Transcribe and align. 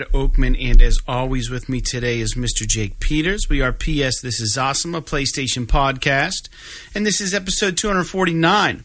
Fred 0.00 0.12
Oakman, 0.12 0.56
and 0.58 0.80
as 0.80 0.98
always, 1.06 1.50
with 1.50 1.68
me 1.68 1.82
today 1.82 2.20
is 2.20 2.34
Mr. 2.34 2.66
Jake 2.66 3.00
Peters. 3.00 3.50
We 3.50 3.60
are 3.60 3.70
PS 3.70 4.22
This 4.22 4.40
Is 4.40 4.56
Awesome, 4.56 4.94
a 4.94 5.02
PlayStation 5.02 5.66
podcast, 5.66 6.48
and 6.94 7.04
this 7.04 7.20
is 7.20 7.34
episode 7.34 7.76
249. 7.76 8.84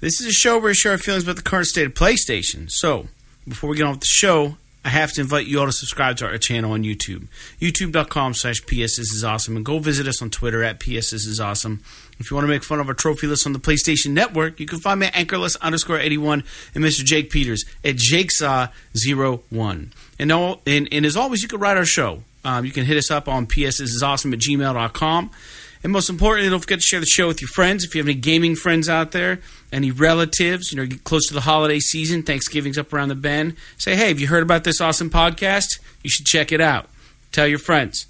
This 0.00 0.20
is 0.20 0.26
a 0.26 0.32
show 0.32 0.54
where 0.54 0.68
we 0.68 0.74
share 0.74 0.92
our 0.92 0.98
feelings 0.98 1.24
about 1.24 1.36
the 1.36 1.42
current 1.42 1.66
state 1.66 1.86
of 1.86 1.92
PlayStation. 1.92 2.70
So, 2.70 3.08
before 3.46 3.68
we 3.68 3.76
get 3.76 3.84
on 3.84 3.90
with 3.92 4.00
the 4.00 4.06
show, 4.06 4.56
I 4.84 4.88
have 4.88 5.12
to 5.14 5.20
invite 5.20 5.46
you 5.46 5.60
all 5.60 5.66
to 5.66 5.72
subscribe 5.72 6.16
to 6.18 6.26
our 6.26 6.38
channel 6.38 6.72
on 6.72 6.82
YouTube, 6.82 7.26
youtube.com 7.60 8.32
slash 8.32 8.62
PS 8.62 8.96
This 8.96 9.12
Is 9.12 9.24
Awesome, 9.24 9.54
and 9.54 9.66
go 9.66 9.80
visit 9.80 10.08
us 10.08 10.22
on 10.22 10.30
Twitter 10.30 10.62
at 10.62 10.80
PS 10.80 11.10
This 11.10 11.26
Is 11.26 11.40
Awesome. 11.40 11.82
If 12.18 12.30
you 12.30 12.34
want 12.34 12.44
to 12.44 12.48
make 12.48 12.64
fun 12.64 12.80
of 12.80 12.88
our 12.88 12.94
trophy 12.94 13.26
list 13.26 13.46
on 13.46 13.52
the 13.52 13.58
PlayStation 13.58 14.10
Network, 14.10 14.58
you 14.58 14.66
can 14.66 14.80
find 14.80 15.00
me 15.00 15.06
at 15.06 15.16
anchorless 15.16 15.56
underscore 15.56 15.98
81 15.98 16.42
and 16.74 16.84
Mr. 16.84 17.04
Jake 17.04 17.30
Peters 17.30 17.64
at 17.84 17.96
jakesaw01. 17.96 19.92
And, 20.18 20.32
all, 20.32 20.60
and, 20.66 20.88
and 20.90 21.06
as 21.06 21.16
always, 21.16 21.42
you 21.42 21.48
can 21.48 21.60
write 21.60 21.76
our 21.76 21.84
show. 21.84 22.24
Um, 22.44 22.64
you 22.64 22.72
can 22.72 22.84
hit 22.84 22.96
us 22.96 23.10
up 23.10 23.28
on 23.28 23.46
pssisawesome 23.46 24.32
at 24.32 24.40
gmail.com. 24.40 25.30
And 25.82 25.92
most 25.92 26.10
importantly, 26.10 26.50
don't 26.50 26.60
forget 26.60 26.80
to 26.80 26.84
share 26.84 27.00
the 27.00 27.06
show 27.06 27.28
with 27.28 27.40
your 27.40 27.48
friends. 27.48 27.84
If 27.84 27.94
you 27.94 28.00
have 28.00 28.08
any 28.08 28.18
gaming 28.18 28.56
friends 28.56 28.88
out 28.88 29.12
there, 29.12 29.40
any 29.72 29.90
relatives, 29.92 30.72
you 30.72 30.76
know, 30.76 30.86
get 30.86 31.04
close 31.04 31.26
to 31.28 31.34
the 31.34 31.42
holiday 31.42 31.78
season, 31.78 32.24
Thanksgiving's 32.24 32.78
up 32.78 32.92
around 32.92 33.08
the 33.08 33.14
bend, 33.14 33.54
say, 33.76 33.94
hey, 33.94 34.08
have 34.08 34.18
you 34.18 34.26
heard 34.26 34.42
about 34.42 34.64
this 34.64 34.80
awesome 34.80 35.08
podcast? 35.08 35.78
You 36.02 36.10
should 36.10 36.26
check 36.26 36.50
it 36.50 36.60
out. 36.60 36.88
Tell 37.30 37.46
your 37.46 37.58
friends. 37.58 38.06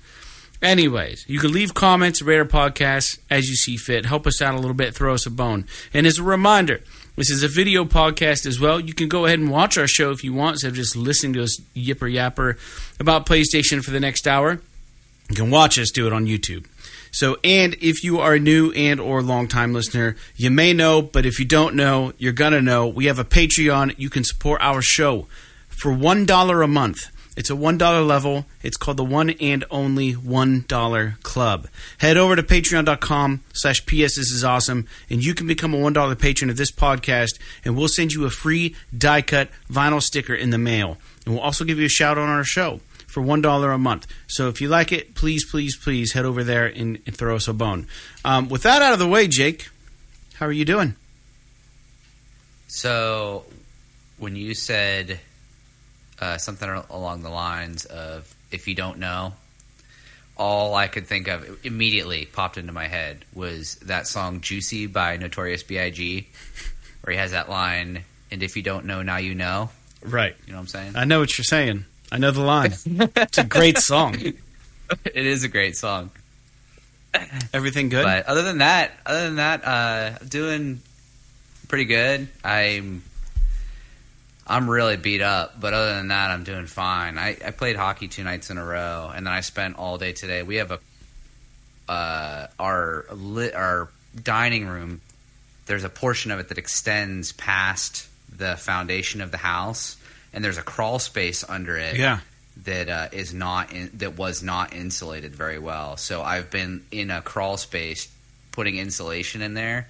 Anyways, 0.60 1.24
you 1.28 1.38
can 1.38 1.52
leave 1.52 1.72
comments, 1.72 2.20
rate 2.20 2.38
our 2.38 2.44
podcast 2.44 3.18
as 3.30 3.48
you 3.48 3.54
see 3.54 3.76
fit. 3.76 4.06
Help 4.06 4.26
us 4.26 4.42
out 4.42 4.54
a 4.54 4.58
little 4.58 4.74
bit, 4.74 4.94
throw 4.94 5.14
us 5.14 5.24
a 5.24 5.30
bone. 5.30 5.66
And 5.94 6.04
as 6.04 6.18
a 6.18 6.24
reminder, 6.24 6.80
this 7.14 7.30
is 7.30 7.44
a 7.44 7.48
video 7.48 7.84
podcast 7.84 8.44
as 8.44 8.58
well. 8.58 8.80
You 8.80 8.92
can 8.92 9.08
go 9.08 9.26
ahead 9.26 9.38
and 9.38 9.50
watch 9.50 9.78
our 9.78 9.86
show 9.86 10.10
if 10.10 10.24
you 10.24 10.32
want, 10.32 10.54
instead 10.54 10.68
of 10.68 10.74
just 10.74 10.96
listening 10.96 11.32
to 11.34 11.44
us 11.44 11.60
yipper 11.76 12.12
yapper 12.12 12.58
about 12.98 13.26
PlayStation 13.26 13.84
for 13.84 13.92
the 13.92 14.00
next 14.00 14.26
hour. 14.26 14.60
You 15.30 15.36
can 15.36 15.50
watch 15.50 15.78
us 15.78 15.90
do 15.90 16.06
it 16.06 16.12
on 16.12 16.26
YouTube. 16.26 16.66
So, 17.10 17.36
and 17.44 17.74
if 17.80 18.02
you 18.02 18.18
are 18.18 18.34
a 18.34 18.40
new 18.40 18.72
and 18.72 19.00
or 19.00 19.22
long 19.22 19.48
time 19.48 19.72
listener, 19.72 20.16
you 20.36 20.50
may 20.50 20.72
know, 20.72 21.02
but 21.02 21.24
if 21.24 21.38
you 21.38 21.44
don't 21.44 21.74
know, 21.74 22.12
you're 22.18 22.32
gonna 22.32 22.62
know. 22.62 22.86
We 22.86 23.06
have 23.06 23.18
a 23.18 23.24
Patreon. 23.24 23.94
You 23.96 24.10
can 24.10 24.24
support 24.24 24.60
our 24.60 24.82
show 24.82 25.26
for 25.68 25.92
one 25.92 26.26
dollar 26.26 26.62
a 26.62 26.68
month. 26.68 27.10
It's 27.38 27.50
a 27.50 27.54
$1 27.54 28.04
level. 28.04 28.46
It's 28.64 28.76
called 28.76 28.96
the 28.96 29.04
One 29.04 29.30
and 29.30 29.64
Only 29.70 30.12
$1 30.12 31.22
Club. 31.22 31.68
Head 31.98 32.16
over 32.16 32.34
to 32.34 32.42
patreon.com 32.42 33.44
slash 33.52 33.86
PS 33.86 34.16
This 34.16 34.32
is 34.32 34.42
awesome, 34.42 34.88
and 35.08 35.24
you 35.24 35.34
can 35.34 35.46
become 35.46 35.72
a 35.72 35.76
$1 35.76 36.18
patron 36.18 36.50
of 36.50 36.56
this 36.56 36.72
podcast, 36.72 37.38
and 37.64 37.76
we'll 37.76 37.86
send 37.86 38.12
you 38.12 38.24
a 38.24 38.30
free 38.30 38.74
die 38.96 39.22
cut 39.22 39.50
vinyl 39.70 40.02
sticker 40.02 40.34
in 40.34 40.50
the 40.50 40.58
mail. 40.58 40.98
And 41.24 41.34
we'll 41.36 41.44
also 41.44 41.64
give 41.64 41.78
you 41.78 41.86
a 41.86 41.88
shout 41.88 42.18
out 42.18 42.24
on 42.24 42.28
our 42.28 42.42
show 42.42 42.80
for 43.06 43.22
$1 43.22 43.72
a 43.72 43.78
month. 43.78 44.08
So 44.26 44.48
if 44.48 44.60
you 44.60 44.68
like 44.68 44.90
it, 44.90 45.14
please, 45.14 45.48
please, 45.48 45.76
please 45.76 46.14
head 46.14 46.24
over 46.24 46.42
there 46.42 46.66
and, 46.66 46.98
and 47.06 47.16
throw 47.16 47.36
us 47.36 47.46
a 47.46 47.52
bone. 47.52 47.86
Um, 48.24 48.48
with 48.48 48.64
that 48.64 48.82
out 48.82 48.94
of 48.94 48.98
the 48.98 49.06
way, 49.06 49.28
Jake, 49.28 49.68
how 50.34 50.46
are 50.46 50.52
you 50.52 50.64
doing? 50.64 50.96
So 52.66 53.44
when 54.18 54.34
you 54.34 54.54
said 54.54 55.20
uh, 56.20 56.38
something 56.38 56.68
along 56.90 57.22
the 57.22 57.30
lines 57.30 57.84
of 57.84 58.34
"if 58.50 58.66
you 58.68 58.74
don't 58.74 58.98
know," 58.98 59.34
all 60.36 60.74
I 60.74 60.86
could 60.88 61.06
think 61.06 61.28
of 61.28 61.64
immediately 61.64 62.26
popped 62.26 62.58
into 62.58 62.72
my 62.72 62.86
head 62.86 63.24
was 63.34 63.76
that 63.76 64.06
song 64.06 64.40
"Juicy" 64.40 64.86
by 64.86 65.16
Notorious 65.16 65.62
B.I.G., 65.62 66.28
where 67.02 67.12
he 67.12 67.18
has 67.18 67.30
that 67.32 67.48
line, 67.48 68.04
"And 68.30 68.42
if 68.42 68.56
you 68.56 68.62
don't 68.62 68.84
know, 68.86 69.02
now 69.02 69.16
you 69.18 69.34
know." 69.34 69.70
Right. 70.02 70.36
You 70.46 70.52
know 70.52 70.58
what 70.58 70.62
I'm 70.62 70.66
saying? 70.68 70.92
I 70.96 71.04
know 71.04 71.18
what 71.20 71.36
you're 71.36 71.44
saying. 71.44 71.84
I 72.12 72.18
know 72.18 72.30
the 72.30 72.40
line. 72.40 72.72
it's 72.84 73.38
a 73.38 73.44
great 73.44 73.78
song. 73.78 74.14
it 74.16 74.36
is 75.26 75.44
a 75.44 75.48
great 75.48 75.76
song. 75.76 76.10
Everything 77.52 77.88
good? 77.88 78.04
But 78.04 78.26
other 78.26 78.42
than 78.42 78.58
that, 78.58 78.92
other 79.04 79.24
than 79.24 79.36
that, 79.36 79.64
uh, 79.64 80.18
doing 80.28 80.80
pretty 81.66 81.84
good. 81.86 82.28
I'm 82.44 83.02
I'm 84.48 84.68
really 84.68 84.96
beat 84.96 85.20
up, 85.20 85.60
but 85.60 85.74
other 85.74 85.94
than 85.94 86.08
that, 86.08 86.30
I'm 86.30 86.42
doing 86.42 86.66
fine. 86.66 87.18
I, 87.18 87.36
I 87.44 87.50
played 87.50 87.76
hockey 87.76 88.08
two 88.08 88.24
nights 88.24 88.50
in 88.50 88.56
a 88.56 88.64
row, 88.64 89.12
and 89.14 89.26
then 89.26 89.32
I 89.32 89.40
spent 89.40 89.76
all 89.76 89.98
day 89.98 90.12
today. 90.12 90.42
We 90.42 90.56
have 90.56 90.70
a 90.70 90.80
uh, 91.88 92.46
our 92.58 93.06
lit, 93.12 93.54
our 93.54 93.88
dining 94.22 94.66
room. 94.66 95.00
There's 95.66 95.84
a 95.84 95.88
portion 95.88 96.30
of 96.30 96.38
it 96.38 96.48
that 96.48 96.58
extends 96.58 97.32
past 97.32 98.08
the 98.34 98.56
foundation 98.56 99.20
of 99.20 99.30
the 99.30 99.38
house, 99.38 99.96
and 100.32 100.44
there's 100.44 100.58
a 100.58 100.62
crawl 100.62 100.98
space 100.98 101.44
under 101.48 101.76
it. 101.76 101.96
Yeah. 101.96 102.20
That 102.64 102.88
uh, 102.88 103.08
is 103.12 103.32
not 103.32 103.72
in, 103.72 103.90
that 103.98 104.18
was 104.18 104.42
not 104.42 104.74
insulated 104.74 105.32
very 105.32 105.60
well. 105.60 105.96
So 105.96 106.22
I've 106.22 106.50
been 106.50 106.84
in 106.90 107.10
a 107.12 107.22
crawl 107.22 107.56
space 107.56 108.08
putting 108.50 108.78
insulation 108.78 109.42
in 109.42 109.54
there, 109.54 109.86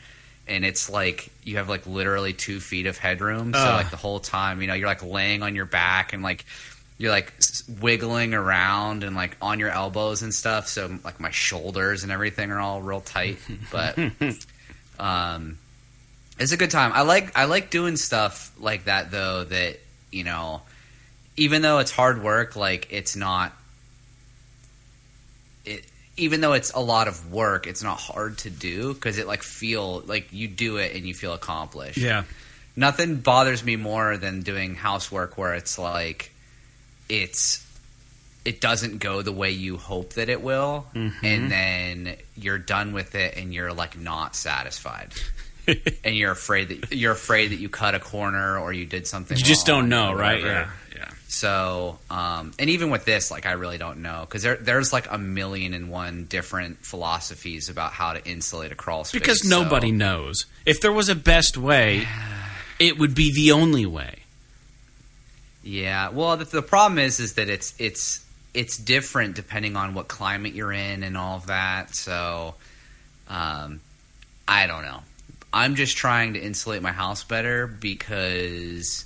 and 0.48 0.64
it's 0.64 0.90
like 0.90 1.30
you 1.44 1.56
have 1.56 1.68
like 1.68 1.86
literally 1.86 2.32
two 2.32 2.60
feet 2.60 2.86
of 2.86 2.98
headroom. 2.98 3.52
So 3.52 3.60
Ugh. 3.60 3.74
like 3.74 3.90
the 3.90 3.96
whole 3.96 4.20
time, 4.20 4.60
you 4.60 4.66
know, 4.68 4.74
you're 4.74 4.88
like 4.88 5.02
laying 5.02 5.42
on 5.42 5.54
your 5.54 5.66
back 5.66 6.12
and 6.12 6.22
like 6.22 6.44
you're 6.98 7.12
like 7.12 7.32
wiggling 7.80 8.34
around 8.34 9.04
and 9.04 9.14
like 9.14 9.36
on 9.40 9.60
your 9.60 9.70
elbows 9.70 10.22
and 10.22 10.34
stuff. 10.34 10.66
So 10.68 10.98
like 11.04 11.20
my 11.20 11.30
shoulders 11.30 12.02
and 12.02 12.10
everything 12.10 12.50
are 12.50 12.58
all 12.58 12.82
real 12.82 13.00
tight. 13.00 13.38
But 13.70 13.98
um, 14.98 15.58
it's 16.38 16.52
a 16.52 16.56
good 16.56 16.70
time. 16.70 16.92
I 16.94 17.02
like 17.02 17.36
I 17.36 17.44
like 17.44 17.70
doing 17.70 17.96
stuff 17.96 18.52
like 18.58 18.84
that 18.84 19.10
though. 19.10 19.44
That 19.44 19.78
you 20.10 20.24
know, 20.24 20.62
even 21.36 21.62
though 21.62 21.78
it's 21.78 21.90
hard 21.90 22.22
work, 22.22 22.56
like 22.56 22.88
it's 22.90 23.14
not. 23.16 23.52
It 25.64 25.84
even 26.18 26.40
though 26.40 26.52
it's 26.52 26.72
a 26.72 26.80
lot 26.80 27.08
of 27.08 27.32
work, 27.32 27.66
it's 27.66 27.82
not 27.82 27.98
hard 27.98 28.38
to 28.38 28.50
do 28.50 28.94
because 28.94 29.18
it 29.18 29.26
like 29.26 29.42
feel 29.42 30.00
like 30.00 30.32
you 30.32 30.48
do 30.48 30.76
it 30.76 30.94
and 30.94 31.06
you 31.06 31.14
feel 31.14 31.32
accomplished. 31.32 31.98
yeah. 31.98 32.24
Nothing 32.76 33.16
bothers 33.16 33.64
me 33.64 33.74
more 33.74 34.16
than 34.16 34.42
doing 34.42 34.76
housework 34.76 35.36
where 35.36 35.54
it's 35.54 35.78
like 35.78 36.30
it's 37.08 37.66
it 38.44 38.60
doesn't 38.60 38.98
go 38.98 39.20
the 39.20 39.32
way 39.32 39.50
you 39.50 39.76
hope 39.76 40.14
that 40.14 40.28
it 40.28 40.42
will 40.42 40.86
mm-hmm. 40.94 41.26
and 41.26 41.50
then 41.50 42.16
you're 42.36 42.58
done 42.58 42.92
with 42.92 43.14
it 43.14 43.36
and 43.36 43.52
you're 43.52 43.72
like 43.72 43.98
not 43.98 44.36
satisfied. 44.36 45.12
and 46.04 46.16
you're 46.16 46.30
afraid 46.30 46.68
that 46.68 46.92
you're 46.92 47.12
afraid 47.12 47.48
that 47.48 47.58
you 47.58 47.68
cut 47.68 47.94
a 47.94 48.00
corner 48.00 48.58
or 48.58 48.72
you 48.72 48.86
did 48.86 49.06
something 49.06 49.36
You 49.36 49.44
just 49.44 49.66
don't 49.66 49.88
know, 49.88 50.12
right? 50.14 50.42
Yeah. 50.42 50.70
So, 51.30 51.98
um, 52.10 52.52
and 52.58 52.70
even 52.70 52.88
with 52.88 53.04
this, 53.04 53.30
like, 53.30 53.44
I 53.44 53.52
really 53.52 53.76
don't 53.76 54.00
know 54.00 54.22
because 54.22 54.42
there, 54.42 54.56
there's 54.56 54.94
like 54.94 55.12
a 55.12 55.18
million 55.18 55.74
and 55.74 55.90
one 55.90 56.24
different 56.24 56.78
philosophies 56.78 57.68
about 57.68 57.92
how 57.92 58.14
to 58.14 58.24
insulate 58.26 58.72
a 58.72 58.74
crawl 58.74 59.04
space. 59.04 59.20
Because 59.20 59.42
so- 59.42 59.62
nobody 59.62 59.92
knows. 59.92 60.46
If 60.64 60.80
there 60.80 60.92
was 60.92 61.10
a 61.10 61.14
best 61.14 61.58
way, 61.58 62.08
it 62.80 62.98
would 62.98 63.14
be 63.14 63.32
the 63.32 63.52
only 63.52 63.84
way. 63.84 64.20
Yeah. 65.62 66.08
Well, 66.08 66.38
the, 66.38 66.46
the 66.46 66.62
problem 66.62 66.98
is, 66.98 67.20
is 67.20 67.34
that 67.34 67.50
it's 67.50 67.74
it's 67.78 68.24
it's 68.54 68.78
different 68.78 69.34
depending 69.36 69.76
on 69.76 69.92
what 69.92 70.08
climate 70.08 70.54
you're 70.54 70.72
in 70.72 71.02
and 71.02 71.14
all 71.14 71.36
of 71.36 71.46
that. 71.48 71.94
So, 71.94 72.54
um, 73.28 73.80
I 74.46 74.66
don't 74.66 74.82
know. 74.82 75.00
I'm 75.52 75.74
just 75.74 75.98
trying 75.98 76.34
to 76.34 76.40
insulate 76.40 76.80
my 76.80 76.92
house 76.92 77.22
better 77.22 77.66
because 77.66 79.04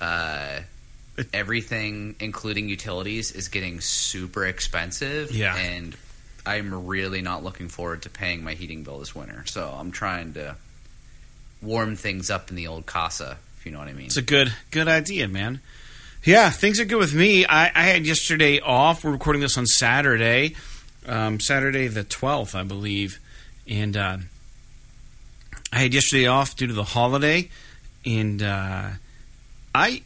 uh, 0.00 0.60
everything, 1.32 2.16
including 2.20 2.68
utilities, 2.68 3.32
is 3.32 3.48
getting 3.48 3.80
super 3.80 4.44
expensive. 4.46 5.30
Yeah. 5.32 5.56
And 5.56 5.96
I'm 6.46 6.86
really 6.86 7.22
not 7.22 7.44
looking 7.44 7.68
forward 7.68 8.02
to 8.02 8.10
paying 8.10 8.42
my 8.42 8.54
heating 8.54 8.82
bill 8.82 8.98
this 8.98 9.14
winter. 9.14 9.44
So 9.46 9.74
I'm 9.76 9.90
trying 9.90 10.34
to 10.34 10.56
warm 11.62 11.96
things 11.96 12.30
up 12.30 12.50
in 12.50 12.56
the 12.56 12.66
old 12.66 12.86
casa, 12.86 13.38
if 13.58 13.66
you 13.66 13.72
know 13.72 13.78
what 13.78 13.88
I 13.88 13.92
mean. 13.92 14.06
It's 14.06 14.16
a 14.16 14.22
good 14.22 14.52
good 14.70 14.88
idea, 14.88 15.28
man. 15.28 15.60
Yeah, 16.24 16.50
things 16.50 16.80
are 16.80 16.84
good 16.84 16.98
with 16.98 17.14
me. 17.14 17.46
I, 17.46 17.66
I 17.66 17.82
had 17.82 18.06
yesterday 18.06 18.60
off. 18.60 19.04
We're 19.04 19.12
recording 19.12 19.40
this 19.40 19.56
on 19.56 19.66
Saturday, 19.66 20.56
um, 21.06 21.38
Saturday 21.40 21.86
the 21.86 22.04
twelfth, 22.04 22.54
I 22.54 22.64
believe, 22.64 23.20
and 23.68 23.96
uh, 23.96 24.18
I 25.72 25.78
had 25.78 25.94
yesterday 25.94 26.26
off 26.26 26.56
due 26.56 26.66
to 26.66 26.72
the 26.72 26.84
holiday, 26.84 27.50
and 28.04 28.42
uh, 28.42 28.90
I, 29.74 30.02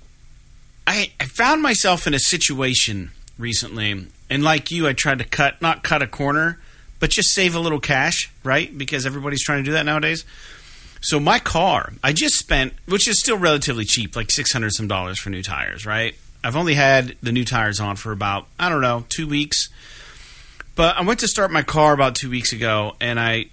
I 0.86 1.12
I 1.20 1.24
found 1.24 1.62
myself 1.62 2.06
in 2.06 2.14
a 2.14 2.18
situation 2.18 3.10
recently, 3.38 4.06
and 4.28 4.42
like 4.42 4.70
you, 4.70 4.86
I 4.86 4.92
tried 4.92 5.18
to 5.18 5.24
cut 5.24 5.60
not 5.62 5.82
cut 5.82 6.02
a 6.02 6.06
corner, 6.06 6.58
but 7.00 7.10
just 7.10 7.32
save 7.32 7.54
a 7.54 7.60
little 7.60 7.80
cash, 7.80 8.30
right? 8.44 8.76
Because 8.76 9.06
everybody's 9.06 9.42
trying 9.42 9.58
to 9.58 9.64
do 9.64 9.72
that 9.72 9.86
nowadays. 9.86 10.24
So 11.00 11.18
my 11.18 11.40
car, 11.40 11.92
I 12.02 12.12
just 12.12 12.36
spent, 12.36 12.74
which 12.86 13.08
is 13.08 13.18
still 13.18 13.36
relatively 13.36 13.84
cheap, 13.84 14.14
like 14.14 14.30
six 14.30 14.52
hundred 14.52 14.72
some 14.72 14.88
dollars 14.88 15.18
for 15.18 15.30
new 15.30 15.42
tires, 15.42 15.84
right? 15.84 16.14
I've 16.44 16.56
only 16.56 16.74
had 16.74 17.16
the 17.22 17.32
new 17.32 17.44
tires 17.44 17.80
on 17.80 17.96
for 17.96 18.12
about 18.12 18.46
I 18.58 18.68
don't 18.68 18.80
know 18.80 19.04
two 19.08 19.26
weeks, 19.28 19.68
but 20.74 20.96
I 20.96 21.02
went 21.02 21.20
to 21.20 21.28
start 21.28 21.50
my 21.50 21.62
car 21.62 21.92
about 21.92 22.14
two 22.14 22.30
weeks 22.30 22.52
ago, 22.52 22.96
and 23.00 23.18
I 23.18 23.46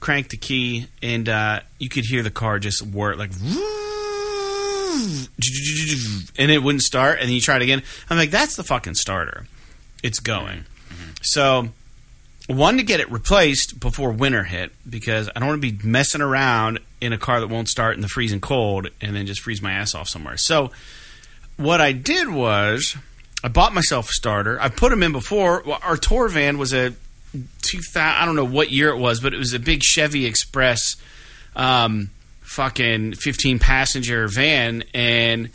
cranked 0.00 0.30
the 0.30 0.36
key, 0.36 0.86
and 1.02 1.28
uh, 1.28 1.60
you 1.78 1.88
could 1.88 2.04
hear 2.04 2.22
the 2.22 2.30
car 2.30 2.58
just 2.58 2.82
work 2.82 3.18
like, 3.18 3.30
and 6.38 6.50
it 6.50 6.62
wouldn't 6.62 6.82
start. 6.82 7.18
And 7.18 7.28
then 7.28 7.34
you 7.34 7.40
try 7.40 7.56
it 7.56 7.62
again. 7.62 7.82
I'm 8.08 8.16
like, 8.16 8.30
that's 8.30 8.56
the 8.56 8.64
fucking 8.64 8.94
starter. 8.94 9.46
It's 10.02 10.20
going. 10.20 10.64
So, 11.22 11.68
one 12.46 12.76
to 12.76 12.84
get 12.84 13.00
it 13.00 13.10
replaced 13.10 13.80
before 13.80 14.12
winter 14.12 14.44
hit 14.44 14.70
because 14.88 15.28
I 15.34 15.40
don't 15.40 15.48
want 15.48 15.62
to 15.62 15.72
be 15.72 15.86
messing 15.88 16.20
around 16.20 16.78
in 17.00 17.12
a 17.12 17.18
car 17.18 17.40
that 17.40 17.48
won't 17.48 17.68
start 17.68 17.96
in 17.96 18.02
the 18.02 18.08
freezing 18.08 18.40
cold 18.40 18.88
and 19.00 19.16
then 19.16 19.26
just 19.26 19.40
freeze 19.40 19.60
my 19.60 19.72
ass 19.72 19.94
off 19.94 20.08
somewhere. 20.08 20.36
So, 20.36 20.70
what 21.56 21.80
I 21.80 21.92
did 21.92 22.28
was 22.28 22.96
I 23.42 23.48
bought 23.48 23.74
myself 23.74 24.10
a 24.10 24.12
starter. 24.12 24.60
I 24.60 24.68
put 24.68 24.90
them 24.90 25.02
in 25.02 25.12
before. 25.12 25.62
Our 25.82 25.96
tour 25.96 26.28
van 26.28 26.58
was 26.58 26.72
a 26.72 26.94
2000. 27.62 28.00
I 28.00 28.24
don't 28.24 28.36
know 28.36 28.44
what 28.44 28.70
year 28.70 28.90
it 28.90 28.98
was, 28.98 29.20
but 29.20 29.34
it 29.34 29.38
was 29.38 29.52
a 29.52 29.58
big 29.58 29.82
Chevy 29.82 30.26
Express, 30.26 30.96
um, 31.54 32.10
fucking 32.56 33.12
15 33.12 33.58
passenger 33.58 34.28
van, 34.28 34.82
and 34.94 35.50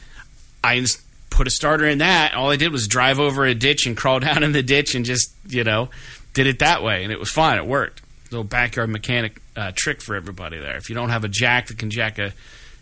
I 0.64 0.86
put 1.32 1.48
a 1.48 1.50
starter 1.50 1.88
in 1.88 1.98
that. 1.98 2.36
All 2.36 2.52
I 2.52 2.58
did 2.58 2.72
was 2.72 2.88
drive 2.88 3.20
over 3.20 3.44
a 3.44 3.56
ditch 3.56 3.88
and 3.88 3.98
crawl 3.98 4.20
down 4.28 4.44
in 4.44 4.52
the 4.52 4.64
ditch 4.64 4.94
and 4.96 5.04
just 5.04 5.34
you 5.48 5.64
know 5.64 5.90
did 6.34 6.48
it 6.48 6.60
that 6.60 6.84
way, 6.84 7.04
and 7.04 7.12
it 7.12 7.20
was 7.20 7.30
fine. 7.30 7.58
It 7.58 7.66
worked. 7.66 8.02
Little 8.30 8.44
backyard 8.46 8.90
mechanic 8.90 9.42
uh, 9.58 9.72
trick 9.76 10.02
for 10.02 10.16
everybody 10.16 10.58
there. 10.58 10.78
If 10.78 10.90
you 10.90 10.96
don't 10.96 11.10
have 11.10 11.26
a 11.26 11.28
jack 11.28 11.68
that 11.68 11.78
can 11.78 11.90
jack 11.90 12.18
a 12.20 12.34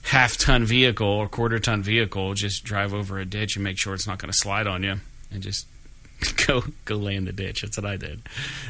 half 0.04 0.38
ton 0.38 0.65
vehicle 0.65 1.07
or 1.07 1.27
quarter 1.27 1.57
ton 1.57 1.81
vehicle, 1.81 2.33
just 2.33 2.63
drive 2.63 2.94
over 2.94 3.19
a 3.19 3.25
ditch 3.25 3.56
and 3.56 3.63
make 3.63 3.80
sure 3.80 3.94
it's 3.94 4.06
not 4.06 4.19
going 4.19 4.31
to 4.31 4.38
slide 4.38 4.68
on 4.68 4.83
you, 4.83 4.98
and 5.31 5.42
just 5.42 5.65
go 6.45 6.63
go 6.83 6.95
lay 6.95 7.15
in 7.15 7.24
the 7.24 7.31
ditch. 7.31 7.62
That's 7.62 7.77
what 7.77 7.86
I 7.86 7.95
did. 7.95 8.22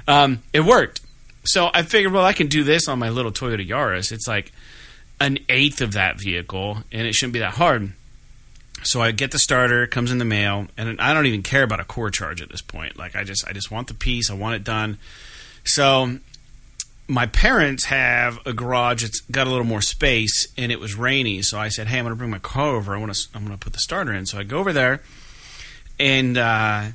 Um, 0.08 0.44
it 0.54 0.62
worked. 0.62 1.02
So 1.46 1.72
I 1.74 1.82
figured, 1.82 2.14
well, 2.14 2.26
I 2.26 2.34
can 2.34 2.48
do 2.48 2.64
this 2.64 2.88
on 2.88 3.00
my 3.00 3.10
little 3.10 3.32
Toyota 3.32 3.68
Yaris. 3.68 4.12
It's 4.12 4.28
like 4.28 4.52
an 5.20 5.40
eighth 5.50 5.82
of 5.82 5.94
that 5.94 6.20
vehicle, 6.20 6.80
and 6.92 7.08
it 7.08 7.14
shouldn't 7.14 7.34
be 7.34 7.40
that 7.40 7.56
hard. 7.56 7.94
So 8.84 9.02
I 9.02 9.12
get 9.12 9.32
the 9.32 9.40
starter, 9.40 9.88
comes 9.88 10.12
in 10.12 10.20
the 10.20 10.26
mail, 10.26 10.68
and 10.78 11.00
I 11.02 11.14
don't 11.14 11.26
even 11.26 11.44
care 11.44 11.64
about 11.64 11.80
a 11.82 11.84
core 11.84 12.12
charge 12.12 12.42
at 12.42 12.50
this 12.50 12.62
point. 12.62 12.98
Like 12.98 13.16
I 13.16 13.24
just 13.24 13.48
I 13.48 13.52
just 13.52 13.72
want 13.72 13.88
the 13.88 13.94
piece, 13.94 14.30
I 14.30 14.36
want 14.36 14.56
it 14.56 14.64
done. 14.64 14.98
So 15.66 16.20
my 17.10 17.26
parents 17.26 17.86
have 17.86 18.40
a 18.46 18.54
garage 18.54 19.02
that's 19.02 19.22
got 19.22 19.48
a 19.48 19.50
little 19.50 19.66
more 19.66 19.82
space, 19.82 20.48
and 20.58 20.72
it 20.72 20.80
was 20.80 20.96
rainy. 20.96 21.42
So 21.42 21.60
I 21.60 21.70
said, 21.70 21.88
"Hey, 21.88 21.98
I'm 21.98 22.06
going 22.06 22.14
to 22.14 22.18
bring 22.18 22.30
my 22.30 22.40
car 22.40 22.76
over. 22.76 22.96
I 22.96 23.00
want 23.00 23.14
to 23.14 23.28
I'm 23.36 23.46
going 23.46 23.58
to 23.58 23.64
put 23.64 23.74
the 23.74 23.80
starter 23.80 24.14
in." 24.14 24.26
So 24.26 24.38
I 24.38 24.44
go 24.44 24.60
over 24.60 24.72
there, 24.72 25.02
and 26.00 26.38
uh, 26.38 26.86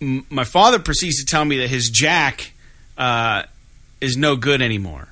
m- 0.00 0.26
my 0.30 0.44
father 0.44 0.78
proceeds 0.78 1.20
to 1.20 1.26
tell 1.26 1.44
me 1.44 1.58
that 1.58 1.68
his 1.68 1.90
jack 1.90 2.52
uh, 2.98 3.44
is 4.00 4.16
no 4.16 4.36
good 4.36 4.62
anymore. 4.62 5.08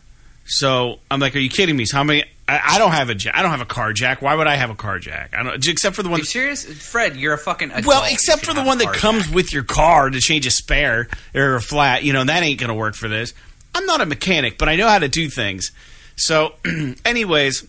So 0.47 0.99
I'm 1.11 1.21
like, 1.21 1.37
"Are 1.37 1.41
you 1.41 1.51
kidding 1.51 1.77
me? 1.77 1.85
So 1.85 1.99
how 1.99 2.05
many?" 2.05 2.25
I, 2.51 2.75
I 2.75 2.79
don't 2.79 2.93
have 2.93 3.11
a 3.11 3.15
jack. 3.15 3.35
I 3.37 3.43
don't 3.43 3.51
have 3.53 3.61
a 3.61 3.65
car 3.67 3.93
jack. 3.93 4.21
Why 4.23 4.35
would 4.35 4.47
I 4.47 4.57
have 4.57 4.71
a 4.71 4.75
car 4.75 4.99
jack? 4.99 5.33
I 5.37 5.43
don't, 5.43 5.67
except 5.69 5.95
for 5.97 6.03
the 6.03 6.09
one. 6.09 6.19
Are 6.19 6.23
you 6.23 6.27
serious, 6.27 6.65
Fred? 6.65 7.17
You're 7.17 7.35
a 7.35 7.39
fucking 7.39 7.71
adult. 7.71 7.87
Well, 7.87 8.03
except 8.11 8.45
for 8.45 8.53
the 8.55 8.63
one 8.63 8.79
that 8.79 8.93
comes 8.95 9.31
with 9.31 9.53
your 9.53 9.63
car 9.63 10.11
to 10.11 10.21
change 10.21 10.47
a 10.47 10.51
spare 10.51 11.09
or 11.35 11.55
a 11.57 11.61
flat. 11.63 12.03
You 12.05 12.13
know, 12.13 12.25
that 12.25 12.43
ain't 12.43 12.59
going 12.59 12.69
to 12.69 12.75
work 12.75 12.95
for 12.97 13.09
this. 13.09 13.35
I'm 13.75 13.87
not 13.87 14.01
a 14.01 14.07
mechanic, 14.07 14.59
but 14.59 14.69
I 14.69 14.75
know 14.77 14.89
how 14.89 14.99
to 14.99 15.09
do 15.09 15.29
things. 15.29 15.71
So, 16.17 16.55
anyways, 17.05 17.65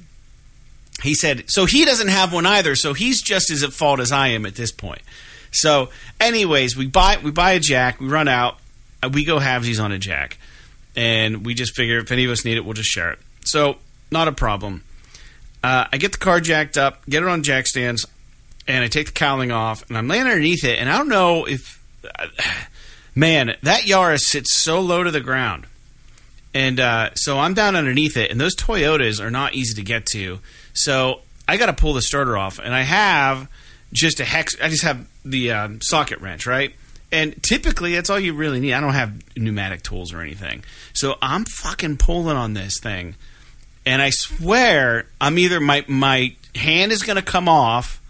he 1.03 1.13
said, 1.13 1.43
so 1.49 1.65
he 1.65 1.85
doesn't 1.85 2.09
have 2.09 2.33
one 2.33 2.45
either. 2.45 2.75
So 2.75 2.93
he's 2.93 3.21
just 3.21 3.49
as 3.51 3.63
at 3.63 3.73
fault 3.73 3.99
as 3.99 4.11
I 4.11 4.29
am 4.29 4.45
at 4.45 4.55
this 4.55 4.71
point. 4.71 5.01
So, 5.51 5.89
anyways, 6.19 6.75
we 6.75 6.87
buy 6.87 7.17
we 7.23 7.29
buy 7.31 7.51
a 7.51 7.59
jack. 7.59 7.99
We 7.99 8.07
run 8.07 8.27
out. 8.27 8.57
uh, 9.03 9.09
We 9.13 9.25
go 9.25 9.37
halvesies 9.39 9.83
on 9.83 9.91
a 9.91 9.99
jack, 9.99 10.37
and 10.95 11.45
we 11.45 11.53
just 11.53 11.75
figure 11.75 11.99
if 11.99 12.11
any 12.11 12.25
of 12.25 12.31
us 12.31 12.45
need 12.45 12.57
it, 12.57 12.65
we'll 12.65 12.73
just 12.73 12.89
share 12.89 13.11
it. 13.11 13.19
So, 13.43 13.77
not 14.11 14.27
a 14.27 14.31
problem. 14.31 14.83
Uh, 15.63 15.85
I 15.91 15.97
get 15.97 16.11
the 16.11 16.17
car 16.17 16.39
jacked 16.39 16.77
up, 16.77 17.05
get 17.07 17.23
it 17.23 17.29
on 17.29 17.43
jack 17.43 17.67
stands, 17.67 18.05
and 18.67 18.83
I 18.83 18.87
take 18.87 19.07
the 19.07 19.13
cowling 19.13 19.51
off, 19.51 19.87
and 19.87 19.97
I'm 19.97 20.07
laying 20.07 20.23
underneath 20.23 20.63
it, 20.63 20.79
and 20.79 20.89
I 20.89 20.97
don't 20.97 21.09
know 21.09 21.45
if, 21.45 21.83
man, 23.15 23.55
that 23.63 23.81
Yaris 23.83 24.21
sits 24.21 24.53
so 24.53 24.81
low 24.81 25.03
to 25.03 25.11
the 25.11 25.21
ground, 25.21 25.67
and 26.53 26.79
uh, 26.79 27.13
so 27.15 27.39
I'm 27.39 27.53
down 27.53 27.75
underneath 27.75 28.17
it, 28.17 28.31
and 28.31 28.41
those 28.41 28.55
Toyotas 28.55 29.23
are 29.23 29.31
not 29.31 29.53
easy 29.53 29.75
to 29.75 29.83
get 29.83 30.05
to, 30.07 30.39
so 30.73 31.21
I 31.47 31.57
got 31.57 31.67
to 31.67 31.73
pull 31.73 31.93
the 31.93 32.01
starter 32.01 32.37
off, 32.37 32.59
and 32.59 32.73
I 32.73 32.81
have 32.81 33.49
just 33.93 34.19
a 34.19 34.25
hex. 34.25 34.55
I 34.61 34.69
just 34.69 34.83
have 34.83 35.07
the 35.23 35.51
um, 35.51 35.81
socket 35.81 36.21
wrench, 36.21 36.45
right? 36.47 36.73
And 37.11 37.41
typically, 37.43 37.93
that's 37.93 38.09
all 38.09 38.19
you 38.19 38.33
really 38.33 38.61
need. 38.61 38.73
I 38.73 38.79
don't 38.79 38.93
have 38.93 39.21
pneumatic 39.35 39.83
tools 39.83 40.13
or 40.13 40.21
anything, 40.21 40.63
so 40.93 41.17
I'm 41.21 41.45
fucking 41.45 41.97
pulling 41.97 42.37
on 42.37 42.53
this 42.53 42.79
thing 42.79 43.15
and 43.85 44.01
I 44.01 44.09
swear 44.09 45.07
I'm 45.19 45.37
either 45.37 45.59
my 45.59 45.85
my 45.87 46.35
hand 46.55 46.91
is 46.91 47.03
going 47.03 47.15
to 47.17 47.21
come 47.21 47.47
off, 47.47 48.01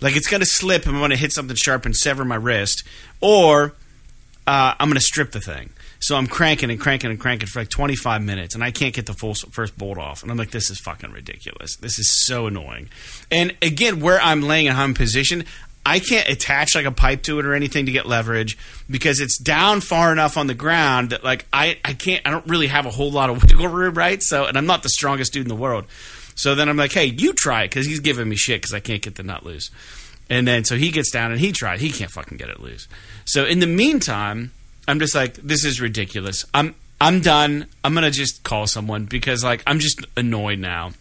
like 0.00 0.16
it's 0.16 0.28
going 0.28 0.40
to 0.40 0.46
slip 0.46 0.86
and 0.86 0.94
I'm 0.94 1.00
going 1.00 1.10
to 1.10 1.16
hit 1.16 1.32
something 1.32 1.56
sharp 1.56 1.86
and 1.86 1.96
sever 1.96 2.24
my 2.24 2.36
wrist, 2.36 2.84
or 3.20 3.74
uh, 4.46 4.74
I'm 4.78 4.88
going 4.88 4.98
to 4.98 5.04
strip 5.04 5.32
the 5.32 5.40
thing. 5.40 5.70
So 6.02 6.16
I'm 6.16 6.26
cranking 6.26 6.70
and 6.70 6.80
cranking 6.80 7.10
and 7.10 7.20
cranking 7.20 7.46
for 7.46 7.60
like 7.60 7.68
25 7.68 8.22
minutes, 8.22 8.54
and 8.54 8.64
I 8.64 8.70
can't 8.70 8.94
get 8.94 9.04
the 9.04 9.12
full 9.12 9.34
first 9.34 9.76
bolt 9.76 9.98
off. 9.98 10.22
And 10.22 10.32
I'm 10.32 10.38
like, 10.38 10.50
this 10.50 10.70
is 10.70 10.80
fucking 10.80 11.12
ridiculous. 11.12 11.76
This 11.76 11.98
is 11.98 12.24
so 12.24 12.46
annoying. 12.46 12.88
And 13.30 13.54
again, 13.60 14.00
where 14.00 14.18
I'm 14.18 14.40
laying 14.40 14.66
and 14.66 14.76
how 14.76 14.84
I'm 14.84 14.94
positioned, 14.94 15.44
I 15.84 15.98
can't 15.98 16.28
attach 16.28 16.74
like 16.74 16.84
a 16.84 16.92
pipe 16.92 17.22
to 17.22 17.38
it 17.38 17.46
or 17.46 17.54
anything 17.54 17.86
to 17.86 17.92
get 17.92 18.06
leverage 18.06 18.58
because 18.88 19.18
it's 19.20 19.38
down 19.38 19.80
far 19.80 20.12
enough 20.12 20.36
on 20.36 20.46
the 20.46 20.54
ground 20.54 21.10
that 21.10 21.24
like 21.24 21.46
I, 21.52 21.78
I 21.84 21.94
can't 21.94 22.26
I 22.26 22.30
don't 22.30 22.46
really 22.46 22.66
have 22.66 22.86
a 22.86 22.90
whole 22.90 23.10
lot 23.10 23.30
of 23.30 23.42
wiggle 23.48 23.68
room, 23.68 23.94
right? 23.94 24.22
So 24.22 24.44
and 24.44 24.58
I'm 24.58 24.66
not 24.66 24.82
the 24.82 24.90
strongest 24.90 25.32
dude 25.32 25.44
in 25.44 25.48
the 25.48 25.54
world. 25.54 25.86
So 26.34 26.54
then 26.54 26.68
I'm 26.68 26.76
like, 26.76 26.92
hey, 26.92 27.06
you 27.06 27.32
try 27.32 27.64
it 27.64 27.68
because 27.70 27.86
he's 27.86 28.00
giving 28.00 28.28
me 28.28 28.36
shit 28.36 28.60
because 28.60 28.74
I 28.74 28.80
can't 28.80 29.02
get 29.02 29.16
the 29.16 29.22
nut 29.22 29.44
loose. 29.44 29.70
And 30.28 30.46
then 30.46 30.64
so 30.64 30.76
he 30.76 30.90
gets 30.90 31.10
down 31.10 31.32
and 31.32 31.40
he 31.40 31.52
tried. 31.52 31.80
He 31.80 31.90
can't 31.90 32.10
fucking 32.10 32.38
get 32.38 32.48
it 32.48 32.60
loose. 32.60 32.86
So 33.24 33.44
in 33.44 33.58
the 33.58 33.66
meantime, 33.66 34.52
I'm 34.86 34.98
just 34.98 35.14
like, 35.14 35.34
this 35.34 35.64
is 35.64 35.80
ridiculous. 35.80 36.44
I'm 36.54 36.74
I'm 37.00 37.20
done. 37.20 37.66
I'm 37.82 37.94
gonna 37.94 38.10
just 38.10 38.42
call 38.42 38.66
someone 38.66 39.06
because 39.06 39.42
like 39.42 39.62
I'm 39.66 39.78
just 39.78 40.04
annoyed 40.16 40.58
now. 40.58 40.92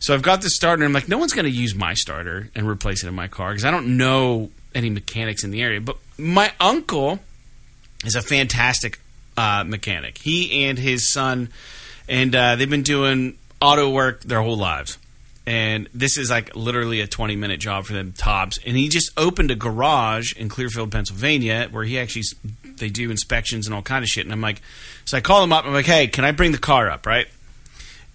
So 0.00 0.14
I've 0.14 0.22
got 0.22 0.42
this 0.42 0.54
starter. 0.54 0.84
and 0.84 0.90
I'm 0.90 0.92
like, 0.92 1.08
no 1.08 1.18
one's 1.18 1.32
gonna 1.32 1.48
use 1.48 1.74
my 1.74 1.94
starter 1.94 2.50
and 2.54 2.68
replace 2.68 3.02
it 3.02 3.08
in 3.08 3.14
my 3.14 3.28
car 3.28 3.50
because 3.50 3.64
I 3.64 3.70
don't 3.70 3.96
know 3.96 4.50
any 4.74 4.90
mechanics 4.90 5.44
in 5.44 5.50
the 5.50 5.62
area. 5.62 5.80
But 5.80 5.96
my 6.16 6.52
uncle 6.60 7.20
is 8.04 8.14
a 8.14 8.22
fantastic 8.22 9.00
uh, 9.36 9.64
mechanic. 9.66 10.18
He 10.18 10.64
and 10.64 10.78
his 10.78 11.10
son, 11.10 11.48
and 12.08 12.34
uh, 12.34 12.56
they've 12.56 12.70
been 12.70 12.82
doing 12.82 13.38
auto 13.60 13.90
work 13.90 14.22
their 14.22 14.42
whole 14.42 14.56
lives. 14.56 14.98
And 15.46 15.88
this 15.94 16.18
is 16.18 16.28
like 16.28 16.54
literally 16.54 17.00
a 17.00 17.06
20 17.06 17.34
minute 17.34 17.58
job 17.58 17.86
for 17.86 17.94
them 17.94 18.12
tops. 18.12 18.58
And 18.66 18.76
he 18.76 18.88
just 18.88 19.10
opened 19.16 19.50
a 19.50 19.54
garage 19.54 20.34
in 20.34 20.50
Clearfield, 20.50 20.92
Pennsylvania, 20.92 21.68
where 21.70 21.84
he 21.84 21.98
actually 21.98 22.24
they 22.76 22.90
do 22.90 23.10
inspections 23.10 23.66
and 23.66 23.74
all 23.74 23.80
kind 23.80 24.02
of 24.02 24.08
shit. 24.08 24.26
And 24.26 24.32
I'm 24.32 24.42
like, 24.42 24.60
so 25.06 25.16
I 25.16 25.22
call 25.22 25.42
him 25.42 25.52
up. 25.52 25.64
I'm 25.64 25.72
like, 25.72 25.86
hey, 25.86 26.06
can 26.06 26.24
I 26.24 26.32
bring 26.32 26.52
the 26.52 26.58
car 26.58 26.90
up, 26.90 27.06
right? 27.06 27.26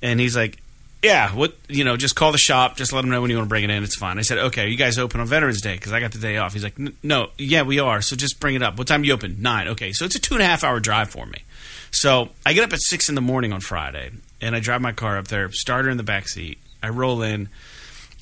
And 0.01 0.19
he's 0.19 0.35
like, 0.35 0.59
yeah, 1.03 1.35
what 1.35 1.53
you 1.67 1.83
know, 1.83 1.97
just 1.97 2.15
call 2.15 2.31
the 2.31 2.37
shop, 2.37 2.77
just 2.77 2.93
let 2.93 3.01
them 3.01 3.11
know 3.11 3.21
when 3.21 3.29
you 3.29 3.35
want 3.35 3.47
to 3.47 3.49
bring 3.49 3.65
it 3.65 3.69
in. 3.69 3.83
It's 3.83 3.95
fine. 3.95 4.17
I 4.17 4.21
said, 4.21 4.37
okay, 4.37 4.69
you 4.69 4.77
guys 4.77 4.97
open 4.97 5.19
on 5.19 5.27
Veterans 5.27 5.61
Day 5.61 5.75
because 5.75 5.91
I 5.91 5.99
got 5.99 6.13
the 6.13 6.17
day 6.17 6.37
off. 6.37 6.53
He's 6.53 6.63
like, 6.63 6.79
no, 7.03 7.27
yeah, 7.37 7.63
we 7.63 7.79
are. 7.79 8.01
So 8.01 8.15
just 8.15 8.39
bring 8.39 8.55
it 8.55 8.63
up. 8.63 8.77
What 8.77 8.87
time 8.87 9.01
do 9.01 9.09
you 9.09 9.13
open? 9.13 9.41
Nine. 9.41 9.67
Okay, 9.67 9.91
so 9.91 10.05
it's 10.05 10.15
a 10.15 10.19
two 10.19 10.33
and 10.33 10.41
a 10.41 10.45
half 10.45 10.63
hour 10.63 10.79
drive 10.79 11.09
for 11.09 11.25
me. 11.25 11.43
So 11.91 12.29
I 12.45 12.53
get 12.53 12.63
up 12.63 12.71
at 12.71 12.81
six 12.81 13.09
in 13.09 13.15
the 13.15 13.21
morning 13.21 13.51
on 13.51 13.59
Friday, 13.59 14.11
and 14.41 14.55
I 14.55 14.61
drive 14.61 14.81
my 14.81 14.93
car 14.93 15.17
up 15.17 15.27
there, 15.27 15.51
starter 15.51 15.89
in 15.89 15.97
the 15.97 16.03
back 16.03 16.29
seat. 16.29 16.57
I 16.81 16.89
roll 16.89 17.21
in. 17.21 17.49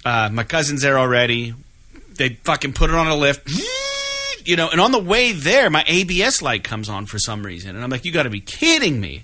Uh, 0.04 0.30
my 0.32 0.44
cousin's 0.44 0.82
there 0.82 0.98
already. 0.98 1.54
They 2.16 2.30
fucking 2.30 2.74
put 2.74 2.90
it 2.90 2.96
on 2.96 3.08
a 3.08 3.16
lift. 3.16 3.50
You 4.44 4.56
know, 4.56 4.70
and 4.70 4.82
on 4.82 4.92
the 4.92 5.00
way 5.00 5.34
there, 5.34 5.70
my 5.70 5.84
ABS 5.86 6.42
light 6.42 6.64
comes 6.64 6.90
on 6.90 7.06
for 7.06 7.20
some 7.20 7.44
reason, 7.46 7.76
and 7.76 7.84
I'm 7.84 7.92
like, 7.92 8.06
"You 8.06 8.12
got 8.12 8.24
to 8.24 8.32
be 8.32 8.42
kidding 8.42 9.00
me!" 9.00 9.24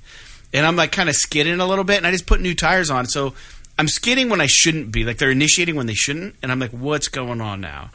And 0.54 0.66
I'm 0.66 0.76
like, 0.76 0.92
kind 0.92 1.10
of 1.10 1.16
skidding 1.16 1.60
a 1.60 1.66
little 1.66 1.84
bit, 1.84 1.98
and 1.98 2.08
I 2.08 2.12
just 2.12 2.26
put 2.26 2.40
new 2.42 2.56
tires 2.56 2.90
on, 2.90 3.06
so 3.06 3.34
I'm 3.78 3.88
skidding 3.88 4.30
when 4.30 4.42
I 4.42 4.48
shouldn't 4.48 4.92
be. 4.92 5.04
Like 5.04 5.18
they're 5.18 5.32
initiating 5.32 5.76
when 5.76 5.88
they 5.88 5.94
shouldn't, 5.94 6.36
and 6.42 6.52
I'm 6.52 6.60
like, 6.60 6.72
"What's 6.72 7.08
going 7.10 7.42
on 7.42 7.62
now?" 7.62 7.92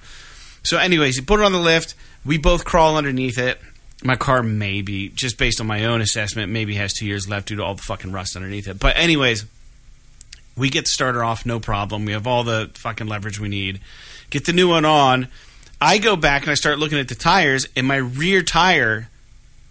So, 0.62 0.78
anyways, 0.78 1.16
he 1.16 1.22
put 1.22 1.40
it 1.40 1.44
on 1.44 1.52
the 1.52 1.58
lift. 1.58 1.94
We 2.24 2.38
both 2.38 2.64
crawl 2.64 2.96
underneath 2.96 3.38
it. 3.38 3.60
My 4.04 4.16
car 4.16 4.42
maybe, 4.42 5.08
just 5.08 5.38
based 5.38 5.60
on 5.60 5.66
my 5.66 5.84
own 5.84 6.00
assessment, 6.00 6.52
maybe 6.52 6.74
has 6.74 6.92
two 6.92 7.06
years 7.06 7.28
left 7.28 7.48
due 7.48 7.56
to 7.56 7.64
all 7.64 7.74
the 7.74 7.82
fucking 7.82 8.12
rust 8.12 8.36
underneath 8.36 8.68
it. 8.68 8.78
But 8.78 8.96
anyways, 8.96 9.44
we 10.56 10.70
get 10.70 10.84
the 10.84 10.90
starter 10.90 11.24
off, 11.24 11.46
no 11.46 11.60
problem. 11.60 12.04
We 12.04 12.12
have 12.12 12.26
all 12.26 12.44
the 12.44 12.70
fucking 12.74 13.06
leverage 13.06 13.40
we 13.40 13.48
need. 13.48 13.80
Get 14.30 14.44
the 14.44 14.52
new 14.52 14.68
one 14.68 14.84
on. 14.84 15.28
I 15.80 15.98
go 15.98 16.14
back 16.14 16.42
and 16.42 16.50
I 16.50 16.54
start 16.54 16.78
looking 16.78 16.98
at 16.98 17.08
the 17.08 17.14
tires, 17.14 17.66
and 17.76 17.86
my 17.86 17.96
rear 17.96 18.42
tire 18.42 19.08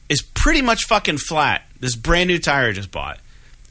is 0.10 0.22
pretty 0.22 0.62
much 0.62 0.86
fucking 0.86 1.20
flat. 1.20 1.64
This 1.82 1.96
brand 1.96 2.30
new 2.30 2.40
tire 2.40 2.70
I 2.70 2.72
just 2.72 2.92
bought. 2.92 3.20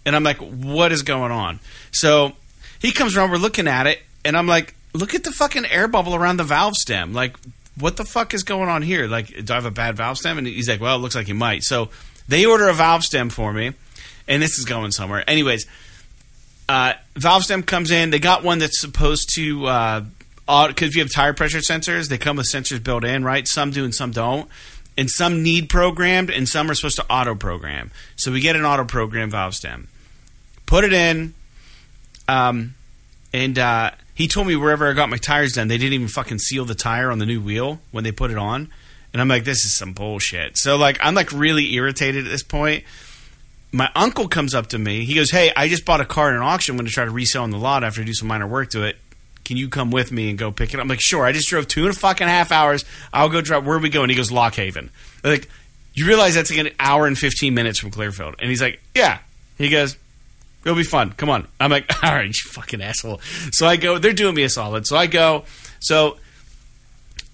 And 0.05 0.15
I'm 0.15 0.25
like, 0.25 0.39
what 0.39 0.93
is 0.93 1.03
going 1.03 1.33
on? 1.33 1.61
So 1.93 2.33
he 2.81 2.93
comes 2.93 3.17
around, 3.17 3.31
we're 3.31 3.39
looking 3.39 3.67
at 3.69 3.87
it, 3.87 4.01
and 4.25 4.37
I'm 4.37 4.47
like, 4.47 4.75
look 4.93 5.15
at 5.15 5.25
the 5.25 5.33
fucking 5.33 5.65
air 5.67 5.89
bubble 5.89 6.15
around 6.15 6.37
the 6.37 6.45
valve 6.45 6.75
stem. 6.75 7.13
Like, 7.15 7.37
what 7.79 7.97
the 7.97 8.05
fuck 8.05 8.35
is 8.35 8.43
going 8.43 8.69
on 8.69 8.83
here? 8.83 9.07
Like, 9.07 9.29
do 9.45 9.53
I 9.53 9.57
have 9.57 9.65
a 9.65 9.71
bad 9.71 9.97
valve 9.97 10.19
stem? 10.19 10.37
And 10.37 10.47
he's 10.47 10.69
like, 10.69 10.81
well, 10.81 10.97
it 10.97 10.99
looks 10.99 11.15
like 11.15 11.29
you 11.29 11.35
might. 11.35 11.63
So 11.63 11.89
they 12.29 12.45
order 12.45 12.69
a 12.69 12.75
valve 12.75 13.03
stem 13.03 13.31
for 13.31 13.53
me, 13.53 13.73
and 14.29 14.43
this 14.43 14.59
is 14.59 14.65
going 14.65 14.91
somewhere. 14.93 15.25
Anyways, 15.29 15.67
uh, 16.69 16.95
valve 17.15 17.45
stem 17.45 17.63
comes 17.63 17.91
in. 17.91 18.11
They 18.11 18.19
got 18.19 18.43
one 18.43 18.59
that's 18.59 18.81
supposed 18.81 19.35
to 19.35 19.67
uh, 19.67 20.05
because 20.69 20.89
if 20.89 20.97
you 20.97 21.03
have 21.03 21.13
tire 21.13 21.33
pressure 21.33 21.59
sensors, 21.59 22.09
they 22.09 22.19
come 22.19 22.37
with 22.37 22.47
sensors 22.47 22.83
built 22.83 23.05
in, 23.05 23.25
right? 23.25 23.47
Some 23.47 23.71
do 23.71 23.85
and 23.85 23.95
some 23.95 24.11
don't. 24.11 24.49
And 24.97 25.09
some 25.09 25.43
need 25.43 25.69
programmed, 25.71 26.31
and 26.31 26.49
some 26.49 26.71
are 26.71 26.75
supposed 26.75 26.97
to 26.97 27.07
auto 27.11 27.35
program. 27.35 27.91
So 28.17 28.33
we 28.33 28.41
get 28.41 28.57
an 28.57 28.65
auto 28.65 28.85
program 28.85 29.31
valve 29.31 29.55
stem, 29.55 29.89
put 30.67 30.85
it 30.85 30.93
in, 30.93 31.33
um, 32.29 32.75
and 33.33 33.59
uh, 33.59 33.93
he 34.15 34.29
told 34.29 34.47
me 34.47 34.57
wherever 34.57 34.89
I 34.89 34.93
got 34.93 35.09
my 35.09 35.17
tires 35.17 35.53
done, 35.53 35.69
they 35.69 35.79
didn't 35.79 35.95
even 35.95 36.09
fucking 36.09 36.39
seal 36.39 36.65
the 36.65 36.75
tire 36.75 37.11
on 37.11 37.19
the 37.19 37.27
new 37.27 37.41
wheel 37.41 37.81
when 37.91 38.05
they 38.05 38.13
put 38.13 38.31
it 38.31 38.37
on. 38.37 38.69
And 39.13 39.21
I'm 39.21 39.29
like, 39.29 39.45
this 39.45 39.65
is 39.65 39.75
some 39.75 39.93
bullshit. 39.93 40.57
So 40.57 40.77
like, 40.77 40.99
I'm 41.01 41.15
like 41.15 41.33
really 41.33 41.75
irritated 41.75 42.27
at 42.27 42.31
this 42.31 42.43
point. 42.43 42.85
My 43.73 43.91
uncle 43.95 44.29
comes 44.29 44.55
up 44.55 44.69
to 44.69 44.79
me. 44.79 45.05
He 45.05 45.15
goes, 45.15 45.31
"Hey, 45.31 45.53
I 45.57 45.69
just 45.69 45.85
bought 45.85 46.01
a 46.01 46.05
car 46.05 46.31
at 46.31 46.35
an 46.35 46.43
auction. 46.43 46.73
I'm 46.73 46.77
going 46.77 46.89
to 46.89 46.93
try 46.93 47.05
to 47.05 47.11
resell 47.11 47.45
on 47.45 47.51
the 47.51 47.57
lot 47.57 47.85
after 47.85 48.03
I 48.03 48.05
do 48.05 48.13
some 48.13 48.27
minor 48.27 48.47
work 48.47 48.71
to 48.71 48.83
it. 48.83 48.97
Can 49.51 49.57
you 49.57 49.69
come 49.69 49.91
with 49.91 50.13
me 50.13 50.31
and 50.31 50.39
go 50.39 50.53
pick 50.53 50.73
it 50.73 50.77
up?" 50.77 50.83
I'm 50.83 50.89
like, 50.89 51.01
"Sure." 51.01 51.25
I 51.25 51.33
just 51.33 51.49
drove 51.49 51.67
two 51.67 51.87
and 51.87 51.95
a 51.95 51.99
fucking 51.99 52.29
half 52.29 52.53
hours. 52.53 52.85
I'll 53.13 53.29
go 53.29 53.41
drive. 53.41 53.67
Where 53.67 53.77
are 53.77 53.81
we 53.81 53.89
going? 53.89 54.05
And 54.05 54.13
he 54.13 54.17
goes, 54.17 54.31
"Lock 54.31 54.55
Haven." 54.55 54.91
I'm 55.25 55.31
like, 55.31 55.49
you 55.93 56.07
realize 56.07 56.35
that's 56.35 56.51
like 56.51 56.61
an 56.61 56.73
hour 56.79 57.07
and 57.07 57.19
15 57.19 57.53
minutes 57.53 57.81
from 57.81 57.91
Clearfield? 57.91 58.37
And 58.39 58.49
he's 58.49 58.63
like, 58.63 58.81
"Yeah." 58.95 59.19
He 59.59 59.69
goes, 59.69 59.97
It'll 60.65 60.77
be 60.77 60.85
fun. 60.85 61.13
Come 61.13 61.31
on. 61.31 61.47
I'm 61.59 61.71
like, 61.71 61.91
all 62.05 62.13
right, 62.13 62.27
you 62.27 62.51
fucking 62.51 62.83
asshole. 62.83 63.21
So 63.53 63.67
I 63.67 63.77
go. 63.77 63.99
They're 63.99 64.13
doing 64.13 64.35
me 64.35 64.43
a 64.43 64.49
solid. 64.49 64.87
So 64.87 64.97
I 64.97 65.07
go. 65.07 65.45
So 65.81 66.19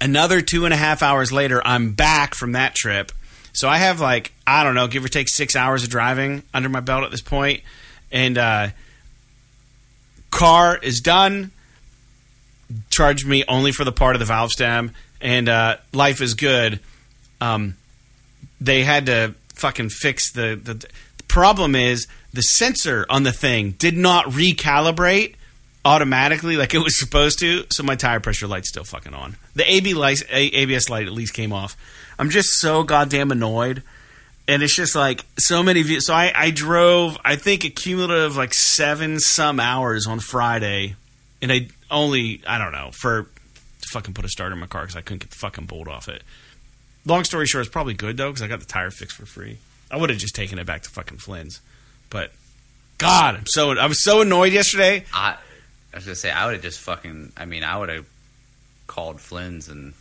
another 0.00 0.40
two 0.40 0.64
and 0.64 0.72
a 0.72 0.76
half 0.76 1.02
hours 1.02 1.32
later, 1.32 1.64
I'm 1.64 1.92
back 1.92 2.34
from 2.34 2.52
that 2.52 2.74
trip. 2.74 3.12
So 3.52 3.68
I 3.68 3.78
have 3.78 4.00
like 4.00 4.32
I 4.46 4.62
don't 4.64 4.74
know, 4.74 4.86
give 4.86 5.04
or 5.04 5.08
take 5.08 5.28
six 5.28 5.56
hours 5.56 5.82
of 5.82 5.88
driving 5.88 6.42
under 6.52 6.68
my 6.68 6.80
belt 6.80 7.04
at 7.04 7.10
this 7.10 7.22
point, 7.22 7.62
and 8.12 8.38
uh, 8.38 8.68
car 10.30 10.76
is 10.76 11.00
done. 11.00 11.50
Charged 12.90 13.26
me 13.26 13.44
only 13.48 13.72
for 13.72 13.84
the 13.84 13.92
part 13.92 14.16
of 14.16 14.20
the 14.20 14.26
valve 14.26 14.50
stem, 14.50 14.92
and 15.20 15.48
uh, 15.48 15.76
life 15.92 16.20
is 16.20 16.34
good. 16.34 16.80
Um, 17.40 17.76
they 18.60 18.82
had 18.82 19.06
to 19.06 19.34
fucking 19.54 19.90
fix 19.90 20.32
the, 20.32 20.60
the 20.62 20.74
the 20.74 20.88
problem 21.28 21.74
is 21.74 22.06
the 22.32 22.42
sensor 22.42 23.06
on 23.08 23.22
the 23.22 23.32
thing 23.32 23.72
did 23.72 23.96
not 23.96 24.26
recalibrate 24.26 25.34
automatically 25.84 26.56
like 26.56 26.74
it 26.74 26.78
was 26.78 26.98
supposed 26.98 27.38
to, 27.38 27.64
so 27.70 27.82
my 27.82 27.94
tire 27.94 28.20
pressure 28.20 28.46
light's 28.48 28.68
still 28.68 28.84
fucking 28.84 29.14
on. 29.14 29.36
The 29.54 29.70
AB 29.72 29.94
light, 29.94 30.22
ABS 30.30 30.90
light 30.90 31.06
at 31.06 31.12
least 31.12 31.32
came 31.32 31.52
off. 31.52 31.76
I'm 32.18 32.30
just 32.30 32.58
so 32.60 32.82
goddamn 32.82 33.30
annoyed. 33.30 33.82
And 34.48 34.62
it's 34.62 34.74
just 34.74 34.94
like 34.94 35.24
so 35.38 35.62
many. 35.62 35.82
Views. 35.82 36.06
So 36.06 36.14
I, 36.14 36.32
I 36.32 36.50
drove, 36.52 37.18
I 37.24 37.34
think, 37.34 37.64
a 37.64 37.68
cumulative 37.68 38.36
like 38.36 38.54
seven 38.54 39.18
some 39.18 39.58
hours 39.58 40.06
on 40.06 40.20
Friday, 40.20 40.94
and 41.42 41.50
I 41.50 41.66
only, 41.90 42.42
I 42.46 42.58
don't 42.58 42.72
know, 42.72 42.90
for 42.92 43.22
to 43.24 43.88
fucking 43.92 44.14
put 44.14 44.24
a 44.24 44.28
starter 44.28 44.54
in 44.54 44.58
my 44.60 44.66
car 44.66 44.82
because 44.82 44.96
I 44.96 45.00
couldn't 45.00 45.20
get 45.20 45.30
the 45.30 45.36
fucking 45.36 45.66
bolt 45.66 45.88
off 45.88 46.08
it. 46.08 46.22
Long 47.04 47.24
story 47.24 47.46
short, 47.46 47.64
it's 47.64 47.72
probably 47.72 47.94
good 47.94 48.16
though 48.16 48.30
because 48.30 48.42
I 48.42 48.48
got 48.48 48.60
the 48.60 48.66
tire 48.66 48.90
fixed 48.90 49.16
for 49.16 49.26
free. 49.26 49.58
I 49.90 49.96
would 49.96 50.10
have 50.10 50.18
just 50.18 50.34
taken 50.34 50.58
it 50.58 50.66
back 50.66 50.82
to 50.82 50.90
fucking 50.90 51.18
Flynn's, 51.18 51.60
but 52.10 52.32
God, 52.98 53.36
I'm 53.36 53.46
so 53.46 53.70
I 53.78 53.86
was 53.86 54.02
so 54.02 54.22
annoyed 54.22 54.52
yesterday. 54.52 55.04
I, 55.14 55.36
I 55.92 55.96
was 55.96 56.04
gonna 56.04 56.16
say 56.16 56.30
I 56.30 56.46
would 56.46 56.54
have 56.54 56.62
just 56.62 56.80
fucking. 56.80 57.32
I 57.36 57.44
mean, 57.44 57.62
I 57.62 57.76
would 57.78 57.88
have 57.90 58.06
called 58.86 59.20
Flynn's 59.20 59.68
and. 59.68 59.94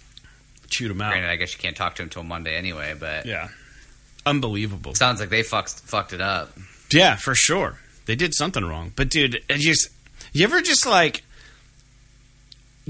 Chewed 0.68 0.90
him 0.90 1.00
out. 1.00 1.12
Granted, 1.12 1.30
I 1.30 1.36
guess 1.36 1.54
you 1.54 1.60
can't 1.60 1.78
talk 1.78 1.94
to 1.96 2.02
him 2.02 2.08
until 2.08 2.24
Monday 2.24 2.56
anyway, 2.58 2.96
but 3.00 3.28
Yeah, 3.28 3.50
unbelievable. 4.26 4.96
sounds 4.96 5.20
like 5.20 5.30
they 5.30 5.44
fucked 5.44 5.82
fucked 5.82 6.12
it 6.14 6.22
up. 6.22 6.58
Yeah, 6.92 7.16
for 7.18 7.36
sure. 7.36 7.80
They 8.08 8.16
did 8.16 8.34
something 8.34 8.64
wrong. 8.66 8.92
But 8.96 9.10
dude, 9.10 9.36
it 9.48 9.58
just 9.58 9.90
you 10.34 10.44
ever 10.44 10.62
just 10.62 10.86
like 10.88 11.24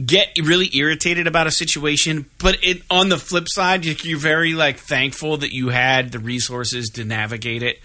get 0.04 0.38
really 0.44 0.70
irritated 0.76 1.28
about 1.28 1.48
a 1.48 1.52
situation, 1.52 2.26
but 2.40 2.58
it 2.64 2.82
on 2.90 3.10
the 3.10 3.18
flip 3.18 3.46
side, 3.48 3.86
you- 3.86 3.96
you're 4.04 4.20
very 4.20 4.54
like 4.54 4.78
thankful 4.80 5.38
that 5.38 5.54
you 5.54 5.70
had 5.70 6.12
the 6.12 6.20
resources 6.20 6.90
to 6.96 7.06
navigate 7.06 7.64
it, 7.64 7.80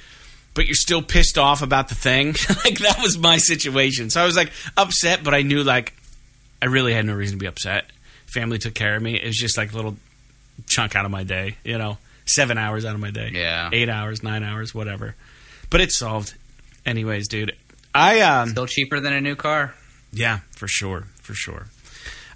but 0.55 0.67
you're 0.67 0.75
still 0.75 1.02
pissed 1.02 1.38
off 1.38 1.62
about 1.62 1.88
the 1.88 1.95
thing. 1.95 2.29
like 2.64 2.79
that 2.81 2.99
was 3.00 3.17
my 3.19 3.37
situation. 3.38 4.11
So 4.11 4.21
I 4.21 4.26
was 4.26 4.37
like 4.37 4.50
upset, 4.76 5.23
but 5.23 5.35
I 5.35 5.43
knew 5.43 5.62
like 5.62 5.93
I 6.61 6.67
really 6.67 6.93
had 6.93 7.07
no 7.07 7.14
reason 7.14 7.38
to 7.38 7.40
be 7.43 7.47
upset. 7.47 7.90
Family 8.26 8.59
took 8.59 8.75
care 8.75 8.97
of 8.97 9.02
me. 9.02 9.14
It 9.17 9.26
was 9.26 9.37
just 9.37 9.57
like 9.57 9.73
a 9.73 9.76
little 9.76 9.97
chunk 10.67 10.95
out 10.97 11.05
of 11.05 11.11
my 11.11 11.23
day, 11.23 11.57
you 11.64 11.79
know, 11.79 11.99
seven 12.26 12.59
hours 12.59 12.85
out 12.85 12.95
of 12.95 13.00
my 13.00 13.11
day 13.11 13.31
Yeah, 13.35 13.71
eight 13.73 13.88
hours, 13.88 14.23
nine 14.23 14.43
hours, 14.43 14.75
whatever. 14.75 15.14
But 15.71 15.81
it's 15.81 15.97
solved. 15.99 16.35
Anyways, 16.85 17.29
dude, 17.29 17.52
I 17.95 18.21
um, 18.21 18.49
still 18.50 18.67
cheaper 18.67 18.99
than 19.00 19.12
a 19.12 19.21
new 19.21 19.37
car. 19.37 19.75
yeah, 20.12 20.40
for 20.52 20.67
sure, 20.69 21.07
for 21.23 21.35
sure. 21.35 21.69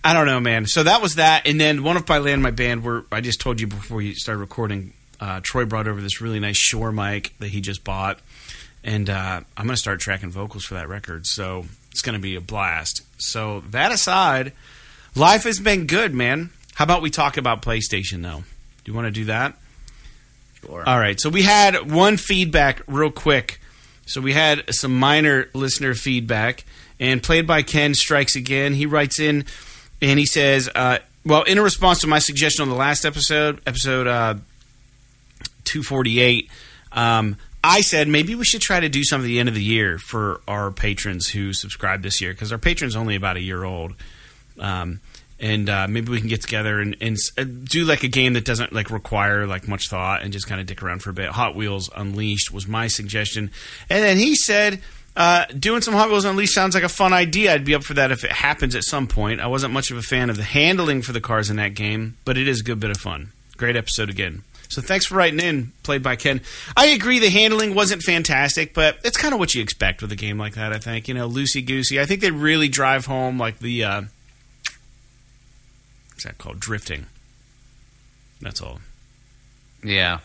I 0.04 0.12
don't 0.12 0.26
know, 0.26 0.38
man. 0.38 0.66
So 0.66 0.82
that 0.82 1.00
was 1.00 1.14
that, 1.14 1.46
and 1.46 1.58
then 1.58 1.82
one 1.82 1.96
of 1.96 2.06
my 2.06 2.18
land, 2.18 2.42
my 2.42 2.50
band, 2.50 2.84
where 2.84 3.04
I 3.10 3.22
just 3.22 3.40
told 3.40 3.58
you 3.58 3.66
before 3.66 4.02
you 4.02 4.14
started 4.14 4.40
recording. 4.40 4.92
Uh, 5.18 5.40
Troy 5.42 5.64
brought 5.64 5.88
over 5.88 6.00
this 6.00 6.20
really 6.20 6.40
nice 6.40 6.58
Shure 6.58 6.92
mic 6.92 7.34
that 7.38 7.48
he 7.48 7.62
just 7.62 7.84
bought, 7.84 8.18
and 8.82 9.08
uh, 9.08 9.40
I'm 9.56 9.64
going 9.64 9.74
to 9.74 9.80
start 9.80 10.00
tracking 10.00 10.30
vocals 10.30 10.64
for 10.64 10.74
that 10.74 10.88
record. 10.88 11.26
So 11.26 11.64
it's 11.90 12.02
going 12.02 12.14
to 12.14 12.20
be 12.20 12.36
a 12.36 12.40
blast. 12.42 13.02
So 13.16 13.60
that 13.70 13.92
aside, 13.92 14.52
life 15.14 15.44
has 15.44 15.58
been 15.58 15.86
good, 15.86 16.12
man. 16.12 16.50
How 16.74 16.84
about 16.84 17.00
we 17.00 17.08
talk 17.08 17.38
about 17.38 17.62
PlayStation 17.62 18.22
though? 18.22 18.42
Do 18.84 18.92
you 18.92 18.94
want 18.94 19.06
to 19.06 19.10
do 19.10 19.24
that? 19.26 19.56
Sure. 20.60 20.86
All 20.86 20.98
right. 20.98 21.18
So 21.18 21.30
we 21.30 21.42
had 21.42 21.90
one 21.90 22.18
feedback 22.18 22.82
real 22.86 23.10
quick. 23.10 23.58
So 24.06 24.20
we 24.20 24.34
had 24.34 24.64
some 24.74 24.98
minor 24.98 25.48
listener 25.54 25.94
feedback, 25.94 26.64
and 27.00 27.22
played 27.22 27.46
by 27.46 27.62
Ken 27.62 27.94
strikes 27.94 28.36
again. 28.36 28.74
He 28.74 28.84
writes 28.84 29.18
in, 29.18 29.46
and 30.10 30.18
he 30.18 30.26
says, 30.26 30.68
uh, 30.74 30.98
"Well, 31.24 31.42
in 31.42 31.60
response 31.60 32.00
to 32.00 32.06
my 32.06 32.18
suggestion 32.18 32.62
on 32.62 32.68
the 32.68 32.74
last 32.74 33.04
episode, 33.04 33.60
episode 33.66 34.06
uh, 34.06 34.34
two 35.64 35.82
forty 35.82 36.20
eight, 36.20 36.50
um, 36.92 37.36
I 37.62 37.80
said 37.80 38.08
maybe 38.08 38.34
we 38.34 38.44
should 38.44 38.60
try 38.60 38.80
to 38.80 38.88
do 38.88 39.04
something 39.04 39.26
at 39.26 39.28
the 39.28 39.40
end 39.40 39.48
of 39.48 39.54
the 39.54 39.62
year 39.62 39.98
for 39.98 40.40
our 40.46 40.70
patrons 40.70 41.28
who 41.28 41.52
subscribe 41.52 42.02
this 42.02 42.20
year 42.20 42.32
because 42.32 42.52
our 42.52 42.58
patrons 42.58 42.96
only 42.96 43.16
about 43.16 43.36
a 43.36 43.40
year 43.40 43.64
old." 43.64 43.94
Um, 44.58 45.00
and 45.40 45.68
uh, 45.68 45.88
maybe 45.88 46.12
we 46.12 46.20
can 46.20 46.28
get 46.28 46.40
together 46.42 46.78
and, 46.80 46.96
and 47.00 47.16
uh, 47.36 47.44
do 47.44 47.84
like 47.84 48.04
a 48.04 48.08
game 48.08 48.34
that 48.34 48.44
doesn't 48.44 48.72
like 48.72 48.90
require 48.90 49.46
like 49.46 49.66
much 49.66 49.88
thought 49.88 50.22
and 50.22 50.32
just 50.32 50.46
kind 50.46 50.60
of 50.60 50.66
dick 50.66 50.82
around 50.82 51.00
for 51.00 51.10
a 51.10 51.12
bit. 51.12 51.30
Hot 51.30 51.56
Wheels 51.56 51.90
Unleashed 51.96 52.52
was 52.52 52.68
my 52.68 52.86
suggestion, 52.86 53.50
and 53.90 54.04
then 54.04 54.16
he 54.16 54.36
said 54.36 54.80
uh, 55.16 55.44
doing 55.46 55.80
some 55.82 55.94
Hot 55.94 56.08
Wheels 56.10 56.24
Unleashed 56.24 56.54
sounds 56.54 56.74
like 56.74 56.84
a 56.84 56.88
fun 56.88 57.12
idea. 57.12 57.52
I'd 57.54 57.64
be 57.64 57.74
up 57.74 57.84
for 57.84 57.94
that 57.94 58.10
if 58.10 58.24
it 58.24 58.32
happens 58.32 58.74
at 58.74 58.84
some 58.84 59.06
point. 59.06 59.40
I 59.40 59.46
wasn't 59.46 59.72
much 59.72 59.90
of 59.90 59.96
a 59.96 60.02
fan 60.02 60.30
of 60.30 60.36
the 60.36 60.42
handling 60.42 61.02
for 61.02 61.12
the 61.12 61.20
cars 61.20 61.50
in 61.50 61.56
that 61.56 61.74
game, 61.74 62.16
but 62.24 62.36
it 62.36 62.48
is 62.48 62.60
a 62.60 62.64
good 62.64 62.80
bit 62.80 62.90
of 62.90 62.96
fun. 62.98 63.32
Great 63.56 63.76
episode 63.76 64.10
again. 64.10 64.42
So 64.68 64.82
thanks 64.82 65.06
for 65.06 65.14
writing 65.14 65.38
in, 65.38 65.72
played 65.84 66.02
by 66.02 66.16
Ken. 66.16 66.40
I 66.76 66.86
agree 66.86 67.20
the 67.20 67.30
handling 67.30 67.74
wasn't 67.76 68.02
fantastic, 68.02 68.74
but 68.74 68.96
it's 69.04 69.16
kind 69.16 69.32
of 69.32 69.38
what 69.38 69.54
you 69.54 69.62
expect 69.62 70.02
with 70.02 70.10
a 70.10 70.16
game 70.16 70.36
like 70.36 70.54
that. 70.54 70.72
I 70.72 70.78
think 70.78 71.06
you 71.06 71.14
know, 71.14 71.28
loosey 71.28 71.64
goosey. 71.64 72.00
I 72.00 72.06
think 72.06 72.20
they 72.20 72.32
really 72.32 72.68
drive 72.68 73.06
home 73.06 73.38
like 73.38 73.60
the. 73.60 73.84
Uh, 73.84 74.02
what's 76.10 76.24
that 76.24 76.38
called? 76.38 76.58
Drifting. 76.58 77.06
That's 78.40 78.60
all. 78.60 78.80
Yeah, 79.82 80.20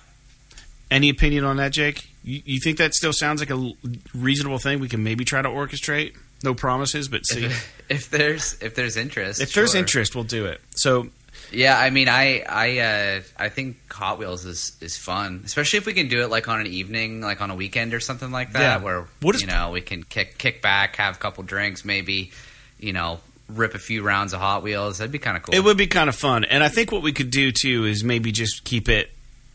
Any 0.89 1.09
opinion 1.09 1.43
on 1.43 1.57
that, 1.57 1.73
Jake? 1.73 2.08
You, 2.23 2.41
you 2.45 2.59
think 2.59 2.77
that 2.77 2.93
still 2.93 3.13
sounds 3.13 3.39
like 3.41 3.49
a 3.49 3.71
reasonable 4.13 4.59
thing 4.59 4.79
we 4.79 4.89
can 4.89 5.03
maybe 5.03 5.25
try 5.25 5.41
to 5.41 5.49
orchestrate? 5.49 6.15
No 6.43 6.53
promises, 6.53 7.07
but 7.07 7.25
see. 7.25 7.45
if, 7.45 7.83
if 7.89 8.09
there's 8.09 8.57
if 8.61 8.75
there's 8.75 8.97
interest, 8.97 9.41
if 9.41 9.53
there's 9.53 9.71
sure. 9.71 9.79
interest, 9.79 10.15
we'll 10.15 10.23
do 10.23 10.45
it. 10.45 10.61
So, 10.71 11.07
Yeah, 11.51 11.77
I 11.77 11.89
mean, 11.89 12.07
I 12.07 12.41
I 12.47 12.79
uh, 12.79 13.21
I 13.37 13.49
think 13.49 13.77
Hot 13.91 14.19
Wheels 14.19 14.45
is 14.45 14.75
is 14.81 14.97
fun, 14.97 15.41
especially 15.45 15.77
if 15.79 15.85
we 15.85 15.93
can 15.93 16.07
do 16.07 16.21
it 16.23 16.29
like 16.29 16.47
on 16.47 16.59
an 16.61 16.67
evening, 16.67 17.19
like 17.21 17.41
on 17.41 17.49
a 17.51 17.55
weekend 17.55 17.93
or 17.93 17.99
something 17.99 18.31
like 18.31 18.53
that, 18.53 18.59
Yeah. 18.61 18.77
where 18.77 19.05
What 19.21 19.35
is- 19.35 19.41
you 19.41 19.47
know 19.47 19.71
we 19.71 19.81
can 19.81 20.03
kick 20.03 20.37
kick 20.37 20.61
back, 20.61 20.95
have 20.97 21.15
a 21.15 21.19
couple 21.19 21.43
drinks, 21.43 21.83
maybe 21.83 22.31
you 22.79 22.93
know 22.93 23.19
rip 23.49 23.73
a 23.75 23.79
few 23.79 24.03
rounds 24.03 24.31
of 24.31 24.39
Hot 24.39 24.61
Wheels. 24.63 24.99
That'd 24.99 25.11
be 25.11 25.19
kind 25.19 25.35
of 25.35 25.43
cool. 25.43 25.55
it 25.55 25.63
would 25.63 25.75
be 25.77 25.87
kind 25.87 26.07
of 26.07 26.15
fun. 26.15 26.43
And 26.45 26.63
I 26.63 26.69
think 26.69 26.91
what 26.91 27.01
we 27.01 27.11
could 27.11 27.31
do 27.31 27.51
too 27.51 27.83
is 27.85 28.03
maybe 28.03 28.31
just 28.31 28.63
keep 28.63 28.87
it 28.87 29.09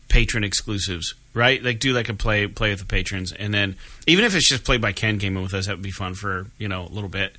patron 0.09 0.43
exclusives, 0.43 1.13
right? 1.35 1.61
Like 1.61 1.79
do 1.79 1.93
like 1.93 2.09
a 2.09 2.15
play 2.15 2.47
play 2.47 2.71
with 2.71 2.79
the 2.79 2.85
patrons, 2.85 3.31
and 3.31 3.53
then 3.53 3.75
even 4.07 4.25
if 4.25 4.33
it's 4.35 4.49
just 4.49 4.63
played 4.63 4.81
by 4.81 4.91
Ken 4.91 5.19
gaming 5.19 5.43
with 5.43 5.53
us, 5.53 5.67
that 5.67 5.73
would 5.73 5.83
be 5.83 5.91
fun 5.91 6.15
for 6.15 6.47
you 6.57 6.67
know 6.67 6.87
a 6.87 6.89
little 6.89 7.09
bit. 7.09 7.35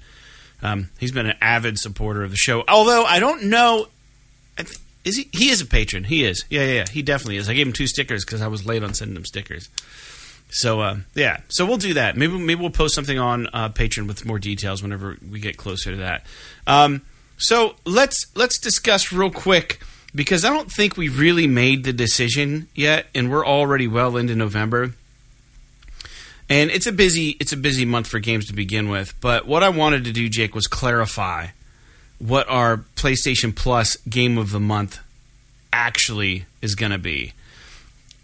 Um, 0.62 0.90
he's 0.98 1.12
been 1.12 1.26
an 1.26 1.36
avid 1.40 1.78
supporter 1.78 2.22
of 2.22 2.30
the 2.30 2.36
show, 2.36 2.62
although 2.68 3.04
I 3.04 3.18
don't 3.18 3.44
know. 3.44 3.88
Is 5.04 5.16
he? 5.16 5.28
He 5.32 5.50
is 5.50 5.60
a 5.60 5.66
patron. 5.66 6.04
He 6.04 6.24
is. 6.24 6.44
Yeah, 6.50 6.64
yeah, 6.64 6.72
yeah. 6.72 6.84
He 6.90 7.02
definitely 7.02 7.36
is. 7.36 7.48
I 7.48 7.54
gave 7.54 7.66
him 7.66 7.72
two 7.72 7.86
stickers 7.86 8.24
because 8.24 8.42
I 8.42 8.48
was 8.48 8.66
late 8.66 8.82
on 8.82 8.94
sending 8.94 9.16
him 9.16 9.24
stickers. 9.24 9.68
So 10.50 10.80
uh, 10.80 10.96
yeah, 11.14 11.40
so 11.48 11.66
we'll 11.66 11.76
do 11.76 11.94
that. 11.94 12.16
Maybe 12.16 12.38
maybe 12.38 12.60
we'll 12.60 12.70
post 12.70 12.94
something 12.94 13.18
on 13.18 13.48
uh, 13.52 13.68
Patreon 13.70 14.06
with 14.06 14.24
more 14.24 14.38
details 14.38 14.82
whenever 14.82 15.16
we 15.28 15.40
get 15.40 15.56
closer 15.56 15.90
to 15.92 15.96
that. 15.98 16.24
Um, 16.66 17.02
so 17.38 17.76
let's 17.84 18.26
let's 18.34 18.58
discuss 18.58 19.12
real 19.12 19.30
quick 19.30 19.80
because 20.16 20.44
I 20.44 20.49
don't 20.49 20.73
think 20.73 20.96
we 20.96 21.08
really 21.08 21.46
made 21.46 21.85
the 21.85 21.92
decision 21.92 22.68
yet, 22.75 23.06
and 23.14 23.30
we're 23.30 23.46
already 23.46 23.87
well 23.87 24.16
into 24.16 24.35
November. 24.35 24.94
And 26.49 26.70
it's 26.70 26.87
a 26.87 26.92
busy 26.92 27.37
it's 27.38 27.52
a 27.52 27.56
busy 27.56 27.85
month 27.85 28.06
for 28.06 28.18
games 28.18 28.46
to 28.46 28.54
begin 28.54 28.88
with. 28.88 29.14
But 29.20 29.46
what 29.46 29.62
I 29.62 29.68
wanted 29.68 30.04
to 30.04 30.12
do, 30.12 30.28
Jake, 30.28 30.54
was 30.54 30.66
clarify 30.66 31.49
what 32.18 32.49
our 32.49 32.78
PlayStation 32.96 33.54
Plus 33.54 33.96
game 34.08 34.38
of 34.38 34.50
the 34.50 34.61
month 34.61 35.00
actually 35.73 36.46
is 36.62 36.75
going 36.75 36.92
to 36.92 36.99
be. 36.99 37.35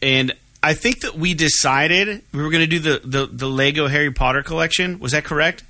And 0.00 0.32
I 0.62 0.74
think 0.74 1.00
that 1.00 1.14
we 1.14 1.34
decided 1.34 2.22
we 2.32 2.42
were 2.42 2.50
going 2.50 2.62
to 2.62 2.66
do 2.66 2.78
the, 2.78 3.00
the, 3.04 3.26
the 3.26 3.48
Lego 3.48 3.88
Harry 3.88 4.12
Potter 4.12 4.42
collection. 4.42 4.98
Was 4.98 5.12
that 5.12 5.24
correct? 5.24 5.64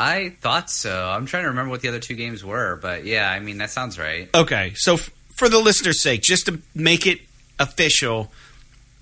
I 0.00 0.30
thought 0.40 0.70
so. 0.70 1.10
I'm 1.10 1.26
trying 1.26 1.42
to 1.42 1.50
remember 1.50 1.70
what 1.70 1.82
the 1.82 1.88
other 1.88 1.98
two 1.98 2.14
games 2.14 2.42
were, 2.42 2.76
but 2.76 3.04
yeah, 3.04 3.30
I 3.30 3.38
mean 3.38 3.58
that 3.58 3.70
sounds 3.70 3.98
right. 3.98 4.30
Okay, 4.34 4.72
so 4.74 4.94
f- 4.94 5.10
for 5.36 5.50
the 5.50 5.58
listener's 5.58 6.00
sake, 6.00 6.22
just 6.22 6.46
to 6.46 6.60
make 6.74 7.06
it 7.06 7.20
official, 7.58 8.32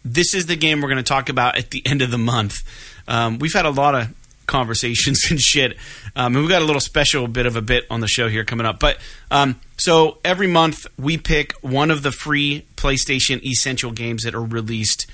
this 0.05 0.35
is 0.35 0.47
the 0.47 0.57
game 0.57 0.81
we're 0.81 0.89
going 0.89 0.97
to 0.97 1.05
talk 1.05 1.29
about 1.29 1.57
at 1.57 1.71
the 1.71 1.87
end 1.87 2.03
of 2.03 2.11
the 2.11 2.19
month. 2.19 2.65
Um, 3.07 3.39
we've 3.39 3.53
had 3.53 3.65
a 3.65 3.71
lot 3.71 3.95
of 3.95 4.13
conversations 4.47 5.25
and 5.31 5.41
shit, 5.41 5.77
um, 6.17 6.35
and 6.35 6.39
we've 6.39 6.51
got 6.51 6.63
a 6.63 6.65
little 6.65 6.81
special 6.81 7.29
bit 7.29 7.47
of 7.47 7.55
a 7.55 7.63
bit 7.63 7.87
on 7.91 8.01
the 8.01 8.09
show 8.09 8.29
here 8.29 8.45
coming 8.45 8.67
up. 8.67 8.81
But 8.81 8.99
um, 9.31 9.61
so 9.77 10.19
every 10.25 10.49
month 10.49 10.85
we 10.99 11.17
pick 11.17 11.53
one 11.61 11.93
of 11.93 12.03
the 12.03 12.11
free 12.11 12.67
PlayStation 12.75 13.41
Essential 13.45 13.93
games 13.93 14.25
that 14.25 14.35
are 14.35 14.43
released 14.43 15.07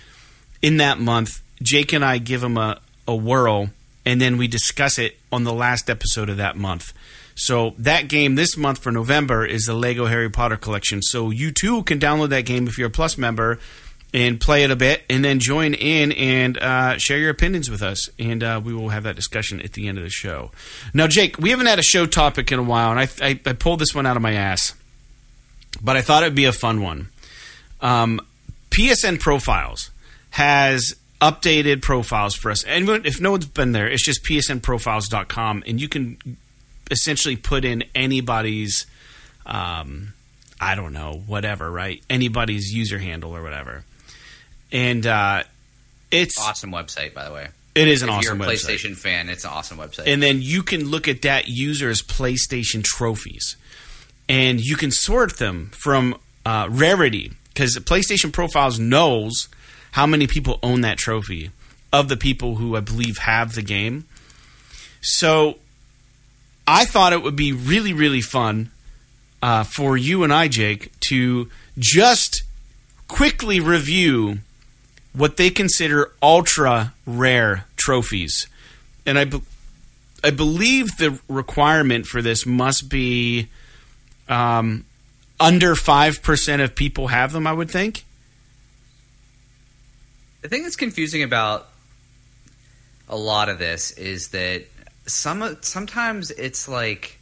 in 0.62 0.78
that 0.78 0.98
month. 0.98 1.42
Jake 1.62 1.92
and 1.92 2.02
I 2.02 2.16
give 2.16 2.40
them 2.40 2.56
a, 2.56 2.80
a 3.06 3.14
whirl, 3.14 3.68
and 4.04 4.20
then 4.20 4.36
we 4.36 4.48
discuss 4.48 4.98
it 4.98 5.18
on 5.32 5.44
the 5.44 5.52
last 5.52 5.88
episode 5.88 6.28
of 6.28 6.36
that 6.36 6.56
month. 6.56 6.92
So 7.34 7.74
that 7.78 8.08
game 8.08 8.36
this 8.36 8.56
month 8.56 8.78
for 8.78 8.92
November 8.92 9.44
is 9.44 9.64
the 9.64 9.74
Lego 9.74 10.06
Harry 10.06 10.30
Potter 10.30 10.56
collection. 10.56 11.02
So 11.02 11.30
you 11.30 11.50
too 11.50 11.82
can 11.82 11.98
download 11.98 12.28
that 12.28 12.42
game 12.46 12.68
if 12.68 12.78
you're 12.78 12.88
a 12.88 12.90
Plus 12.92 13.18
member 13.18 13.58
and 14.12 14.40
play 14.40 14.62
it 14.62 14.70
a 14.70 14.76
bit, 14.76 15.02
and 15.10 15.24
then 15.24 15.40
join 15.40 15.74
in 15.74 16.12
and 16.12 16.56
uh, 16.58 16.96
share 16.98 17.18
your 17.18 17.30
opinions 17.30 17.68
with 17.68 17.82
us, 17.82 18.08
and 18.16 18.44
uh, 18.44 18.60
we 18.64 18.72
will 18.72 18.90
have 18.90 19.02
that 19.02 19.16
discussion 19.16 19.60
at 19.60 19.72
the 19.72 19.88
end 19.88 19.98
of 19.98 20.04
the 20.04 20.10
show. 20.10 20.52
Now, 20.94 21.08
Jake, 21.08 21.36
we 21.36 21.50
haven't 21.50 21.66
had 21.66 21.80
a 21.80 21.82
show 21.82 22.06
topic 22.06 22.52
in 22.52 22.60
a 22.60 22.62
while, 22.62 22.92
and 22.92 23.00
I, 23.00 23.08
I, 23.20 23.40
I 23.44 23.52
pulled 23.54 23.80
this 23.80 23.92
one 23.92 24.06
out 24.06 24.14
of 24.14 24.22
my 24.22 24.34
ass, 24.34 24.72
but 25.82 25.96
I 25.96 26.00
thought 26.00 26.22
it'd 26.22 26.36
be 26.36 26.44
a 26.44 26.52
fun 26.52 26.80
one. 26.80 27.08
Um, 27.80 28.20
PSN 28.70 29.18
Profiles 29.18 29.90
has 30.30 30.94
updated 31.24 31.82
profiles 31.82 32.34
for 32.34 32.50
us, 32.50 32.62
and 32.64 32.88
if 33.06 33.20
no 33.20 33.30
one's 33.30 33.46
been 33.46 33.72
there, 33.72 33.88
it's 33.88 34.04
just 34.04 34.22
psnprofiles.com, 34.24 35.64
and 35.66 35.80
you 35.80 35.88
can 35.88 36.18
essentially 36.90 37.36
put 37.36 37.64
in 37.64 37.84
anybody's. 37.94 38.86
Um, 39.46 40.14
I 40.60 40.76
don't 40.76 40.92
know, 40.92 41.22
whatever, 41.26 41.70
right? 41.70 42.02
Anybody's 42.08 42.72
user 42.72 42.98
handle 42.98 43.36
or 43.36 43.42
whatever 43.42 43.84
and 44.74 45.06
uh, 45.06 45.44
it's 46.10 46.38
awesome 46.38 46.72
website 46.72 47.14
by 47.14 47.24
the 47.24 47.32
way. 47.32 47.48
It 47.74 47.88
is 47.88 48.02
an 48.02 48.08
if 48.08 48.16
awesome 48.16 48.38
you're 48.38 48.48
a 48.48 48.52
website. 48.52 48.66
PlayStation 48.66 48.96
fan, 48.96 49.28
it's 49.28 49.44
an 49.44 49.50
awesome 49.50 49.78
website. 49.78 50.04
And 50.06 50.22
then 50.22 50.42
you 50.42 50.62
can 50.62 50.88
look 50.90 51.08
at 51.08 51.22
that 51.22 51.48
user's 51.48 52.02
PlayStation 52.02 52.84
trophies, 52.84 53.56
and 54.28 54.60
you 54.60 54.76
can 54.76 54.90
sort 54.90 55.38
them 55.38 55.70
from 55.72 56.16
uh, 56.44 56.68
rarity 56.70 57.32
because 57.48 57.76
PlayStation 57.78 58.32
Profiles 58.32 58.78
knows 58.78 59.48
how 59.94 60.06
many 60.06 60.26
people 60.26 60.58
own 60.60 60.80
that 60.80 60.98
trophy 60.98 61.52
of 61.92 62.08
the 62.08 62.16
people 62.16 62.56
who 62.56 62.74
I 62.74 62.80
believe 62.80 63.18
have 63.18 63.54
the 63.54 63.62
game. 63.62 64.06
So 65.00 65.58
I 66.66 66.84
thought 66.84 67.12
it 67.12 67.22
would 67.22 67.36
be 67.36 67.52
really, 67.52 67.92
really 67.92 68.20
fun 68.20 68.72
uh, 69.40 69.62
for 69.62 69.96
you 69.96 70.24
and 70.24 70.32
I, 70.32 70.48
Jake, 70.48 70.90
to 71.02 71.48
just 71.78 72.42
quickly 73.06 73.60
review 73.60 74.38
what 75.12 75.36
they 75.36 75.48
consider 75.48 76.10
ultra 76.20 76.92
rare 77.06 77.66
trophies. 77.76 78.48
And 79.06 79.16
I, 79.16 79.26
be- 79.26 79.42
I 80.24 80.30
believe 80.32 80.96
the 80.96 81.20
requirement 81.28 82.06
for 82.06 82.20
this 82.20 82.44
must 82.44 82.88
be 82.88 83.46
um, 84.28 84.86
under 85.38 85.76
5% 85.76 86.64
of 86.64 86.74
people 86.74 87.06
have 87.06 87.30
them, 87.30 87.46
I 87.46 87.52
would 87.52 87.70
think. 87.70 88.03
The 90.44 90.50
thing 90.50 90.62
that's 90.62 90.76
confusing 90.76 91.22
about 91.22 91.66
a 93.08 93.16
lot 93.16 93.48
of 93.48 93.58
this 93.58 93.92
is 93.92 94.28
that 94.28 94.64
some 95.06 95.56
sometimes 95.62 96.30
it's 96.30 96.68
like 96.68 97.18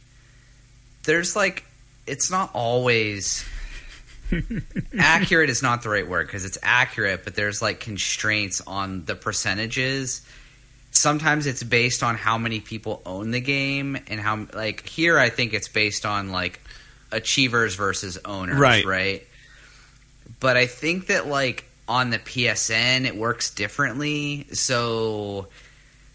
there's 1.05 1.33
like 1.33 1.63
it's 2.05 2.29
not 2.29 2.49
always 2.53 3.45
accurate 4.99 5.49
is 5.49 5.63
not 5.63 5.83
the 5.83 5.89
right 5.89 6.05
word 6.05 6.27
because 6.27 6.43
it's 6.43 6.57
accurate, 6.61 7.23
but 7.23 7.33
there's 7.33 7.61
like 7.61 7.79
constraints 7.79 8.59
on 8.67 9.05
the 9.05 9.15
percentages. 9.15 10.21
Sometimes 10.91 11.47
it's 11.47 11.63
based 11.63 12.03
on 12.03 12.15
how 12.15 12.37
many 12.37 12.59
people 12.59 13.01
own 13.05 13.31
the 13.31 13.39
game 13.39 13.97
and 14.07 14.19
how 14.19 14.47
like 14.53 14.85
here 14.85 15.17
I 15.17 15.29
think 15.29 15.53
it's 15.53 15.69
based 15.69 16.05
on 16.05 16.33
like 16.33 16.59
achievers 17.09 17.75
versus 17.75 18.17
owners, 18.25 18.57
Right. 18.57 18.85
right? 18.85 19.27
But 20.41 20.57
I 20.57 20.65
think 20.65 21.07
that 21.07 21.25
like 21.25 21.63
on 21.87 22.09
the 22.09 22.19
PSN 22.19 23.05
it 23.05 23.15
works 23.15 23.49
differently. 23.51 24.47
So 24.53 25.47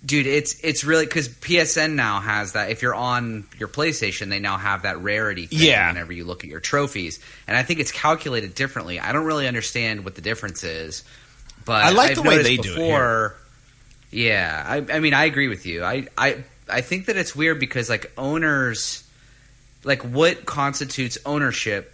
dude 0.07 0.29
it's 0.29 0.61
it's 0.63 0.85
really 0.85 1.05
because 1.05 1.29
psn 1.29 1.95
now 1.95 2.21
has 2.21 2.53
that 2.53 2.71
if 2.71 2.83
you're 2.83 2.95
on 2.95 3.45
your 3.59 3.67
playstation 3.67 4.29
they 4.29 4.39
now 4.39 4.57
have 4.57 4.83
that 4.83 5.03
rarity 5.03 5.47
thing 5.47 5.59
Yeah. 5.61 5.89
whenever 5.89 6.13
you 6.13 6.25
look 6.25 6.45
at 6.45 6.51
your 6.51 6.61
trophies 6.61 7.19
and 7.49 7.57
i 7.57 7.65
think 7.65 7.81
it's 7.81 7.91
calculated 7.91 8.55
differently 8.55 9.01
i 9.01 9.11
don't 9.11 9.25
really 9.25 9.49
understand 9.49 10.05
what 10.05 10.15
the 10.15 10.21
difference 10.21 10.63
is 10.63 11.03
but 11.65 11.83
I 11.83 11.91
like 11.91 12.11
I've 12.11 12.17
the 12.17 12.23
way 12.23 12.43
they 12.45 12.57
do 12.59 12.71
it 12.71 12.77
before, 12.77 13.35
yeah 14.13 14.65
I, 14.65 14.87
I 14.97 15.01
mean 15.01 15.15
i 15.15 15.25
agree 15.25 15.49
with 15.49 15.67
you 15.67 15.83
I, 15.83 16.07
I 16.17 16.45
i 16.71 16.81
think 16.81 17.07
that 17.07 17.17
it's 17.17 17.35
weird 17.35 17.59
because 17.59 17.91
like 17.91 18.13
owners 18.17 19.03
like 19.83 20.03
what 20.03 20.47
constitutes 20.47 21.19
ownership 21.27 21.93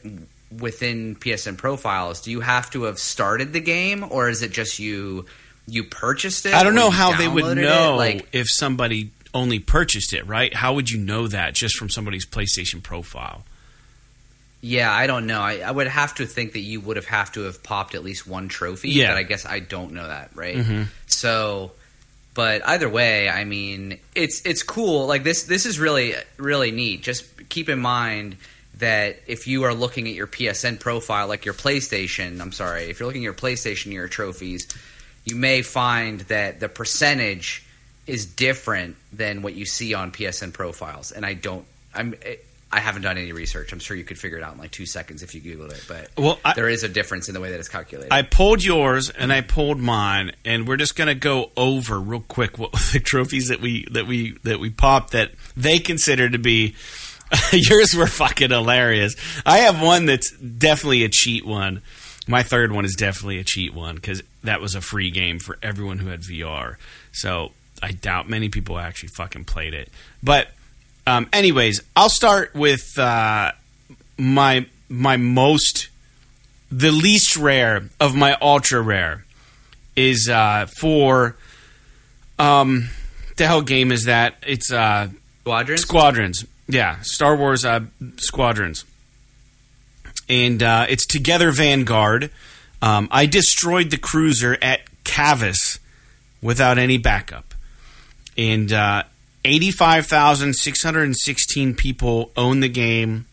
within 0.61 1.17
psn 1.17 1.57
profiles 1.57 2.21
do 2.21 2.31
you 2.31 2.41
have 2.41 2.71
to 2.71 2.85
have 2.85 2.99
started 2.99 3.53
the 3.53 3.61
game 3.61 4.05
or 4.11 4.29
is 4.29 4.43
it 4.43 4.53
just 4.53 4.79
you 4.79 5.27
you 5.67 5.83
purchased 5.83 6.47
it 6.47 6.55
I 6.55 6.63
don't 6.63 6.75
know 6.75 6.91
how 6.91 7.17
they 7.17 7.27
would 7.29 7.59
it? 7.59 7.63
know 7.63 7.97
like 7.97 8.29
if 8.33 8.49
somebody 8.49 9.11
only 9.33 9.59
purchased 9.59 10.13
it, 10.13 10.25
right? 10.29 10.55
How 10.55 10.75
would 10.75 10.89
you 10.91 10.97
know 10.99 11.27
that 11.27 11.55
just 11.55 11.77
from 11.77 11.91
somebody's 11.91 12.25
PlayStation 12.25 12.81
profile? 12.81 13.43
Yeah, 14.61 14.93
I 14.93 15.09
don't 15.09 15.27
know. 15.27 15.41
I, 15.41 15.59
I 15.59 15.73
would 15.73 15.89
have 15.89 16.15
to 16.15 16.27
think 16.27 16.53
that 16.53 16.61
you 16.61 16.81
would 16.81 16.95
have 16.97 17.07
have 17.07 17.33
to 17.33 17.41
have 17.43 17.61
popped 17.65 17.97
at 17.97 18.05
least 18.05 18.29
one 18.29 18.47
trophy. 18.49 18.91
Yeah. 18.91 19.09
but 19.11 19.17
I 19.19 19.23
guess 19.25 19.45
I 19.45 19.59
don't 19.59 19.93
know 19.93 20.07
that, 20.07 20.31
right? 20.37 20.57
Mhm. 20.57 20.87
So, 21.07 21.73
but 22.33 22.67
either 22.67 22.89
way, 22.89 23.29
I 23.29 23.43
mean, 23.45 23.99
it's 24.15 24.41
it's 24.47 24.63
cool. 24.63 25.07
Like 25.09 25.25
this, 25.25 25.43
this 25.43 25.67
is 25.67 25.81
really 25.81 26.15
really 26.37 26.71
neat. 26.71 27.03
Just 27.03 27.49
keep 27.49 27.69
in 27.69 27.81
mind 27.81 28.37
that 28.79 29.21
if 29.27 29.47
you 29.47 29.63
are 29.65 29.75
looking 29.75 30.09
at 30.09 30.15
your 30.15 30.27
PSN 30.27 30.81
profile, 30.81 31.29
like 31.29 31.45
your 31.45 31.55
PlayStation, 31.55 32.41
I'm 32.41 32.53
sorry, 32.53 32.85
if 32.91 32.99
you're 32.99 33.07
looking 33.07 33.23
at 33.23 33.25
your 33.25 33.35
PlayStation 33.35 33.93
your 33.93 34.09
trophies, 34.09 34.67
you 35.25 35.37
may 35.37 35.63
find 35.63 36.21
that 36.23 36.61
the 36.61 36.69
percentage 36.69 37.65
is 38.07 38.27
different 38.27 38.97
than 39.13 39.43
what 39.43 39.55
you 39.55 39.65
see 39.65 39.95
on 39.95 40.13
PSN 40.13 40.53
profiles. 40.53 41.13
And 41.13 41.25
I 41.25 41.35
don't, 41.35 41.65
I'm. 41.95 42.15
I 42.73 42.81
haven't 42.81 43.03
done 43.03 43.17
any 43.19 43.31
research. 43.31 43.73
I'm 43.73 43.79
sure 43.79 43.97
you 43.97 44.03
could 44.03 44.19
figure 44.19 44.37
it 44.37 44.43
out 44.43 44.55
in 44.55 44.59
like 44.59 44.73
two 44.73 44.85
seconds 44.85 45.23
if 45.23 45.33
you 45.33 45.41
Googled 45.41 45.71
it. 45.71 45.85
But 45.87 46.11
Well, 46.21 46.41
I- 46.45 46.55
there 46.55 46.69
is 46.69 46.83
a 46.83 46.89
difference 46.89 47.29
in 47.29 47.35
the 47.35 47.41
way 47.41 47.53
that 47.53 47.61
it's 47.61 47.69
calculated. 47.69 48.13
I 48.13 48.23
pulled 48.23 48.65
yours 48.65 49.11
and 49.11 49.33
I 49.33 49.43
pulled 49.43 49.79
mine, 49.79 50.33
and 50.45 50.67
we're 50.67 50.77
just 50.77 50.97
gonna 50.97 51.15
go 51.15 51.53
over 51.57 52.01
real 52.01 52.25
quick 52.27 52.59
what 52.59 52.73
the 52.93 52.99
trophies 52.99 53.47
that 53.47 53.61
we 53.61 53.87
that 53.93 54.09
we 54.09 54.33
that 54.43 54.59
we 54.59 54.71
popped 54.71 55.13
that 55.13 55.31
they 55.57 55.79
consider 55.79 56.29
to 56.29 56.39
be. 56.39 56.75
yours 57.53 57.95
were 57.95 58.07
fucking 58.07 58.51
hilarious. 58.51 59.15
I 59.45 59.59
have 59.59 59.81
one 59.81 60.07
that's 60.07 60.31
definitely 60.33 61.05
a 61.05 61.09
cheat 61.09 61.47
one. 61.47 61.83
My 62.27 62.43
third 62.43 62.73
one 62.73 62.85
is 62.85 62.95
definitely 62.95 63.39
a 63.39 63.45
cheat 63.45 63.75
one 63.75 63.97
because 63.97 64.23
that 64.43 64.61
was 64.61 64.75
a 64.75 64.81
free 64.81 65.11
game 65.11 65.39
for 65.39 65.59
everyone 65.63 65.99
who 65.99 66.09
had 66.09 66.23
VR. 66.23 66.77
So 67.13 67.53
I 67.83 67.93
doubt 67.93 68.29
many 68.29 68.49
people 68.49 68.79
actually 68.79 69.11
fucking 69.11 69.45
played 69.45 69.75
it. 69.75 69.91
But 70.23 70.49
um, 71.07 71.29
anyways, 71.33 71.83
I'll 71.95 72.09
start 72.09 72.55
with 72.55 72.99
uh, 72.99 73.53
my 74.17 74.67
my 74.89 75.17
most 75.17 75.89
the 76.71 76.91
least 76.91 77.37
rare 77.37 77.89
of 78.01 78.15
my 78.15 78.37
ultra 78.41 78.81
rare 78.81 79.25
is 79.97 80.29
uh, 80.29 80.67
for 80.79 81.37
um 82.39 82.89
the 83.37 83.47
hell 83.47 83.63
game 83.63 83.93
is 83.93 84.05
that? 84.05 84.37
It's 84.47 84.73
uh 84.73 85.09
Squadrons. 85.43 85.83
Squadrons. 85.83 86.45
Yeah, 86.69 87.01
Star 87.03 87.37
Wars 87.37 87.65
uh, 87.65 87.81
Squadrons. 88.17 88.85
And 90.29 90.63
uh, 90.63 90.87
it's 90.89 91.07
Together 91.07 91.51
Vanguard. 91.53 92.31
Um, 92.81 93.09
I 93.11 93.27
destroyed 93.27 93.91
the 93.91 93.99
cruiser 93.99 94.57
at 94.63 94.81
Cavus 95.05 95.81
without 96.41 96.79
any 96.79 96.97
backup. 96.99 97.55
And 98.37 98.73
uh, 98.73 99.05
85,616 99.45 101.75
people 101.75 102.31
own 102.37 102.61
the 102.61 102.69
game. 102.69 103.27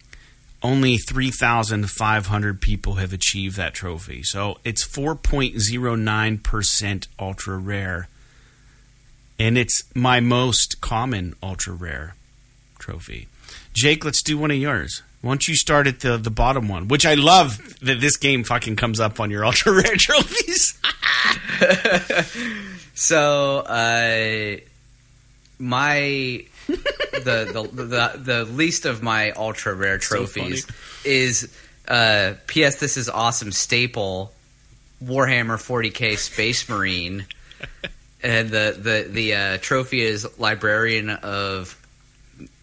Only 0.63 0.98
3,500 0.98 2.62
people 2.62 2.94
have 2.96 3.13
achieved 3.13 3.56
that 3.58 3.74
trophy. 3.74 4.22
So 4.24 4.60
it's 4.63 4.88
4.09% 4.88 7.08
ultra 7.17 7.58
rare. 7.58 8.08
And 9.39 9.58
it's 9.58 9.84
my 9.96 10.20
most 10.20 10.82
common 10.82 11.34
ultra 11.41 11.74
rare 11.74 12.13
trophy. 12.82 13.28
Jake, 13.74 14.04
let's 14.04 14.22
do 14.22 14.38
one 14.38 14.52
of 14.52 14.58
yours. 14.58 15.02
Why 15.22 15.32
don't 15.32 15.48
you 15.48 15.56
start 15.56 15.88
at 15.88 16.02
the 16.02 16.17
the 16.17 16.32
bottom 16.32 16.67
one, 16.67 16.88
which 16.88 17.06
I 17.06 17.13
love 17.13 17.80
that 17.80 18.02
this 18.02 18.17
game 18.17 18.44
fucking 18.44 18.76
comes 18.76 19.00
up 19.00 19.20
on 19.20 19.32
your 19.32 19.46
ultra 19.50 19.72
rare 19.72 19.96
trophies. 19.96 20.78
So, 23.02 23.62
uh, 23.62 24.58
my 25.58 26.46
the, 26.67 26.76
the 27.24 27.70
the 27.74 28.20
the 28.24 28.46
least 28.46 28.86
of 28.86 29.02
my 29.02 29.32
ultra 29.32 29.74
rare 29.74 30.00
So 30.00 30.17
trophies 30.17 30.67
is 31.04 31.52
uh, 31.88 32.34
P.S. 32.46 32.80
This 32.80 32.98
is 32.98 33.10
awesome 33.10 33.52
staple 33.52 34.34
Warhammer 35.04 35.58
40k 35.58 36.15
Space 36.15 36.70
Marine, 36.70 37.26
and 38.24 38.50
the 38.50 38.78
the 38.78 39.08
the 39.10 39.34
uh, 39.34 39.58
trophy 39.62 40.02
is 40.02 40.28
Librarian 40.38 41.10
of 41.10 41.81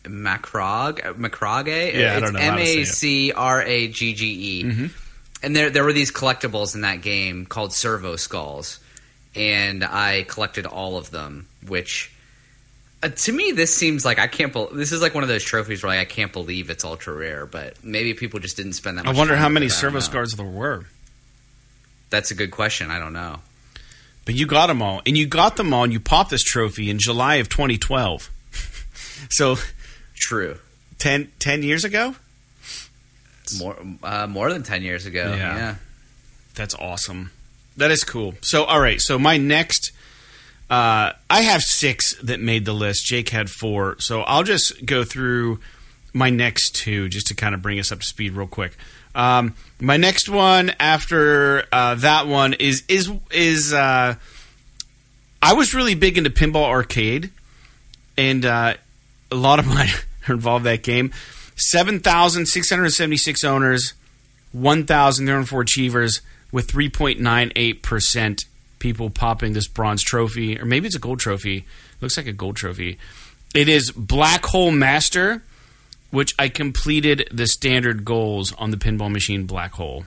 Macrog 0.09 1.01
Macragge. 1.17 1.95
Yeah, 1.95 2.13
I 2.13 2.17
it's 2.17 2.23
don't 2.23 2.33
know 2.35 2.41
M 2.41 2.59
A. 2.59 2.85
C 2.85 3.33
R 3.33 3.63
A 3.63 3.89
G 3.89 4.15
G 4.15 4.61
E. 4.61 4.65
Mhm. 4.65 4.91
And 5.43 5.55
there 5.55 5.71
there 5.71 5.85
were 5.85 5.93
these 5.93 6.11
collectibles 6.11 6.75
in 6.75 6.81
that 6.83 7.01
game 7.03 7.47
called 7.47 7.73
Servo 7.73 8.17
Skulls, 8.17 8.81
and 9.35 9.85
I 9.85 10.25
collected 10.29 10.67
all 10.67 10.97
of 10.97 11.11
them. 11.11 11.47
Which 11.67 12.11
uh, 13.03 13.09
to 13.09 13.33
me, 13.33 13.53
this 13.53 13.75
seems 13.75 14.05
like 14.05 14.19
I 14.19 14.27
can't. 14.27 14.53
Bel 14.53 14.69
this 14.73 14.91
is 14.91 15.01
like 15.01 15.15
one 15.15 15.23
of 15.23 15.29
those 15.29 15.45
trophies 15.45 15.83
where 15.83 15.97
like, 15.97 16.01
I 16.01 16.05
can't 16.05 16.33
believe 16.33 16.71
it's 16.71 16.85
ultra 16.85 17.15
rare, 17.15 17.47
but 17.47 17.83
maybe 17.85 18.15
people 18.15 18.41
just 18.41 18.57
didn't 18.57 18.73
spend 18.73 18.99
that. 18.99 19.05
Much 19.05 19.15
I 19.15 19.19
wonder 19.19 19.37
how 19.37 19.49
many. 19.49 19.69
Servo 19.69 20.01
Skulls 20.01 20.33
there 20.33 20.45
were. 20.45 20.87
That's 22.11 22.31
a 22.31 22.35
good 22.35 22.51
question. 22.51 22.91
I 22.91 22.99
don't 22.99 23.13
know. 23.13 23.41
But 24.25 24.35
you 24.35 24.47
got 24.47 24.67
them 24.67 24.83
all, 24.83 25.01
and 25.07 25.17
you 25.17 25.27
got 25.27 25.57
them 25.57 25.73
all, 25.73 25.85
and 25.85 25.93
you 25.93 26.01
popped 26.01 26.31
this 26.31 26.43
trophy 26.43 26.91
in 26.91 26.99
July 26.99 27.37
of 27.37 27.49
2012. 27.49 28.31
so 29.31 29.57
True. 30.19 30.59
10, 30.99 31.31
10 31.39 31.63
years 31.63 31.85
ago. 31.85 32.17
More 33.57 33.77
uh, 34.03 34.27
more 34.27 34.53
than 34.53 34.63
ten 34.63 34.83
years 34.83 35.07
ago. 35.07 35.35
Yeah. 35.35 35.57
Yeah. 35.57 35.75
That's 36.55 36.75
awesome. 36.75 37.31
That 37.77 37.91
is 37.91 38.05
cool. 38.05 38.35
So, 38.41 38.65
all 38.65 38.81
right. 38.81 39.01
So, 39.01 39.19
my 39.19 39.37
next, 39.37 39.93
uh, 40.69 41.13
I 41.31 41.43
have 41.43 41.63
six 41.63 42.15
that 42.17 42.41
made 42.41 42.65
the 42.65 42.73
list. 42.73 43.07
Jake 43.07 43.29
had 43.29 43.49
four. 43.49 43.97
So, 44.01 44.23
I'll 44.23 44.43
just 44.43 44.85
go 44.85 45.05
through 45.05 45.61
my 46.13 46.31
next 46.31 46.75
two 46.75 47.09
just 47.09 47.29
to 47.29 47.35
kind 47.35 47.55
of 47.55 47.63
bring 47.63 47.79
us 47.79 47.93
up 47.93 48.01
to 48.01 48.07
speed 48.07 48.33
real 48.33 48.49
quick. 48.49 48.77
Um, 49.15 49.55
my 49.81 49.97
next 49.97 50.29
one 50.29 50.73
after 50.81 51.65
uh, 51.73 51.95
that 51.97 52.27
one 52.27 52.55
is 52.55 52.83
is 52.89 53.11
is 53.31 53.73
uh, 53.73 54.17
I 55.41 55.53
was 55.55 55.75
really 55.75 55.95
big 55.95 56.19
into 56.19 56.31
pinball 56.31 56.67
arcade, 56.67 57.31
and 58.17 58.45
uh, 58.45 58.75
a 59.31 59.35
lot 59.35 59.59
of 59.59 59.67
mine 59.69 59.89
are 60.29 60.35
involved 60.35 60.65
that 60.67 60.83
game. 60.83 61.13
Seven 61.57 62.01
thousand 62.01 62.47
six 62.47 62.71
hundred 62.71 62.91
seventy 62.91 63.17
six 63.17 63.43
owners, 63.43 63.95
1,304 64.53 65.61
achievers 65.61 66.21
with 66.51 66.71
3.98% 66.71 68.45
people 68.79 69.11
popping 69.11 69.53
this 69.53 69.69
bronze 69.69 70.03
trophy, 70.03 70.59
or 70.59 70.65
maybe 70.65 70.87
it's 70.87 70.97
a 70.97 71.01
gold 71.01 71.21
trophy. 71.21 71.67
Looks 72.01 72.17
like 72.17 72.27
a 72.27 72.33
gold 72.33 72.57
trophy. 72.57 72.99
It 73.55 73.69
is 73.69 73.91
Black 73.91 74.47
Hole 74.47 74.71
Master, 74.71 75.43
which 76.11 76.35
I 76.39 76.49
completed 76.49 77.29
the 77.33 77.47
standard 77.47 78.05
goals 78.05 78.53
on 78.55 78.71
the 78.71 78.77
pinball 78.77 79.11
machine 79.11 79.45
Black 79.45 79.73
Hole. 79.73 80.07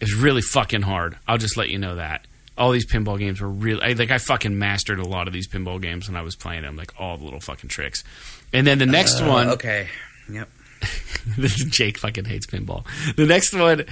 It's 0.00 0.14
really 0.14 0.42
fucking 0.42 0.82
hard. 0.82 1.16
I'll 1.26 1.38
just 1.38 1.56
let 1.56 1.70
you 1.70 1.78
know 1.78 1.96
that. 1.96 2.26
All 2.62 2.70
these 2.70 2.86
pinball 2.86 3.18
games 3.18 3.40
were 3.40 3.48
really 3.48 3.82
I, 3.82 3.92
like 3.94 4.10
I 4.12 4.18
fucking 4.18 4.56
mastered 4.56 5.00
a 5.00 5.04
lot 5.04 5.26
of 5.26 5.32
these 5.32 5.48
pinball 5.48 5.82
games 5.82 6.08
when 6.08 6.16
I 6.16 6.22
was 6.22 6.36
playing 6.36 6.62
them, 6.62 6.76
like 6.76 6.92
all 6.98 7.16
the 7.18 7.24
little 7.24 7.40
fucking 7.40 7.68
tricks. 7.68 8.04
And 8.52 8.64
then 8.66 8.78
the 8.78 8.86
next 8.86 9.20
Uh, 9.20 9.26
one, 9.28 9.48
Okay. 9.50 9.88
Yep. 10.30 10.48
Jake 11.68 11.98
fucking 11.98 12.24
hates 12.24 12.46
pinball. 12.46 12.84
The 13.16 13.26
next 13.26 13.52
one, 13.54 13.84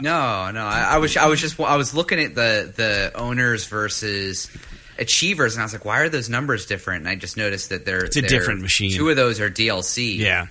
No, 0.00 0.50
no. 0.50 0.60
I, 0.64 0.94
I 0.94 0.98
was 0.98 1.16
I 1.16 1.26
was 1.26 1.40
just 1.40 1.58
I 1.60 1.76
was 1.76 1.94
looking 1.94 2.18
at 2.20 2.34
the 2.34 2.72
the 2.74 3.12
owners 3.14 3.66
versus 3.66 4.50
achievers, 4.98 5.54
and 5.54 5.60
I 5.62 5.64
was 5.66 5.72
like, 5.74 5.84
why 5.84 6.00
are 6.00 6.08
those 6.08 6.28
numbers 6.30 6.64
different? 6.66 7.00
And 7.00 7.08
I 7.08 7.16
just 7.16 7.36
noticed 7.36 7.68
that 7.70 7.84
they're 7.84 8.04
It's 8.06 8.16
a 8.16 8.20
they're- 8.22 8.30
different 8.30 8.62
machine. 8.62 8.92
Two 8.92 9.10
of 9.10 9.16
those 9.16 9.40
are 9.40 9.50
DLC. 9.50 10.16
yeah, 10.18 10.46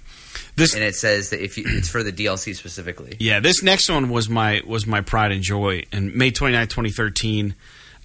this 0.56 0.74
and 0.74 0.84
it 0.84 0.96
says 0.96 1.32
that 1.32 1.44
if 1.44 1.58
you, 1.58 1.66
it's 1.68 1.90
for 1.90 2.04
the 2.04 2.12
DLC 2.12 2.56
specifically. 2.56 3.18
Yeah, 3.20 3.40
this 3.40 3.62
next 3.62 3.90
one 3.90 4.10
was 4.10 4.30
my 4.30 4.62
was 4.66 4.88
my 4.88 5.02
pride 5.02 5.32
and 5.32 5.42
joy. 5.42 5.84
And 5.92 6.16
May 6.16 6.32
29, 6.32 6.68
2013, 6.68 7.56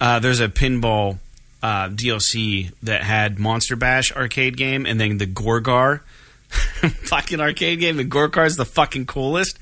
uh, 0.00 0.18
there's 0.18 0.40
a 0.40 0.48
pinball 0.48 1.18
uh, 1.62 1.88
DLC 1.88 2.72
that 2.82 3.02
had 3.02 3.38
Monster 3.38 3.76
Bash 3.76 4.12
arcade 4.12 4.56
game 4.56 4.86
and 4.86 5.00
then 5.00 5.18
the 5.18 5.26
Gorgar 5.26 6.00
fucking 6.48 7.40
arcade 7.40 7.80
game. 7.80 7.96
The 7.96 8.04
Gorgar 8.04 8.46
is 8.46 8.56
the 8.56 8.64
fucking 8.64 9.06
coolest 9.06 9.58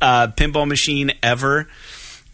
uh, 0.00 0.28
pinball 0.28 0.66
machine 0.66 1.12
ever. 1.22 1.68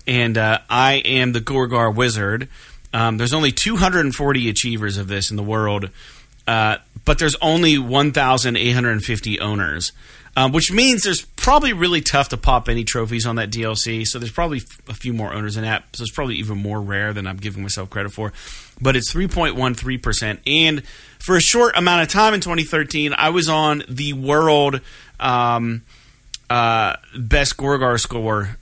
And 0.07 0.39
uh, 0.39 0.61
I 0.71 0.95
am 1.05 1.33
the 1.33 1.41
Gorgar 1.41 1.95
wizard. 1.95 2.49
Um, 2.93 3.19
there's 3.19 3.35
only 3.35 3.53
240 3.53 4.49
achievers 4.49 4.97
of 4.97 5.09
this 5.09 5.31
in 5.31 5.37
the 5.37 5.43
world, 5.43 5.91
uh, 6.47 6.79
but 7.07 7.19
there's 7.19 7.37
only 7.41 7.79
1,850 7.79 9.41
owners, 9.41 9.93
um, 10.37 10.53
which 10.53 10.71
means 10.71 11.05
there's 11.05 11.25
probably 11.25 11.73
really 11.73 12.03
tough 12.03 12.29
to 12.29 12.37
pop 12.37 12.69
any 12.69 12.85
trophies 12.85 13.25
on 13.25 13.37
that 13.37 13.51
DLC. 13.51 14.07
So 14.07 14.19
there's 14.19 14.33
probably 14.33 14.61
a 14.89 14.93
few 14.93 15.15
more 15.15 15.33
owners 15.33 15.57
in 15.57 15.63
that. 15.63 15.85
So 15.95 16.03
it's 16.03 16.13
probably 16.13 16.35
even 16.37 16.59
more 16.59 16.83
rare 16.83 17.15
than 17.15 17.27
I'm 17.27 17.39
giving 17.39 17.63
myself 17.63 17.89
credit 17.89 18.11
for. 18.11 18.35
But 18.79 18.97
it's 18.97 19.11
3.13%. 19.15 20.39
And 20.47 20.85
for 21.19 21.37
a 21.37 21.41
short 21.41 21.79
amount 21.79 22.03
of 22.03 22.09
time 22.09 22.35
in 22.35 22.41
2013, 22.41 23.15
I 23.17 23.31
was 23.31 23.49
on 23.49 23.85
the 23.89 24.13
world 24.13 24.81
um, 25.19 25.83
uh, 26.51 26.97
best 27.17 27.57
Gorgar 27.57 27.99
score 27.99 28.59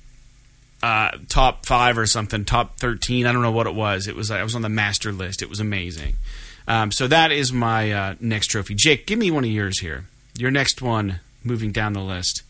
uh, 0.84 1.16
top 1.30 1.64
five 1.64 1.96
or 1.96 2.04
something, 2.04 2.44
top 2.44 2.78
thirteen. 2.78 3.26
I 3.26 3.32
don't 3.32 3.40
know 3.40 3.50
what 3.50 3.66
it 3.66 3.74
was. 3.74 4.06
It 4.06 4.14
was 4.14 4.30
I 4.30 4.42
was 4.42 4.54
on 4.54 4.60
the 4.60 4.68
master 4.68 5.12
list. 5.12 5.40
It 5.40 5.48
was 5.48 5.58
amazing. 5.58 6.16
Um, 6.66 6.90
so 6.90 7.06
that 7.08 7.30
is 7.32 7.52
my 7.52 7.92
uh, 7.92 8.14
next 8.20 8.46
trophy. 8.48 8.74
Jake, 8.74 9.06
give 9.06 9.18
me 9.18 9.30
one 9.30 9.44
of 9.44 9.50
yours 9.50 9.80
here. 9.80 10.06
Your 10.36 10.50
next 10.50 10.80
one, 10.82 11.20
moving 11.44 11.72
down 11.72 11.92
the 11.92 12.00
list. 12.00 12.42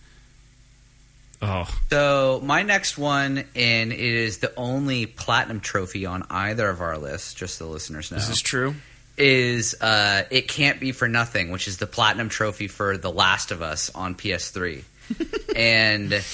Oh, 1.42 1.68
So 1.90 2.40
my 2.42 2.62
next 2.62 2.96
one, 2.96 3.44
and 3.54 3.92
it 3.92 3.98
is 3.98 4.38
the 4.38 4.54
only 4.56 5.04
platinum 5.06 5.60
trophy 5.60 6.06
on 6.06 6.24
either 6.30 6.68
of 6.70 6.80
our 6.80 6.96
lists, 6.96 7.34
just 7.34 7.58
so 7.58 7.66
the 7.66 7.70
listeners 7.70 8.10
know, 8.10 8.16
this 8.16 8.30
is 8.30 8.40
true. 8.40 8.76
is 9.18 9.74
uh, 9.80 10.22
"It 10.30 10.48
Can't 10.48 10.80
Be 10.80 10.92
for 10.92 11.06
Nothing," 11.08 11.50
which 11.50 11.68
is 11.68 11.76
the 11.76 11.86
platinum 11.86 12.30
trophy 12.30 12.66
for 12.68 12.96
The 12.96 13.10
Last 13.10 13.50
of 13.50 13.60
Us 13.60 13.90
on 13.94 14.14
PS3, 14.14 14.84
and 15.56 16.24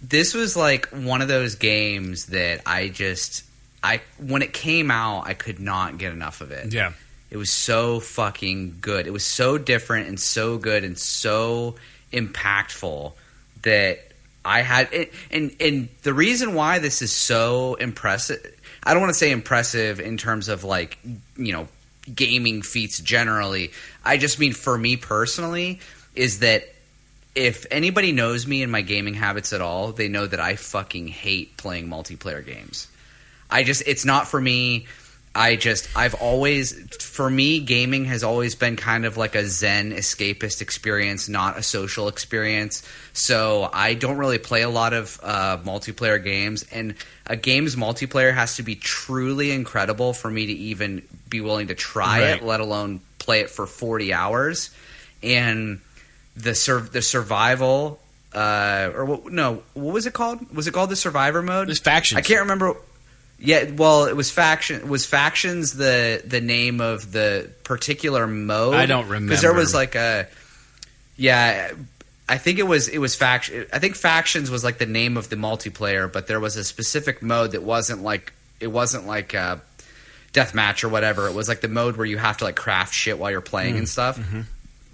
this 0.00 0.34
was 0.34 0.56
like 0.56 0.86
one 0.90 1.20
of 1.22 1.26
those 1.28 1.56
games 1.56 2.26
that 2.26 2.60
I 2.66 2.88
just 2.88 3.42
I 3.84 4.00
when 4.18 4.42
it 4.42 4.52
came 4.52 4.90
out, 4.90 5.26
I 5.26 5.34
could 5.34 5.60
not 5.60 5.98
get 5.98 6.12
enough 6.12 6.40
of 6.40 6.50
it. 6.50 6.72
Yeah, 6.72 6.92
It 7.30 7.36
was 7.36 7.50
so 7.50 8.00
fucking 8.00 8.78
good. 8.80 9.06
It 9.06 9.12
was 9.12 9.24
so 9.24 9.58
different 9.58 10.08
and 10.08 10.18
so 10.18 10.58
good 10.58 10.82
and 10.84 10.98
so 10.98 11.76
impactful 12.12 13.12
that 13.62 14.00
I 14.44 14.62
had 14.62 14.92
and 14.92 15.08
and, 15.30 15.56
and 15.60 15.88
the 16.02 16.14
reason 16.14 16.54
why 16.54 16.78
this 16.78 17.02
is 17.02 17.12
so 17.12 17.74
impressive 17.74 18.40
I 18.84 18.92
don't 18.92 19.00
want 19.00 19.12
to 19.12 19.18
say 19.18 19.30
impressive 19.30 20.00
in 20.00 20.16
terms 20.16 20.48
of 20.48 20.62
like, 20.62 20.98
you 21.36 21.52
know, 21.52 21.68
gaming 22.14 22.62
feats 22.62 23.00
generally. 23.00 23.72
I 24.04 24.18
just 24.18 24.38
mean 24.38 24.52
for 24.52 24.76
me 24.76 24.96
personally 24.96 25.80
is 26.14 26.40
that 26.40 26.64
if 27.34 27.66
anybody 27.70 28.12
knows 28.12 28.46
me 28.46 28.62
and 28.62 28.70
my 28.70 28.82
gaming 28.82 29.14
habits 29.14 29.52
at 29.52 29.60
all, 29.60 29.92
they 29.92 30.08
know 30.08 30.26
that 30.26 30.38
I 30.38 30.56
fucking 30.56 31.08
hate 31.08 31.56
playing 31.56 31.88
multiplayer 31.88 32.44
games. 32.44 32.88
I 33.50 33.62
just 33.62 33.82
it's 33.86 34.04
not 34.04 34.26
for 34.28 34.40
me. 34.40 34.86
I 35.36 35.56
just 35.56 35.88
I've 35.96 36.14
always 36.14 36.72
for 37.02 37.28
me 37.28 37.58
gaming 37.60 38.04
has 38.04 38.22
always 38.22 38.54
been 38.54 38.76
kind 38.76 39.04
of 39.04 39.16
like 39.16 39.34
a 39.34 39.44
zen 39.46 39.90
escapist 39.92 40.62
experience, 40.62 41.28
not 41.28 41.58
a 41.58 41.62
social 41.62 42.06
experience. 42.06 42.82
So 43.12 43.68
I 43.72 43.94
don't 43.94 44.16
really 44.16 44.38
play 44.38 44.62
a 44.62 44.68
lot 44.68 44.92
of 44.92 45.18
uh, 45.22 45.58
multiplayer 45.64 46.22
games, 46.22 46.64
and 46.72 46.94
a 47.26 47.34
game's 47.36 47.74
multiplayer 47.74 48.32
has 48.32 48.56
to 48.56 48.62
be 48.62 48.76
truly 48.76 49.50
incredible 49.50 50.12
for 50.12 50.30
me 50.30 50.46
to 50.46 50.52
even 50.52 51.02
be 51.28 51.40
willing 51.40 51.66
to 51.68 51.74
try 51.74 52.20
Right. 52.20 52.36
it, 52.36 52.44
let 52.44 52.60
alone 52.60 53.00
play 53.18 53.40
it 53.40 53.50
for 53.50 53.66
forty 53.66 54.12
hours. 54.12 54.70
And 55.22 55.80
the 56.36 56.54
sur- 56.54 56.80
the 56.80 57.02
survival 57.02 58.00
uh, 58.34 58.90
or 58.94 59.04
what, 59.04 59.32
no, 59.32 59.62
what 59.74 59.94
was 59.94 60.06
it 60.06 60.12
called? 60.12 60.54
Was 60.54 60.66
it 60.68 60.74
called 60.74 60.90
the 60.90 60.96
survivor 60.96 61.42
mode? 61.42 61.66
there's 61.68 61.80
factions. 61.80 62.18
I 62.18 62.22
can't 62.22 62.40
remember. 62.42 62.76
Yeah, 63.44 63.70
well, 63.72 64.06
it 64.06 64.16
was 64.16 64.30
faction. 64.30 64.88
Was 64.88 65.04
factions 65.04 65.74
the 65.74 66.22
the 66.26 66.40
name 66.40 66.80
of 66.80 67.12
the 67.12 67.50
particular 67.62 68.26
mode? 68.26 68.74
I 68.74 68.86
don't 68.86 69.04
remember 69.06 69.28
because 69.30 69.42
there 69.42 69.52
was 69.52 69.74
like 69.74 69.94
a 69.94 70.26
yeah. 71.16 71.72
I 72.26 72.38
think 72.38 72.58
it 72.58 72.62
was 72.66 72.88
it 72.88 72.98
was 72.98 73.14
faction. 73.14 73.66
I 73.70 73.78
think 73.80 73.96
factions 73.96 74.50
was 74.50 74.64
like 74.64 74.78
the 74.78 74.86
name 74.86 75.18
of 75.18 75.28
the 75.28 75.36
multiplayer, 75.36 76.10
but 76.10 76.26
there 76.26 76.40
was 76.40 76.56
a 76.56 76.64
specific 76.64 77.20
mode 77.22 77.52
that 77.52 77.62
wasn't 77.62 78.02
like 78.02 78.32
it 78.60 78.68
wasn't 78.68 79.06
like 79.06 79.34
a 79.34 79.60
deathmatch 80.32 80.82
or 80.82 80.88
whatever. 80.88 81.28
It 81.28 81.34
was 81.34 81.48
like 81.48 81.60
the 81.60 81.68
mode 81.68 81.96
where 81.98 82.06
you 82.06 82.16
have 82.16 82.38
to 82.38 82.44
like 82.44 82.56
craft 82.56 82.94
shit 82.94 83.18
while 83.18 83.30
you're 83.30 83.42
playing 83.42 83.74
Mm, 83.74 83.78
and 83.78 83.88
stuff. 83.88 84.18
mm-hmm. 84.18 84.40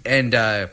and 0.05 0.35
uh, 0.35 0.67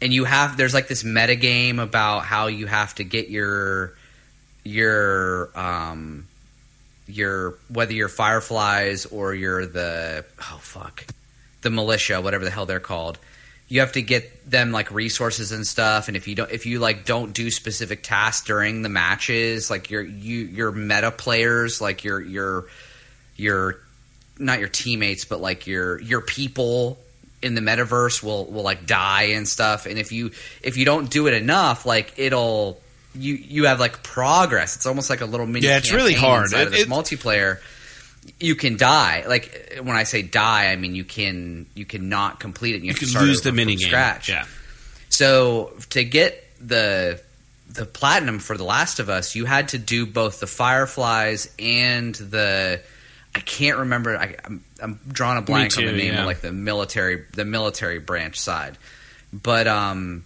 and 0.00 0.12
you 0.12 0.24
have 0.24 0.56
there's 0.56 0.74
like 0.74 0.86
this 0.86 1.02
meta 1.02 1.34
game 1.34 1.80
about 1.80 2.20
how 2.20 2.46
you 2.46 2.66
have 2.68 2.94
to 2.94 3.04
get 3.04 3.28
your 3.30 3.94
your 4.64 5.50
um 5.58 6.26
your 7.06 7.58
whether 7.68 7.92
you're 7.92 8.08
fireflies 8.08 9.06
or 9.06 9.34
you're 9.34 9.66
the 9.66 10.24
oh 10.40 10.58
fuck 10.60 11.04
the 11.62 11.70
militia 11.70 12.20
whatever 12.20 12.44
the 12.44 12.50
hell 12.50 12.66
they're 12.66 12.80
called 12.80 13.18
you 13.70 13.80
have 13.80 13.92
to 13.92 14.02
get 14.02 14.50
them 14.50 14.72
like 14.72 14.90
resources 14.90 15.52
and 15.52 15.64
stuff. 15.64 16.08
And 16.08 16.16
if 16.16 16.26
you 16.26 16.34
don't 16.34 16.50
if 16.50 16.66
you 16.66 16.80
like 16.80 17.06
don't 17.06 17.32
do 17.32 17.52
specific 17.52 18.02
tasks 18.02 18.44
during 18.44 18.82
the 18.82 18.88
matches 18.88 19.70
like 19.70 19.90
your 19.90 20.02
you 20.02 20.40
your 20.40 20.72
meta 20.72 21.12
players 21.12 21.80
like 21.80 22.02
your 22.02 22.20
your 22.20 22.66
your 23.36 23.78
not 24.40 24.58
your 24.58 24.68
teammates 24.68 25.24
but 25.24 25.40
like 25.40 25.68
your 25.68 26.00
your 26.00 26.20
people 26.20 26.98
in 27.42 27.54
the 27.54 27.60
metaverse 27.60 28.24
will 28.24 28.44
will 28.46 28.64
like 28.64 28.86
die 28.86 29.34
and 29.34 29.46
stuff. 29.46 29.86
And 29.86 30.00
if 30.00 30.10
you 30.10 30.32
if 30.62 30.76
you 30.76 30.84
don't 30.84 31.08
do 31.08 31.28
it 31.28 31.34
enough 31.34 31.86
like 31.86 32.14
it'll 32.18 32.80
you 33.14 33.34
you 33.34 33.64
have 33.66 33.80
like 33.80 34.02
progress 34.02 34.76
it's 34.76 34.86
almost 34.86 35.10
like 35.10 35.20
a 35.20 35.26
little 35.26 35.46
mini 35.46 35.66
Yeah, 35.66 35.78
it's 35.78 35.92
really 35.92 36.14
hard. 36.14 36.52
It- 36.52 36.72
it- 36.74 36.88
multiplayer 36.88 37.58
you 38.38 38.54
can 38.54 38.76
die 38.76 39.24
like 39.26 39.78
when 39.82 39.96
i 39.96 40.02
say 40.04 40.20
die 40.22 40.70
i 40.70 40.76
mean 40.76 40.94
you 40.94 41.04
can 41.04 41.66
you 41.74 41.84
cannot 41.86 42.38
complete 42.38 42.74
it 42.74 42.76
and 42.78 42.84
you, 42.84 42.88
You 42.88 42.92
have 42.92 42.98
to 42.98 43.04
can 43.06 43.08
start 43.10 43.24
lose 43.24 43.40
the 43.42 43.52
mini 43.52 43.76
game. 43.76 43.88
scratch 43.88 44.28
Yeah. 44.28 44.44
so 45.08 45.72
to 45.90 46.04
get 46.04 46.44
the 46.60 47.20
the 47.72 47.86
platinum 47.86 48.40
for 48.40 48.56
The 48.56 48.64
Last 48.64 48.98
of 48.98 49.08
Us, 49.08 49.36
you 49.36 49.44
had 49.44 49.68
to 49.68 49.78
do 49.78 50.04
both 50.04 50.40
the 50.40 50.48
Fireflies 50.48 51.48
and 51.56 52.12
the 52.16 52.80
I 53.32 53.38
can't 53.38 53.78
remember. 53.78 54.16
I, 54.16 54.34
I'm, 54.44 54.64
I'm 54.82 54.98
drawing 55.06 55.38
a 55.38 55.42
blank 55.42 55.78
on 55.78 55.84
the 55.84 55.92
name 55.92 56.14
yeah. 56.14 56.20
of 56.22 56.26
like 56.26 56.40
the 56.40 56.50
military 56.50 57.26
the 57.32 57.44
military 57.44 58.00
branch 58.00 58.40
side, 58.40 58.76
but 59.32 59.68
um, 59.68 60.24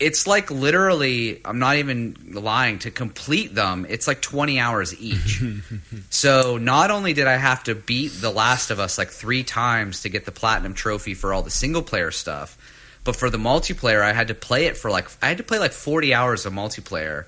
it's 0.00 0.26
like 0.26 0.50
literally 0.50 1.40
I'm 1.44 1.58
not 1.58 1.76
even 1.76 2.16
lying. 2.32 2.80
To 2.80 2.90
complete 2.90 3.54
them, 3.54 3.86
it's 3.88 4.08
like 4.08 4.20
20 4.20 4.58
hours 4.58 4.98
each. 5.00 5.42
so 6.10 6.58
not 6.58 6.90
only 6.90 7.12
did 7.12 7.26
I 7.26 7.36
have 7.36 7.64
to 7.64 7.74
beat 7.74 8.08
The 8.08 8.30
Last 8.30 8.70
of 8.70 8.80
Us 8.80 8.98
like 8.98 9.10
three 9.10 9.44
times 9.44 10.02
to 10.02 10.08
get 10.08 10.24
the 10.24 10.32
platinum 10.32 10.74
trophy 10.74 11.14
for 11.14 11.32
all 11.32 11.42
the 11.42 11.50
single 11.50 11.82
player 11.82 12.10
stuff. 12.10 12.58
But 13.04 13.16
for 13.16 13.28
the 13.30 13.38
multiplayer, 13.38 14.02
I 14.02 14.12
had 14.12 14.28
to 14.28 14.34
play 14.34 14.64
it 14.64 14.76
for 14.76 14.90
like 14.90 15.08
I 15.22 15.28
had 15.28 15.38
to 15.38 15.44
play 15.44 15.58
like 15.58 15.72
40 15.72 16.12
hours 16.14 16.46
of 16.46 16.52
multiplayer 16.52 17.26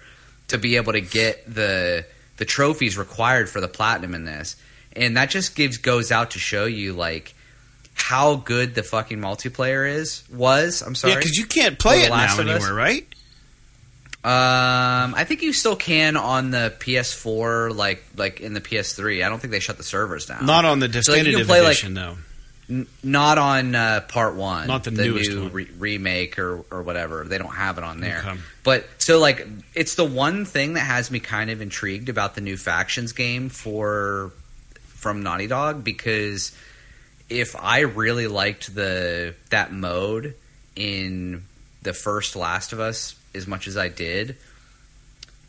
to 0.49 0.59
be 0.59 0.77
able 0.77 0.93
to 0.93 1.01
get 1.01 1.45
the 1.53 2.07
the 2.39 2.45
trophies 2.45 2.99
required 2.99 3.49
for 3.49 3.61
the 3.61 3.69
platinum 3.69 4.15
in 4.15 4.25
this. 4.25 4.57
And 4.95 5.17
that 5.17 5.31
just 5.31 5.55
gives 5.55 5.79
goes 5.79 6.11
out 6.11 6.33
to 6.33 6.39
show 6.39 6.65
you 6.65 6.95
like 6.95 7.35
how 7.97 8.37
good 8.37 8.75
the 8.75 8.83
fucking 8.83 9.19
multiplayer 9.19 9.91
is 9.91 10.23
was. 10.33 10.83
I'm 10.83 10.95
sorry. 10.95 11.15
Yeah, 11.15 11.19
because 11.19 11.37
you 11.37 11.47
can't 11.47 11.79
play 11.79 12.03
it 12.05 12.11
Last 12.11 12.37
now 12.37 12.43
of 12.43 12.49
Us? 12.49 12.55
anywhere, 12.57 12.75
right? 12.75 13.07
Um, 14.23 15.15
I 15.15 15.25
think 15.25 15.43
you 15.43 15.53
still 15.53 15.77
can 15.77 16.17
on 16.17 16.51
the 16.51 16.75
PS4, 16.81 17.75
like 17.75 18.05
like 18.17 18.41
in 18.41 18.55
the 18.55 18.61
PS3. 18.61 19.25
I 19.25 19.29
don't 19.29 19.39
think 19.41 19.51
they 19.51 19.61
shut 19.61 19.77
the 19.77 19.83
servers 19.83 20.27
down. 20.27 20.45
Not 20.47 20.65
on 20.65 20.79
the 20.81 20.93
So, 21.03 21.13
like, 21.13 21.23
definitive 21.23 21.47
play, 21.47 21.61
like, 21.61 21.73
edition, 21.73 21.95
though. 21.95 22.17
N- 22.69 22.89
not 23.05 23.39
on 23.39 23.77
uh, 23.77 24.01
part 24.09 24.35
one, 24.35 24.67
Not 24.67 24.83
the 24.83 24.91
newest 24.91 25.31
new 25.31 25.49
re- 25.49 25.71
remake 25.79 26.39
or 26.39 26.65
or 26.71 26.83
whatever. 26.83 27.25
They 27.25 27.39
don't 27.39 27.55
have 27.55 27.79
it 27.79 27.85
on 27.85 28.01
there. 28.01 28.19
Okay. 28.27 28.39
But 28.65 28.87
so 28.99 29.21
like, 29.21 29.47
it's 29.75 29.95
the 29.95 30.05
one 30.05 30.45
thing 30.45 30.73
that 30.75 30.81
has 30.81 31.11
me 31.11 31.21
kind 31.21 31.49
of 31.49 31.61
intrigued 31.61 32.09
about 32.09 32.35
the 32.35 32.41
new 32.41 32.57
factions 32.57 33.13
game 33.13 33.49
for 33.49 34.33
from 34.87 35.23
Naughty 35.23 35.47
Dog 35.47 35.85
because 35.85 36.51
if 37.29 37.57
I 37.57 37.81
really 37.81 38.27
liked 38.27 38.75
the 38.75 39.35
that 39.51 39.73
mode 39.73 40.35
in 40.75 41.45
the 41.83 41.93
first 41.93 42.37
Last 42.37 42.73
of 42.73 42.81
Us 42.81 43.15
as 43.35 43.47
much 43.47 43.67
as 43.67 43.77
I 43.77 43.89
did, 43.89 44.37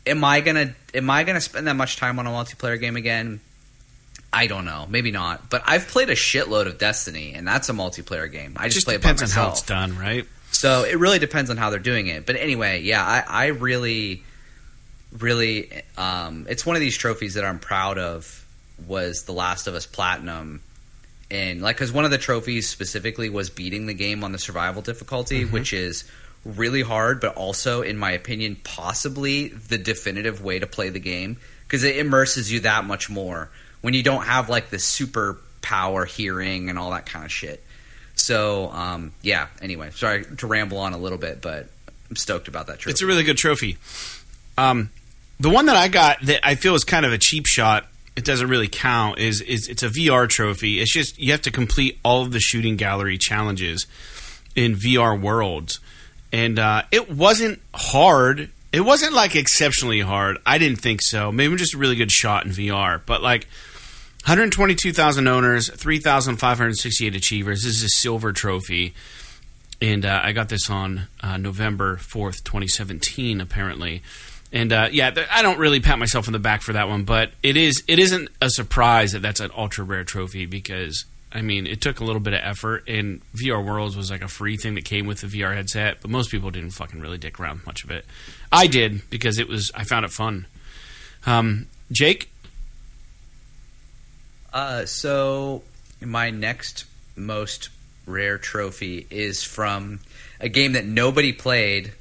am 0.06 0.24
I 0.24 0.40
gonna 0.40 0.74
am 0.94 1.10
I 1.10 1.24
gonna 1.24 1.40
spend 1.40 1.66
that 1.66 1.76
much 1.76 1.96
time 1.96 2.18
on 2.18 2.26
a 2.26 2.30
multiplayer 2.30 2.80
game 2.80 2.96
again? 2.96 3.40
I 4.32 4.46
don't 4.46 4.64
know, 4.66 4.86
maybe 4.88 5.10
not. 5.10 5.48
But 5.48 5.62
I've 5.66 5.88
played 5.88 6.10
a 6.10 6.14
shitload 6.14 6.66
of 6.66 6.78
Destiny, 6.78 7.32
and 7.34 7.48
that's 7.48 7.68
a 7.68 7.72
multiplayer 7.72 8.30
game. 8.30 8.54
I 8.56 8.64
just, 8.64 8.74
just 8.74 8.86
play 8.86 8.96
it 8.96 9.02
by 9.02 9.12
depends 9.12 9.22
on 9.22 9.28
how 9.44 9.50
it's 9.50 9.62
done, 9.62 9.96
right? 9.96 10.26
So 10.50 10.84
it 10.84 10.98
really 10.98 11.18
depends 11.18 11.50
on 11.50 11.56
how 11.56 11.70
they're 11.70 11.78
doing 11.78 12.08
it. 12.08 12.26
But 12.26 12.36
anyway, 12.36 12.82
yeah, 12.82 13.04
I, 13.04 13.24
I 13.26 13.46
really, 13.46 14.22
really, 15.18 15.70
um, 15.96 16.46
it's 16.48 16.66
one 16.66 16.76
of 16.76 16.80
these 16.80 16.96
trophies 16.96 17.34
that 17.34 17.44
I'm 17.44 17.58
proud 17.58 17.98
of. 17.98 18.44
Was 18.86 19.24
The 19.24 19.32
Last 19.32 19.66
of 19.66 19.74
Us 19.74 19.86
Platinum, 19.86 20.62
and 21.30 21.60
like, 21.60 21.76
because 21.76 21.92
one 21.92 22.04
of 22.04 22.10
the 22.10 22.18
trophies 22.18 22.68
specifically 22.68 23.28
was 23.28 23.50
beating 23.50 23.86
the 23.86 23.94
game 23.94 24.24
on 24.24 24.32
the 24.32 24.38
survival 24.38 24.82
difficulty, 24.82 25.42
Mm-hmm. 25.44 25.52
which 25.52 25.72
is 25.72 26.04
really 26.44 26.82
hard, 26.82 27.20
but 27.20 27.34
also, 27.36 27.82
in 27.82 27.98
my 27.98 28.12
opinion, 28.12 28.56
possibly 28.64 29.48
the 29.48 29.76
definitive 29.76 30.42
way 30.42 30.58
to 30.58 30.66
play 30.66 30.88
the 30.88 31.00
game 31.00 31.36
because 31.66 31.84
it 31.84 31.96
immerses 31.96 32.50
you 32.50 32.60
that 32.60 32.84
much 32.84 33.10
more 33.10 33.50
when 33.82 33.92
you 33.92 34.02
don't 34.02 34.22
have 34.24 34.48
like 34.48 34.70
the 34.70 34.78
super 34.78 35.38
power 35.60 36.04
hearing 36.04 36.70
and 36.70 36.78
all 36.78 36.92
that 36.92 37.04
kind 37.06 37.24
of 37.24 37.32
shit. 37.32 37.62
So, 38.14 38.70
um, 38.70 39.12
yeah. 39.22 39.48
Anyway, 39.60 39.90
sorry 39.90 40.24
to 40.38 40.46
ramble 40.46 40.78
on 40.78 40.92
a 40.92 40.98
little 40.98 41.18
bit, 41.18 41.42
but 41.42 41.68
I'm 42.08 42.16
stoked 42.16 42.48
about 42.48 42.68
that 42.68 42.78
trophy. 42.78 42.92
It's 42.92 43.02
a 43.02 43.06
really 43.06 43.22
good 43.24 43.36
trophy. 43.36 43.76
Um, 44.56 44.90
the 45.38 45.50
one 45.50 45.66
that 45.66 45.76
I 45.76 45.88
got 45.88 46.20
that 46.22 46.40
I 46.46 46.54
feel 46.54 46.74
is 46.74 46.84
kind 46.84 47.04
of 47.04 47.12
a 47.12 47.18
cheap 47.18 47.46
shot. 47.46 47.86
It 48.18 48.24
doesn't 48.24 48.48
really 48.48 48.66
count. 48.66 49.20
Is 49.20 49.40
is 49.40 49.68
it's 49.68 49.84
a 49.84 49.88
VR 49.88 50.28
trophy. 50.28 50.80
It's 50.80 50.92
just 50.92 51.20
you 51.20 51.30
have 51.30 51.42
to 51.42 51.52
complete 51.52 52.00
all 52.04 52.22
of 52.22 52.32
the 52.32 52.40
shooting 52.40 52.74
gallery 52.74 53.16
challenges 53.16 53.86
in 54.56 54.74
VR 54.74 55.18
worlds, 55.18 55.78
and 56.32 56.58
uh, 56.58 56.82
it 56.90 57.08
wasn't 57.08 57.60
hard. 57.72 58.50
It 58.72 58.80
wasn't 58.80 59.12
like 59.12 59.36
exceptionally 59.36 60.00
hard. 60.00 60.38
I 60.44 60.58
didn't 60.58 60.80
think 60.80 61.00
so. 61.00 61.30
Maybe 61.30 61.54
just 61.54 61.74
a 61.74 61.78
really 61.78 61.94
good 61.94 62.10
shot 62.10 62.44
in 62.44 62.50
VR, 62.50 63.00
but 63.06 63.22
like 63.22 63.44
122,000 64.24 65.28
owners, 65.28 65.70
3,568 65.70 67.14
achievers. 67.14 67.62
This 67.62 67.76
is 67.76 67.84
a 67.84 67.88
silver 67.88 68.32
trophy 68.32 68.94
and 69.80 70.04
uh, 70.04 70.20
I 70.22 70.32
got 70.32 70.48
this 70.48 70.68
on 70.68 71.06
uh, 71.22 71.36
November 71.36 71.96
fourth, 71.96 72.42
twenty 72.44 72.66
seventeen. 72.66 73.40
Apparently, 73.40 74.02
and 74.52 74.72
uh, 74.72 74.88
yeah, 74.90 75.10
th- 75.10 75.28
I 75.30 75.42
don't 75.42 75.58
really 75.58 75.80
pat 75.80 75.98
myself 75.98 76.28
on 76.28 76.32
the 76.32 76.38
back 76.38 76.62
for 76.62 76.72
that 76.72 76.88
one, 76.88 77.04
but 77.04 77.30
it 77.42 77.56
is 77.56 77.82
it 77.86 77.98
isn't 77.98 78.28
a 78.40 78.48
surprise 78.50 79.12
that 79.12 79.20
that's 79.22 79.40
an 79.40 79.50
ultra 79.56 79.84
rare 79.84 80.04
trophy 80.04 80.46
because 80.46 81.04
I 81.32 81.42
mean 81.42 81.66
it 81.66 81.80
took 81.80 82.00
a 82.00 82.04
little 82.04 82.20
bit 82.20 82.32
of 82.34 82.40
effort, 82.42 82.84
and 82.88 83.20
VR 83.34 83.64
Worlds 83.64 83.96
was 83.96 84.10
like 84.10 84.22
a 84.22 84.28
free 84.28 84.56
thing 84.56 84.74
that 84.76 84.84
came 84.84 85.06
with 85.06 85.20
the 85.20 85.26
VR 85.26 85.54
headset, 85.54 85.98
but 86.00 86.10
most 86.10 86.30
people 86.30 86.50
didn't 86.50 86.70
fucking 86.70 87.00
really 87.00 87.18
dick 87.18 87.38
around 87.38 87.64
much 87.66 87.84
of 87.84 87.90
it. 87.90 88.04
I 88.50 88.66
did 88.66 89.08
because 89.10 89.38
it 89.38 89.48
was 89.48 89.70
I 89.74 89.84
found 89.84 90.04
it 90.04 90.10
fun. 90.12 90.46
Um, 91.26 91.66
Jake, 91.92 92.30
Uh, 94.52 94.86
so 94.86 95.62
my 96.00 96.30
next 96.30 96.84
most 97.16 97.68
rare 98.06 98.38
trophy 98.38 99.06
is 99.10 99.42
from 99.44 100.00
a 100.40 100.48
game 100.48 100.72
that 100.72 100.86
nobody 100.86 101.32
played, 101.32 101.92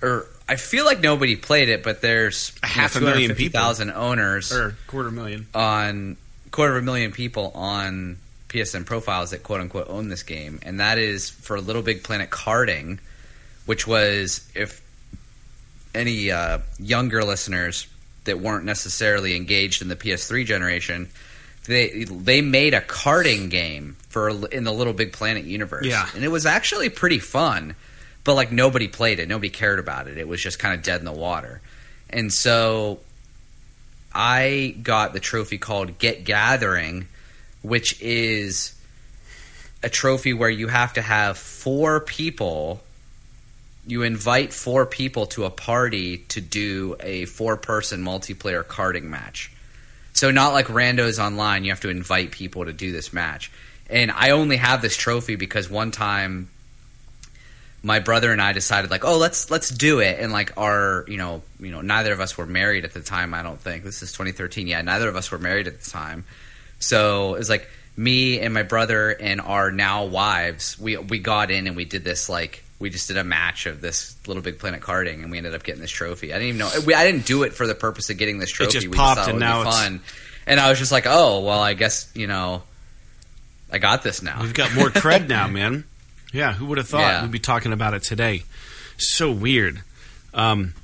or 0.00 0.26
I 0.48 0.56
feel 0.56 0.84
like 0.84 1.00
nobody 1.00 1.34
played 1.36 1.68
it, 1.68 1.82
but 1.82 2.00
there's 2.02 2.52
half 2.62 2.94
a 2.96 3.00
million 3.00 3.34
people. 3.34 3.58
thousand 3.60 3.90
owners 3.90 4.52
or 4.52 4.76
quarter 4.86 5.10
million. 5.10 5.46
on 5.54 6.16
quarter 6.52 6.76
of 6.76 6.82
a 6.82 6.84
million 6.86 7.10
people 7.12 7.50
on 7.54 8.18
PSN 8.48 8.86
profiles 8.86 9.30
that 9.32 9.42
quote 9.42 9.60
unquote 9.60 9.88
own 9.90 10.08
this 10.08 10.22
game, 10.22 10.60
and 10.62 10.78
that 10.80 10.98
is 10.98 11.28
for 11.30 11.60
Little 11.60 11.82
Big 11.82 12.04
Planet 12.04 12.30
Karting, 12.30 13.00
which 13.66 13.86
was 13.86 14.48
if 14.54 14.82
any 15.94 16.30
uh, 16.30 16.58
younger 16.78 17.24
listeners 17.24 17.86
that 18.24 18.38
weren't 18.40 18.64
necessarily 18.64 19.34
engaged 19.36 19.82
in 19.82 19.88
the 19.88 19.96
PS3 19.96 20.44
generation, 20.44 21.08
they 21.66 22.04
they 22.04 22.40
made 22.40 22.72
a 22.74 22.80
carding 22.80 23.48
game 23.48 23.96
for 24.08 24.28
in 24.48 24.62
the 24.64 24.72
Little 24.72 24.92
Big 24.92 25.12
Planet 25.12 25.44
universe, 25.44 25.86
Yeah. 25.86 26.08
and 26.14 26.22
it 26.24 26.28
was 26.28 26.46
actually 26.46 26.88
pretty 26.88 27.18
fun. 27.18 27.74
But 28.26 28.34
like 28.34 28.52
nobody 28.52 28.88
played 28.88 29.20
it, 29.20 29.28
nobody 29.28 29.48
cared 29.48 29.78
about 29.78 30.08
it. 30.08 30.18
It 30.18 30.28
was 30.28 30.42
just 30.42 30.58
kind 30.58 30.74
of 30.74 30.82
dead 30.82 30.98
in 30.98 31.06
the 31.06 31.12
water, 31.12 31.62
and 32.10 32.32
so 32.32 32.98
I 34.12 34.74
got 34.82 35.12
the 35.12 35.20
trophy 35.20 35.58
called 35.58 35.98
Get 35.98 36.24
Gathering, 36.24 37.06
which 37.62 38.00
is 38.00 38.74
a 39.82 39.88
trophy 39.88 40.32
where 40.32 40.50
you 40.50 40.68
have 40.68 40.94
to 40.94 41.02
have 41.02 41.38
four 41.38 42.00
people. 42.00 42.80
You 43.86 44.02
invite 44.02 44.52
four 44.52 44.86
people 44.86 45.26
to 45.26 45.44
a 45.44 45.50
party 45.50 46.18
to 46.28 46.40
do 46.40 46.96
a 46.98 47.26
four 47.26 47.56
person 47.56 48.02
multiplayer 48.02 48.64
karting 48.64 49.04
match. 49.04 49.52
So, 50.14 50.30
not 50.30 50.54
like 50.54 50.66
randos 50.66 51.22
online, 51.22 51.64
you 51.64 51.70
have 51.70 51.80
to 51.82 51.90
invite 51.90 52.30
people 52.30 52.64
to 52.64 52.72
do 52.72 52.90
this 52.90 53.12
match. 53.12 53.52
And 53.88 54.10
I 54.10 54.30
only 54.30 54.56
have 54.56 54.82
this 54.82 54.96
trophy 54.96 55.36
because 55.36 55.70
one 55.70 55.90
time 55.90 56.48
my 57.86 58.00
brother 58.00 58.32
and 58.32 58.42
I 58.42 58.52
decided 58.52 58.90
like, 58.90 59.04
oh, 59.04 59.16
let's 59.16 59.48
let's 59.48 59.70
do 59.70 60.00
it. 60.00 60.18
And 60.18 60.32
like 60.32 60.52
our, 60.58 61.04
you 61.06 61.18
know, 61.18 61.42
you 61.60 61.70
know, 61.70 61.82
neither 61.82 62.12
of 62.12 62.18
us 62.18 62.36
were 62.36 62.44
married 62.44 62.84
at 62.84 62.92
the 62.92 63.00
time. 63.00 63.32
I 63.32 63.42
don't 63.42 63.60
think 63.60 63.84
this 63.84 64.02
is 64.02 64.10
2013. 64.10 64.66
Yeah, 64.66 64.82
neither 64.82 65.08
of 65.08 65.14
us 65.14 65.30
were 65.30 65.38
married 65.38 65.68
at 65.68 65.80
the 65.80 65.88
time. 65.88 66.24
So 66.80 67.36
it 67.36 67.38
was 67.38 67.48
like, 67.48 67.70
me 67.96 68.40
and 68.40 68.52
my 68.52 68.64
brother 68.64 69.10
and 69.10 69.40
our 69.40 69.70
now 69.70 70.04
wives, 70.04 70.76
we 70.80 70.96
we 70.96 71.20
got 71.20 71.52
in 71.52 71.68
and 71.68 71.76
we 71.76 71.84
did 71.84 72.02
this 72.02 72.28
like 72.28 72.64
we 72.80 72.90
just 72.90 73.06
did 73.06 73.18
a 73.18 73.24
match 73.24 73.66
of 73.66 73.80
this 73.80 74.16
Little 74.26 74.42
Big 74.42 74.58
Planet 74.58 74.80
karting, 74.80 75.22
and 75.22 75.30
we 75.30 75.38
ended 75.38 75.54
up 75.54 75.62
getting 75.62 75.80
this 75.80 75.92
trophy. 75.92 76.32
I 76.32 76.38
didn't 76.38 76.48
even 76.48 76.58
know 76.58 76.70
we, 76.84 76.92
I 76.92 77.04
didn't 77.04 77.24
do 77.24 77.44
it 77.44 77.54
for 77.54 77.68
the 77.68 77.76
purpose 77.76 78.10
of 78.10 78.18
getting 78.18 78.40
this 78.40 78.50
trophy. 78.50 78.72
just 78.72 78.88
we 78.88 78.96
popped, 78.96 79.18
just 79.18 79.26
thought 79.28 79.34
and 79.34 79.42
it 79.42 79.46
would 79.46 79.48
now 79.48 79.62
be 79.62 79.68
it's- 79.68 79.82
fun. 79.84 80.00
And 80.48 80.58
I 80.58 80.70
was 80.70 80.80
just 80.80 80.90
like, 80.90 81.04
oh 81.06 81.38
well, 81.40 81.60
I 81.60 81.74
guess 81.74 82.10
you 82.16 82.26
know, 82.26 82.64
I 83.70 83.78
got 83.78 84.02
this 84.02 84.22
now. 84.22 84.42
We've 84.42 84.52
got 84.52 84.74
more 84.74 84.88
cred 84.88 85.28
now, 85.28 85.46
man. 85.60 85.84
Yeah, 86.32 86.52
who 86.54 86.66
would 86.66 86.78
have 86.78 86.88
thought 86.88 87.00
Yeah. 87.00 87.22
we'd 87.22 87.30
be 87.30 87.38
talking 87.38 87.72
about 87.72 87.94
it 87.94 88.02
today? 88.02 88.42
So 88.98 89.30
weird. 89.30 89.82
Um, 90.34 90.74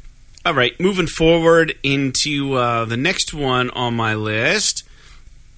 all 0.44 0.54
right, 0.54 0.78
moving 0.80 1.06
forward 1.06 1.74
into 1.82 2.54
uh, 2.54 2.84
the 2.84 2.96
next 2.96 3.32
one 3.34 3.70
on 3.70 3.94
my 3.94 4.14
list 4.14 4.82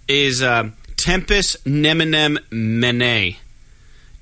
is 0.09 0.42
uh, 0.42 0.70
Tempest 0.97 1.64
Neminem 1.64 2.38
Mene. 2.51 3.37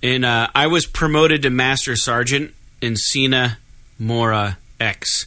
And 0.02 0.24
uh, 0.24 0.48
I 0.54 0.66
was 0.66 0.86
promoted 0.86 1.42
to 1.42 1.50
Master 1.50 1.96
Sergeant 1.96 2.54
in 2.80 2.96
Sine 2.96 3.56
Mora 3.98 4.58
EX 4.80 5.26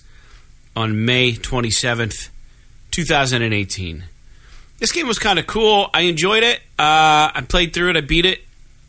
on 0.76 1.06
May 1.06 1.32
27th, 1.34 2.30
2018. 2.91 4.04
This 4.80 4.91
game 4.91 5.08
was 5.08 5.17
kind 5.19 5.39
of 5.39 5.48
cool. 5.48 5.89
I 5.93 6.02
enjoyed 6.02 6.43
it. 6.43 6.58
Uh, 6.78 7.32
I 7.34 7.43
played 7.48 7.74
through 7.74 7.91
it. 7.91 7.98
I 7.98 8.02
beat 8.02 8.26
it. 8.26 8.41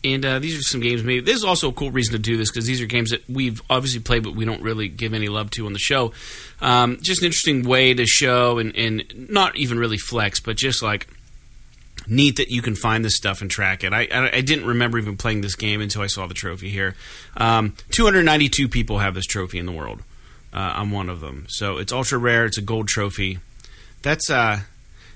And 0.06 0.24
uh, 0.24 0.38
these 0.38 0.56
are 0.56 0.62
some 0.62 0.80
games. 0.80 1.02
Maybe 1.02 1.20
this 1.20 1.34
is 1.34 1.44
also 1.44 1.70
a 1.70 1.72
cool 1.72 1.90
reason 1.90 2.12
to 2.12 2.18
do 2.20 2.36
this 2.36 2.48
because 2.48 2.64
these 2.64 2.80
are 2.80 2.86
games 2.86 3.10
that 3.10 3.28
we've 3.28 3.60
obviously 3.68 3.98
played, 3.98 4.22
but 4.22 4.36
we 4.36 4.44
don't 4.44 4.62
really 4.62 4.86
give 4.86 5.12
any 5.14 5.26
love 5.26 5.50
to 5.52 5.66
on 5.66 5.72
the 5.72 5.80
show. 5.80 6.12
Um, 6.60 6.98
just 7.02 7.22
an 7.22 7.26
interesting 7.26 7.64
way 7.64 7.92
to 7.92 8.06
show 8.06 8.58
and, 8.58 8.74
and 8.76 9.28
not 9.28 9.56
even 9.56 9.80
really 9.80 9.98
flex, 9.98 10.38
but 10.38 10.56
just 10.56 10.80
like 10.80 11.08
neat 12.06 12.36
that 12.36 12.50
you 12.50 12.62
can 12.62 12.76
find 12.76 13.04
this 13.04 13.16
stuff 13.16 13.40
and 13.40 13.50
track 13.50 13.82
it. 13.82 13.92
I, 13.92 14.06
I, 14.12 14.36
I 14.36 14.40
didn't 14.42 14.66
remember 14.66 14.96
even 14.96 15.16
playing 15.16 15.40
this 15.40 15.56
game 15.56 15.80
until 15.80 16.02
I 16.02 16.06
saw 16.06 16.28
the 16.28 16.34
trophy 16.34 16.70
here. 16.70 16.94
Um, 17.36 17.74
292 17.90 18.68
people 18.68 19.00
have 19.00 19.14
this 19.14 19.26
trophy 19.26 19.58
in 19.58 19.66
the 19.66 19.72
world. 19.72 20.04
Uh, 20.54 20.72
I'm 20.76 20.92
one 20.92 21.08
of 21.08 21.20
them. 21.20 21.46
So 21.48 21.78
it's 21.78 21.92
ultra 21.92 22.16
rare. 22.18 22.44
It's 22.44 22.58
a 22.58 22.62
gold 22.62 22.86
trophy. 22.86 23.40
That's 24.02 24.30
uh, 24.30 24.60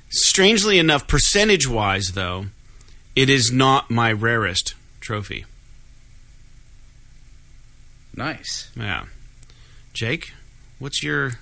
strangely 0.08 0.80
enough, 0.80 1.06
percentage 1.06 1.68
wise, 1.68 2.12
though, 2.14 2.46
it 3.14 3.30
is 3.30 3.52
not 3.52 3.88
my 3.88 4.10
rarest 4.10 4.74
trophy. 5.00 5.44
nice. 8.14 8.70
Yeah. 8.76 9.06
Jake, 9.92 10.32
what's 10.78 11.02
your. 11.02 11.32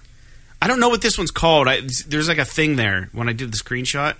I 0.60 0.66
don't 0.66 0.80
know 0.80 0.88
what 0.88 1.02
this 1.02 1.16
one's 1.16 1.30
called. 1.30 1.68
I, 1.68 1.82
there's 2.06 2.28
like 2.28 2.38
a 2.38 2.44
thing 2.44 2.76
there 2.76 3.10
when 3.12 3.28
I 3.28 3.32
did 3.32 3.52
the 3.52 3.56
screenshot. 3.56 4.16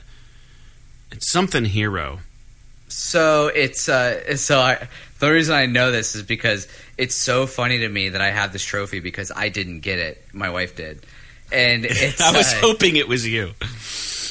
It's 1.10 1.30
something 1.30 1.64
hero. 1.64 2.20
So 2.88 3.48
it's 3.48 3.88
uh, 3.88 4.36
so 4.36 4.60
I, 4.60 4.88
the 5.18 5.30
reason 5.30 5.54
I 5.54 5.66
know 5.66 5.90
this 5.90 6.14
is 6.14 6.22
because 6.22 6.68
it's 6.96 7.16
so 7.16 7.46
funny 7.46 7.78
to 7.78 7.88
me 7.88 8.10
that 8.10 8.20
I 8.20 8.30
have 8.30 8.52
this 8.52 8.64
trophy 8.64 9.00
because 9.00 9.30
I 9.34 9.48
didn't 9.48 9.80
get 9.80 9.98
it. 9.98 10.24
My 10.32 10.50
wife 10.50 10.76
did, 10.76 11.04
and 11.52 11.84
it's 11.88 12.20
I 12.20 12.36
was 12.36 12.52
uh, 12.52 12.58
hoping 12.60 12.96
it 12.96 13.08
was 13.08 13.26
you. 13.26 13.52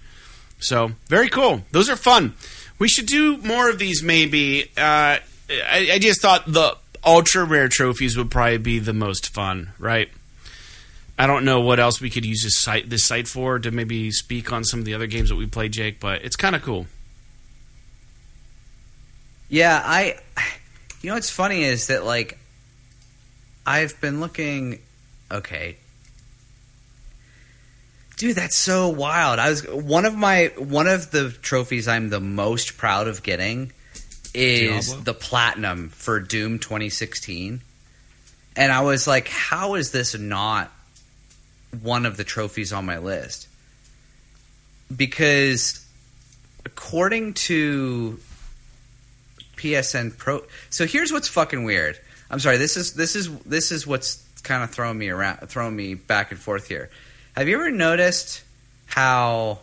So, 0.58 0.92
very 1.08 1.30
cool. 1.30 1.62
Those 1.70 1.88
are 1.88 1.96
fun. 1.96 2.34
We 2.78 2.88
should 2.88 3.06
do 3.06 3.38
more 3.38 3.70
of 3.70 3.78
these, 3.78 4.02
maybe. 4.02 4.64
Uh, 4.76 5.20
I, 5.48 5.92
I 5.94 5.98
just 5.98 6.20
thought 6.20 6.44
the 6.46 6.76
ultra 7.02 7.46
rare 7.46 7.68
trophies 7.68 8.14
would 8.18 8.30
probably 8.30 8.58
be 8.58 8.78
the 8.78 8.92
most 8.92 9.32
fun, 9.32 9.72
right? 9.78 10.10
I 11.18 11.26
don't 11.26 11.44
know 11.44 11.60
what 11.60 11.80
else 11.80 12.00
we 12.00 12.10
could 12.10 12.26
use 12.26 12.42
this 12.42 12.58
site 12.58 12.90
this 12.90 13.06
site 13.06 13.26
for 13.26 13.58
to 13.58 13.70
maybe 13.70 14.10
speak 14.10 14.52
on 14.52 14.64
some 14.64 14.80
of 14.80 14.86
the 14.86 14.94
other 14.94 15.06
games 15.06 15.30
that 15.30 15.36
we 15.36 15.46
played, 15.46 15.72
Jake, 15.72 15.98
but 15.98 16.22
it's 16.22 16.36
kind 16.36 16.54
of 16.54 16.62
cool. 16.62 16.86
Yeah, 19.48 19.80
I. 19.84 20.16
You 21.00 21.10
know 21.10 21.14
what's 21.14 21.30
funny 21.30 21.62
is 21.62 21.86
that 21.86 22.04
like 22.04 22.38
I've 23.64 24.00
been 24.00 24.20
looking. 24.20 24.80
Okay, 25.30 25.76
dude, 28.16 28.36
that's 28.36 28.56
so 28.56 28.88
wild. 28.88 29.38
I 29.38 29.50
was 29.50 29.66
one 29.66 30.04
of 30.04 30.14
my 30.14 30.52
one 30.58 30.86
of 30.86 31.10
the 31.10 31.30
trophies 31.30 31.88
I'm 31.88 32.10
the 32.10 32.20
most 32.20 32.76
proud 32.76 33.08
of 33.08 33.22
getting 33.22 33.72
is 34.34 34.88
Diablo? 34.88 35.04
the 35.04 35.14
platinum 35.14 35.88
for 35.88 36.20
Doom 36.20 36.58
2016, 36.58 37.60
and 38.56 38.72
I 38.72 38.82
was 38.82 39.06
like, 39.06 39.28
how 39.28 39.74
is 39.74 39.92
this 39.92 40.18
not 40.18 40.70
one 41.82 42.06
of 42.06 42.16
the 42.16 42.24
trophies 42.24 42.72
on 42.72 42.84
my 42.86 42.98
list? 42.98 43.48
Because 44.94 45.84
according 46.64 47.34
to 47.34 48.18
PSN 49.56 50.16
Pro. 50.16 50.42
So 50.70 50.86
here's 50.86 51.12
what's 51.12 51.28
fucking 51.28 51.64
weird. 51.64 51.98
I'm 52.30 52.40
sorry. 52.40 52.56
This 52.56 52.76
is 52.76 52.92
this 52.94 53.16
is 53.16 53.34
this 53.40 53.72
is 53.72 53.86
what's 53.86 54.16
kind 54.42 54.62
of 54.62 54.70
throwing 54.70 54.98
me 54.98 55.08
around, 55.08 55.38
throwing 55.48 55.74
me 55.74 55.94
back 55.94 56.30
and 56.30 56.38
forth 56.40 56.68
here. 56.68 56.90
Have 57.36 57.48
you 57.48 57.56
ever 57.56 57.70
noticed 57.70 58.42
how? 58.86 59.60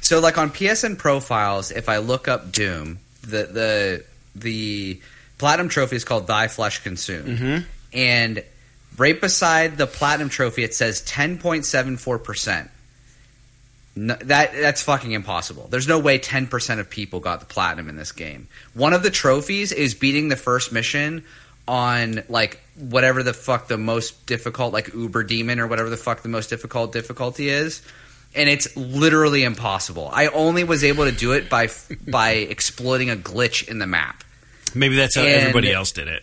So 0.00 0.20
like 0.20 0.36
on 0.36 0.50
PSN 0.50 0.98
profiles, 0.98 1.70
if 1.70 1.88
I 1.88 1.98
look 1.98 2.26
up 2.28 2.52
Doom, 2.52 2.98
the 3.22 3.44
the 3.44 4.04
the 4.34 5.00
platinum 5.38 5.68
trophy 5.68 5.96
is 5.96 6.04
called 6.04 6.26
Thy 6.26 6.48
Flesh 6.48 6.82
Consumed, 6.82 7.38
Mm-hmm. 7.38 7.66
and 7.92 8.44
right 8.96 9.20
beside 9.20 9.76
the 9.78 9.86
platinum 9.86 10.28
trophy, 10.28 10.62
it 10.64 10.74
says 10.74 11.02
10.74 11.02 12.22
percent. 12.22 12.70
No, 13.94 14.14
that 14.14 14.52
that's 14.54 14.80
fucking 14.82 15.12
impossible. 15.12 15.68
There's 15.70 15.86
no 15.86 15.98
way 15.98 16.18
10% 16.18 16.78
of 16.78 16.88
people 16.88 17.20
got 17.20 17.40
the 17.40 17.46
platinum 17.46 17.90
in 17.90 17.96
this 17.96 18.10
game. 18.12 18.48
One 18.72 18.94
of 18.94 19.02
the 19.02 19.10
trophies 19.10 19.70
is 19.70 19.94
beating 19.94 20.28
the 20.28 20.36
first 20.36 20.72
mission 20.72 21.24
on 21.68 22.22
like 22.30 22.58
whatever 22.76 23.22
the 23.22 23.34
fuck 23.34 23.68
the 23.68 23.76
most 23.76 24.24
difficult 24.26 24.72
like 24.72 24.94
Uber 24.94 25.24
Demon 25.24 25.60
or 25.60 25.66
whatever 25.66 25.90
the 25.90 25.98
fuck 25.98 26.22
the 26.22 26.28
most 26.30 26.48
difficult 26.48 26.92
difficulty 26.92 27.50
is. 27.50 27.82
And 28.34 28.48
it's 28.48 28.74
literally 28.78 29.44
impossible. 29.44 30.08
I 30.10 30.28
only 30.28 30.64
was 30.64 30.82
able 30.84 31.04
to 31.04 31.12
do 31.12 31.32
it 31.32 31.50
by 31.50 31.68
by 32.10 32.30
exploiting 32.30 33.10
a 33.10 33.16
glitch 33.16 33.68
in 33.68 33.78
the 33.78 33.86
map. 33.86 34.24
Maybe 34.74 34.96
that's 34.96 35.16
how 35.16 35.20
And- 35.22 35.32
everybody 35.34 35.70
else 35.70 35.92
did 35.92 36.08
it. 36.08 36.22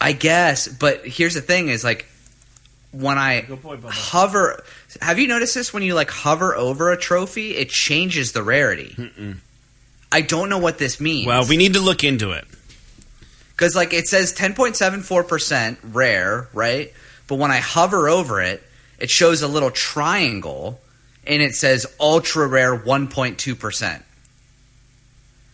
I 0.00 0.12
guess, 0.12 0.68
but 0.68 1.06
here's 1.06 1.34
the 1.34 1.40
thing: 1.40 1.68
is 1.68 1.84
like 1.84 2.06
when 2.92 3.18
I 3.18 3.42
Bubba. 3.42 3.88
hover. 3.90 4.62
Have 5.00 5.18
you 5.18 5.26
noticed 5.28 5.54
this? 5.54 5.72
When 5.72 5.82
you 5.82 5.94
like 5.94 6.10
hover 6.10 6.54
over 6.54 6.92
a 6.92 6.96
trophy, 6.96 7.56
it 7.56 7.68
changes 7.70 8.32
the 8.32 8.42
rarity. 8.42 8.96
I 10.12 10.20
don't 10.20 10.48
know 10.48 10.58
what 10.58 10.78
this 10.78 11.00
means. 11.00 11.26
Well, 11.26 11.44
we 11.48 11.56
need 11.56 11.74
to 11.74 11.80
look 11.80 12.04
into 12.04 12.30
it. 12.32 12.44
because 13.56 13.74
like 13.74 13.92
it 13.92 14.06
says 14.06 14.32
10.74 14.32 15.26
percent 15.26 15.78
rare, 15.82 16.48
right? 16.52 16.92
But 17.26 17.36
when 17.36 17.50
I 17.50 17.58
hover 17.58 18.08
over 18.08 18.40
it, 18.42 18.62
it 18.98 19.10
shows 19.10 19.42
a 19.42 19.48
little 19.48 19.70
triangle, 19.70 20.80
and 21.26 21.42
it 21.42 21.54
says 21.54 21.86
ultra 21.98 22.46
rare 22.46 22.76
1.2 22.78 23.58
percent. 23.58 24.04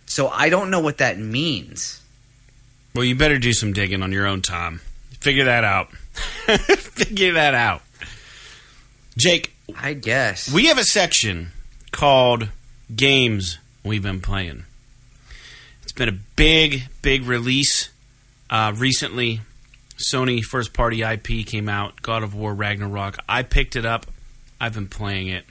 So 0.07 0.29
I 0.29 0.49
don't 0.51 0.71
know 0.71 0.81
what 0.81 0.99
that 0.99 1.19
means. 1.19 2.00
Well, 2.95 3.05
you 3.05 3.15
better 3.15 3.39
do 3.39 3.53
some 3.53 3.73
digging 3.73 4.03
on 4.03 4.13
your 4.13 4.27
own 4.27 4.43
time. 4.43 4.81
Figure 5.21 5.45
that 5.45 5.65
out. 5.65 5.93
Figure 5.93 7.35
that 7.35 7.55
out. 7.55 7.83
Jake, 9.17 9.55
I 9.77 9.93
guess. 9.95 10.51
we 10.53 10.67
have 10.67 10.79
a 10.79 10.85
section 10.85 11.51
called 11.93 12.49
Games 12.95 13.59
We've 13.85 14.03
Been 14.03 14.21
Playing. 14.21 14.65
It's 15.83 15.93
been 15.93 16.09
a 16.09 16.19
big, 16.37 16.85
big 17.03 17.25
release 17.25 17.91
uh, 18.49 18.73
recently. 18.77 19.41
Sony 19.99 20.43
first 20.43 20.73
party 20.73 21.03
IP 21.03 21.47
came 21.47 21.69
out, 21.69 22.01
God 22.03 22.23
of 22.23 22.35
War 22.35 22.55
Ragnarok. 22.55 23.19
I 23.29 23.43
picked 23.43 23.77
it 23.77 23.85
up. 23.85 24.07
I've 24.61 24.75
been 24.75 24.89
playing 24.89 25.29
it. 25.29 25.45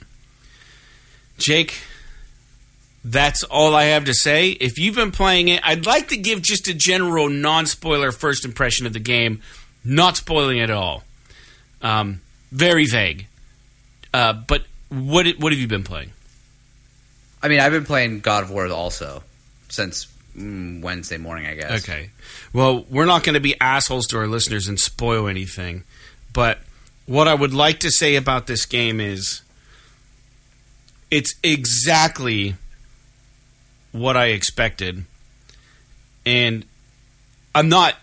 Jake, 1.38 1.80
that's 3.04 3.42
all 3.44 3.74
I 3.74 3.84
have 3.84 4.04
to 4.04 4.14
say. 4.14 4.50
If 4.50 4.78
you've 4.78 4.94
been 4.94 5.12
playing 5.12 5.48
it, 5.48 5.60
I'd 5.64 5.86
like 5.86 6.08
to 6.08 6.16
give 6.16 6.42
just 6.42 6.68
a 6.68 6.74
general 6.74 7.28
non 7.28 7.66
spoiler 7.66 8.12
first 8.12 8.44
impression 8.44 8.86
of 8.86 8.92
the 8.92 9.00
game, 9.00 9.42
not 9.84 10.16
spoiling 10.16 10.58
it 10.58 10.64
at 10.64 10.70
all. 10.70 11.04
Um, 11.82 12.20
very 12.52 12.86
vague. 12.86 13.26
Uh, 14.12 14.32
but 14.32 14.64
what 14.88 15.26
what 15.38 15.52
have 15.52 15.60
you 15.60 15.68
been 15.68 15.84
playing? 15.84 16.10
I 17.42 17.48
mean, 17.48 17.60
I've 17.60 17.72
been 17.72 17.84
playing 17.84 18.20
God 18.20 18.42
of 18.42 18.50
War 18.50 18.68
also 18.68 19.22
since 19.68 20.06
mm, 20.36 20.82
Wednesday 20.82 21.16
morning, 21.16 21.46
I 21.46 21.54
guess. 21.54 21.82
Okay. 21.82 22.10
Well, 22.52 22.84
we're 22.90 23.06
not 23.06 23.24
going 23.24 23.34
to 23.34 23.40
be 23.40 23.58
assholes 23.60 24.06
to 24.08 24.18
our 24.18 24.26
listeners 24.26 24.68
and 24.68 24.78
spoil 24.78 25.26
anything. 25.26 25.84
But 26.32 26.58
what 27.06 27.28
I 27.28 27.34
would 27.34 27.54
like 27.54 27.80
to 27.80 27.90
say 27.90 28.16
about 28.16 28.46
this 28.46 28.66
game 28.66 29.00
is 29.00 29.40
it's 31.10 31.34
exactly 31.42 32.56
what 33.92 34.16
I 34.16 34.26
expected. 34.26 35.04
And 36.24 36.64
I'm 37.54 37.68
not 37.68 37.94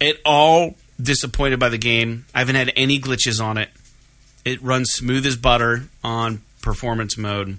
at 0.00 0.16
all 0.24 0.76
disappointed 1.00 1.58
by 1.58 1.68
the 1.68 1.78
game. 1.78 2.26
I 2.34 2.40
haven't 2.40 2.56
had 2.56 2.72
any 2.76 3.00
glitches 3.00 3.42
on 3.42 3.58
it. 3.58 3.70
It 4.44 4.62
runs 4.62 4.90
smooth 4.92 5.26
as 5.26 5.36
butter 5.36 5.84
on 6.02 6.42
performance 6.62 7.16
mode. 7.16 7.58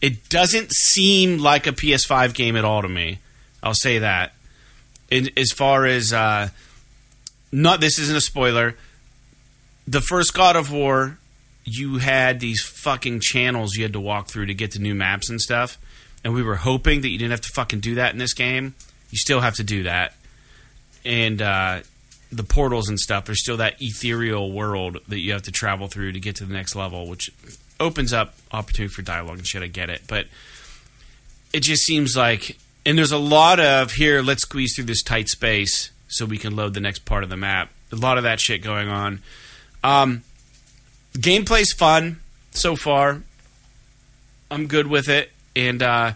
It 0.00 0.28
doesn't 0.28 0.72
seem 0.72 1.38
like 1.38 1.66
a 1.66 1.72
PS5 1.72 2.34
game 2.34 2.56
at 2.56 2.64
all 2.64 2.82
to 2.82 2.88
me. 2.88 3.20
I'll 3.62 3.74
say 3.74 3.98
that. 3.98 4.32
As 5.10 5.52
far 5.52 5.86
as 5.86 6.12
uh, 6.12 6.48
not, 7.52 7.80
this 7.80 7.98
isn't 7.98 8.16
a 8.16 8.20
spoiler. 8.20 8.76
The 9.86 10.00
first 10.00 10.34
God 10.34 10.56
of 10.56 10.72
War, 10.72 11.18
you 11.64 11.98
had 11.98 12.40
these 12.40 12.62
fucking 12.62 13.20
channels 13.20 13.76
you 13.76 13.84
had 13.84 13.92
to 13.92 14.00
walk 14.00 14.28
through 14.28 14.46
to 14.46 14.54
get 14.54 14.72
to 14.72 14.78
new 14.78 14.94
maps 14.94 15.30
and 15.30 15.40
stuff, 15.40 15.78
and 16.24 16.34
we 16.34 16.42
were 16.42 16.56
hoping 16.56 17.02
that 17.02 17.10
you 17.10 17.18
didn't 17.18 17.32
have 17.32 17.42
to 17.42 17.52
fucking 17.54 17.80
do 17.80 17.96
that 17.96 18.12
in 18.12 18.18
this 18.18 18.34
game. 18.34 18.74
You 19.10 19.18
still 19.18 19.40
have 19.40 19.56
to 19.56 19.64
do 19.64 19.84
that, 19.84 20.14
and 21.04 21.40
uh, 21.40 21.80
the 22.32 22.42
portals 22.42 22.88
and 22.88 22.98
stuff. 22.98 23.26
There's 23.26 23.40
still 23.40 23.58
that 23.58 23.76
ethereal 23.80 24.50
world 24.50 24.98
that 25.08 25.20
you 25.20 25.32
have 25.32 25.42
to 25.42 25.52
travel 25.52 25.86
through 25.86 26.12
to 26.12 26.20
get 26.20 26.36
to 26.36 26.44
the 26.44 26.52
next 26.52 26.74
level, 26.74 27.06
which 27.06 27.30
opens 27.78 28.12
up 28.12 28.34
opportunity 28.52 28.92
for 28.92 29.02
dialogue 29.02 29.38
and 29.38 29.46
shit. 29.46 29.62
I 29.62 29.68
get 29.68 29.90
it, 29.90 30.02
but 30.08 30.26
it 31.52 31.60
just 31.60 31.82
seems 31.82 32.16
like, 32.16 32.58
and 32.84 32.98
there's 32.98 33.12
a 33.12 33.18
lot 33.18 33.60
of 33.60 33.92
here. 33.92 34.22
Let's 34.22 34.42
squeeze 34.42 34.74
through 34.74 34.86
this 34.86 35.02
tight 35.02 35.28
space 35.28 35.90
so 36.08 36.24
we 36.24 36.38
can 36.38 36.56
load 36.56 36.74
the 36.74 36.80
next 36.80 37.04
part 37.04 37.22
of 37.22 37.30
the 37.30 37.36
map. 37.36 37.70
A 37.92 37.96
lot 37.96 38.18
of 38.18 38.24
that 38.24 38.40
shit 38.40 38.62
going 38.62 38.88
on. 38.88 39.20
Um, 39.84 40.22
gameplay's 41.12 41.72
fun 41.72 42.20
so 42.50 42.74
far. 42.74 43.22
I'm 44.50 44.66
good 44.66 44.86
with 44.86 45.08
it, 45.08 45.30
and 45.56 45.82
uh, 45.82 46.12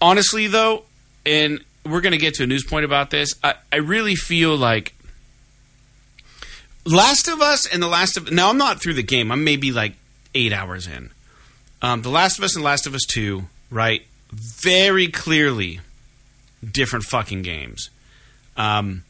honestly, 0.00 0.46
though, 0.46 0.84
and 1.24 1.64
we're 1.84 2.00
gonna 2.00 2.16
get 2.16 2.34
to 2.34 2.44
a 2.44 2.46
news 2.46 2.64
point 2.64 2.84
about 2.84 3.10
this. 3.10 3.34
I, 3.42 3.54
I 3.72 3.76
really 3.76 4.14
feel 4.14 4.56
like 4.56 4.94
Last 6.84 7.28
of 7.28 7.40
Us 7.40 7.66
and 7.66 7.82
The 7.82 7.88
Last 7.88 8.16
of 8.16 8.30
now 8.30 8.50
I'm 8.50 8.58
not 8.58 8.80
through 8.80 8.94
the 8.94 9.02
game. 9.02 9.30
I'm 9.32 9.44
maybe 9.44 9.72
like 9.72 9.94
eight 10.34 10.52
hours 10.52 10.86
in. 10.86 11.10
Um, 11.82 12.02
the 12.02 12.10
Last 12.10 12.38
of 12.38 12.44
Us 12.44 12.54
and 12.56 12.64
Last 12.64 12.86
of 12.86 12.94
Us 12.94 13.04
Two, 13.04 13.44
right? 13.70 14.02
Very 14.30 15.08
clearly 15.08 15.80
different 16.64 17.04
fucking 17.04 17.42
games. 17.42 17.90
Um, 18.56 19.04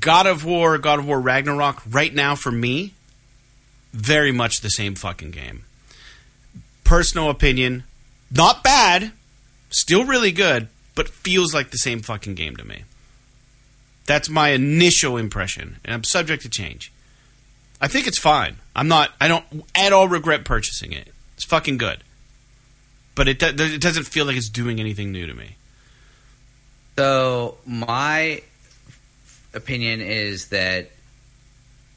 God 0.00 0.26
of 0.26 0.44
War, 0.44 0.78
God 0.78 0.98
of 0.98 1.06
War 1.06 1.20
Ragnarok, 1.20 1.82
right 1.88 2.14
now 2.14 2.34
for 2.34 2.50
me, 2.50 2.94
very 3.92 4.32
much 4.32 4.60
the 4.60 4.70
same 4.70 4.94
fucking 4.94 5.30
game. 5.30 5.64
Personal 6.84 7.30
opinion, 7.30 7.84
not 8.30 8.62
bad, 8.62 9.12
still 9.70 10.04
really 10.04 10.32
good, 10.32 10.68
but 10.94 11.08
feels 11.08 11.54
like 11.54 11.70
the 11.70 11.78
same 11.78 12.00
fucking 12.00 12.34
game 12.34 12.56
to 12.56 12.64
me. 12.64 12.84
That's 14.06 14.28
my 14.28 14.50
initial 14.50 15.16
impression, 15.16 15.76
and 15.84 15.94
I'm 15.94 16.04
subject 16.04 16.42
to 16.42 16.48
change. 16.50 16.92
I 17.80 17.88
think 17.88 18.06
it's 18.06 18.18
fine. 18.18 18.56
I'm 18.76 18.88
not. 18.88 19.12
I 19.20 19.28
don't 19.28 19.44
at 19.74 19.92
all 19.92 20.08
regret 20.08 20.44
purchasing 20.44 20.92
it. 20.92 21.08
It's 21.34 21.44
fucking 21.44 21.78
good, 21.78 21.98
but 23.14 23.28
it 23.28 23.42
it 23.42 23.80
doesn't 23.80 24.04
feel 24.04 24.26
like 24.26 24.36
it's 24.36 24.48
doing 24.48 24.78
anything 24.78 25.10
new 25.10 25.26
to 25.26 25.34
me. 25.34 25.56
So 26.96 27.56
my 27.66 28.42
opinion 29.52 30.00
is 30.00 30.48
that 30.48 30.90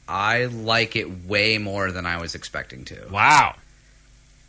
I 0.07 0.45
like 0.45 0.95
it 0.95 1.25
way 1.25 1.57
more 1.57 1.91
than 1.91 2.05
I 2.05 2.19
was 2.19 2.35
expecting 2.35 2.85
to, 2.85 3.07
Wow, 3.11 3.55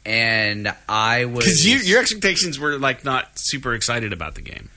and 0.08 0.74
I 0.88 1.26
was 1.26 1.44
because 1.44 1.66
you, 1.66 1.76
your 1.78 2.00
expectations 2.00 2.58
were 2.58 2.78
like 2.78 3.04
not 3.04 3.28
super 3.36 3.74
excited 3.74 4.12
about 4.12 4.34
the 4.34 4.40
game. 4.40 4.70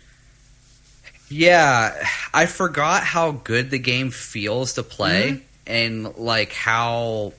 Yeah, 1.30 1.96
I 2.34 2.46
forgot 2.46 3.04
how 3.04 3.32
good 3.32 3.70
the 3.72 3.80
game 3.80 4.12
feels 4.12 4.74
to 4.74 4.84
play 4.84 5.32
Mm-hmm. 5.32 5.44
and 5.68 6.16
like 6.18 6.52
how 6.52 7.34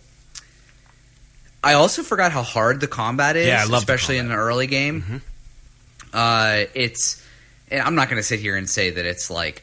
I 1.62 1.74
also 1.74 2.03
forgot 2.03 2.32
how 2.32 2.43
hard 2.43 2.80
the 2.80 2.86
combat 2.88 3.36
is, 3.36 3.47
Yeah, 3.47 3.57
I 3.61 3.62
love 3.64 3.70
the 3.70 3.76
especially 3.76 4.18
in 4.18 4.28
the 4.28 4.34
early 4.34 4.66
game. 4.66 5.03
Mhm. 5.03 5.20
Uh 6.14 6.66
it's 6.74 7.22
and 7.70 7.80
I'm 7.82 7.95
not 7.95 8.09
going 8.09 8.18
to 8.18 8.22
sit 8.22 8.40
here 8.40 8.57
and 8.57 8.68
say 8.68 8.90
that 8.90 9.05
it's 9.05 9.30
like 9.30 9.62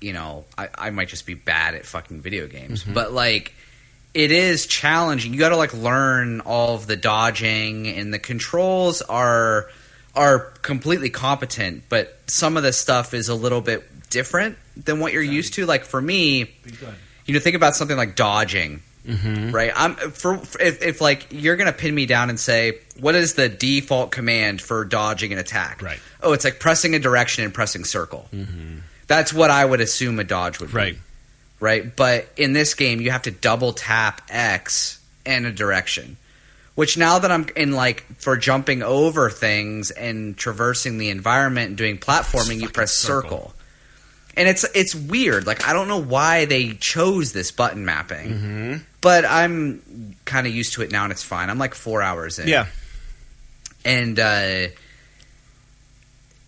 you 0.00 0.12
know, 0.12 0.44
I, 0.56 0.68
I 0.76 0.90
might 0.90 1.08
just 1.08 1.26
be 1.26 1.34
bad 1.34 1.74
at 1.74 1.84
fucking 1.84 2.20
video 2.20 2.46
games, 2.46 2.84
Mm-hmm. 2.84 2.94
but 2.94 3.12
like 3.12 3.52
it 4.14 4.30
is 4.30 4.66
challenging. 4.66 5.32
You 5.32 5.38
got 5.38 5.50
to 5.50 5.56
like 5.56 5.74
learn 5.74 6.40
all 6.40 6.74
of 6.74 6.86
the 6.86 6.96
dodging 6.96 7.86
and 7.88 8.12
the 8.12 8.18
controls 8.18 9.02
are 9.02 9.68
are 10.14 10.38
completely 10.62 11.10
competent, 11.10 11.84
but 11.88 12.18
some 12.26 12.56
of 12.56 12.62
the 12.62 12.72
stuff 12.72 13.14
is 13.14 13.28
a 13.28 13.34
little 13.34 13.60
bit 13.60 13.84
different 14.10 14.56
than 14.76 14.98
what 15.00 15.12
you're 15.12 15.22
used 15.22 15.54
to. 15.54 15.66
Like 15.66 15.84
for 15.84 16.00
me, 16.00 16.50
you 17.26 17.34
know, 17.34 17.40
think 17.40 17.54
about 17.56 17.74
something 17.76 17.96
like 17.96 18.16
dodging, 18.16 18.82
Mm-hmm. 19.06 19.52
right? 19.52 19.72
I'm 19.74 19.94
for, 19.94 20.34
if, 20.60 20.82
if 20.82 21.00
like 21.00 21.28
you're 21.30 21.56
gonna 21.56 21.72
pin 21.72 21.94
me 21.94 22.04
down 22.04 22.28
and 22.28 22.38
say 22.38 22.78
what 23.00 23.14
is 23.14 23.34
the 23.34 23.48
default 23.48 24.10
command 24.10 24.60
for 24.60 24.84
dodging 24.84 25.32
an 25.32 25.38
attack? 25.38 25.80
Right. 25.80 25.98
Oh, 26.22 26.32
it's 26.34 26.44
like 26.44 26.58
pressing 26.60 26.94
a 26.94 26.98
direction 26.98 27.42
and 27.44 27.54
pressing 27.54 27.84
circle. 27.84 28.28
That's 29.06 29.32
what 29.32 29.50
I 29.50 29.64
would 29.64 29.80
assume 29.80 30.18
a 30.18 30.24
dodge 30.24 30.60
would 30.60 30.70
be 30.70 30.76
Right. 30.76 30.98
Right? 31.60 31.94
But 31.94 32.28
in 32.36 32.52
this 32.52 32.74
game, 32.74 33.00
you 33.00 33.10
have 33.10 33.22
to 33.22 33.30
double 33.30 33.72
tap 33.72 34.22
X 34.28 35.00
and 35.26 35.46
a 35.46 35.52
direction. 35.52 36.16
Which 36.74 36.96
now 36.96 37.18
that 37.18 37.32
I'm 37.32 37.46
in 37.56 37.72
like 37.72 38.04
for 38.20 38.36
jumping 38.36 38.84
over 38.84 39.30
things 39.30 39.90
and 39.90 40.36
traversing 40.36 40.98
the 40.98 41.10
environment 41.10 41.68
and 41.70 41.76
doing 41.76 41.98
platforming, 41.98 42.60
you 42.60 42.68
press 42.68 42.96
circle. 42.96 43.30
circle. 43.30 43.54
And 44.36 44.48
it's 44.48 44.62
it's 44.76 44.94
weird. 44.94 45.44
Like 45.44 45.66
I 45.68 45.72
don't 45.72 45.88
know 45.88 46.00
why 46.00 46.44
they 46.44 46.74
chose 46.74 47.32
this 47.32 47.50
button 47.50 47.84
mapping, 47.84 48.28
Mm-hmm. 48.30 48.76
but 49.00 49.24
I'm 49.24 50.14
kind 50.24 50.46
of 50.46 50.54
used 50.54 50.74
to 50.74 50.82
it 50.82 50.92
now, 50.92 51.02
and 51.02 51.10
it's 51.10 51.24
fine. 51.24 51.50
I'm 51.50 51.58
like 51.58 51.74
four 51.74 52.00
hours 52.00 52.38
in 52.38 52.46
Yeah, 52.46 52.66
and 53.84 54.16
uh, 54.20 54.68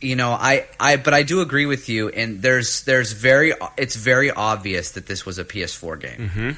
you 0.01 0.17
know 0.17 0.31
I, 0.33 0.67
I 0.79 0.97
but 0.97 1.13
i 1.15 1.23
do 1.23 1.41
agree 1.41 1.67
with 1.67 1.89
you 1.89 2.09
and 2.09 2.41
there's 2.41 2.83
there's 2.85 3.13
very 3.13 3.53
it's 3.77 3.97
very 3.97 4.31
obvious 4.31 4.93
that 4.93 5.07
this 5.07 5.27
was 5.27 5.39
a 5.39 5.45
ps4 5.45 6.01
game 6.01 6.31
Mhm. 6.35 6.57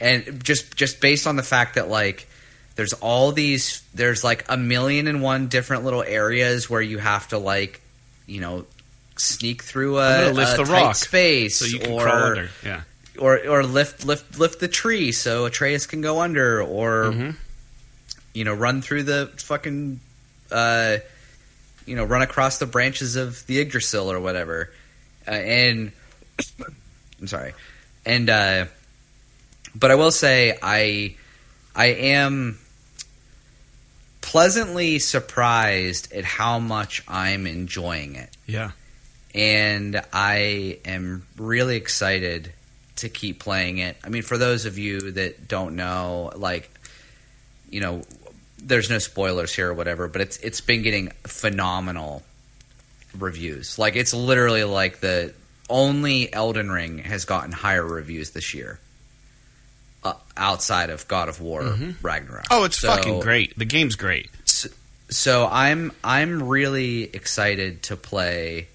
and 0.00 0.44
just 0.44 0.76
just 0.76 1.00
based 1.00 1.26
on 1.26 1.36
the 1.36 1.42
fact 1.42 1.74
that 1.74 1.88
like 1.88 2.28
there's 2.76 2.92
all 2.94 3.32
these 3.32 3.82
there's 3.94 4.22
like 4.24 4.44
a 4.48 4.56
million 4.56 5.06
and 5.08 5.22
one 5.22 5.48
different 5.48 5.84
little 5.84 6.02
areas 6.02 6.68
where 6.70 6.82
you 6.82 6.98
have 6.98 7.26
to 7.28 7.38
like 7.38 7.80
you 8.26 8.40
know 8.40 8.64
sneak 9.16 9.62
through 9.62 9.98
a, 9.98 10.32
lift 10.32 10.54
a 10.54 10.56
the 10.58 10.64
tight 10.64 10.82
rock 10.82 10.94
space 10.96 11.56
so 11.56 11.64
you 11.66 11.78
can 11.78 11.92
or 11.92 12.02
crawl 12.02 12.22
under. 12.22 12.48
Yeah, 12.64 12.80
or 13.18 13.38
or 13.46 13.62
lift 13.62 14.04
lift 14.04 14.38
lift 14.40 14.58
the 14.58 14.66
tree 14.66 15.12
so 15.12 15.44
Atreus 15.46 15.86
can 15.86 16.00
go 16.00 16.20
under, 16.20 16.60
or 16.62 17.04
Mm-hmm. 17.12 17.30
you 18.34 18.44
know 18.44 18.54
run 18.54 18.82
through 18.82 19.04
the 19.04 19.30
fucking 19.36 20.00
uh, 20.50 20.96
you 21.86 21.96
know 21.96 22.04
run 22.04 22.22
across 22.22 22.58
the 22.58 22.66
branches 22.66 23.16
of 23.16 23.46
the 23.46 23.60
Yggdrasil 23.60 24.10
or 24.10 24.20
whatever, 24.20 24.70
uh, 25.26 25.30
and 25.32 25.92
I'm 27.20 27.26
sorry, 27.26 27.54
and 28.06 28.28
uh, 28.30 28.66
but 29.74 29.90
I 29.90 29.94
will 29.94 30.10
say 30.12 30.58
I 30.62 31.16
I 31.74 31.86
am 31.86 32.58
pleasantly 34.20 34.98
surprised 34.98 36.12
at 36.12 36.24
how 36.24 36.58
much 36.58 37.02
I'm 37.06 37.46
enjoying 37.46 38.14
it 38.16 38.30
Yeah. 38.46 38.70
and 39.34 40.00
I 40.12 40.78
am 40.84 41.26
really 41.36 41.76
excited 41.76 42.52
to 42.96 43.08
keep 43.08 43.38
playing 43.38 43.78
it. 43.78 43.96
I 44.02 44.08
mean, 44.08 44.22
for 44.22 44.38
those 44.38 44.64
of 44.66 44.78
you 44.78 45.10
that 45.12 45.46
don't 45.46 45.76
know, 45.76 46.32
like, 46.36 46.70
you 47.68 47.80
know, 47.80 48.02
there's 48.66 48.88
no 48.90 48.98
spoilers 48.98 49.54
here 49.54 49.70
or 49.70 49.74
whatever, 49.74 50.08
but 50.08 50.20
it's 50.22 50.36
it's 50.38 50.60
been 50.60 50.82
getting 50.82 51.10
phenomenal 51.24 52.22
reviews. 53.18 53.78
Like, 53.78 53.94
it's 53.96 54.12
literally 54.14 54.64
like 54.64 55.00
the 55.00 55.32
only 55.68 56.32
Elden 56.32 56.70
Ring 56.70 56.98
has 56.98 57.24
gotten 57.24 57.52
higher 57.52 57.84
reviews 57.84 58.30
this 58.30 58.54
year. 58.54 58.78
Uh, 60.02 60.14
outside 60.36 60.90
of 60.90 61.08
God 61.08 61.28
of 61.30 61.40
War 61.40 61.62
Mhm. 61.62 61.94
Ragnarok. 62.02 62.44
Oh, 62.50 62.64
it's 62.64 62.78
So- 62.78 62.88
fucking 62.88 63.20
great. 63.20 63.58
The 63.58 63.64
game's 63.64 63.94
great. 63.96 64.28
so 65.10 65.46
I'm 65.50 65.92
I'm 66.02 66.42
really 66.48 67.04
excited 67.14 67.82
to 67.84 67.96
play 67.96 68.68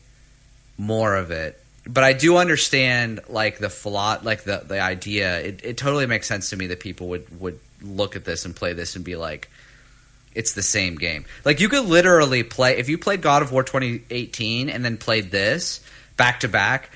more 0.78 1.16
of 1.16 1.30
it. 1.32 1.60
But 1.86 2.04
I 2.04 2.14
do 2.14 2.38
understand 2.38 3.20
like 3.30 3.58
the 3.60 3.70
philo- 3.70 4.20
like 4.24 4.44
the 4.44 4.64
the 4.66 4.80
idea. 4.80 5.40
It, 5.40 5.60
it 5.64 5.78
totally 5.78 6.06
makes 6.08 6.28
sense 6.28 6.50
to 6.52 6.56
me 6.56 6.68
that 6.68 6.80
people 6.80 7.08
would 7.10 7.40
would 7.42 7.60
look 7.82 8.16
at 8.16 8.26
this 8.26 8.46
and 8.46 8.56
play 8.56 8.74
this 8.74 8.96
and 8.96 9.04
be 9.06 9.16
like, 9.16 9.50
it's 10.40 10.54
the 10.54 10.64
same 10.64 10.96
game. 10.96 11.26
Like 11.44 11.60
you 11.60 11.68
could 11.68 11.84
literally 11.84 12.44
play 12.44 12.78
if 12.78 12.88
you 12.88 12.98
played 12.98 13.22
God 13.22 13.42
of 13.42 13.52
War 13.52 13.62
2018 13.62 14.70
and 14.70 14.86
then 14.86 14.96
played 14.96 15.32
this 15.32 15.82
back 16.16 16.40
to 16.40 16.48
back. 16.48 16.92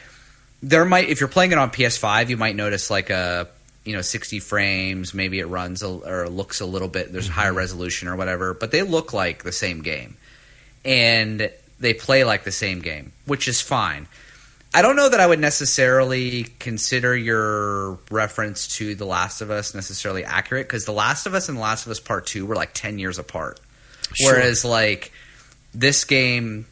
There 0.61 0.85
might 0.85 1.09
if 1.09 1.19
you're 1.19 1.27
playing 1.27 1.51
it 1.51 1.57
on 1.57 1.69
PS5, 1.69 2.29
you 2.29 2.37
might 2.37 2.55
notice 2.55 2.89
like 2.89 3.09
a 3.09 3.49
you 3.83 3.93
know 3.93 4.01
60 4.01 4.39
frames. 4.39 5.13
Maybe 5.13 5.39
it 5.39 5.47
runs 5.47 5.83
a, 5.83 5.89
or 5.89 6.29
looks 6.29 6.61
a 6.61 6.65
little 6.65 6.87
bit. 6.87 7.11
There's 7.11 7.27
higher 7.27 7.49
mm-hmm. 7.49 7.57
resolution 7.57 8.07
or 8.07 8.15
whatever, 8.15 8.53
but 8.53 8.71
they 8.71 8.81
look 8.81 9.11
like 9.11 9.43
the 9.43 9.51
same 9.51 9.81
game, 9.81 10.15
and 10.85 11.51
they 11.81 11.93
play 11.93 12.23
like 12.23 12.45
the 12.45 12.51
same 12.51 12.79
game, 12.79 13.11
which 13.25 13.49
is 13.49 13.59
fine. 13.59 14.07
I 14.73 14.81
don't 14.81 14.95
know 14.95 15.07
that 15.09 15.19
I 15.19 15.27
would 15.27 15.39
necessarily 15.39 16.43
consider 16.59 17.15
your 17.15 17.99
reference 18.09 18.67
to 18.77 18.95
The 18.95 19.05
Last 19.05 19.41
of 19.41 19.51
Us 19.51 19.75
necessarily 19.75 20.23
accurate 20.25 20.67
because 20.67 20.85
The 20.85 20.91
Last 20.93 21.25
of 21.27 21.33
Us 21.35 21.47
and 21.47 21.57
The 21.57 21.61
Last 21.61 21.85
of 21.85 21.91
Us 21.91 21.99
Part 21.99 22.25
2 22.25 22.45
were 22.45 22.55
like 22.55 22.71
10 22.73 22.97
years 22.97 23.19
apart. 23.19 23.59
Sure. 24.13 24.33
Whereas, 24.33 24.65
like, 24.65 25.11
this 25.73 26.05
game 26.05 26.65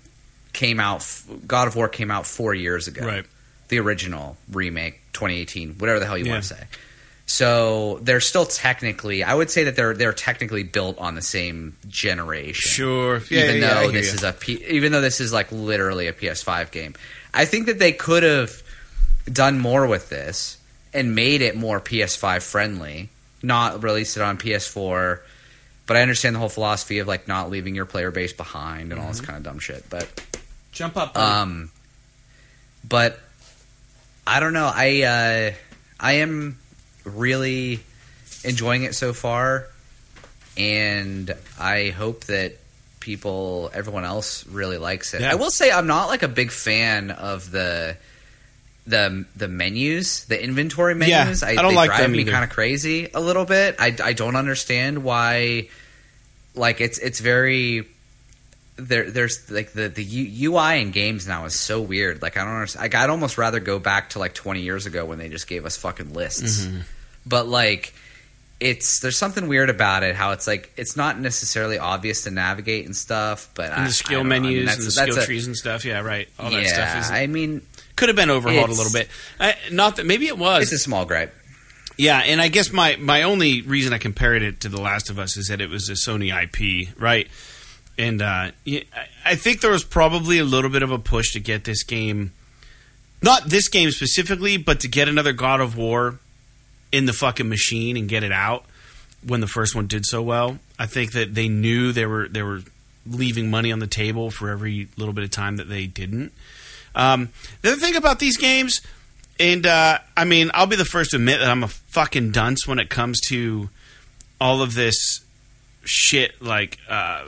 came 0.53 0.79
out, 0.79 1.05
God 1.45 1.67
of 1.67 1.75
War 1.75 1.87
came 1.89 2.09
out 2.11 2.25
four 2.25 2.53
years 2.55 2.87
ago. 2.87 3.05
Right. 3.05 3.25
The 3.67 3.79
original 3.79 4.35
remake, 4.51 4.99
2018, 5.13 5.75
whatever 5.77 5.99
the 5.99 6.05
hell 6.05 6.17
you 6.17 6.25
Yeah. 6.25 6.31
want 6.33 6.43
to 6.45 6.55
say. 6.55 6.63
So 7.27 7.99
they're 8.01 8.19
still 8.19 8.45
technically, 8.45 9.23
I 9.23 9.33
would 9.33 9.49
say 9.49 9.63
that 9.65 9.77
they're 9.77 9.93
they're 9.93 10.11
technically 10.11 10.63
built 10.63 10.97
on 10.97 11.15
the 11.15 11.21
same 11.21 11.77
generation 11.87 12.69
Sure. 12.69 13.21
Yeah, 13.29 13.43
even 13.45 13.61
yeah, 13.61 13.73
though 13.75 13.91
this 13.91 14.07
you. 14.09 14.13
is 14.15 14.23
a 14.23 14.33
P, 14.33 14.53
even 14.67 14.91
though 14.91 14.99
this 14.99 15.21
is 15.21 15.31
like 15.31 15.49
literally 15.51 16.07
a 16.07 16.13
PS5 16.13 16.71
game. 16.71 16.93
I 17.33 17.45
think 17.45 17.67
that 17.67 17.79
they 17.79 17.91
could 17.93 18.23
have 18.23 18.61
done 19.31 19.59
more 19.59 19.87
with 19.87 20.09
this 20.09 20.57
and 20.93 21.15
made 21.15 21.41
it 21.41 21.55
more 21.55 21.79
PS5 21.79 22.41
friendly, 22.41 23.09
not 23.41 23.83
release 23.83 24.17
it 24.17 24.23
on 24.23 24.37
PS4. 24.37 25.19
But 25.87 25.97
I 25.97 26.01
understand 26.01 26.35
the 26.35 26.39
whole 26.39 26.49
philosophy 26.49 26.99
of 26.99 27.07
like 27.07 27.27
not 27.27 27.49
leaving 27.49 27.75
your 27.75 27.85
player 27.85 28.11
base 28.11 28.33
behind 28.33 28.91
and 28.91 28.99
all 28.99 29.07
Mm-hmm. 29.07 29.11
this 29.11 29.21
kind 29.21 29.37
of 29.37 29.43
dumb 29.43 29.59
shit. 29.59 29.89
But 29.89 30.07
Jump 30.71 30.95
up. 30.97 31.17
um, 31.17 31.71
but 32.87 33.19
I 34.25 34.39
don't 34.39 34.53
know. 34.53 34.71
I 34.73 35.01
uh, 35.03 35.53
I 35.99 36.13
am 36.13 36.57
really 37.03 37.79
enjoying 38.43 38.83
it 38.83 38.95
so 38.95 39.11
far, 39.13 39.65
and 40.57 41.33
I 41.59 41.89
hope 41.89 42.25
that 42.25 42.53
people, 43.01 43.69
everyone 43.73 44.05
else, 44.05 44.45
really 44.47 44.77
likes 44.77 45.13
it. 45.13 45.21
Yeah. 45.21 45.31
I 45.31 45.35
will 45.35 45.51
say 45.51 45.71
I'm 45.71 45.87
not 45.87 46.07
like 46.07 46.23
a 46.23 46.29
big 46.29 46.51
fan 46.51 47.11
of 47.11 47.51
the 47.51 47.97
the 48.87 49.25
the 49.35 49.47
menus, 49.47 50.25
the 50.25 50.41
inventory 50.41 50.93
Yeah, 50.93 51.25
menus. 51.25 51.43
I 51.43 51.55
don't 51.55 51.71
they 51.71 51.75
like 51.75 51.89
drive 51.89 52.01
them 52.01 52.11
me 52.13 52.23
kind 52.23 52.43
of 52.43 52.49
crazy 52.49 53.09
a 53.13 53.19
little 53.19 53.45
bit. 53.45 53.75
I 53.79 53.95
I 54.01 54.13
don't 54.13 54.35
understand 54.35 55.03
why. 55.03 55.67
Like 56.55 56.81
it's 56.81 56.97
it's 56.97 57.19
very 57.19 57.87
there 58.77 59.09
there's 59.09 59.49
like 59.51 59.73
the 59.73 59.89
the 59.89 60.45
UI 60.45 60.81
in 60.81 60.91
games 60.91 61.27
now 61.27 61.45
is 61.45 61.55
so 61.55 61.81
weird. 61.81 62.21
Like 62.21 62.37
I 62.37 62.43
don't 62.43 62.53
understand. 62.53 62.83
Like 62.83 62.95
I'd 62.95 63.09
almost 63.09 63.37
rather 63.37 63.59
go 63.59 63.79
back 63.79 64.11
to 64.11 64.19
like 64.19 64.33
20 64.33 64.61
years 64.61 64.85
ago 64.85 65.05
when 65.05 65.17
they 65.17 65.29
just 65.29 65.47
gave 65.47 65.65
us 65.65 65.77
fucking 65.77 66.13
lists. 66.13 66.65
Mm-hmm. 66.65 66.79
But 67.25 67.47
like 67.47 67.93
it's 68.61 68.99
there's 68.99 69.17
something 69.17 69.47
weird 69.47 69.69
about 69.69 70.03
it. 70.03 70.15
How 70.15 70.31
it's 70.31 70.45
like 70.45 70.71
it's 70.77 70.95
not 70.95 71.19
necessarily 71.19 71.79
obvious 71.79 72.23
to 72.23 72.31
navigate 72.31 72.85
and 72.85 72.95
stuff. 72.95 73.49
But 73.55 73.71
and 73.71 73.81
I 73.81 73.87
the 73.87 73.91
skill 73.91 74.23
know. 74.23 74.35
I 74.35 74.39
mean, 74.39 74.65
menus 74.65 74.77
and 74.77 74.85
the 74.85 74.91
skill 74.91 75.17
a- 75.17 75.25
trees 75.25 75.47
and 75.47 75.57
stuff. 75.57 75.83
Yeah, 75.83 76.01
right. 76.01 76.29
All 76.39 76.51
that 76.51 76.63
yeah, 76.63 76.67
stuff 76.67 76.99
is 76.99 77.11
I 77.11 77.27
mean 77.27 77.63
could 77.95 78.07
have 78.09 78.15
been 78.15 78.29
overhauled 78.29 78.69
a 78.69 78.73
little 78.73 78.93
bit. 78.93 79.09
I, 79.39 79.55
not 79.71 79.95
that 79.97 80.05
maybe 80.05 80.27
it 80.27 80.37
was. 80.37 80.63
it's 80.63 80.71
a 80.73 80.77
small 80.77 81.05
gripe. 81.05 81.33
Yeah, 81.97 82.19
and 82.19 82.39
I 82.39 82.47
guess 82.47 82.71
my 82.71 82.95
my 82.97 83.23
only 83.23 83.63
reason 83.63 83.93
I 83.93 83.97
compared 83.97 84.43
it 84.43 84.61
to 84.61 84.69
The 84.69 84.79
Last 84.79 85.09
of 85.09 85.17
Us 85.17 85.37
is 85.37 85.47
that 85.47 85.59
it 85.59 85.69
was 85.69 85.89
a 85.89 85.93
Sony 85.93 86.31
IP, 86.31 86.95
right? 86.99 87.27
And 87.97 88.21
uh, 88.21 88.51
I 89.25 89.35
think 89.35 89.61
there 89.61 89.71
was 89.71 89.83
probably 89.83 90.39
a 90.39 90.43
little 90.43 90.69
bit 90.69 90.81
of 90.81 90.91
a 90.91 90.97
push 90.97 91.33
to 91.33 91.39
get 91.39 91.65
this 91.65 91.83
game, 91.83 92.31
not 93.21 93.49
this 93.49 93.67
game 93.67 93.91
specifically, 93.91 94.57
but 94.57 94.79
to 94.79 94.87
get 94.87 95.07
another 95.09 95.33
God 95.33 95.59
of 95.59 95.77
War 95.77 96.19
in 96.91 97.05
the 97.05 97.13
fucking 97.13 97.47
machine 97.49 97.97
and 97.97 98.07
get 98.09 98.23
it 98.23 98.31
out 98.31 98.65
when 99.25 99.41
the 99.41 99.47
first 99.47 99.75
one 99.75 99.87
did 99.87 100.05
so 100.05 100.21
well. 100.21 100.59
I 100.79 100.85
think 100.85 101.13
that 101.13 101.35
they 101.35 101.47
knew 101.47 101.91
they 101.91 102.05
were 102.05 102.27
they 102.27 102.41
were 102.41 102.61
leaving 103.05 103.49
money 103.49 103.71
on 103.71 103.79
the 103.79 103.87
table 103.87 104.31
for 104.31 104.49
every 104.49 104.87
little 104.97 105.13
bit 105.13 105.23
of 105.23 105.31
time 105.31 105.57
that 105.57 105.69
they 105.69 105.87
didn't. 105.87 106.31
Um, 106.93 107.29
the 107.61 107.71
other 107.71 107.81
thing 107.81 107.95
about 107.95 108.19
these 108.19 108.37
games, 108.37 108.81
and 109.39 109.65
uh, 109.65 109.99
I 110.15 110.25
mean, 110.25 110.51
I'll 110.53 110.67
be 110.67 110.75
the 110.75 110.85
first 110.85 111.11
to 111.11 111.17
admit 111.17 111.39
that 111.39 111.49
I'm 111.49 111.63
a 111.63 111.67
fucking 111.67 112.31
dunce 112.31 112.67
when 112.67 112.79
it 112.79 112.89
comes 112.89 113.19
to 113.29 113.69
all 114.39 114.61
of 114.61 114.73
this 114.73 115.21
shit 115.83 116.41
like 116.41 116.77
uh, 116.89 117.25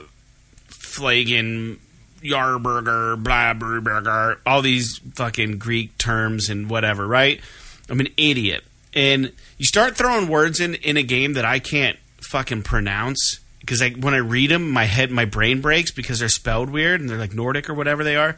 Flagon, 0.66 1.80
Yarburger, 2.22 3.22
blah, 3.22 4.34
all 4.46 4.62
these 4.62 4.98
fucking 5.14 5.58
Greek 5.58 5.96
terms 5.98 6.48
and 6.48 6.68
whatever, 6.68 7.06
right? 7.06 7.40
I'm 7.88 8.00
an 8.00 8.08
idiot. 8.16 8.64
And 8.94 9.32
you 9.64 9.66
start 9.66 9.96
throwing 9.96 10.28
words 10.28 10.60
in 10.60 10.74
in 10.74 10.98
a 10.98 11.02
game 11.02 11.32
that 11.32 11.46
I 11.46 11.58
can't 11.58 11.98
fucking 12.18 12.64
pronounce 12.64 13.40
because 13.60 13.80
I, 13.80 13.92
when 13.92 14.12
I 14.12 14.18
read 14.18 14.50
them, 14.50 14.70
my 14.70 14.84
head, 14.84 15.10
my 15.10 15.24
brain 15.24 15.62
breaks 15.62 15.90
because 15.90 16.18
they're 16.18 16.28
spelled 16.28 16.68
weird 16.68 17.00
and 17.00 17.08
they're 17.08 17.16
like 17.16 17.32
Nordic 17.32 17.70
or 17.70 17.72
whatever 17.72 18.04
they 18.04 18.14
are. 18.14 18.36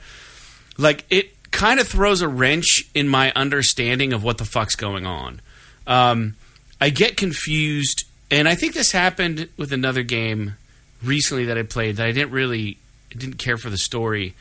Like 0.79 1.05
it 1.11 1.35
kind 1.51 1.81
of 1.81 1.89
throws 1.89 2.23
a 2.23 2.29
wrench 2.29 2.89
in 2.95 3.09
my 3.09 3.33
understanding 3.35 4.13
of 4.13 4.23
what 4.23 4.39
the 4.39 4.45
fuck's 4.45 4.77
going 4.77 5.05
on. 5.05 5.41
Um, 5.89 6.37
I 6.81 6.91
get 6.91 7.17
confused, 7.17 8.05
and 8.31 8.49
I 8.49 8.55
think 8.55 8.75
this 8.75 8.93
happened 8.93 9.49
with 9.57 9.73
another 9.73 10.05
game 10.05 10.55
recently 11.03 11.47
that 11.47 11.59
I 11.59 11.65
played 11.65 11.97
that 11.97 12.07
I 12.07 12.13
didn't 12.13 12.31
really 12.31 12.79
didn't 13.11 13.39
care 13.39 13.57
for 13.57 13.69
the 13.69 13.79
story. 13.79 14.37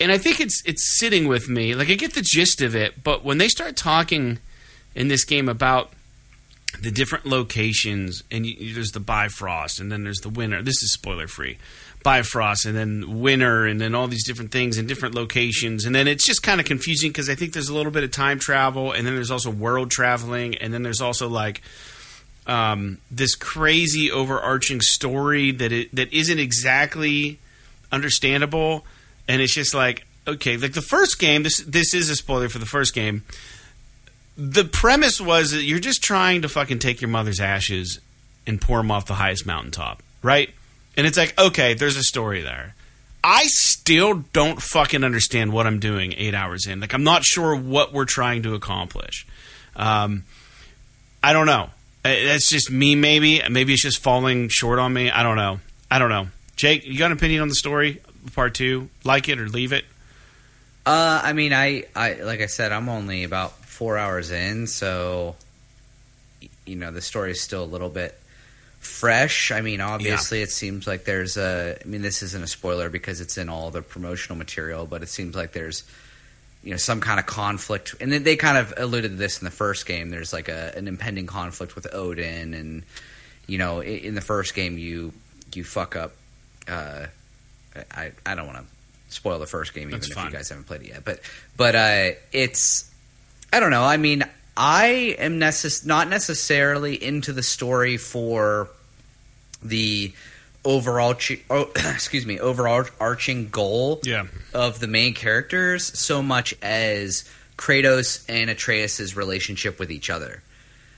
And 0.00 0.10
I 0.10 0.18
think 0.18 0.40
it's 0.40 0.60
it's 0.66 0.98
sitting 0.98 1.28
with 1.28 1.48
me. 1.48 1.76
Like 1.76 1.88
I 1.88 1.94
get 1.94 2.14
the 2.14 2.20
gist 2.20 2.60
of 2.62 2.74
it, 2.74 3.04
but 3.04 3.22
when 3.22 3.38
they 3.38 3.46
start 3.46 3.76
talking 3.76 4.40
in 4.98 5.06
this 5.06 5.24
game 5.24 5.48
about 5.48 5.92
the 6.82 6.90
different 6.90 7.24
locations, 7.24 8.24
and 8.30 8.44
you, 8.44 8.74
there's 8.74 8.90
the 8.90 9.00
Bifrost, 9.00 9.80
and 9.80 9.90
then 9.90 10.02
there's 10.02 10.18
the 10.18 10.28
Winter. 10.28 10.60
This 10.60 10.82
is 10.82 10.92
spoiler 10.92 11.28
free. 11.28 11.56
Bifrost, 12.02 12.66
and 12.66 12.76
then 12.76 13.20
Winter, 13.20 13.64
and 13.64 13.80
then 13.80 13.94
all 13.94 14.08
these 14.08 14.26
different 14.26 14.50
things 14.50 14.76
in 14.76 14.86
different 14.86 15.14
locations, 15.14 15.84
and 15.84 15.94
then 15.94 16.08
it's 16.08 16.26
just 16.26 16.42
kind 16.42 16.60
of 16.60 16.66
confusing 16.66 17.10
because 17.10 17.30
I 17.30 17.36
think 17.36 17.52
there's 17.52 17.68
a 17.68 17.74
little 17.74 17.92
bit 17.92 18.02
of 18.04 18.10
time 18.10 18.40
travel, 18.40 18.92
and 18.92 19.06
then 19.06 19.14
there's 19.14 19.30
also 19.30 19.50
world 19.50 19.90
traveling, 19.90 20.56
and 20.56 20.74
then 20.74 20.82
there's 20.82 21.00
also 21.00 21.28
like 21.28 21.62
um, 22.48 22.98
this 23.10 23.36
crazy 23.36 24.10
overarching 24.10 24.80
story 24.80 25.52
that 25.52 25.70
it, 25.70 25.94
that 25.94 26.12
isn't 26.12 26.38
exactly 26.40 27.38
understandable, 27.92 28.84
and 29.28 29.40
it's 29.40 29.54
just 29.54 29.74
like 29.74 30.04
okay, 30.26 30.56
like 30.56 30.72
the 30.72 30.82
first 30.82 31.20
game. 31.20 31.44
This 31.44 31.58
this 31.58 31.94
is 31.94 32.10
a 32.10 32.16
spoiler 32.16 32.48
for 32.48 32.58
the 32.58 32.66
first 32.66 32.94
game. 32.94 33.22
The 34.40 34.64
premise 34.64 35.20
was 35.20 35.50
that 35.50 35.64
you're 35.64 35.80
just 35.80 36.00
trying 36.00 36.42
to 36.42 36.48
fucking 36.48 36.78
take 36.78 37.00
your 37.00 37.08
mother's 37.10 37.40
ashes 37.40 37.98
and 38.46 38.60
pour 38.60 38.78
them 38.78 38.90
off 38.90 39.04
the 39.06 39.14
highest 39.14 39.44
mountaintop, 39.44 40.00
right? 40.22 40.48
And 40.96 41.06
it's 41.06 41.18
like 41.18 41.38
okay, 41.38 41.74
there's 41.74 41.96
a 41.96 42.04
story 42.04 42.42
there. 42.42 42.74
I 43.24 43.46
still 43.46 44.24
don't 44.32 44.62
fucking 44.62 45.02
understand 45.02 45.52
what 45.52 45.66
I'm 45.66 45.80
doing 45.80 46.14
eight 46.16 46.34
hours 46.34 46.66
in. 46.66 46.78
Like 46.78 46.94
I'm 46.94 47.02
not 47.02 47.24
sure 47.24 47.56
what 47.56 47.92
we're 47.92 48.04
trying 48.04 48.44
to 48.44 48.54
accomplish. 48.54 49.26
Um, 49.74 50.24
I 51.22 51.32
don't 51.32 51.46
know. 51.46 51.70
Uh, 52.04 52.14
That's 52.24 52.48
just 52.48 52.70
me. 52.70 52.94
Maybe 52.94 53.42
maybe 53.50 53.72
it's 53.72 53.82
just 53.82 54.00
falling 54.00 54.48
short 54.48 54.78
on 54.78 54.92
me. 54.92 55.10
I 55.10 55.24
don't 55.24 55.36
know. 55.36 55.58
I 55.90 55.98
don't 55.98 56.10
know. 56.10 56.28
Jake, 56.54 56.86
you 56.86 56.96
got 56.96 57.06
an 57.06 57.12
opinion 57.12 57.42
on 57.42 57.48
the 57.48 57.54
story 57.56 58.00
part 58.34 58.54
two? 58.54 58.88
Like 59.04 59.28
it 59.28 59.40
or 59.40 59.48
leave 59.48 59.72
it? 59.72 59.84
Uh, 60.86 61.20
I 61.22 61.32
mean, 61.32 61.52
I, 61.52 61.84
I 61.94 62.14
like 62.14 62.40
I 62.40 62.46
said, 62.46 62.72
I'm 62.72 62.88
only 62.88 63.24
about 63.24 63.57
four 63.78 63.96
hours 63.96 64.30
in, 64.30 64.66
so 64.66 65.36
you 66.66 66.76
know 66.76 66.90
the 66.90 67.00
story 67.00 67.30
is 67.30 67.40
still 67.40 67.64
a 67.64 67.66
little 67.66 67.88
bit 67.88 68.18
fresh. 68.80 69.50
I 69.50 69.60
mean, 69.60 69.80
obviously, 69.80 70.42
it 70.42 70.50
seems 70.50 70.86
like 70.86 71.04
there's 71.04 71.36
a. 71.36 71.78
I 71.82 71.86
mean, 71.88 72.02
this 72.02 72.22
isn't 72.22 72.42
a 72.42 72.46
spoiler 72.46 72.90
because 72.90 73.20
it's 73.20 73.38
in 73.38 73.48
all 73.48 73.70
the 73.70 73.82
promotional 73.82 74.36
material, 74.36 74.86
but 74.86 75.02
it 75.02 75.08
seems 75.08 75.34
like 75.34 75.52
there's 75.52 75.84
you 76.62 76.70
know 76.72 76.76
some 76.76 77.00
kind 77.00 77.20
of 77.20 77.26
conflict, 77.26 77.94
and 78.00 78.12
they- 78.12 78.18
they 78.18 78.36
kind 78.36 78.58
of 78.58 78.74
alluded 78.76 79.12
to 79.12 79.16
this 79.16 79.38
in 79.40 79.44
the 79.44 79.50
first 79.50 79.86
game. 79.86 80.10
There's 80.10 80.32
like 80.32 80.48
a 80.48 80.72
an 80.76 80.88
impending 80.88 81.26
conflict 81.26 81.74
with 81.74 81.86
Odin, 81.94 82.54
and 82.54 82.82
you 83.46 83.58
know, 83.58 83.80
in 83.82 84.14
the 84.14 84.20
first 84.20 84.54
game, 84.54 84.76
you 84.78 85.12
you 85.54 85.64
fuck 85.64 85.96
up. 85.96 86.12
Uh, 86.66 87.06
I 87.92 88.12
I 88.26 88.34
don't 88.34 88.46
want 88.46 88.58
to 88.58 88.64
spoil 89.14 89.38
the 89.38 89.46
first 89.46 89.72
game, 89.72 89.88
even 89.88 90.00
That's 90.00 90.10
if 90.10 90.16
you 90.24 90.30
guys 90.30 90.48
haven't 90.50 90.64
played 90.66 90.82
it 90.82 90.88
yet. 90.88 91.04
But 91.04 91.20
but 91.56 91.74
uh, 91.74 92.10
it's 92.32 92.90
I 93.52 93.60
don't 93.60 93.70
know. 93.70 93.84
I 93.84 93.96
mean, 93.96 94.24
I 94.56 95.16
am 95.18 95.38
necess- 95.40 95.86
not 95.86 96.08
necessarily 96.08 97.02
into 97.02 97.32
the 97.32 97.42
story 97.42 97.96
for 97.96 98.68
the 99.62 100.12
overall 100.64 101.14
chi- 101.14 101.40
oh, 101.50 101.70
excuse 101.76 102.26
me 102.26 102.38
overall 102.40 102.84
arching 103.00 103.48
goal 103.48 104.00
Yeah. 104.04 104.26
of 104.52 104.80
the 104.80 104.86
main 104.88 105.14
characters 105.14 105.84
so 105.98 106.22
much 106.22 106.54
as 106.62 107.24
Kratos 107.56 108.24
and 108.28 108.50
Atreus' 108.50 109.16
relationship 109.16 109.78
with 109.78 109.90
each 109.90 110.10
other. 110.10 110.42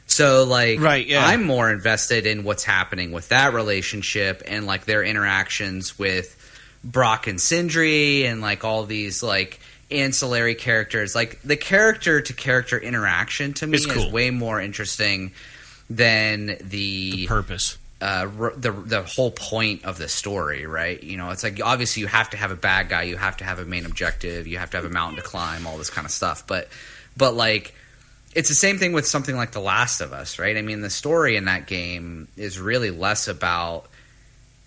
So 0.06 0.42
like 0.44 0.80
Right, 0.80 1.06
yeah. 1.06 1.24
I'm 1.24 1.44
more 1.44 1.70
invested 1.70 2.26
in 2.26 2.42
what's 2.42 2.64
happening 2.64 3.12
with 3.12 3.28
that 3.28 3.54
relationship 3.54 4.42
and 4.46 4.66
like 4.66 4.84
their 4.84 5.04
interactions 5.04 5.98
with 5.98 6.36
Brok 6.82 7.26
and 7.28 7.40
Sindri 7.40 8.24
and 8.26 8.40
like 8.40 8.64
all 8.64 8.84
these 8.84 9.22
like 9.22 9.59
ancillary 9.90 10.54
characters. 10.54 11.14
Like 11.14 11.40
the 11.42 11.56
character 11.56 12.20
to 12.20 12.32
character 12.32 12.78
interaction 12.78 13.52
to 13.54 13.66
me 13.66 13.76
It's 13.76 13.86
cool. 13.86 14.04
is 14.06 14.12
way 14.12 14.30
more 14.30 14.60
interesting 14.60 15.32
than 15.88 16.56
the 16.60 17.26
Purpose. 17.26 17.76
uh, 18.00 18.28
r- 18.38 18.52
the 18.56 18.70
the 18.72 19.02
whole 19.02 19.30
point 19.30 19.84
of 19.84 19.98
the 19.98 20.08
story, 20.08 20.66
right? 20.66 21.02
You 21.02 21.16
know, 21.16 21.30
it's 21.30 21.42
like 21.42 21.60
obviously 21.62 22.00
you 22.02 22.06
have 22.06 22.30
to 22.30 22.36
have 22.36 22.50
a 22.50 22.56
bad 22.56 22.88
guy, 22.88 23.02
you 23.02 23.16
have 23.16 23.36
to 23.38 23.44
have 23.44 23.58
a 23.58 23.64
main 23.64 23.84
objective, 23.86 24.46
you 24.46 24.58
have 24.58 24.70
to 24.70 24.76
have 24.76 24.86
a 24.86 24.90
mountain 24.90 25.16
to 25.16 25.22
climb, 25.28 25.66
all 25.66 25.76
this 25.78 25.90
kind 25.90 26.04
of 26.04 26.10
stuff. 26.10 26.46
But 26.46 26.68
but 27.16 27.34
like 27.34 27.74
it's 28.34 28.48
the 28.48 28.54
same 28.54 28.78
thing 28.78 28.92
with 28.92 29.06
something 29.08 29.34
like 29.34 29.50
The 29.50 29.60
Last 29.60 30.00
of 30.00 30.12
Us, 30.12 30.38
right? 30.38 30.56
I 30.56 30.62
mean, 30.62 30.82
the 30.82 30.90
story 30.90 31.34
in 31.34 31.46
that 31.46 31.66
game 31.66 32.28
is 32.36 32.60
really 32.60 32.92
less 32.92 33.26
about 33.26 33.86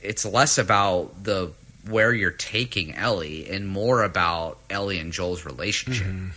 it's 0.02 0.26
less 0.26 0.58
about 0.58 1.24
the 1.24 1.54
where 1.88 2.14
you're 2.14 2.32
taking 2.32 2.96
Ellie 2.96 3.50
and 3.50 3.68
more 3.68 4.04
about 4.04 4.58
Ellie 4.70 5.00
and 5.00 5.12
Joel's 5.12 5.46
relationship. 5.46 6.08
Mm-hmm. 6.08 6.30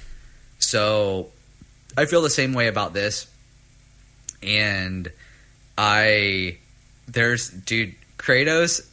So 0.59 1.29
I 1.97 2.07
feel 2.07 2.23
the 2.23 2.31
same 2.31 2.53
way 2.53 2.69
about 2.69 2.93
this. 2.93 3.27
And 4.43 5.11
I 5.79 6.59
there's 7.09 7.49
dude 7.49 7.95
Kratos 8.19 8.87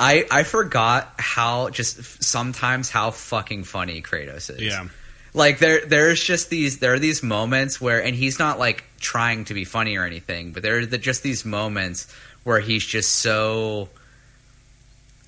I 0.00 0.26
I 0.30 0.44
forgot 0.44 1.12
how 1.18 1.68
just 1.68 2.22
sometimes 2.24 2.88
how 2.88 3.10
fucking 3.10 3.64
funny 3.64 4.00
Kratos 4.00 4.50
is. 4.50 4.62
Yeah. 4.62 4.88
Like 5.34 5.58
there 5.58 5.84
there's 5.84 6.22
just 6.22 6.48
these 6.48 6.78
there 6.78 6.94
are 6.94 6.98
these 6.98 7.22
moments 7.22 7.80
where 7.80 8.02
and 8.02 8.16
he's 8.16 8.38
not 8.38 8.58
like 8.58 8.84
trying 8.98 9.44
to 9.44 9.54
be 9.54 9.64
funny 9.64 9.96
or 9.96 10.04
anything, 10.06 10.52
but 10.52 10.62
there 10.62 10.78
are 10.78 10.86
the, 10.86 10.96
just 10.96 11.22
these 11.22 11.44
moments 11.44 12.12
where 12.44 12.60
he's 12.60 12.84
just 12.84 13.16
so 13.16 13.90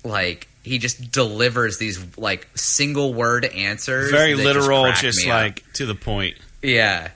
like 0.03 0.47
he 0.63 0.77
just 0.79 1.11
delivers 1.11 1.77
these 1.77 2.17
like 2.17 2.47
single 2.55 3.13
word 3.13 3.45
answers 3.45 4.11
Very 4.11 4.31
just 4.33 4.43
literal, 4.43 4.83
crack 4.83 5.01
just 5.01 5.25
me 5.25 5.29
up. 5.29 5.41
like 5.41 5.73
to 5.73 5.85
the 5.85 5.95
point. 5.95 6.37
Yeah. 6.61 7.11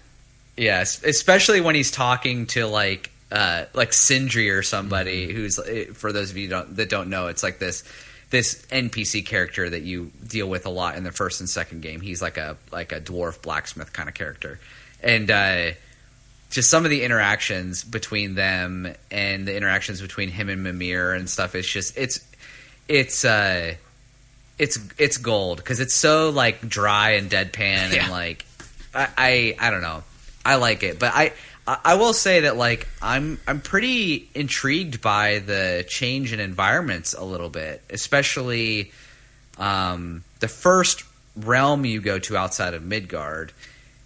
Yes, 0.57 1.03
especially 1.03 1.61
when 1.61 1.75
he's 1.75 1.91
talking 1.91 2.47
to 2.47 2.67
like 2.67 3.11
uh 3.31 3.65
like 3.73 3.93
Sindri 3.93 4.49
or 4.49 4.63
somebody 4.63 5.31
who's 5.31 5.59
eh, 5.59 5.85
for 5.93 6.11
those 6.11 6.31
of 6.31 6.37
you 6.37 6.47
don't, 6.49 6.75
that 6.75 6.89
don't 6.89 7.09
know, 7.09 7.27
it's 7.27 7.43
like 7.43 7.59
this 7.59 7.83
this 8.29 8.65
NPC 8.71 9.25
character 9.25 9.69
that 9.69 9.83
you 9.83 10.11
deal 10.25 10.49
with 10.49 10.65
a 10.65 10.69
lot 10.69 10.97
in 10.97 11.03
the 11.05 11.11
first 11.13 11.39
and 11.39 11.49
second 11.49 11.81
game. 11.81 12.01
He's 12.01 12.21
like 12.21 12.37
a 12.37 12.57
like 12.71 12.91
a 12.91 12.99
dwarf 12.99 13.41
blacksmith 13.41 13.93
kind 13.93 14.09
of 14.09 14.15
character. 14.15 14.59
And 15.01 15.31
uh 15.31 15.71
just 16.49 16.69
some 16.71 16.85
of 16.85 16.89
the 16.91 17.03
interactions 17.03 17.83
between 17.83 18.35
them 18.35 18.93
and 19.11 19.45
the 19.47 19.55
interactions 19.55 20.01
between 20.01 20.29
him 20.29 20.49
and 20.49 20.63
Mimir 20.63 21.13
and 21.13 21.29
stuff 21.29 21.55
it's 21.55 21.67
just 21.67 21.97
it's 21.97 22.25
it's 22.87 23.25
uh 23.25 23.73
it's 24.57 24.79
it's 24.97 25.17
gold 25.17 25.57
because 25.57 25.79
it's 25.79 25.93
so 25.93 26.29
like 26.29 26.67
dry 26.67 27.11
and 27.11 27.29
deadpan 27.29 27.93
Yeah. 27.93 28.03
and 28.03 28.11
like 28.11 28.45
I, 28.93 29.07
I 29.17 29.55
I 29.59 29.69
don't 29.71 29.81
know. 29.81 30.03
I 30.45 30.55
like 30.55 30.83
it 30.83 30.97
but 30.99 31.11
I 31.13 31.33
I 31.67 31.95
will 31.95 32.13
say 32.13 32.41
that 32.41 32.55
like 32.55 32.87
I'm 33.01 33.39
I'm 33.45 33.59
pretty 33.59 34.29
intrigued 34.33 35.01
by 35.01 35.39
the 35.39 35.85
change 35.87 36.31
in 36.33 36.39
environments 36.39 37.13
a 37.13 37.23
little 37.23 37.49
bit 37.49 37.83
especially 37.89 38.91
um, 39.57 40.23
the 40.39 40.47
first 40.47 41.03
realm 41.35 41.83
you 41.85 41.99
go 42.01 42.19
to 42.19 42.37
outside 42.37 42.73
of 42.73 42.83
Midgard 42.83 43.51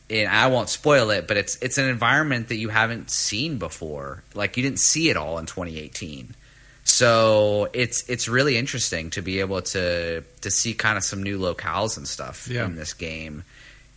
and 0.10 0.28
I 0.28 0.48
won't 0.48 0.70
spoil 0.70 1.12
it 1.12 1.28
but 1.28 1.38
it's 1.38 1.56
it's 1.62 1.78
an 1.78 1.88
environment 1.88 2.50
that 2.50 2.56
you 2.58 2.70
haven't 2.70 3.12
seen 3.12 3.58
before. 3.58 4.24
Like 4.34 4.58
you 4.58 4.64
didn't 4.64 4.80
see 4.80 5.10
it 5.10 5.16
all 5.18 5.38
in 5.38 5.46
2018 5.46 6.34
so 6.84 7.70
it's 7.74 8.08
it's 8.10 8.28
really 8.28 8.58
interesting 8.58 9.10
to 9.12 9.22
be 9.22 9.40
able 9.40 9.62
to 9.62 10.22
to 10.42 10.52
see 10.52 10.74
kind 10.74 10.98
of 10.98 11.04
some 11.04 11.24
new 11.24 11.40
locales 11.40 11.98
and 11.98 12.08
stuff 12.08 12.48
Yeah. 12.50 12.66
in 12.66 12.76
this 12.76 12.94
game, 12.94 13.44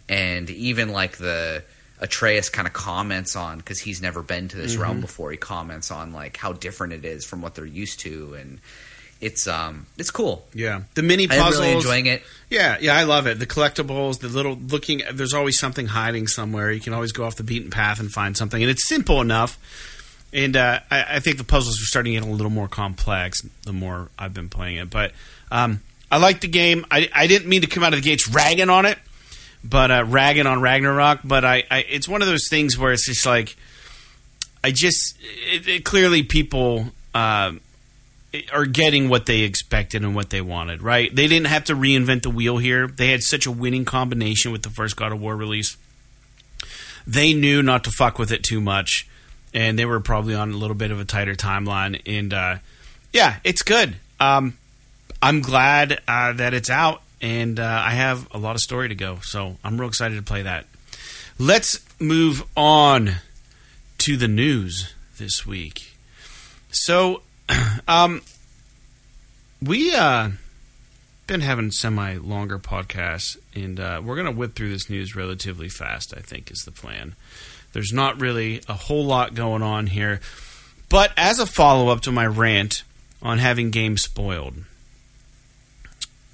and 0.08 0.48
even 0.50 0.90
like 0.90 1.16
the 1.16 1.62
Atreus 2.00 2.50
kind 2.50 2.66
of 2.66 2.74
comments 2.74 3.36
on 3.36 3.58
because 3.58 3.78
he's 3.80 4.02
never 4.02 4.22
been 4.22 4.48
to 4.48 4.56
this 4.56 4.76
realm 4.76 5.00
before. 5.00 5.30
He 5.30 5.36
comments 5.36 5.90
on 5.90 6.12
like 6.12 6.36
how 6.36 6.52
different 6.52 6.92
it 6.92 7.04
is 7.04 7.24
from 7.24 7.40
what 7.40 7.54
they're 7.54 7.64
used 7.64 8.00
to, 8.00 8.34
and 8.34 8.60
it's 9.20 9.46
um 9.46 9.86
it's 9.96 10.10
cool. 10.10 10.46
Yeah. 10.52 10.82
The 10.94 11.02
mini 11.02 11.26
puzzles. 11.26 11.56
I'm 11.56 11.62
really 11.62 11.72
enjoying 11.76 12.06
it. 12.06 12.22
Yeah, 12.50 12.76
yeah, 12.80 12.94
I 12.96 13.04
love 13.04 13.26
it. 13.26 13.38
The 13.38 13.46
collectibles, 13.46 14.18
the 14.20 14.28
little 14.28 14.56
looking. 14.56 15.02
There's 15.12 15.32
always 15.32 15.58
something 15.58 15.86
hiding 15.86 16.26
somewhere. 16.26 16.70
You 16.70 16.80
can 16.80 16.92
always 16.92 17.12
go 17.12 17.24
off 17.24 17.36
the 17.36 17.44
beaten 17.44 17.70
path 17.70 17.98
and 18.00 18.12
find 18.12 18.36
something, 18.36 18.60
and 18.60 18.70
it's 18.70 18.86
simple 18.86 19.20
enough. 19.22 19.56
And 20.34 20.56
uh, 20.56 20.80
I, 20.90 21.04
I 21.08 21.20
think 21.20 21.38
the 21.38 21.44
puzzles 21.44 21.80
are 21.80 21.84
starting 21.84 22.14
to 22.14 22.20
get 22.20 22.28
a 22.28 22.32
little 22.32 22.50
more 22.50 22.68
complex 22.68 23.40
the 23.64 23.72
more 23.72 24.10
I've 24.18 24.34
been 24.34 24.48
playing 24.48 24.78
it. 24.78 24.90
But 24.90 25.12
um, 25.50 25.80
I 26.10 26.18
like 26.18 26.40
the 26.40 26.48
game. 26.48 26.84
I, 26.90 27.08
I 27.14 27.28
didn't 27.28 27.48
mean 27.48 27.62
to 27.62 27.68
come 27.68 27.84
out 27.84 27.94
of 27.94 28.02
the 28.02 28.08
gates 28.08 28.28
ragging 28.28 28.68
on 28.68 28.84
it, 28.84 28.98
but 29.62 29.90
uh, 29.92 30.04
ragging 30.06 30.46
on 30.46 30.60
Ragnarok. 30.60 31.20
But 31.22 31.44
I, 31.44 31.64
I, 31.70 31.84
it's 31.88 32.08
one 32.08 32.20
of 32.20 32.28
those 32.28 32.48
things 32.50 32.76
where 32.76 32.92
it's 32.92 33.06
just 33.06 33.24
like 33.24 33.56
I 34.64 34.72
just 34.72 35.16
it, 35.22 35.66
it, 35.66 35.84
clearly 35.84 36.22
people. 36.22 36.86
Uh, 37.14 37.52
are 38.52 38.66
getting 38.66 39.08
what 39.08 39.26
they 39.26 39.42
expected 39.42 40.02
and 40.02 40.12
what 40.12 40.30
they 40.30 40.40
wanted, 40.40 40.82
right? 40.82 41.14
They 41.14 41.28
didn't 41.28 41.46
have 41.46 41.62
to 41.66 41.76
reinvent 41.76 42.22
the 42.22 42.30
wheel 42.30 42.58
here. 42.58 42.88
They 42.88 43.12
had 43.12 43.22
such 43.22 43.46
a 43.46 43.50
winning 43.52 43.84
combination 43.84 44.50
with 44.50 44.64
the 44.64 44.70
first 44.70 44.96
God 44.96 45.12
of 45.12 45.20
War 45.20 45.36
release. 45.36 45.76
They 47.06 47.32
knew 47.32 47.62
not 47.62 47.84
to 47.84 47.92
fuck 47.92 48.18
with 48.18 48.32
it 48.32 48.42
too 48.42 48.60
much, 48.60 49.06
and 49.54 49.78
they 49.78 49.84
were 49.84 50.00
probably 50.00 50.34
on 50.34 50.52
a 50.52 50.56
little 50.56 50.74
bit 50.74 50.90
of 50.90 51.00
a 51.00 51.04
tighter 51.04 51.34
timeline. 51.34 52.00
And 52.06 52.34
uh, 52.34 52.56
yeah, 53.12 53.36
it's 53.44 53.62
good. 53.62 53.96
Um, 54.18 54.58
I'm 55.22 55.40
glad 55.40 56.02
uh, 56.06 56.34
that 56.34 56.52
it's 56.52 56.68
out, 56.68 57.02
and 57.22 57.58
uh, 57.58 57.82
I 57.84 57.90
have 57.90 58.28
a 58.32 58.38
lot 58.38 58.56
of 58.56 58.60
story 58.60 58.88
to 58.88 58.94
go. 58.94 59.18
So 59.22 59.56
I'm 59.64 59.80
real 59.80 59.88
excited 59.88 60.16
to 60.16 60.22
play 60.22 60.42
that. 60.42 60.66
Let's 61.38 61.80
move 61.98 62.44
on 62.56 63.12
to 63.98 64.16
the 64.16 64.28
news 64.28 64.92
this 65.18 65.46
week. 65.46 65.94
So, 66.70 67.22
um, 67.88 68.20
we 69.62 69.94
uh 69.94 70.30
been 71.26 71.40
having 71.40 71.70
semi 71.70 72.16
longer 72.16 72.58
podcasts, 72.58 73.38
and 73.54 73.80
uh, 73.80 74.02
we're 74.04 74.16
gonna 74.16 74.32
whip 74.32 74.54
through 74.54 74.70
this 74.70 74.90
news 74.90 75.16
relatively 75.16 75.68
fast. 75.68 76.12
I 76.16 76.20
think 76.20 76.50
is 76.50 76.60
the 76.64 76.70
plan. 76.70 77.14
There's 77.74 77.92
not 77.92 78.20
really 78.20 78.62
a 78.68 78.72
whole 78.72 79.04
lot 79.04 79.34
going 79.34 79.62
on 79.62 79.88
here, 79.88 80.20
but 80.88 81.12
as 81.16 81.40
a 81.40 81.46
follow 81.46 81.88
up 81.88 82.02
to 82.02 82.12
my 82.12 82.24
rant 82.24 82.84
on 83.20 83.38
having 83.38 83.72
games 83.72 84.00
spoiled. 84.02 84.54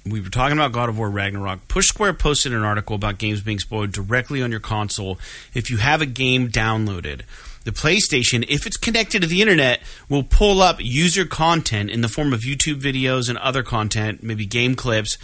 We 0.05 0.21
were 0.21 0.29
talking 0.29 0.55
about 0.55 0.71
God 0.71 0.89
of 0.89 0.99
War 0.99 1.09
Ragnarok. 1.09 1.67
Push 1.67 1.87
Square 1.87 2.13
posted 2.13 2.53
an 2.53 2.61
article 2.61 2.95
about 2.95 3.17
games 3.17 3.41
being 3.41 3.57
spoiled 3.57 3.91
directly 3.91 4.43
on 4.43 4.51
your 4.51 4.59
console 4.59 5.19
if 5.53 5.71
you 5.71 5.77
have 5.77 6.01
a 6.01 6.05
game 6.05 6.47
downloaded. 6.49 7.21
The 7.63 7.71
PlayStation, 7.71 8.45
if 8.49 8.65
it's 8.65 8.77
connected 8.77 9.21
to 9.21 9.27
the 9.27 9.41
internet, 9.41 9.81
will 10.09 10.23
pull 10.23 10.61
up 10.61 10.77
user 10.79 11.25
content 11.25 11.89
in 11.89 12.01
the 12.01 12.07
form 12.07 12.33
of 12.33 12.41
YouTube 12.41 12.81
videos 12.81 13.29
and 13.29 13.37
other 13.37 13.63
content, 13.63 14.23
maybe 14.23 14.45
game 14.45 14.75
clips. 14.75 15.17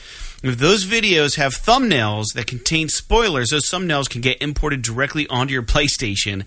If 0.44 0.60
those 0.60 0.86
videos 0.86 1.38
have 1.38 1.54
thumbnails 1.54 2.34
that 2.36 2.46
contain 2.46 2.90
spoilers, 2.90 3.50
those 3.50 3.70
thumbnails 3.70 4.10
can 4.10 4.22
get 4.22 4.42
imported 4.42 4.84
directly 4.84 5.28
onto 5.30 5.54
your 5.54 5.64
PlayStation 5.64 6.46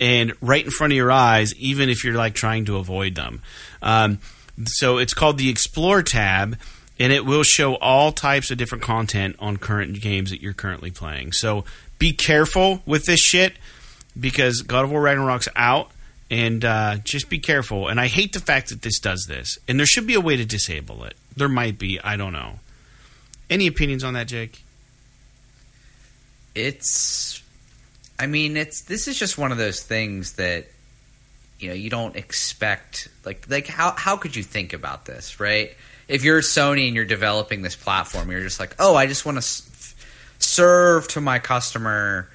and 0.00 0.32
right 0.40 0.64
in 0.64 0.70
front 0.70 0.92
of 0.92 0.96
your 0.96 1.12
eyes, 1.12 1.54
even 1.54 1.88
if 1.88 2.04
you're 2.04 2.14
like 2.14 2.34
trying 2.34 2.64
to 2.64 2.76
avoid 2.76 3.14
them. 3.14 3.40
Um, 3.80 4.18
so 4.64 4.98
it's 4.98 5.14
called 5.14 5.38
the 5.38 5.50
Explore 5.50 6.02
tab, 6.02 6.58
and 6.98 7.12
it 7.12 7.24
will 7.24 7.44
show 7.44 7.76
all 7.76 8.10
types 8.10 8.50
of 8.50 8.58
different 8.58 8.82
content 8.82 9.36
on 9.38 9.56
current 9.56 10.00
games 10.00 10.30
that 10.30 10.42
you're 10.42 10.52
currently 10.52 10.90
playing. 10.90 11.30
So 11.30 11.64
be 11.98 12.12
careful 12.12 12.82
with 12.86 13.06
this 13.06 13.20
shit 13.20 13.54
because 14.18 14.62
God 14.62 14.84
of 14.84 14.90
War 14.90 15.00
Ragnarok's 15.00 15.48
out, 15.56 15.90
and 16.30 16.64
uh, 16.64 16.96
just 17.04 17.28
be 17.28 17.38
careful. 17.38 17.88
And 17.88 18.00
I 18.00 18.06
hate 18.06 18.32
the 18.32 18.40
fact 18.40 18.68
that 18.68 18.82
this 18.82 18.98
does 18.98 19.26
this, 19.28 19.58
and 19.66 19.78
there 19.78 19.86
should 19.86 20.06
be 20.06 20.14
a 20.14 20.20
way 20.20 20.36
to 20.36 20.44
disable 20.44 21.04
it. 21.04 21.14
There 21.36 21.48
might 21.48 21.78
be. 21.78 22.00
I 22.00 22.16
don't 22.16 22.32
know. 22.32 22.58
Any 23.48 23.66
opinions 23.66 24.04
on 24.04 24.14
that, 24.14 24.28
Jake? 24.28 24.62
It's, 26.54 27.42
I 28.18 28.26
mean, 28.26 28.56
it's 28.56 28.82
this 28.82 29.08
is 29.08 29.18
just 29.18 29.38
one 29.38 29.52
of 29.52 29.58
those 29.58 29.82
things 29.82 30.34
that 30.34 30.66
you 31.58 31.68
know 31.68 31.74
you 31.74 31.88
don't 31.88 32.16
expect. 32.16 33.08
Like, 33.24 33.48
like 33.48 33.66
how 33.66 33.92
how 33.92 34.16
could 34.16 34.36
you 34.36 34.42
think 34.42 34.72
about 34.72 35.04
this, 35.04 35.40
right? 35.40 35.74
If 36.08 36.24
you're 36.24 36.40
Sony 36.40 36.86
and 36.86 36.96
you're 36.96 37.04
developing 37.04 37.62
this 37.62 37.76
platform, 37.76 38.30
you're 38.30 38.40
just 38.40 38.58
like, 38.58 38.74
oh, 38.78 38.94
I 38.94 39.06
just 39.06 39.26
want 39.26 39.40
to 39.40 39.62
serve 40.38 41.06
to 41.08 41.20
my 41.20 41.38
customer 41.38 42.28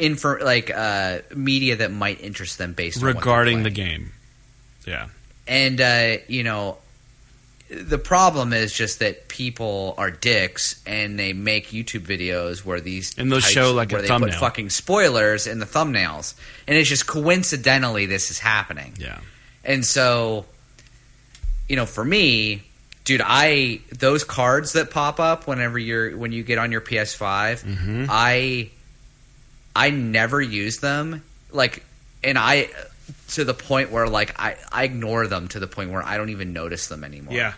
info 0.00 0.38
like 0.44 0.70
uh, 0.70 1.18
media 1.34 1.76
that 1.76 1.92
might 1.92 2.20
interest 2.20 2.58
them 2.58 2.72
based 2.72 3.02
Regarding 3.02 3.62
the 3.62 3.70
game. 3.70 4.12
Yeah. 4.86 5.08
and 5.46 5.80
uh, 5.80 6.16
you 6.26 6.42
know 6.42 6.78
the 7.70 7.98
problem 7.98 8.52
is 8.52 8.72
just 8.72 8.98
that 8.98 9.28
people 9.28 9.94
are 9.96 10.10
dicks 10.10 10.82
and 10.86 11.16
they 11.16 11.32
make 11.32 11.68
YouTube 11.68 12.00
videos 12.00 12.64
where 12.64 12.80
these 12.80 13.16
And 13.16 13.30
they'll 13.30 13.40
types- 13.40 13.52
show, 13.52 13.72
like, 13.72 13.92
a 13.92 13.94
where 13.94 14.02
they 14.02 14.08
thumbnail. 14.08 14.32
put 14.32 14.40
fucking 14.40 14.70
spoilers 14.70 15.46
in 15.46 15.60
the 15.60 15.66
thumbnails, 15.66 16.34
and 16.66 16.76
it's 16.76 16.88
just 16.88 17.06
coincidentally 17.06 18.06
this 18.06 18.32
is 18.32 18.40
happening. 18.40 18.94
Yeah. 18.98 19.20
And 19.64 19.84
so, 19.86 20.46
you 21.68 21.76
know, 21.76 21.86
for 21.86 22.04
me, 22.04 22.62
dude, 23.04 23.22
I 23.24 23.82
those 23.96 24.24
cards 24.24 24.72
that 24.72 24.90
pop 24.90 25.20
up 25.20 25.46
whenever 25.46 25.78
you're 25.78 26.16
when 26.16 26.32
you 26.32 26.42
get 26.42 26.58
on 26.58 26.72
your 26.72 26.80
PS5, 26.80 27.62
Mm-hmm. 27.62 28.06
I 28.10 28.70
I 29.74 29.90
never 29.90 30.40
use 30.40 30.78
them. 30.78 31.22
Like, 31.52 31.84
and 32.22 32.38
I 32.38 32.68
to 33.28 33.44
the 33.44 33.54
point 33.54 33.90
where 33.90 34.08
like 34.08 34.38
I 34.40 34.56
I 34.70 34.84
ignore 34.84 35.26
them 35.26 35.48
to 35.48 35.60
the 35.60 35.66
point 35.66 35.90
where 35.90 36.02
I 36.02 36.16
don't 36.16 36.30
even 36.30 36.52
notice 36.52 36.88
them 36.88 37.04
anymore. 37.04 37.34
Yeah. 37.34 37.54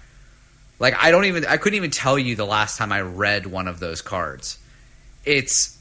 Like 0.78 0.94
I 0.98 1.10
don't 1.10 1.24
even 1.26 1.46
I 1.46 1.56
couldn't 1.56 1.76
even 1.76 1.90
tell 1.90 2.18
you 2.18 2.36
the 2.36 2.46
last 2.46 2.78
time 2.78 2.92
I 2.92 3.00
read 3.00 3.46
one 3.46 3.68
of 3.68 3.80
those 3.80 4.02
cards. 4.02 4.58
It's 5.24 5.78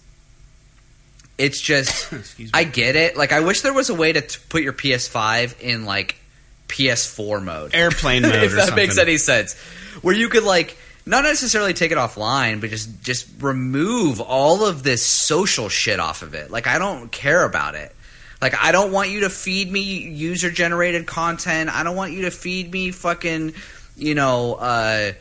it's 1.38 1.60
just 1.60 2.12
Excuse 2.14 2.52
me. 2.54 2.60
I 2.60 2.64
get 2.64 2.96
it. 2.96 3.18
Like 3.18 3.32
I 3.32 3.42
wish 3.42 3.62
there 3.62 3.74
was 3.74 3.90
a 3.90 3.96
way 3.96 4.14
to 4.14 4.22
t- 4.22 4.40
put 4.50 4.64
your 4.64 4.74
PS5 4.74 5.60
in 5.60 5.86
like 5.86 6.16
PS4 6.68 7.44
mode. 7.44 7.74
Airplane 7.74 8.22
mode 8.24 8.44
if 8.44 8.56
that 8.56 8.76
makes 8.76 8.98
any 8.98 9.18
sense. 9.18 9.56
Where 10.02 10.16
you 10.16 10.30
could 10.30 10.44
like 10.44 10.78
not 11.06 11.24
necessarily 11.24 11.74
take 11.74 11.92
it 11.92 11.98
offline, 11.98 12.62
but 12.62 12.70
just 12.70 13.02
just 13.02 13.28
remove 13.40 14.22
all 14.22 14.66
of 14.66 14.84
this 14.84 15.06
social 15.06 15.70
shit 15.70 16.00
off 16.00 16.22
of 16.22 16.34
it. 16.34 16.52
Like 16.52 16.68
I 16.68 16.78
don't 16.78 17.12
care 17.12 17.44
about 17.44 17.76
it. 17.76 17.96
Like 18.42 18.56
I 18.62 18.72
don't 18.72 18.92
want 18.92 19.10
you 19.10 19.22
to 19.22 19.30
feed 19.30 19.72
me 19.72 19.82
user 19.82 20.52
generated 20.52 21.08
content. 21.08 21.70
I 21.70 21.84
don't 21.84 21.96
want 21.96 22.14
you 22.14 22.24
to 22.24 22.32
feed 22.32 22.72
me 22.72 22.92
fucking, 22.92 23.54
you 23.98 24.16
know, 24.16 24.56
uh 24.56 25.14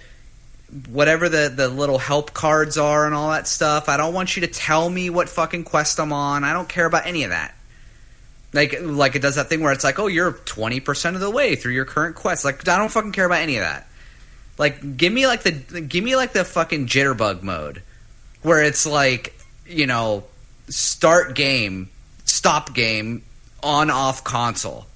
whatever 0.88 1.28
the 1.28 1.52
the 1.54 1.68
little 1.68 1.98
help 1.98 2.32
cards 2.32 2.78
are 2.78 3.06
and 3.06 3.14
all 3.14 3.30
that 3.30 3.48
stuff. 3.48 3.88
I 3.88 3.96
don't 3.96 4.14
want 4.14 4.36
you 4.36 4.42
to 4.42 4.48
tell 4.48 4.88
me 4.88 5.10
what 5.10 5.28
fucking 5.28 5.64
quest 5.64 5.98
I'm 5.98 6.12
on. 6.12 6.44
I 6.44 6.52
don't 6.52 6.68
care 6.68 6.86
about 6.86 7.06
any 7.06 7.24
of 7.24 7.30
that. 7.30 7.54
Like 8.52 8.76
like 8.80 9.14
it 9.16 9.22
does 9.22 9.36
that 9.36 9.48
thing 9.48 9.60
where 9.60 9.72
it's 9.72 9.84
like, 9.84 9.98
"Oh, 9.98 10.08
you're 10.08 10.32
20% 10.32 11.14
of 11.14 11.20
the 11.20 11.30
way 11.30 11.56
through 11.56 11.72
your 11.72 11.84
current 11.84 12.16
quest." 12.16 12.44
Like 12.44 12.66
I 12.68 12.78
don't 12.78 12.90
fucking 12.90 13.12
care 13.12 13.26
about 13.26 13.40
any 13.40 13.56
of 13.56 13.62
that. 13.62 13.86
Like 14.60 14.96
give 14.98 15.12
me 15.12 15.26
like 15.26 15.42
the 15.42 15.80
give 15.80 16.04
me 16.04 16.14
like 16.14 16.32
the 16.34 16.44
fucking 16.44 16.86
jitterbug 16.86 17.42
mode 17.42 17.82
where 18.42 18.62
it's 18.62 18.86
like, 18.86 19.34
you 19.66 19.86
know, 19.86 20.24
start 20.68 21.34
game, 21.34 21.88
stop 22.24 22.74
game, 22.74 23.22
on 23.62 23.90
off 23.90 24.22
console, 24.22 24.86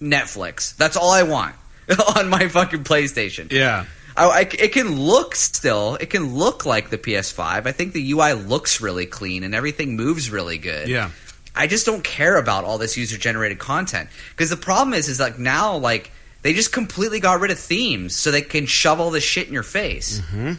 Netflix. 0.00 0.76
That's 0.76 0.96
all 0.96 1.10
I 1.10 1.22
want 1.22 1.54
on 2.16 2.28
my 2.28 2.48
fucking 2.48 2.84
PlayStation. 2.84 3.50
Yeah. 3.50 3.86
I, 4.16 4.24
I- 4.28 4.40
it 4.58 4.72
can 4.72 4.94
look 5.00 5.34
still. 5.34 5.96
It 6.00 6.10
can 6.10 6.34
look 6.34 6.64
like 6.66 6.90
the 6.90 6.98
PS5. 6.98 7.66
I 7.66 7.72
think 7.72 7.94
the 7.94 8.12
UI 8.12 8.34
looks 8.34 8.80
really 8.80 9.06
clean 9.06 9.42
and 9.42 9.54
everything 9.54 9.96
moves 9.96 10.30
really 10.30 10.58
good. 10.58 10.88
Yeah. 10.88 11.10
I 11.56 11.66
just 11.66 11.86
don't 11.86 12.02
care 12.04 12.36
about 12.36 12.64
all 12.64 12.78
this 12.78 12.96
user 12.96 13.16
generated 13.16 13.58
content 13.58 14.08
because 14.30 14.50
the 14.50 14.56
problem 14.56 14.92
is, 14.92 15.08
is 15.08 15.18
like 15.20 15.38
now, 15.38 15.76
like 15.76 16.10
they 16.44 16.52
just 16.52 16.72
completely 16.72 17.18
got 17.20 17.40
rid 17.40 17.50
of 17.50 17.58
themes 17.58 18.14
so 18.16 18.30
they 18.30 18.42
can 18.42 18.66
shove 18.66 19.00
all 19.00 19.10
this 19.10 19.24
shit 19.24 19.48
in 19.48 19.52
your 19.54 19.62
face. 19.62 20.20
Mm-hmm. 20.20 20.52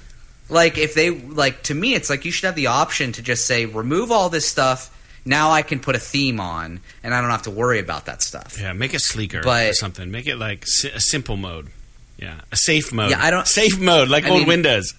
Like 0.49 0.77
if 0.79 0.95
they 0.95 1.11
like 1.11 1.61
to 1.63 1.73
me, 1.75 1.93
it's 1.93 2.09
like 2.09 2.25
you 2.25 2.31
should 2.31 2.45
have 2.47 2.55
the 2.55 2.67
option 2.67 3.11
to 3.13 3.21
just 3.21 3.45
say 3.45 3.65
remove 3.67 4.11
all 4.11 4.29
this 4.29 4.47
stuff. 4.47 4.91
Now 5.27 5.51
I 5.51 5.61
can 5.61 5.79
put 5.79 5.95
a 5.95 5.99
theme 5.99 6.39
on, 6.39 6.81
and 7.03 7.13
I 7.13 7.21
don't 7.21 7.31
have 7.31 7.43
to 7.43 7.51
worry 7.51 7.79
about 7.79 8.05
that 8.07 8.21
stuff. 8.21 8.57
Yeah, 8.59 8.73
make 8.73 8.93
it 8.93 8.99
sleeker 9.01 9.41
But- 9.43 9.69
or 9.69 9.73
something. 9.73 10.11
Make 10.11 10.27
it 10.27 10.35
like 10.37 10.65
a 10.93 10.99
simple 10.99 11.37
mode. 11.37 11.69
Yeah, 12.17 12.41
a 12.51 12.55
safe 12.55 12.91
mode. 12.93 13.11
Yeah, 13.11 13.23
I 13.23 13.29
don't- 13.31 13.47
safe 13.47 13.79
mode 13.79 14.07
like 14.09 14.25
I 14.25 14.29
old 14.29 14.39
mean- 14.39 14.47
Windows. 14.47 14.93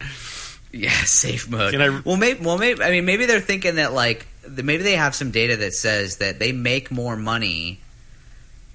Yeah, 0.72 0.90
safe 1.04 1.48
mode. 1.48 1.72
Can 1.72 1.80
I- 1.80 2.00
well, 2.04 2.16
maybe, 2.16 2.44
well, 2.44 2.58
maybe. 2.58 2.82
I 2.82 2.90
mean, 2.90 3.04
maybe 3.04 3.26
they're 3.26 3.40
thinking 3.40 3.76
that 3.76 3.92
like 3.92 4.26
maybe 4.48 4.82
they 4.82 4.96
have 4.96 5.14
some 5.14 5.30
data 5.30 5.56
that 5.58 5.74
says 5.74 6.16
that 6.18 6.38
they 6.38 6.52
make 6.52 6.90
more 6.90 7.16
money 7.16 7.80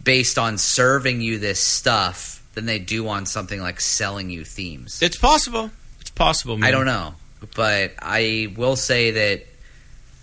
based 0.03 0.37
on 0.37 0.57
serving 0.57 1.21
you 1.21 1.39
this 1.39 1.59
stuff 1.59 2.43
than 2.53 2.65
they 2.65 2.79
do 2.79 3.07
on 3.07 3.25
something 3.25 3.61
like 3.61 3.79
selling 3.79 4.29
you 4.29 4.43
themes. 4.43 5.01
It's 5.01 5.17
possible. 5.17 5.71
It's 5.99 6.11
possible. 6.11 6.57
Man. 6.57 6.67
I 6.67 6.71
don't 6.71 6.85
know, 6.85 7.15
but 7.55 7.93
I 7.99 8.53
will 8.55 8.75
say 8.75 9.11
that 9.11 9.45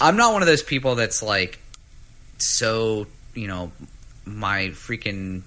I'm 0.01 0.17
not 0.17 0.33
one 0.33 0.43
of 0.43 0.49
those 0.49 0.63
people 0.63 0.95
that's 0.95 1.23
like 1.23 1.59
so 2.39 3.07
you 3.35 3.47
know 3.49 3.73
my 4.25 4.69
freaking. 4.69 5.43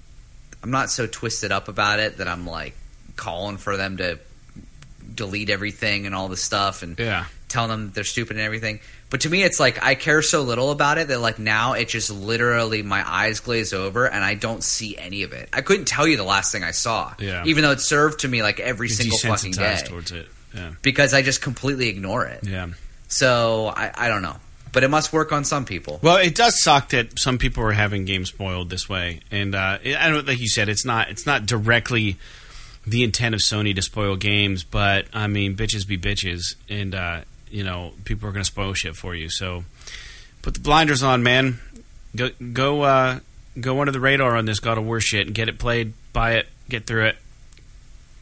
I'm 0.62 0.70
not 0.70 0.90
so 0.90 1.06
twisted 1.06 1.50
up 1.50 1.68
about 1.68 1.98
it 1.98 2.18
that 2.18 2.28
I'm 2.28 2.46
like 2.46 2.74
calling 3.16 3.56
for 3.56 3.76
them 3.76 3.96
to 3.96 4.18
delete 5.14 5.50
everything 5.50 6.06
and 6.06 6.14
all 6.14 6.28
this 6.28 6.42
stuff 6.42 6.82
and 6.82 6.98
Yeah. 6.98 7.26
Telling 7.52 7.70
them 7.70 7.92
they're 7.94 8.02
stupid 8.04 8.36
and 8.36 8.44
everything. 8.44 8.80
But 9.10 9.20
to 9.22 9.30
me, 9.30 9.42
it's 9.44 9.60
like 9.60 9.82
I 9.84 9.94
care 9.94 10.22
so 10.22 10.42
little 10.42 10.70
about 10.70 10.98
it 10.98 11.08
that 11.08 11.20
like 11.20 11.38
now 11.38 11.74
it 11.74 11.88
just 11.88 12.10
literally 12.10 12.82
my 12.82 13.08
eyes 13.08 13.40
glaze 13.40 13.72
over 13.72 14.06
and 14.06 14.24
I 14.24 14.34
don't 14.34 14.64
see 14.64 14.96
any 14.96 15.22
of 15.22 15.32
it. 15.32 15.48
I 15.52 15.60
couldn't 15.60 15.84
tell 15.86 16.08
you 16.08 16.16
the 16.16 16.24
last 16.24 16.50
thing 16.50 16.64
I 16.64 16.70
saw, 16.72 17.14
Yeah. 17.20 17.44
even 17.44 17.62
though 17.62 17.72
it 17.72 17.80
served 17.80 18.20
to 18.20 18.28
me 18.28 18.42
like 18.42 18.58
every 18.58 18.88
You're 18.88 18.96
single 18.96 19.18
fucking 19.18 19.52
day 19.52 19.78
towards 19.84 20.10
it. 20.12 20.26
Yeah. 20.54 20.72
because 20.82 21.14
I 21.14 21.22
just 21.22 21.40
completely 21.42 21.88
ignore 21.88 22.26
it. 22.26 22.46
Yeah. 22.46 22.68
So 23.08 23.66
I, 23.76 23.92
I 23.94 24.08
don't 24.08 24.22
know, 24.22 24.36
but 24.72 24.82
it 24.84 24.88
must 24.88 25.12
work 25.12 25.32
on 25.32 25.44
some 25.44 25.64
people. 25.66 25.98
Well, 26.02 26.16
it 26.16 26.34
does 26.34 26.62
suck 26.62 26.88
that 26.90 27.18
some 27.18 27.36
people 27.38 27.62
are 27.64 27.72
having 27.72 28.04
games 28.06 28.28
spoiled 28.30 28.70
this 28.70 28.88
way, 28.88 29.20
and 29.30 29.54
uh, 29.54 29.78
I 29.84 30.08
don't 30.10 30.26
like 30.26 30.40
you 30.40 30.48
said 30.48 30.68
it's 30.70 30.84
not 30.84 31.10
it's 31.10 31.26
not 31.26 31.44
directly 31.46 32.16
the 32.86 33.02
intent 33.04 33.34
of 33.34 33.40
Sony 33.42 33.74
to 33.74 33.82
spoil 33.82 34.16
games, 34.16 34.64
but 34.64 35.06
I 35.12 35.26
mean 35.26 35.54
bitches 35.56 35.86
be 35.86 35.98
bitches, 35.98 36.56
and 36.70 36.94
uh, 36.94 37.20
you 37.52 37.64
know 37.64 37.92
people 38.04 38.28
are 38.28 38.32
going 38.32 38.44
to 38.44 38.50
spoil 38.50 38.74
shit 38.74 38.96
for 38.96 39.14
you. 39.14 39.28
So 39.30 39.64
put 40.42 40.54
the 40.54 40.60
blinders 40.60 41.02
on, 41.02 41.22
man. 41.22 41.60
Go 42.16 42.30
go 42.52 42.82
uh, 42.82 43.20
go 43.60 43.80
under 43.80 43.92
the 43.92 44.00
radar 44.00 44.36
on 44.36 44.44
this 44.44 44.60
God 44.60 44.78
of 44.78 44.84
War 44.84 45.00
shit 45.00 45.26
and 45.26 45.34
get 45.34 45.48
it 45.48 45.58
played, 45.58 45.92
buy 46.12 46.34
it, 46.34 46.48
get 46.68 46.86
through 46.86 47.06
it, 47.06 47.16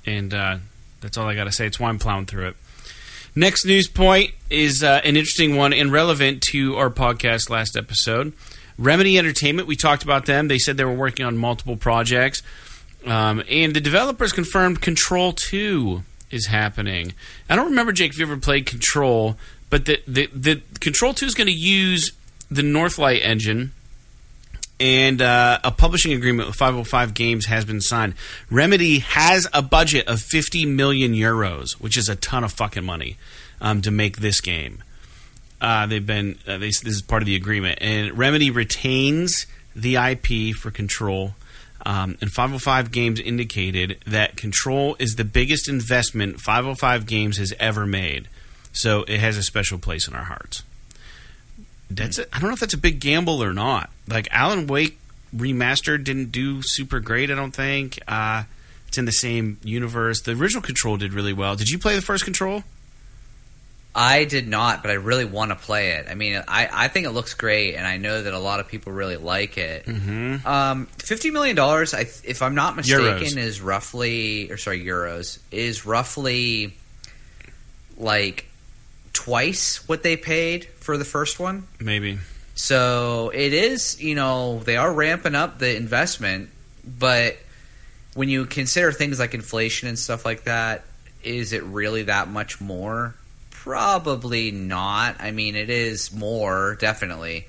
and 0.05 0.35
uh, 0.35 0.59
that's 1.01 1.17
all 1.17 1.27
I 1.27 1.35
got 1.35 1.45
to 1.45 1.53
say. 1.53 1.67
It's 1.67 1.81
why 1.81 1.89
I'm 1.89 1.99
plowing 1.99 2.27
through 2.27 2.49
it. 2.49 2.57
Next 3.35 3.65
news 3.65 3.87
point 3.87 4.33
is 4.51 4.83
uh, 4.83 5.01
an 5.05 5.17
interesting 5.17 5.57
one 5.57 5.73
and 5.73 5.93
relevant 5.93 6.43
to 6.51 6.77
our 6.77 6.91
podcast 6.91 7.49
last 7.49 7.77
episode. 7.77 8.33
Remedy 8.77 9.19
Entertainment, 9.19 9.69
we 9.69 9.77
talked 9.77 10.03
about 10.03 10.27
them. 10.27 10.49
They 10.49 10.59
said 10.59 10.77
they 10.77 10.85
were 10.85 10.93
working 10.93 11.25
on 11.25 11.37
multiple 11.37 11.77
projects. 11.77 12.43
Um, 13.07 13.43
and 13.49 13.75
the 13.75 13.81
developers 13.81 14.33
confirmed 14.33 14.81
Control 14.81 15.33
2 15.33 16.03
is 16.31 16.47
happening. 16.47 17.15
I 17.49 17.57
don't 17.57 17.71
remember, 17.71 17.93
Jake, 17.93 18.13
if 18.13 18.19
you 18.19 18.25
ever 18.25 18.37
played 18.37 18.67
Control, 18.67 19.37
but 19.69 19.87
the, 19.87 20.01
the, 20.07 20.27
the 20.35 20.63
Control 20.81 21.15
2 21.15 21.27
is 21.27 21.35
going 21.35 21.47
to 21.47 21.53
use 21.53 22.13
the 22.51 22.63
Northlight 22.63 23.21
engine 23.23 23.73
and 24.81 25.21
uh, 25.21 25.59
a 25.63 25.71
publishing 25.71 26.13
agreement 26.13 26.49
with 26.49 26.57
505 26.57 27.13
Games 27.13 27.47
has 27.47 27.67
been 27.67 27.83
signed. 27.83 28.15
Remedy 28.51 29.01
has 29.01 29.47
a 29.53 29.61
budget 29.61 30.09
of 30.09 30.21
50 30.21 30.65
million 30.67 31.13
euros, 31.13 31.73
which 31.73 31.99
is 31.99 32.09
a 32.09 32.17
ton 32.17 32.43
of 32.43 32.53
fucking 32.53 32.85
money, 32.85 33.19
um, 33.61 33.83
to 33.83 33.91
make 33.91 34.17
this 34.19 34.41
game. 34.41 34.83
Uh, 35.61 35.87
they've 35.87 36.07
been 36.07 36.39
uh, 36.47 36.57
they, 36.57 36.69
this 36.69 36.87
is 36.87 37.03
part 37.03 37.23
of 37.23 37.27
the 37.27 37.37
agreement, 37.37 37.79
and 37.83 38.17
Remedy 38.17 38.51
retains 38.51 39.47
the 39.77 39.97
IP 39.97 40.57
for 40.57 40.71
Control. 40.71 41.35
Um, 41.87 42.19
and 42.21 42.31
505 42.31 42.91
Games 42.91 43.21
indicated 43.21 43.99
that 44.07 44.37
Control 44.37 44.97
is 44.99 45.17
the 45.17 45.25
biggest 45.25 45.69
investment 45.69 46.41
505 46.41 47.07
Games 47.07 47.39
has 47.39 47.55
ever 47.59 47.87
made. 47.87 48.29
So 48.73 49.05
it 49.09 49.21
has 49.21 49.37
a 49.37 49.43
special 49.43 49.79
place 49.79 50.07
in 50.07 50.15
our 50.15 50.25
hearts. 50.25 50.63
That's 51.91 52.19
a, 52.19 52.35
I 52.35 52.39
don't 52.39 52.51
know 52.51 52.55
if 52.55 52.61
that's 52.61 52.75
a 52.75 52.79
big 52.79 53.01
gamble 53.01 53.43
or 53.43 53.53
not. 53.53 53.91
Like 54.07 54.29
Alan 54.31 54.67
Wake 54.67 54.99
remastered 55.35 56.05
didn't 56.05 56.31
do 56.31 56.63
super 56.63 57.01
great. 57.01 57.31
I 57.31 57.35
don't 57.35 57.55
think. 57.55 57.99
Uh, 58.07 58.45
it's 58.89 58.99
in 58.99 59.05
the 59.05 59.13
same 59.13 59.59
universe. 59.63 60.21
The 60.21 60.33
original 60.33 60.63
Control 60.63 60.97
did 60.97 61.13
really 61.13 61.33
well. 61.33 61.57
Did 61.57 61.71
you 61.71 61.79
play 61.79 61.95
the 61.97 62.03
first 62.03 62.25
Control? 62.25 62.65
I 63.95 64.25
did 64.25 64.47
not, 64.47 64.83
but 64.83 64.91
I 64.91 64.95
really 64.95 65.25
want 65.25 65.51
to 65.51 65.57
play 65.57 65.93
it. 65.93 66.07
I 66.09 66.15
mean, 66.15 66.43
I, 66.47 66.69
I 66.73 66.89
think 66.89 67.07
it 67.07 67.11
looks 67.11 67.35
great, 67.35 67.75
and 67.75 67.85
I 67.87 67.97
know 67.97 68.23
that 68.23 68.33
a 68.33 68.39
lot 68.39 68.61
of 68.61 68.69
people 68.69 68.93
really 68.93 69.17
like 69.17 69.59
it. 69.59 69.87
Mm-hmm. 69.87 70.47
Um, 70.47 70.87
Fifty 70.99 71.31
million 71.31 71.57
dollars, 71.57 71.93
if 71.93 72.41
I'm 72.43 72.55
not 72.55 72.77
mistaken, 72.77 73.05
Euros. 73.05 73.37
is 73.37 73.61
roughly, 73.61 74.51
or 74.51 74.57
sorry, 74.57 74.85
euros 74.85 75.41
is 75.51 75.85
roughly 75.85 76.77
like 77.97 78.47
twice 79.13 79.89
what 79.89 80.03
they 80.03 80.17
paid 80.17 80.67
for 80.67 80.97
the 80.97 81.05
first 81.05 81.41
one. 81.41 81.67
Maybe. 81.81 82.19
So 82.55 83.31
it 83.35 83.53
is, 83.53 84.01
you 84.01 84.15
know, 84.15 84.61
they 84.61 84.77
are 84.77 84.93
ramping 84.93 85.35
up 85.35 85.59
the 85.59 85.77
investment, 85.77 86.51
but 86.87 87.39
when 88.15 88.29
you 88.29 88.47
consider 88.47 88.93
things 88.93 89.19
like 89.19 89.35
inflation 89.35 89.89
and 89.89 89.99
stuff 89.99 90.25
like 90.25 90.45
that, 90.45 90.85
is 91.23 91.53
it 91.53 91.63
really 91.65 92.05
that 92.05 92.29
much 92.29 92.61
more? 92.61 93.15
Probably 93.63 94.51
not. 94.51 95.17
I 95.21 95.31
mean, 95.33 95.55
it 95.57 95.69
is 95.71 96.13
more, 96.13 96.77
definitely. 96.81 97.47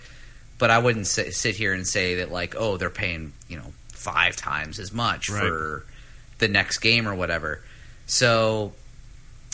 But 0.58 0.70
I 0.70 0.78
wouldn't 0.80 1.08
sit, 1.08 1.34
sit 1.34 1.56
here 1.56 1.74
and 1.74 1.88
say 1.88 2.16
that, 2.16 2.32
like, 2.32 2.54
oh, 2.58 2.78
they're 2.78 2.90
paying, 2.90 3.34
you 3.48 3.58
know, 3.58 3.74
five 3.94 4.36
times 4.36 4.78
as 4.80 4.92
much 4.92 5.30
Right. 5.30 5.40
for 5.42 5.86
the 6.40 6.48
next 6.48 6.80
game 6.80 7.08
or 7.08 7.16
whatever. 7.16 7.64
So 8.08 8.74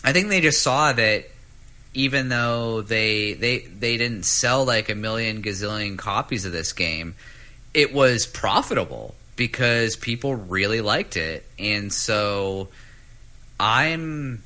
I 0.04 0.14
think 0.14 0.30
they 0.30 0.42
just 0.42 0.62
saw 0.64 0.94
that 0.94 1.26
even 1.94 2.30
though 2.30 2.82
they 2.82 3.34
they 3.34 3.60
they 3.60 3.98
didn't 3.98 4.24
sell 4.24 4.66
like 4.66 4.90
a 4.90 4.96
million 4.96 5.42
gazillion 5.42 5.98
copies 5.98 6.46
of 6.46 6.52
this 6.52 6.74
game, 6.74 7.16
it 7.74 7.94
was 7.94 8.26
profitable 8.26 9.16
because 9.36 9.96
people 9.96 10.36
really 10.36 10.82
liked 10.82 11.18
it, 11.18 11.46
and 11.60 11.92
so 11.92 12.70
I'm 13.60 14.44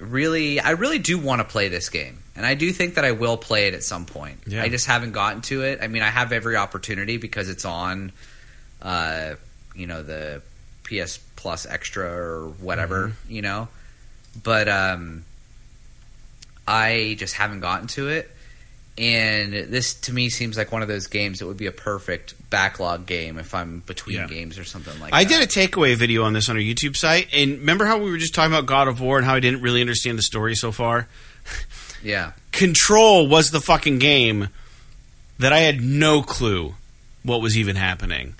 really 0.00 0.60
I 0.60 0.70
really 0.70 0.98
do 0.98 1.18
want 1.18 1.40
to 1.40 1.44
play 1.44 1.68
this 1.68 1.88
game. 1.88 2.18
And 2.36 2.46
I 2.46 2.54
do 2.54 2.72
think 2.72 2.94
that 2.94 3.04
I 3.04 3.12
will 3.12 3.36
play 3.36 3.68
it 3.68 3.74
at 3.74 3.82
some 3.82 4.06
point. 4.06 4.40
Yeah. 4.46 4.62
I 4.62 4.68
just 4.68 4.86
haven't 4.86 5.12
gotten 5.12 5.42
to 5.42 5.62
it. 5.62 5.80
I 5.82 5.88
mean, 5.88 6.02
I 6.02 6.08
have 6.08 6.32
every 6.32 6.56
opportunity 6.56 7.18
because 7.18 7.50
it's 7.50 7.64
on, 7.64 8.12
uh, 8.80 9.34
you 9.74 9.86
know, 9.86 10.02
the 10.02 10.40
PS 10.84 11.18
Plus 11.36 11.66
Extra 11.66 12.08
or 12.08 12.48
whatever, 12.60 13.12
you 13.28 13.42
know. 13.42 13.68
But 14.42 14.68
um, 14.68 15.24
I 16.66 17.16
just 17.18 17.34
haven't 17.34 17.60
gotten 17.60 17.88
to 17.88 18.08
it. 18.08 18.30
And 18.96 19.52
this 19.52 19.94
to 20.02 20.12
me 20.12 20.30
seems 20.30 20.56
like 20.56 20.72
one 20.72 20.82
of 20.82 20.88
those 20.88 21.06
games 21.06 21.38
that 21.40 21.46
would 21.46 21.56
be 21.56 21.66
a 21.66 21.72
perfect 21.72 22.34
backlog 22.50 23.06
game 23.06 23.38
if 23.38 23.54
I'm 23.54 23.80
between 23.86 24.16
Yeah. 24.16 24.26
games 24.26 24.58
or 24.58 24.64
something 24.64 24.98
like 25.00 25.12
I 25.14 25.24
that. 25.24 25.34
I 25.34 25.38
did 25.38 25.48
a 25.48 25.50
takeaway 25.50 25.94
video 25.96 26.24
on 26.24 26.32
this 26.32 26.48
on 26.48 26.56
our 26.56 26.62
YouTube 26.62 26.96
site, 26.96 27.28
and 27.32 27.58
remember 27.60 27.86
how 27.86 27.98
we 27.98 28.10
were 28.10 28.16
just 28.18 28.34
talking 28.34 28.52
about 28.52 28.66
God 28.66 28.88
of 28.88 29.00
War 29.00 29.16
and 29.18 29.24
how 29.26 29.34
I 29.36 29.40
didn't 29.40 29.62
really 29.62 29.80
understand 29.80 30.18
the 30.18 30.22
story 30.22 30.54
so 30.56 30.72
far? 30.72 31.08
Yeah. 32.02 32.32
Control 32.52 33.28
was 33.28 33.50
the 33.50 33.60
fucking 33.60 33.98
game 33.98 34.48
that 35.38 35.52
I 35.52 35.60
had 35.60 35.80
no 35.80 36.22
clue 36.22 36.74
what 37.22 37.40
was 37.40 37.56
even 37.56 37.76
happening. 37.76 38.34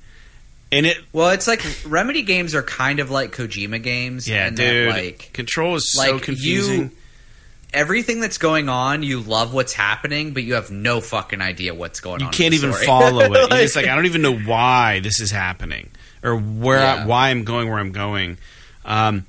And 0.72 0.86
it, 0.86 0.98
Well, 1.12 1.30
it's 1.30 1.46
like 1.48 1.64
Remedy 1.84 2.22
games 2.22 2.54
are 2.54 2.62
kind 2.62 3.00
of 3.00 3.10
like 3.10 3.32
Kojima 3.34 3.82
games. 3.82 4.28
yeah, 4.28 4.50
dude, 4.50 4.88
like 4.88 5.30
Control 5.32 5.74
is 5.76 5.92
so 5.92 6.12
like, 6.14 6.22
confusing. 6.22 6.80
you- 6.80 6.90
everything 7.72 8.20
that's 8.20 8.38
going 8.38 8.68
on, 8.68 9.02
you 9.02 9.20
love 9.20 9.52
what's 9.54 9.72
happening, 9.72 10.32
but 10.32 10.42
you 10.42 10.54
have 10.54 10.70
no 10.70 11.00
fucking 11.00 11.40
idea 11.40 11.74
what's 11.74 12.00
going 12.00 12.20
you 12.20 12.26
on. 12.26 12.32
in 12.32 12.36
can't 12.36 12.54
even 12.54 12.72
story. 12.72 12.86
follow 12.86 13.20
it. 13.20 13.30
Like- 13.50 13.60
just 13.62 13.76
like, 13.76 13.86
I 13.86 13.94
don't 13.94 14.06
even 14.06 14.22
know 14.22 14.36
why 14.36 15.00
this 15.00 15.20
is 15.20 15.30
happening 15.30 15.90
or 16.22 16.36
where 16.36 16.80
I, 16.80 17.06
why 17.06 17.28
I'm 17.30 17.44
going 17.44 17.68
where 17.68 17.78
I'm 17.78 17.92
going. 17.92 18.38
Um, 18.84 19.26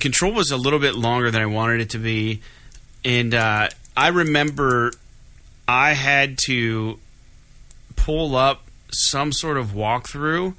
Control 0.00 0.32
was 0.32 0.50
a 0.50 0.56
little 0.56 0.78
bit 0.78 0.94
longer 0.94 1.30
than 1.30 1.40
I 1.40 1.46
wanted 1.46 1.80
it 1.80 1.90
to 1.90 1.98
be, 1.98 2.42
and 3.04 3.34
uh, 3.34 3.68
I 3.96 4.08
remember 4.08 4.92
I 5.66 5.92
had 5.94 6.36
to 6.46 6.98
pull 7.96 8.36
up 8.36 8.64
some 8.90 9.32
sort 9.32 9.56
of 9.56 9.68
walkthrough 9.68 10.54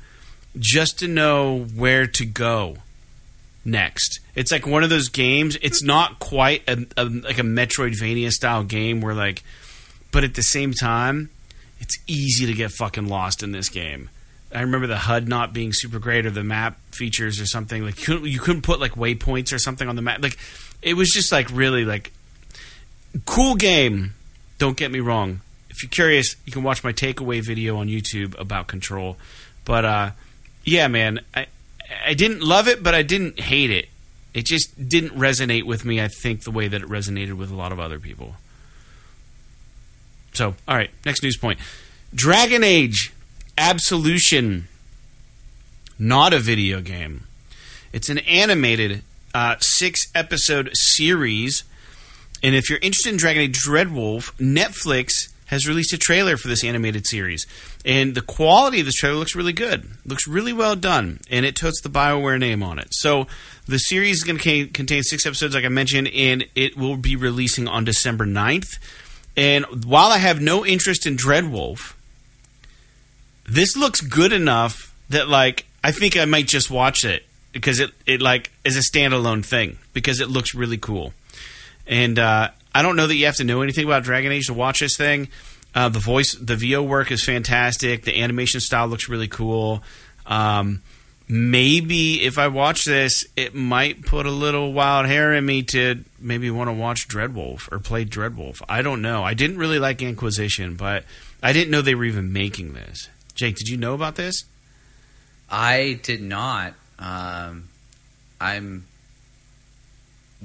just 0.57 0.99
to 0.99 1.07
know 1.07 1.59
where 1.75 2.07
to 2.07 2.25
go 2.25 2.77
next. 3.65 4.19
It's 4.35 4.51
like 4.51 4.65
one 4.67 4.83
of 4.83 4.89
those 4.89 5.09
games. 5.09 5.57
It's 5.61 5.83
not 5.83 6.19
quite 6.19 6.63
a, 6.67 6.85
a 6.97 7.05
like 7.05 7.39
a 7.39 7.43
Metroidvania 7.43 8.31
style 8.31 8.63
game 8.63 9.01
where 9.01 9.13
like, 9.13 9.43
but 10.11 10.23
at 10.23 10.35
the 10.35 10.43
same 10.43 10.73
time, 10.73 11.29
it's 11.79 11.97
easy 12.07 12.45
to 12.45 12.53
get 12.53 12.71
fucking 12.71 13.07
lost 13.07 13.43
in 13.43 13.51
this 13.51 13.69
game. 13.69 14.09
I 14.53 14.61
remember 14.61 14.87
the 14.87 14.97
HUD 14.97 15.27
not 15.27 15.51
being 15.51 15.71
super 15.73 15.97
great 15.99 16.25
or 16.25 16.29
the 16.29 16.43
map 16.43 16.77
features 16.91 17.41
or 17.41 17.45
something 17.45 17.83
like 17.83 17.99
you 17.99 18.05
couldn't, 18.05 18.25
you 18.29 18.39
couldn't 18.39 18.61
put 18.61 18.79
like 18.79 18.93
waypoints 18.93 19.51
or 19.51 19.57
something 19.57 19.89
on 19.89 19.95
the 19.95 20.01
map. 20.01 20.21
Like 20.21 20.37
it 20.81 20.93
was 20.93 21.09
just 21.09 21.31
like 21.31 21.49
really 21.51 21.85
like 21.85 22.11
cool 23.25 23.55
game. 23.55 24.13
Don't 24.59 24.77
get 24.77 24.91
me 24.91 24.99
wrong. 24.99 25.41
If 25.69 25.81
you're 25.81 25.89
curious, 25.89 26.35
you 26.45 26.51
can 26.51 26.61
watch 26.61 26.83
my 26.83 26.93
takeaway 26.93 27.43
video 27.43 27.77
on 27.77 27.87
YouTube 27.87 28.39
about 28.39 28.67
Control. 28.67 29.17
But 29.65 29.85
uh, 29.85 30.11
yeah, 30.63 30.87
man, 30.87 31.21
I 31.33 31.47
I 32.05 32.13
didn't 32.13 32.41
love 32.41 32.67
it, 32.67 32.83
but 32.83 32.93
I 32.95 33.01
didn't 33.01 33.39
hate 33.39 33.69
it. 33.69 33.89
It 34.33 34.45
just 34.45 34.89
didn't 34.89 35.11
resonate 35.11 35.63
with 35.63 35.85
me. 35.85 36.01
I 36.01 36.07
think 36.07 36.43
the 36.43 36.51
way 36.51 36.67
that 36.67 36.81
it 36.81 36.87
resonated 36.87 37.33
with 37.33 37.51
a 37.51 37.55
lot 37.55 37.71
of 37.71 37.79
other 37.79 37.99
people. 37.99 38.35
So, 40.33 40.55
all 40.67 40.75
right, 40.75 40.89
next 41.05 41.21
news 41.21 41.37
point: 41.37 41.59
Dragon 42.13 42.63
Age 42.63 43.13
Absolution, 43.57 44.67
not 45.99 46.33
a 46.33 46.39
video 46.39 46.81
game. 46.81 47.25
It's 47.91 48.09
an 48.09 48.17
animated 48.19 49.03
uh, 49.35 49.57
six 49.59 50.07
episode 50.15 50.75
series. 50.75 51.63
And 52.41 52.55
if 52.55 52.69
you're 52.69 52.79
interested 52.79 53.11
in 53.11 53.17
Dragon 53.17 53.43
Age 53.43 53.59
Dreadwolf, 53.59 54.33
Netflix 54.37 55.32
has 55.53 55.67
released 55.67 55.93
a 55.93 55.97
trailer 55.97 56.35
for 56.35 56.47
this 56.47 56.63
animated 56.63 57.05
series. 57.05 57.45
And 57.85 58.15
the 58.15 58.21
quality 58.21 58.79
of 58.79 58.87
this 58.87 58.95
trailer 58.95 59.15
looks 59.15 59.35
really 59.35 59.53
good. 59.53 59.87
Looks 60.05 60.27
really 60.27 60.51
well 60.51 60.75
done. 60.75 61.19
And 61.29 61.45
it 61.45 61.55
totes 61.55 61.79
the 61.81 61.89
BioWare 61.89 62.39
name 62.39 62.63
on 62.63 62.79
it. 62.79 62.87
So 62.91 63.27
the 63.67 63.77
series 63.77 64.17
is 64.17 64.23
going 64.23 64.39
to 64.39 64.67
contain 64.67 65.03
six 65.03 65.25
episodes, 65.25 65.53
like 65.53 65.63
I 65.63 65.69
mentioned, 65.69 66.09
and 66.09 66.45
it 66.55 66.75
will 66.75 66.97
be 66.97 67.15
releasing 67.15 67.67
on 67.67 67.85
December 67.85 68.25
9th. 68.25 68.79
And 69.37 69.85
while 69.85 70.09
I 70.09 70.17
have 70.17 70.41
no 70.41 70.65
interest 70.65 71.05
in 71.05 71.17
Dreadwolf, 71.17 71.93
this 73.47 73.77
looks 73.77 74.01
good 74.01 74.33
enough 74.33 74.93
that, 75.09 75.27
like, 75.27 75.65
I 75.83 75.91
think 75.91 76.17
I 76.17 76.25
might 76.25 76.47
just 76.47 76.71
watch 76.71 77.05
it 77.05 77.25
because 77.51 77.79
it, 77.79 77.91
it 78.05 78.21
like, 78.21 78.51
is 78.65 78.75
a 78.75 78.79
standalone 78.79 79.45
thing 79.45 79.77
because 79.93 80.19
it 80.19 80.29
looks 80.29 80.55
really 80.55 80.77
cool. 80.77 81.13
And 81.85 82.17
uh, 82.17 82.49
I 82.73 82.81
don't 82.81 82.95
know 82.95 83.07
that 83.07 83.15
you 83.15 83.25
have 83.25 83.35
to 83.37 83.43
know 83.43 83.61
anything 83.61 83.85
about 83.85 84.03
Dragon 84.03 84.31
Age 84.31 84.47
to 84.47 84.53
watch 84.53 84.79
this 84.79 84.97
thing. 84.97 85.27
Uh, 85.75 85.89
the 85.89 85.99
voice, 85.99 86.35
the 86.35 86.55
VO 86.55 86.83
work 86.83 87.11
is 87.11 87.23
fantastic. 87.23 88.03
The 88.03 88.21
animation 88.21 88.59
style 88.59 88.87
looks 88.87 89.09
really 89.09 89.27
cool. 89.27 89.83
Um, 90.25 90.81
maybe 91.27 92.21
if 92.23 92.37
I 92.37 92.47
watch 92.47 92.85
this, 92.85 93.25
it 93.35 93.55
might 93.55 94.05
put 94.05 94.25
a 94.25 94.31
little 94.31 94.73
wild 94.73 95.07
hair 95.07 95.33
in 95.33 95.45
me 95.45 95.63
to 95.63 96.03
maybe 96.19 96.51
want 96.51 96.69
to 96.69 96.73
watch 96.73 97.07
Dreadwolf 97.07 97.71
or 97.71 97.79
play 97.79 98.05
Dreadwolf. 98.05 98.61
I 98.69 98.81
don't 98.81 99.01
know. 99.01 99.23
I 99.23 99.33
didn't 99.33 99.57
really 99.57 99.79
like 99.79 100.01
Inquisition, 100.01 100.75
but 100.75 101.05
I 101.41 101.53
didn't 101.53 101.71
know 101.71 101.81
they 101.81 101.95
were 101.95 102.05
even 102.05 102.31
making 102.31 102.73
this. 102.73 103.09
Jake, 103.33 103.55
did 103.55 103.67
you 103.67 103.77
know 103.77 103.93
about 103.95 104.15
this? 104.15 104.45
I 105.49 105.99
did 106.03 106.21
not. 106.21 106.73
Um, 106.99 107.69
I'm 108.39 108.85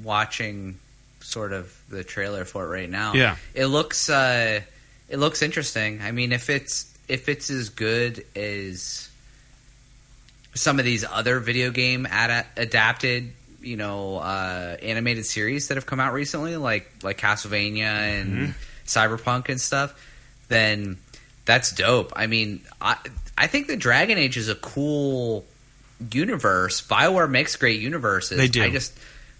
watching 0.01 0.79
sort 1.29 1.53
of 1.53 1.75
the 1.89 2.03
trailer 2.03 2.45
for 2.45 2.65
it 2.65 2.69
right 2.69 2.89
now. 2.89 3.13
Yeah. 3.13 3.35
it 3.53 3.67
looks 3.67 4.09
uh, 4.09 4.61
it 5.07 5.17
looks 5.17 5.41
interesting. 5.41 6.01
I 6.01 6.11
mean, 6.11 6.31
if 6.31 6.49
it's 6.49 6.91
if 7.07 7.29
it's 7.29 7.49
as 7.49 7.69
good 7.69 8.25
as 8.35 9.09
some 10.53 10.79
of 10.79 10.85
these 10.85 11.05
other 11.05 11.39
video 11.39 11.71
game 11.71 12.05
ad- 12.05 12.45
adapted, 12.57 13.31
you 13.61 13.77
know, 13.77 14.17
uh, 14.17 14.77
animated 14.81 15.25
series 15.25 15.67
that 15.69 15.75
have 15.75 15.85
come 15.85 15.99
out 15.99 16.13
recently, 16.13 16.57
like 16.57 16.89
like 17.03 17.17
Castlevania 17.17 18.21
and 18.21 18.53
Cyberpunk 18.85 19.49
and 19.49 19.59
stuff, 19.59 19.93
then 20.47 20.97
that's 21.45 21.71
dope. 21.71 22.13
I 22.15 22.27
mean, 22.27 22.61
I 22.81 22.97
I 23.37 23.47
think 23.47 23.67
the 23.67 23.77
Dragon 23.77 24.17
Age 24.17 24.37
is 24.37 24.49
a 24.49 24.55
cool 24.55 25.45
universe. 26.11 26.81
Bioware 26.81 27.29
makes 27.29 27.55
great 27.55 27.79
universes. 27.81 28.37
They 28.37 28.47
do. 28.47 28.63
I 28.63 28.69
just 28.69 28.97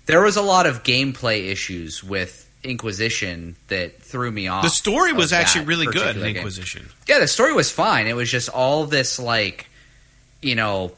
there 0.10 0.22
was 0.22 0.38
a 0.38 0.42
lot 0.42 0.66
of 0.66 0.84
gameplay 0.84 1.50
issues 1.52 2.04
with 2.04 2.50
Inquisition 2.62 3.56
that 3.68 4.02
threw 4.02 4.30
me 4.32 4.50
off. 4.50 4.64
The 4.64 4.70
story 4.70 5.14
was 5.14 5.32
actually 5.32 5.64
really 5.66 5.86
good 5.86 5.96
in 5.96 6.02
particular 6.02 6.28
game. 6.28 6.36
Inquisition. 6.38 6.90
Yeah, 7.08 7.20
the 7.20 7.28
story 7.28 7.54
was 7.54 7.72
fine. 7.72 8.06
It 8.08 8.16
was 8.18 8.30
just 8.30 8.50
all 8.50 8.86
this 8.86 9.18
like, 9.18 9.68
you 10.42 10.56
know, 10.56 10.92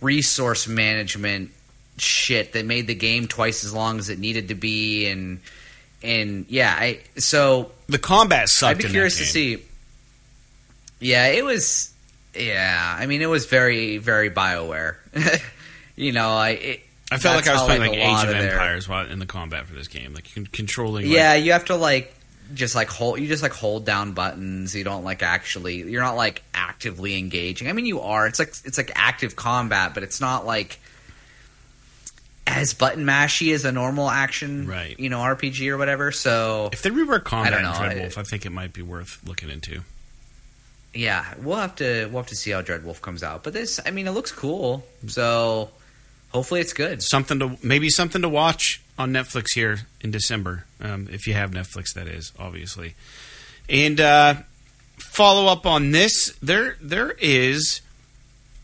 resource 0.00 0.66
management 0.66 1.50
shit 1.98 2.54
that 2.54 2.66
made 2.66 2.86
the 2.88 2.94
game 2.94 3.28
twice 3.28 3.62
as 3.62 3.72
long 3.72 3.98
as 3.98 4.08
it 4.08 4.18
needed 4.18 4.48
to 4.48 4.54
be, 4.56 5.06
and 5.06 5.40
and 6.02 6.46
yeah, 6.48 6.74
I 6.76 7.00
so 7.18 7.70
The 7.88 7.98
combat 7.98 8.48
sucked. 8.48 8.80
I'd 8.80 8.86
be 8.86 8.90
curious 8.90 9.18
to 9.18 9.24
see. 9.24 9.62
Yeah, 10.98 11.26
it 11.26 11.44
was. 11.44 11.92
Yeah, 12.34 12.96
I 12.98 13.06
mean, 13.06 13.22
it 13.22 13.26
was 13.26 13.46
very, 13.46 13.98
very 13.98 14.30
Bioware. 14.30 14.96
you 15.96 16.12
know, 16.12 16.30
I. 16.30 16.48
It, 16.50 16.80
I 17.10 17.18
felt 17.18 17.36
like 17.36 17.46
I 17.48 17.52
was 17.54 17.62
playing 17.62 17.80
like, 17.80 17.90
lot 17.98 18.24
Age 18.24 18.34
of 18.34 18.40
their- 18.40 18.52
Empires 18.52 18.88
while 18.88 19.06
in 19.06 19.18
the 19.20 19.26
combat 19.26 19.66
for 19.66 19.74
this 19.74 19.88
game, 19.88 20.12
like 20.14 20.26
controlling. 20.52 21.06
like- 21.06 21.14
Yeah, 21.14 21.34
you 21.34 21.52
have 21.52 21.66
to 21.66 21.76
like 21.76 22.12
just 22.54 22.74
like 22.74 22.88
hold. 22.88 23.20
You 23.20 23.28
just 23.28 23.42
like 23.42 23.52
hold 23.52 23.84
down 23.84 24.12
buttons. 24.12 24.74
You 24.74 24.82
don't 24.84 25.04
like 25.04 25.22
actually. 25.22 25.76
You're 25.90 26.02
not 26.02 26.16
like 26.16 26.42
actively 26.54 27.16
engaging. 27.18 27.68
I 27.68 27.72
mean, 27.72 27.86
you 27.86 28.00
are. 28.00 28.26
It's 28.26 28.38
like 28.38 28.48
it's 28.64 28.76
like 28.78 28.90
active 28.96 29.36
combat, 29.36 29.94
but 29.94 30.02
it's 30.02 30.20
not 30.20 30.46
like 30.46 30.78
as 32.46 32.74
button 32.74 33.04
mashy 33.04 33.52
as 33.54 33.64
a 33.64 33.72
normal 33.72 34.08
action, 34.08 34.66
Right. 34.68 34.98
You 34.98 35.08
know, 35.10 35.18
RPG 35.18 35.68
or 35.68 35.76
whatever. 35.78 36.12
So 36.12 36.70
if 36.72 36.82
they 36.82 36.90
rework 36.90 37.24
combat 37.24 37.54
I 37.54 37.58
in 37.58 37.62
don't 37.64 37.76
Dread 37.76 37.96
I- 37.98 38.00
Wolf, 38.00 38.18
I 38.18 38.22
think 38.22 38.46
it 38.46 38.50
might 38.50 38.72
be 38.72 38.82
worth 38.82 39.20
looking 39.26 39.50
into. 39.50 39.80
yeah, 40.94 41.24
we'll 41.42 41.56
have 41.56 41.74
to 41.76 42.06
we'll 42.06 42.22
have 42.22 42.28
to 42.28 42.36
see 42.36 42.52
how 42.52 42.62
Dreadwolf 42.62 43.00
comes 43.00 43.22
out. 43.22 43.42
But 43.44 43.52
this, 43.52 43.80
I 43.84 43.90
mean, 43.90 44.06
it 44.06 44.12
looks 44.12 44.30
cool. 44.32 44.86
Mm. 45.04 45.10
So 45.10 45.70
hopefully 46.30 46.60
it's 46.60 46.72
good. 46.72 47.02
Something 47.02 47.38
to 47.40 47.58
maybe 47.62 47.90
something 47.90 48.22
to 48.22 48.28
watch 48.28 48.80
on 48.98 49.12
Netflix 49.12 49.54
here 49.54 49.80
in 50.00 50.10
December, 50.10 50.64
um, 50.80 51.08
if 51.10 51.26
you 51.26 51.34
have 51.34 51.50
Netflix, 51.50 51.94
that 51.94 52.06
is 52.06 52.32
obviously. 52.38 52.94
And 53.68 54.00
uh, 54.00 54.34
follow 54.96 55.50
up 55.50 55.66
on 55.66 55.92
this, 55.92 56.32
there 56.42 56.76
there 56.80 57.12
is 57.18 57.80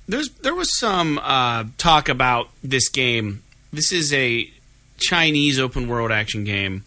there's 0.09 0.31
there 0.43 0.55
was 0.55 0.77
some 0.79 1.19
uh, 1.23 1.65
talk 1.79 2.09
about 2.09 2.51
this 2.63 2.89
game. 2.89 3.43
This 3.73 3.93
is 3.93 4.13
a 4.13 4.51
Chinese 4.99 5.59
open 5.59 5.89
world 5.89 6.13
action 6.13 6.45
game, 6.45 6.85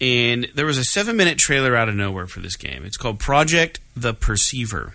and 0.00 0.48
there 0.54 0.66
was 0.66 0.78
a 0.78 0.84
seven 0.84 1.16
minute 1.16 1.38
trailer 1.38 1.76
out 1.76 1.88
of 1.88 1.94
nowhere 1.94 2.26
for 2.26 2.40
this 2.40 2.56
game. 2.56 2.84
It's 2.84 2.96
called 2.96 3.18
Project 3.18 3.80
the 3.96 4.14
Perceiver, 4.14 4.94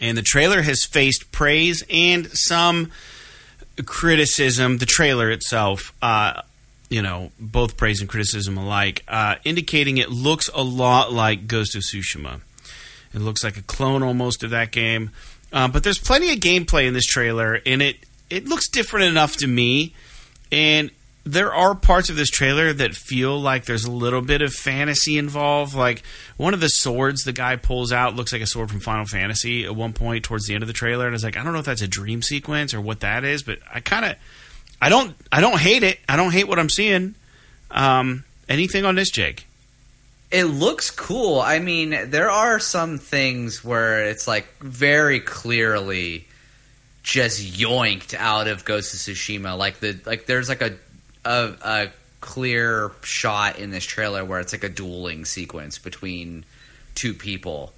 and 0.00 0.16
the 0.16 0.22
trailer 0.22 0.62
has 0.62 0.84
faced 0.84 1.30
praise 1.32 1.84
and 1.90 2.26
some 2.32 2.90
criticism. 3.82 4.78
The 4.78 4.86
trailer 4.86 5.30
itself, 5.30 5.92
uh, 6.02 6.42
you 6.88 7.02
know, 7.02 7.30
both 7.38 7.76
praise 7.76 8.00
and 8.00 8.08
criticism 8.08 8.56
alike, 8.56 9.04
uh, 9.08 9.36
indicating 9.44 9.98
it 9.98 10.10
looks 10.10 10.48
a 10.54 10.62
lot 10.62 11.12
like 11.12 11.46
Ghost 11.46 11.74
of 11.74 11.82
Tsushima. 11.82 12.40
It 13.14 13.20
looks 13.20 13.42
like 13.42 13.56
a 13.56 13.62
clone 13.62 14.02
almost 14.02 14.42
of 14.42 14.50
that 14.50 14.70
game. 14.70 15.10
Uh, 15.52 15.68
but 15.68 15.82
there's 15.82 15.98
plenty 15.98 16.32
of 16.32 16.40
gameplay 16.40 16.86
in 16.86 16.94
this 16.94 17.06
trailer, 17.06 17.60
and 17.64 17.80
it 17.80 17.96
it 18.28 18.46
looks 18.46 18.68
different 18.68 19.06
enough 19.06 19.36
to 19.36 19.46
me. 19.46 19.94
And 20.52 20.90
there 21.30 21.52
are 21.52 21.74
parts 21.74 22.08
of 22.08 22.16
this 22.16 22.30
trailer 22.30 22.72
that 22.72 22.94
feel 22.94 23.38
like 23.38 23.66
there's 23.66 23.84
a 23.84 23.90
little 23.90 24.22
bit 24.22 24.40
of 24.40 24.52
fantasy 24.52 25.18
involved. 25.18 25.74
Like 25.74 26.02
one 26.38 26.54
of 26.54 26.60
the 26.60 26.70
swords 26.70 27.24
the 27.24 27.32
guy 27.32 27.56
pulls 27.56 27.92
out 27.92 28.16
looks 28.16 28.32
like 28.32 28.40
a 28.40 28.46
sword 28.46 28.70
from 28.70 28.80
Final 28.80 29.04
Fantasy 29.04 29.66
at 29.66 29.76
one 29.76 29.92
point 29.92 30.24
towards 30.24 30.46
the 30.46 30.54
end 30.54 30.62
of 30.62 30.68
the 30.68 30.72
trailer, 30.72 31.04
and 31.04 31.12
I 31.12 31.16
was 31.16 31.24
like, 31.24 31.36
I 31.36 31.44
don't 31.44 31.52
know 31.52 31.58
if 31.58 31.66
that's 31.66 31.82
a 31.82 31.88
dream 31.88 32.22
sequence 32.22 32.72
or 32.72 32.80
what 32.80 33.00
that 33.00 33.24
is, 33.24 33.42
but 33.42 33.58
I 33.72 33.80
kind 33.80 34.06
of, 34.06 34.16
I 34.80 34.88
don't, 34.88 35.14
I 35.30 35.42
don't 35.42 35.60
hate 35.60 35.82
it. 35.82 35.98
I 36.08 36.16
don't 36.16 36.32
hate 36.32 36.48
what 36.48 36.58
I'm 36.58 36.70
seeing. 36.70 37.14
Um, 37.70 38.24
anything 38.48 38.86
on 38.86 38.94
this, 38.94 39.10
Jake? 39.10 39.46
It 40.30 40.44
looks 40.44 40.90
cool. 40.90 41.40
I 41.40 41.58
mean, 41.58 42.10
there 42.10 42.30
are 42.30 42.58
some 42.58 42.96
things 42.96 43.62
where 43.62 44.06
it's 44.06 44.26
like 44.26 44.46
very 44.60 45.20
clearly 45.20 46.26
just 47.02 47.40
yoinked 47.40 48.14
out 48.14 48.48
of 48.48 48.64
Ghost 48.64 48.94
of 48.94 49.00
Tsushima. 49.00 49.56
Like 49.56 49.80
the 49.80 49.98
like, 50.04 50.26
there's 50.26 50.48
like 50.48 50.62
a 50.62 50.76
a, 51.24 51.52
a 51.62 51.88
clear 52.20 52.90
shot 53.02 53.58
in 53.58 53.70
this 53.70 53.84
trailer 53.84 54.24
where 54.24 54.40
it's 54.40 54.52
like 54.52 54.64
a 54.64 54.68
dueling 54.68 55.24
sequence 55.24 55.78
between 55.78 56.44
two 56.94 57.14
people, 57.14 57.72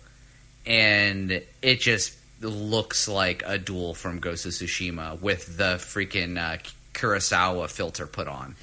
and 0.67 1.43
it 1.63 1.81
just 1.81 2.17
looks 2.41 3.07
like 3.07 3.43
a 3.45 3.59
duel 3.59 3.95
from 3.95 4.19
Ghost 4.19 4.47
of 4.47 4.53
Tsushima 4.53 5.21
with 5.21 5.59
the 5.59 5.75
freaking 5.75 6.39
uh, 6.39 6.59
Kurosawa 6.95 7.69
filter 7.69 8.07
put 8.07 8.29
on. 8.29 8.57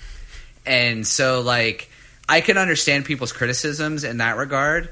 And 0.66 1.06
so, 1.06 1.42
like, 1.42 1.90
I 2.28 2.42
can 2.42 2.58
understand 2.58 3.06
people's 3.06 3.32
criticisms 3.32 4.04
in 4.04 4.18
that 4.18 4.38
regard. 4.38 4.90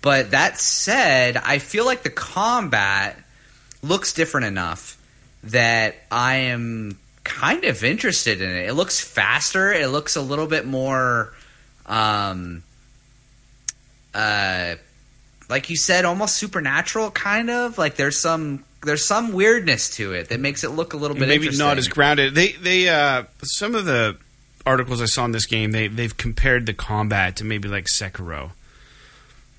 But 0.00 0.30
that 0.30 0.58
said, 0.58 1.36
I 1.36 1.58
feel 1.58 1.84
like 1.84 2.02
the 2.02 2.10
combat 2.10 3.18
looks 3.82 4.12
different 4.12 4.46
enough 4.46 4.96
that 5.44 5.96
I 6.10 6.36
am 6.36 6.98
kind 7.24 7.64
of 7.64 7.82
interested 7.82 8.40
in 8.40 8.50
it. 8.50 8.68
It 8.68 8.74
looks 8.74 9.00
faster. 9.00 9.72
It 9.72 9.88
looks 9.88 10.14
a 10.14 10.22
little 10.22 10.46
bit 10.46 10.66
more, 10.66 11.32
um, 11.86 12.62
uh, 14.14 14.76
like 15.48 15.70
you 15.70 15.76
said, 15.76 16.04
almost 16.04 16.36
supernatural. 16.36 17.10
Kind 17.10 17.50
of 17.50 17.78
like 17.78 17.96
there's 17.96 18.18
some 18.18 18.64
there's 18.82 19.04
some 19.04 19.32
weirdness 19.32 19.90
to 19.96 20.12
it 20.12 20.28
that 20.28 20.40
makes 20.40 20.62
it 20.62 20.70
look 20.70 20.92
a 20.92 20.96
little 20.96 21.16
bit 21.16 21.28
maybe 21.28 21.50
not 21.56 21.78
as 21.78 21.88
grounded. 21.88 22.34
They 22.34 22.52
they 22.52 22.88
uh, 22.88 23.24
some 23.42 23.74
of 23.74 23.84
the 23.84 24.16
articles 24.66 25.02
I 25.02 25.06
saw 25.06 25.24
in 25.24 25.32
this 25.32 25.46
game 25.46 25.72
they 25.72 25.88
they've 25.88 26.16
compared 26.16 26.66
the 26.66 26.74
combat 26.74 27.36
to 27.36 27.44
maybe 27.44 27.68
like 27.68 27.86
Sekiro. 27.86 28.52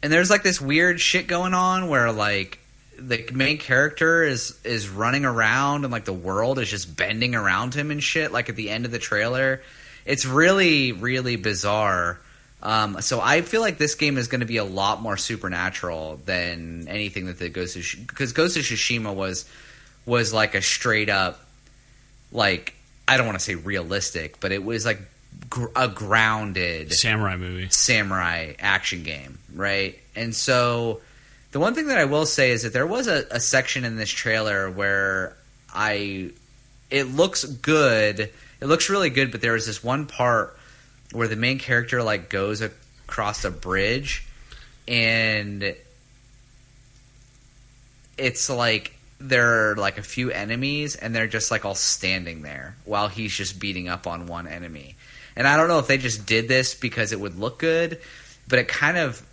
and 0.01 0.11
there's 0.11 0.29
like 0.29 0.43
this 0.43 0.61
weird 0.61 0.99
shit 0.99 1.27
going 1.27 1.53
on 1.53 1.89
where 1.89 2.11
like 2.11 2.59
the 2.97 3.29
main 3.33 3.57
character 3.57 4.23
is 4.23 4.59
is 4.63 4.89
running 4.89 5.25
around 5.25 5.83
and 5.83 5.91
like 5.91 6.05
the 6.05 6.13
world 6.13 6.59
is 6.59 6.69
just 6.69 6.95
bending 6.95 7.35
around 7.35 7.73
him 7.73 7.91
and 7.91 8.01
shit 8.03 8.31
like 8.31 8.49
at 8.49 8.55
the 8.55 8.69
end 8.69 8.85
of 8.85 8.91
the 8.91 8.99
trailer 8.99 9.61
it's 10.05 10.25
really 10.25 10.91
really 10.91 11.35
bizarre 11.35 12.19
um, 12.63 12.99
so 13.01 13.21
I 13.21 13.41
feel 13.41 13.61
like 13.61 13.77
this 13.77 13.93
game 13.93 14.17
is 14.17 14.27
going 14.27 14.39
to 14.39 14.47
be 14.47 14.57
a 14.57 14.63
lot 14.63 14.99
more 14.99 15.17
supernatural 15.17 16.19
than 16.25 16.87
anything 16.87 17.27
that 17.27 17.37
the 17.37 17.49
Ghost 17.49 17.75
of 17.75 18.07
because 18.07 18.31
Ghost 18.33 18.57
of 18.57 18.63
Tsushima 18.63 19.13
was 19.13 19.47
was 20.05 20.33
like 20.33 20.55
a 20.55 20.61
straight 20.61 21.09
up 21.09 21.39
like 22.31 22.73
I 23.07 23.17
don't 23.17 23.27
want 23.27 23.37
to 23.37 23.43
say 23.43 23.55
realistic 23.55 24.39
but 24.39 24.51
it 24.51 24.63
was 24.63 24.85
like 24.85 24.99
gr- 25.49 25.67
a 25.75 25.87
grounded 25.87 26.93
Samurai 26.93 27.35
movie. 27.35 27.67
samurai 27.69 28.53
action 28.59 29.03
game, 29.03 29.37
right? 29.53 29.99
And 30.15 30.35
so 30.35 31.01
the 31.55 31.61
one 31.61 31.73
thing 31.73 31.87
that 31.87 31.97
I 31.97 32.03
will 32.03 32.25
say 32.25 32.51
is 32.51 32.63
that 32.63 32.73
there 32.73 32.85
was 32.85 33.07
a, 33.07 33.25
a 33.31 33.39
section 33.39 33.85
in 33.85 33.95
this 33.95 34.09
trailer 34.09 34.69
where 34.69 35.37
I 35.73 36.31
it 36.89 37.03
looks 37.05 37.45
good. 37.45 38.19
It 38.19 38.65
looks 38.65 38.89
really 38.89 39.09
good, 39.09 39.31
but 39.31 39.39
there 39.39 39.53
was 39.53 39.65
this 39.65 39.81
one 39.81 40.05
part 40.05 40.57
where 41.13 41.29
the 41.29 41.37
main 41.37 41.57
character 41.57 42.03
like 42.03 42.27
goes 42.29 42.59
across 42.59 43.45
a 43.45 43.51
bridge 43.51 44.27
and 44.85 45.73
it's 48.17 48.49
like 48.49 48.93
there 49.21 49.71
are 49.71 49.75
like 49.77 49.97
a 49.97 50.03
few 50.03 50.31
enemies 50.31 50.97
and 50.97 51.15
they're 51.15 51.25
just 51.25 51.51
like 51.51 51.63
all 51.63 51.73
standing 51.73 52.41
there 52.41 52.75
while 52.83 53.07
he's 53.07 53.33
just 53.33 53.61
beating 53.61 53.87
up 53.87 54.07
on 54.07 54.27
one 54.27 54.45
enemy. 54.45 54.97
And 55.37 55.47
I 55.47 55.55
don't 55.55 55.69
know 55.69 55.79
if 55.79 55.87
they 55.87 55.99
just 55.99 56.25
did 56.25 56.49
this 56.49 56.75
because 56.75 57.13
it 57.13 57.19
would 57.21 57.39
look 57.39 57.59
good, 57.59 58.01
but 58.45 58.59
it 58.59 58.67
kind 58.67 58.97
of 58.97 59.25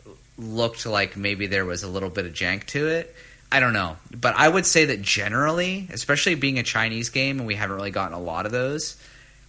looked 0.43 0.84
like 0.86 1.16
maybe 1.16 1.47
there 1.47 1.64
was 1.64 1.82
a 1.82 1.88
little 1.88 2.11
bit 2.11 2.26
of 2.26 2.32
jank 2.32 2.66
to 2.66 2.88
it. 2.88 3.14
I 3.51 3.61
don't 3.61 3.72
know. 3.72 3.97
But 4.11 4.34
I 4.36 4.49
would 4.49 4.66
say 4.66 4.86
that 4.86 5.03
generally, 5.03 5.88
especially 5.93 6.34
being 6.34 6.59
a 6.59 6.62
Chinese 6.62 7.11
game 7.11 7.38
and 7.38 7.47
we 7.47 7.55
haven't 7.55 7.76
really 7.76 7.90
gotten 7.90 8.14
a 8.14 8.20
lot 8.20 8.47
of 8.47 8.53
those, 8.53 8.97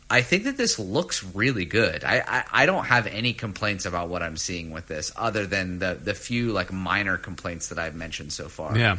I 0.10 0.22
think 0.22 0.44
that 0.44 0.58
this 0.58 0.78
looks 0.78 1.24
really 1.24 1.66
good. 1.66 2.04
I, 2.04 2.22
I, 2.28 2.64
I 2.64 2.66
don't 2.66 2.86
have 2.86 3.08
any 3.08 3.34
complaints 3.34 3.86
about 3.86 4.10
what 4.10 4.22
I'm 4.22 4.38
seeing 4.38 4.72
with 4.72 4.88
this 4.88 5.12
other 5.16 5.46
than 5.46 5.80
the, 5.80 5.98
the 6.02 6.14
few 6.14 6.52
like 6.52 6.72
minor 6.72 7.18
complaints 7.18 7.70
that 7.70 7.80
I've 7.80 7.96
mentioned 7.96 8.34
so 8.34 8.50
far. 8.50 8.78
Yeah, 8.78 8.98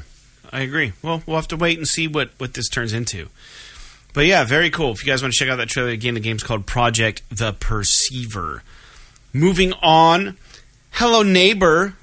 I 0.50 0.62
agree. 0.62 0.92
Well, 1.02 1.22
we'll 1.26 1.36
have 1.36 1.48
to 1.48 1.56
wait 1.56 1.78
and 1.78 1.86
see 1.86 2.08
what, 2.08 2.30
what 2.38 2.54
this 2.54 2.68
turns 2.68 2.92
into. 2.92 3.28
But 4.14 4.26
yeah, 4.26 4.44
very 4.44 4.70
cool. 4.70 4.92
If 4.92 5.04
you 5.04 5.12
guys 5.12 5.22
want 5.22 5.34
to 5.34 5.38
check 5.38 5.48
out 5.48 5.56
that 5.56 5.68
trailer 5.68 5.90
again, 5.90 6.14
the 6.14 6.20
game's 6.20 6.42
called 6.42 6.66
Project 6.66 7.22
the 7.30 7.52
Perceiver. 7.52 8.62
Moving 9.32 9.72
on, 9.82 10.36
Hello 10.98 11.22
Neighbor 11.22 11.94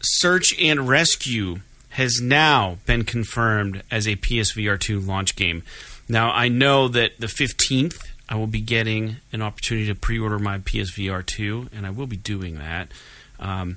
Search 0.00 0.58
and 0.58 0.88
Rescue 0.88 1.60
has 1.90 2.20
now 2.20 2.78
been 2.86 3.04
confirmed 3.04 3.82
as 3.90 4.06
a 4.06 4.16
PSVR 4.16 4.80
2 4.80 5.00
launch 5.00 5.36
game. 5.36 5.62
Now, 6.08 6.30
I 6.30 6.48
know 6.48 6.88
that 6.88 7.20
the 7.20 7.26
15th 7.26 8.02
I 8.28 8.36
will 8.36 8.46
be 8.46 8.60
getting 8.60 9.16
an 9.32 9.42
opportunity 9.42 9.86
to 9.86 9.94
pre 9.94 10.18
order 10.18 10.38
my 10.38 10.58
PSVR 10.58 11.24
2, 11.24 11.70
and 11.74 11.86
I 11.86 11.90
will 11.90 12.06
be 12.06 12.16
doing 12.16 12.58
that. 12.58 12.88
Um, 13.38 13.76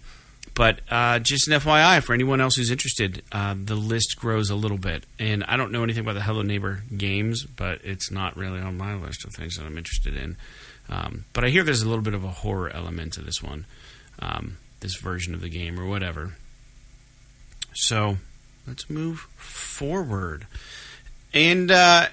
But 0.53 0.79
uh, 0.89 1.19
just 1.19 1.47
an 1.47 1.59
FYI 1.59 2.03
for 2.03 2.13
anyone 2.13 2.41
else 2.41 2.55
who's 2.55 2.71
interested, 2.71 3.23
uh, 3.31 3.55
the 3.57 3.75
list 3.75 4.17
grows 4.19 4.49
a 4.49 4.55
little 4.55 4.77
bit. 4.77 5.05
And 5.17 5.43
I 5.45 5.55
don't 5.55 5.71
know 5.71 5.83
anything 5.83 6.03
about 6.03 6.15
the 6.15 6.21
Hello 6.23 6.41
Neighbor 6.41 6.83
games, 6.95 7.43
but 7.45 7.79
it's 7.83 8.11
not 8.11 8.35
really 8.35 8.59
on 8.59 8.77
my 8.77 8.93
list 8.95 9.23
of 9.25 9.33
things 9.33 9.55
that 9.55 9.65
I'm 9.65 9.77
interested 9.77 10.15
in. 10.17 10.35
Um, 10.89 11.23
but 11.31 11.45
I 11.45 11.49
hear 11.49 11.63
there's 11.63 11.81
a 11.83 11.87
little 11.89 12.03
bit 12.03 12.13
of 12.13 12.23
a 12.25 12.29
horror 12.29 12.69
element 12.69 13.13
to 13.13 13.21
this 13.21 13.41
one, 13.41 13.65
um, 14.21 14.57
this 14.79 14.95
version 14.95 15.33
of 15.33 15.41
the 15.41 15.49
game 15.49 15.79
or 15.79 15.85
whatever. 15.85 16.33
So 17.73 18.17
let's 18.67 18.89
move 18.89 19.27
forward. 19.35 20.47
And 21.33 21.71
uh, 21.71 22.07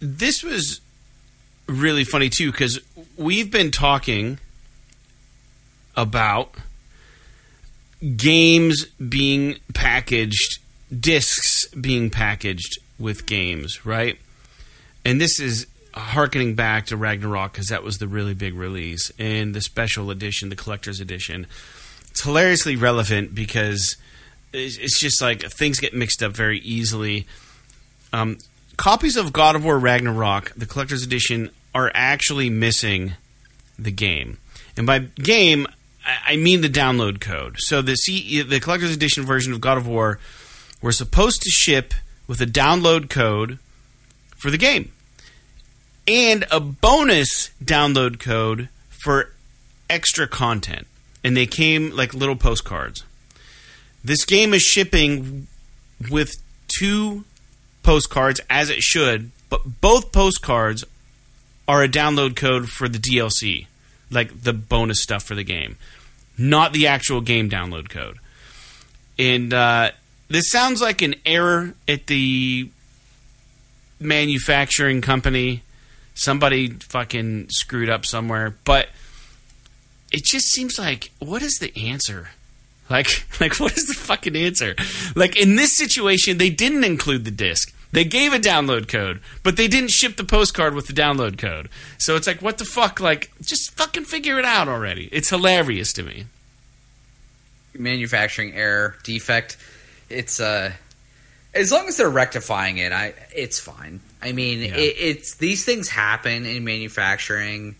this 0.00 0.42
was 0.42 0.80
really 1.66 2.04
funny 2.04 2.28
too 2.28 2.50
because 2.50 2.80
we've 3.16 3.50
been 3.50 3.70
talking 3.70 4.38
about 5.96 6.54
games 8.16 8.86
being 8.86 9.56
packaged, 9.74 10.58
discs 10.98 11.66
being 11.68 12.10
packaged 12.10 12.78
with 12.98 13.26
games, 13.26 13.84
right? 13.84 14.18
And 15.04 15.20
this 15.20 15.40
is 15.40 15.66
harkening 15.94 16.54
back 16.54 16.86
to 16.86 16.96
Ragnarok 16.96 17.52
because 17.52 17.68
that 17.68 17.82
was 17.82 17.98
the 17.98 18.08
really 18.08 18.34
big 18.34 18.54
release 18.54 19.12
and 19.18 19.54
the 19.54 19.60
special 19.60 20.10
edition, 20.10 20.48
the 20.48 20.56
collector's 20.56 21.00
edition. 21.00 21.46
It's 22.10 22.22
hilariously 22.22 22.76
relevant 22.76 23.34
because 23.34 23.96
it's 24.52 25.00
just 25.00 25.20
like 25.22 25.42
things 25.42 25.80
get 25.80 25.94
mixed 25.94 26.22
up 26.22 26.32
very 26.32 26.58
easily. 26.60 27.26
Um, 28.12 28.38
copies 28.76 29.16
of 29.16 29.32
God 29.32 29.56
of 29.56 29.64
War 29.64 29.78
Ragnarok, 29.78 30.52
the 30.54 30.66
collector's 30.66 31.02
edition, 31.02 31.50
are 31.74 31.90
actually 31.94 32.50
missing 32.50 33.14
the 33.78 33.90
game. 33.90 34.38
And 34.76 34.86
by 34.86 34.98
game, 34.98 35.66
I 36.26 36.36
mean 36.36 36.60
the 36.60 36.68
download 36.68 37.20
code. 37.20 37.56
So 37.58 37.80
the 37.80 37.96
C, 37.96 38.42
the 38.42 38.60
collector's 38.60 38.94
edition 38.94 39.24
version 39.24 39.52
of 39.52 39.60
God 39.60 39.78
of 39.78 39.86
War 39.86 40.18
were 40.80 40.92
supposed 40.92 41.42
to 41.42 41.50
ship 41.50 41.94
with 42.26 42.40
a 42.40 42.46
download 42.46 43.08
code 43.08 43.58
for 44.36 44.50
the 44.50 44.58
game 44.58 44.92
and 46.06 46.44
a 46.50 46.60
bonus 46.60 47.50
download 47.62 48.18
code 48.18 48.68
for 48.88 49.32
extra 49.88 50.26
content. 50.26 50.86
And 51.24 51.36
they 51.36 51.46
came 51.46 51.90
like 51.90 52.14
little 52.14 52.36
postcards. 52.36 53.04
This 54.04 54.24
game 54.24 54.52
is 54.52 54.62
shipping 54.62 55.46
with 56.10 56.34
two 56.66 57.24
postcards 57.82 58.40
as 58.50 58.70
it 58.70 58.82
should, 58.82 59.30
but 59.48 59.80
both 59.80 60.12
postcards 60.12 60.84
are 61.68 61.82
a 61.82 61.88
download 61.88 62.34
code 62.34 62.68
for 62.68 62.88
the 62.88 62.98
DLC, 62.98 63.66
like 64.10 64.42
the 64.42 64.52
bonus 64.52 65.00
stuff 65.02 65.22
for 65.22 65.34
the 65.34 65.44
game, 65.44 65.76
not 66.36 66.72
the 66.72 66.86
actual 66.86 67.20
game 67.20 67.48
download 67.48 67.88
code. 67.88 68.18
And 69.18 69.54
uh, 69.54 69.92
this 70.28 70.50
sounds 70.50 70.80
like 70.80 71.02
an 71.02 71.14
error 71.24 71.74
at 71.86 72.06
the 72.06 72.68
manufacturing 74.00 75.00
company. 75.00 75.62
Somebody 76.14 76.68
fucking 76.68 77.48
screwed 77.50 77.88
up 77.88 78.04
somewhere, 78.04 78.54
but 78.64 78.88
it 80.12 80.24
just 80.24 80.46
seems 80.46 80.78
like 80.78 81.10
what 81.18 81.42
is 81.42 81.58
the 81.58 81.76
answer? 81.76 82.30
Like, 82.90 83.26
like 83.40 83.58
what 83.58 83.76
is 83.76 83.86
the 83.86 83.94
fucking 83.94 84.36
answer? 84.36 84.74
Like 85.16 85.36
in 85.36 85.56
this 85.56 85.76
situation, 85.76 86.38
they 86.38 86.50
didn't 86.50 86.84
include 86.84 87.24
the 87.24 87.30
disc. 87.30 87.72
They 87.92 88.04
gave 88.04 88.32
a 88.32 88.38
download 88.38 88.88
code, 88.88 89.20
but 89.42 89.58
they 89.58 89.68
didn't 89.68 89.90
ship 89.90 90.16
the 90.16 90.24
postcard 90.24 90.74
with 90.74 90.86
the 90.86 90.94
download 90.94 91.36
code. 91.36 91.68
So 91.98 92.16
it's 92.16 92.26
like, 92.26 92.40
what 92.40 92.56
the 92.56 92.64
fuck? 92.64 93.00
Like, 93.00 93.30
just 93.42 93.72
fucking 93.72 94.04
figure 94.04 94.38
it 94.38 94.46
out 94.46 94.66
already. 94.66 95.10
It's 95.12 95.28
hilarious 95.28 95.92
to 95.94 96.02
me. 96.02 96.24
Manufacturing 97.74 98.54
error, 98.54 98.96
defect. 99.02 99.58
It's 100.08 100.40
uh, 100.40 100.72
as 101.54 101.70
long 101.70 101.86
as 101.86 101.98
they're 101.98 102.08
rectifying 102.08 102.78
it, 102.78 102.92
I 102.92 103.14
it's 103.34 103.60
fine. 103.60 104.00
I 104.22 104.32
mean, 104.32 104.60
Yeah. 104.60 104.76
it, 104.76 104.96
it's 104.98 105.34
these 105.36 105.64
things 105.64 105.88
happen 105.88 106.46
in 106.46 106.64
manufacturing. 106.64 107.76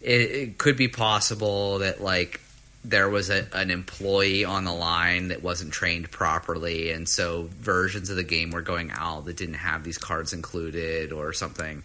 It, 0.00 0.20
it 0.30 0.58
could 0.58 0.76
be 0.76 0.88
possible 0.88 1.78
that 1.78 2.00
like 2.00 2.40
there 2.84 3.08
was 3.08 3.30
a, 3.30 3.46
an 3.52 3.70
employee 3.70 4.44
on 4.44 4.64
the 4.64 4.72
line 4.72 5.28
that 5.28 5.42
wasn't 5.42 5.72
trained 5.72 6.10
properly, 6.10 6.90
and 6.90 7.08
so 7.08 7.48
versions 7.60 8.10
of 8.10 8.16
the 8.16 8.24
game 8.24 8.50
were 8.50 8.62
going 8.62 8.90
out 8.90 9.26
that 9.26 9.36
didn't 9.36 9.54
have 9.54 9.84
these 9.84 9.98
cards 9.98 10.32
included 10.32 11.12
or 11.12 11.32
something. 11.32 11.84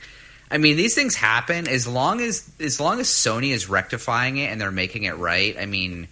I 0.49 0.57
mean, 0.57 0.77
these 0.77 0.95
things 0.95 1.13
happen 1.15 1.67
as 1.67 1.87
long 1.87 2.21
as 2.21 2.49
as 2.59 2.79
long 2.79 2.99
as 2.99 3.07
Sony 3.09 3.51
is 3.51 3.69
rectifying 3.69 4.37
it 4.37 4.49
and 4.51 4.59
they're 4.59 4.71
making 4.71 5.03
it 5.03 5.17
right. 5.17 5.55
I 5.59 5.65
mean, 5.67 6.07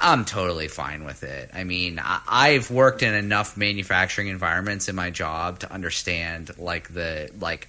I'm 0.00 0.24
totally 0.24 0.68
fine 0.68 1.04
with 1.04 1.22
it. 1.22 1.50
I 1.52 1.64
mean, 1.64 2.00
I, 2.02 2.20
I've 2.26 2.70
worked 2.70 3.02
in 3.02 3.14
enough 3.14 3.56
manufacturing 3.56 4.28
environments 4.28 4.88
in 4.88 4.96
my 4.96 5.10
job 5.10 5.60
to 5.60 5.72
understand 5.72 6.50
like 6.58 6.92
the 6.92 7.30
like 7.38 7.68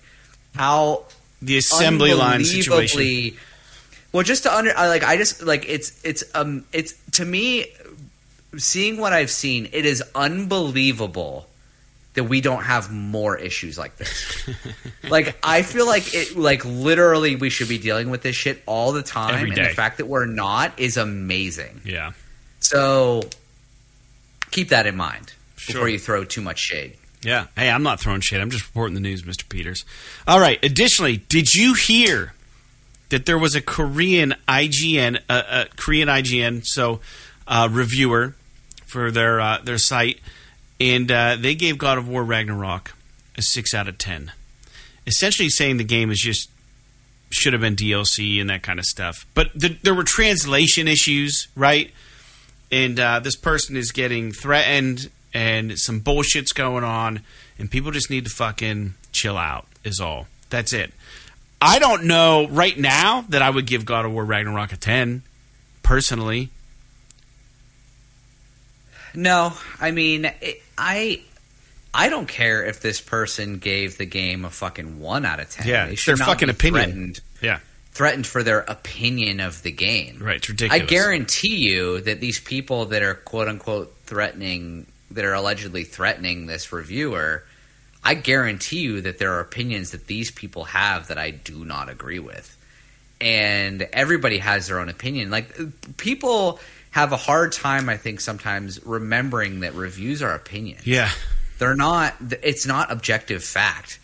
how 0.56 1.06
The 1.42 1.58
assembly 1.58 2.14
line 2.14 2.44
situation. 2.46 3.38
Well, 4.14 4.24
just 4.24 4.44
to 4.44 4.54
under 4.56 4.72
like 4.74 5.04
I 5.04 5.18
just 5.18 5.44
like 5.44 5.66
it's 5.68 6.04
it's 6.04 6.24
um 6.34 6.66
it's 6.72 6.94
to 7.14 7.26
me 7.26 7.68
seeing 8.58 8.98
what 8.98 9.14
I've 9.14 9.32
seen, 9.32 9.70
it 9.72 9.86
is 9.86 10.04
unbelievable 10.16 11.48
that 12.14 12.26
we 12.26 12.42
don't 12.42 12.64
have 12.64 12.92
more 12.92 13.38
issues 13.38 13.78
like 13.78 13.96
this. 13.98 14.50
like 15.10 15.38
I 15.44 15.62
feel 15.62 15.86
like 15.86 16.14
it 16.14 16.36
like 16.36 16.66
literally 16.66 17.36
we 17.38 17.50
should 17.50 17.70
be 17.70 17.78
dealing 17.78 18.10
with 18.10 18.22
this 18.22 18.36
shit 18.36 18.62
all 18.66 18.92
the 18.92 19.04
time 19.04 19.46
and 19.46 19.56
the 19.56 19.70
fact 19.70 19.98
that 19.98 20.08
we're 20.08 20.26
not 20.26 20.78
is 20.78 20.98
amazing. 20.98 21.82
Yeah. 21.86 22.12
So 22.62 23.24
keep 24.52 24.70
that 24.70 24.88
in 24.88 24.96
mind 24.96 25.34
Sure. 25.58 25.74
before 25.76 25.90
you 25.90 26.00
throw 26.00 26.24
too 26.24 26.42
much 26.42 26.60
shade. 26.60 26.94
Yeah. 27.22 27.48
Hey, 27.56 27.70
I'm 27.70 27.84
not 27.84 28.00
throwing 28.00 28.22
shade. 28.22 28.42
I'm 28.42 28.50
just 28.50 28.66
reporting 28.66 28.96
the 28.96 29.00
news, 29.02 29.22
Mr. 29.24 29.48
Peters. 29.48 29.86
All 30.28 30.40
right. 30.40 30.58
Additionally, 30.64 31.18
did 31.18 31.54
you 31.54 31.76
hear 31.76 32.34
that 33.10 33.26
there 33.28 33.38
was 33.38 33.54
a 33.54 33.62
Korean 33.62 34.34
IGN, 34.48 35.18
uh, 35.30 35.44
uh, 35.48 35.66
Korean 35.76 36.08
IGN, 36.08 36.66
so 36.66 37.00
uh, 37.48 37.68
reviewer 37.70 38.34
for 38.88 39.12
their 39.12 39.40
uh, 39.40 39.60
their 39.64 39.78
site, 39.78 40.20
and 40.80 41.12
uh, 41.12 41.36
they 41.40 41.54
gave 41.54 41.78
God 41.78 41.98
of 42.00 42.08
War 42.08 42.24
Ragnarok 42.24 42.94
a 43.38 43.42
six 43.44 43.74
out 43.76 43.88
of 43.88 43.98
ten, 44.00 44.32
essentially 45.06 45.50
saying 45.50 45.78
the 45.78 45.84
game 45.84 46.10
is 46.10 46.20
just 46.20 46.50
should 47.30 47.54
have 47.54 47.62
been 47.62 47.76
DLC 47.76 48.42
and 48.42 48.50
that 48.50 48.64
kind 48.64 48.80
of 48.80 48.86
stuff. 48.86 49.26
But 49.36 49.58
th- 49.60 49.80
there 49.84 49.94
were 49.94 50.04
translation 50.04 50.88
issues, 50.88 51.48
right? 51.56 51.92
And 52.72 53.00
uh, 53.00 53.20
this 53.20 53.36
person 53.36 53.76
is 53.76 53.92
getting 53.92 54.32
threatened, 54.32 55.10
and 55.34 55.78
some 55.78 56.00
bullshit's 56.00 56.54
going 56.54 56.84
on, 56.84 57.22
and 57.60 57.70
people 57.70 57.92
just 57.92 58.10
need 58.10 58.26
to 58.26 58.32
fucking 58.32 58.94
chill 59.12 59.38
out. 59.38 59.68
Is 59.84 60.00
all. 60.00 60.28
That's 60.50 60.74
it. 60.74 60.94
I 61.62 61.80
don't 61.80 62.06
know 62.06 62.48
right 62.48 62.78
now 62.78 63.26
that 63.30 63.42
I 63.42 63.50
would 63.50 63.68
give 63.68 63.86
God 63.86 64.06
of 64.06 64.12
War 64.14 64.24
Ragnarok 64.26 64.72
a 64.74 64.78
ten, 64.78 65.24
personally. 65.84 66.50
No, 69.14 69.54
I 69.80 69.92
mean, 69.92 70.26
it, 70.42 70.62
I 70.78 71.22
I 71.94 72.10
don't 72.10 72.28
care 72.28 72.64
if 72.64 72.80
this 72.80 73.02
person 73.02 73.58
gave 73.58 73.98
the 73.98 74.06
game 74.06 74.46
a 74.46 74.50
fucking 74.50 75.00
one 75.00 75.26
out 75.26 75.40
of 75.40 75.50
ten. 75.50 75.68
Yeah, 75.68 75.86
They 75.88 75.94
it's 75.94 76.02
should 76.02 76.18
their 76.18 76.26
fucking 76.26 76.50
opinion. 76.50 76.84
Threatened, 76.84 77.22
threatened 77.92 78.26
for 78.26 78.44
their 78.44 78.60
opinion 78.60 79.40
of 79.40 79.64
the 79.64 79.72
game. 79.72 80.20
right. 80.22 80.38
It's 80.50 80.64
I 80.64 80.80
guarantee 80.80 81.58
you 81.58 82.02
that 82.02 82.20
these 82.20 82.40
people 82.40 82.86
that 82.88 83.04
are 83.04 83.16
quote 83.16 83.48
unquote 83.48 83.96
threatening, 84.06 84.88
that 85.12 85.26
are 85.26 85.34
allegedly 85.34 85.84
threatening 85.84 86.46
this 86.46 86.72
reviewer, 86.72 87.44
I 88.04 88.14
guarantee 88.16 88.80
you 88.80 89.02
that 89.02 89.20
there 89.20 89.34
are 89.34 89.40
opinions 89.40 89.92
that 89.92 90.08
these 90.08 90.32
people 90.32 90.66
have 90.66 91.08
that 91.10 91.18
I 91.18 91.32
do 91.32 91.66
not 91.66 91.90
agree 91.90 92.20
with. 92.20 92.58
And 93.20 93.84
everybody 93.94 94.40
has 94.40 94.68
their 94.68 94.80
own 94.80 94.90
opinion. 94.90 95.30
Like, 95.30 95.56
people 95.98 96.60
have 96.90 97.12
a 97.12 97.18
hard 97.18 97.52
time, 97.52 97.88
I 97.88 97.98
think, 97.98 98.20
sometimes 98.20 98.84
remembering 98.84 99.60
that 99.60 99.76
reviews 99.76 100.24
are 100.24 100.34
opinions 100.34 100.88
Yeah, 100.88 101.12
they're 101.62 101.76
not 101.76 102.16
it's 102.42 102.66
not 102.66 102.92
objective 102.92 103.44
fact 103.44 104.00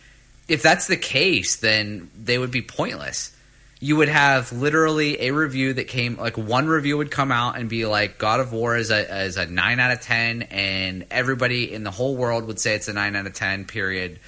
if 0.46 0.62
that's 0.62 0.86
the 0.86 0.96
case 0.96 1.56
then 1.56 2.08
they 2.16 2.38
would 2.38 2.52
be 2.52 2.62
pointless 2.62 3.36
you 3.80 3.96
would 3.96 4.08
have 4.08 4.52
literally 4.52 5.20
a 5.22 5.30
review 5.30 5.72
that 5.72 5.86
came 5.86 6.16
like 6.16 6.36
one 6.36 6.66
review 6.66 6.96
would 6.96 7.10
come 7.10 7.30
out 7.30 7.58
and 7.58 7.68
be 7.68 7.86
like 7.86 8.18
god 8.18 8.40
of 8.40 8.52
war 8.52 8.76
is 8.76 8.90
a, 8.90 9.24
is 9.24 9.36
a 9.36 9.46
9 9.46 9.80
out 9.80 9.92
of 9.92 10.00
10 10.00 10.42
and 10.42 11.06
everybody 11.10 11.72
in 11.72 11.84
the 11.84 11.90
whole 11.90 12.16
world 12.16 12.46
would 12.46 12.58
say 12.58 12.74
it's 12.74 12.88
a 12.88 12.92
9 12.92 13.14
out 13.14 13.26
of 13.26 13.34
10 13.34 13.66
period 13.66 14.18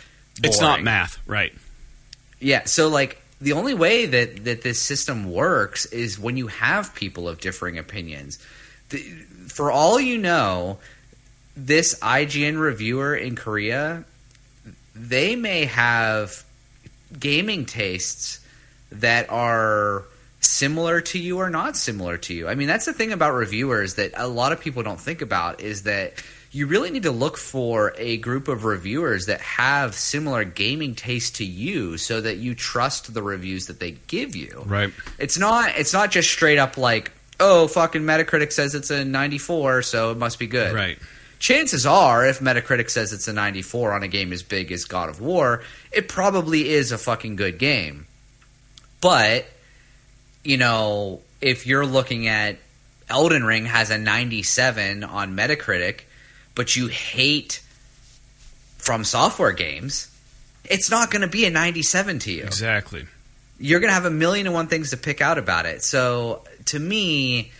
it's 0.42 0.60
not 0.60 0.82
math, 0.82 1.18
right? 1.26 1.52
yeah, 2.40 2.64
so 2.64 2.88
like 2.88 3.20
the 3.40 3.52
only 3.52 3.74
way 3.74 4.06
that 4.06 4.44
that 4.44 4.62
this 4.62 4.80
system 4.80 5.30
works 5.30 5.86
is 5.86 6.18
when 6.18 6.36
you 6.36 6.48
have 6.48 6.94
people 6.94 7.28
of 7.28 7.40
differing 7.40 7.78
opinions. 7.78 8.38
The, 8.88 8.98
for 9.48 9.70
all 9.70 10.00
you 10.00 10.18
know, 10.18 10.78
this 11.56 11.98
IGN 12.00 12.58
reviewer 12.58 13.14
in 13.14 13.36
Korea, 13.36 14.04
they 14.94 15.36
may 15.36 15.66
have 15.66 16.44
gaming 17.18 17.66
tastes 17.66 18.39
that 18.92 19.30
are 19.30 20.04
similar 20.40 21.00
to 21.00 21.18
you 21.18 21.38
or 21.38 21.50
not 21.50 21.76
similar 21.76 22.16
to 22.16 22.34
you. 22.34 22.48
I 22.48 22.54
mean, 22.54 22.66
that's 22.66 22.86
the 22.86 22.92
thing 22.92 23.12
about 23.12 23.34
reviewers 23.34 23.94
that 23.94 24.12
a 24.16 24.26
lot 24.26 24.52
of 24.52 24.60
people 24.60 24.82
don't 24.82 25.00
think 25.00 25.20
about 25.20 25.60
is 25.60 25.82
that 25.82 26.14
you 26.52 26.66
really 26.66 26.90
need 26.90 27.04
to 27.04 27.10
look 27.12 27.36
for 27.36 27.94
a 27.96 28.16
group 28.16 28.48
of 28.48 28.64
reviewers 28.64 29.26
that 29.26 29.40
have 29.40 29.94
similar 29.94 30.44
gaming 30.44 30.94
taste 30.94 31.36
to 31.36 31.44
you 31.44 31.96
so 31.96 32.20
that 32.20 32.38
you 32.38 32.54
trust 32.54 33.12
the 33.14 33.22
reviews 33.22 33.66
that 33.66 33.78
they 33.78 33.92
give 34.08 34.34
you. 34.34 34.62
Right. 34.66 34.92
It's 35.18 35.38
not 35.38 35.76
it's 35.76 35.92
not 35.92 36.10
just 36.10 36.30
straight 36.30 36.58
up 36.58 36.76
like, 36.76 37.12
"Oh, 37.38 37.68
fucking 37.68 38.02
Metacritic 38.02 38.52
says 38.52 38.74
it's 38.74 38.90
a 38.90 39.04
94, 39.04 39.82
so 39.82 40.10
it 40.10 40.18
must 40.18 40.38
be 40.38 40.46
good." 40.46 40.74
Right. 40.74 40.98
chances 41.38 41.86
are, 41.86 42.26
if 42.26 42.40
Metacritic 42.40 42.90
says 42.90 43.12
it's 43.14 43.26
a 43.26 43.32
94 43.32 43.92
on 43.92 44.02
a 44.02 44.08
game 44.08 44.30
as 44.32 44.42
big 44.42 44.70
as 44.72 44.84
God 44.84 45.08
of 45.08 45.20
War, 45.20 45.62
it 45.90 46.06
probably 46.06 46.68
is 46.68 46.92
a 46.92 46.98
fucking 46.98 47.36
good 47.36 47.58
game. 47.58 48.06
But, 49.00 49.46
you 50.44 50.56
know, 50.56 51.20
if 51.40 51.66
you're 51.66 51.86
looking 51.86 52.28
at 52.28 52.58
Elden 53.08 53.44
Ring 53.44 53.66
has 53.66 53.90
a 53.90 53.98
97 53.98 55.04
on 55.04 55.36
Metacritic, 55.36 56.02
but 56.54 56.76
you 56.76 56.86
hate 56.88 57.62
FromSoftware 58.78 59.56
games, 59.56 60.08
it's 60.64 60.90
not 60.90 61.10
going 61.10 61.22
to 61.22 61.28
be 61.28 61.44
a 61.46 61.50
97 61.50 62.18
to 62.20 62.32
you 62.32 62.42
Exactly. 62.44 63.06
you're 63.58 63.80
going 63.80 63.88
to 63.90 63.94
have 63.94 64.04
a 64.04 64.10
million 64.10 64.46
and 64.46 64.54
one 64.54 64.66
things 64.66 64.90
to 64.90 64.96
pick 64.96 65.20
out 65.20 65.38
about 65.38 65.66
it. 65.66 65.82
So 65.82 66.44
to 66.66 66.78
me, 66.78 67.52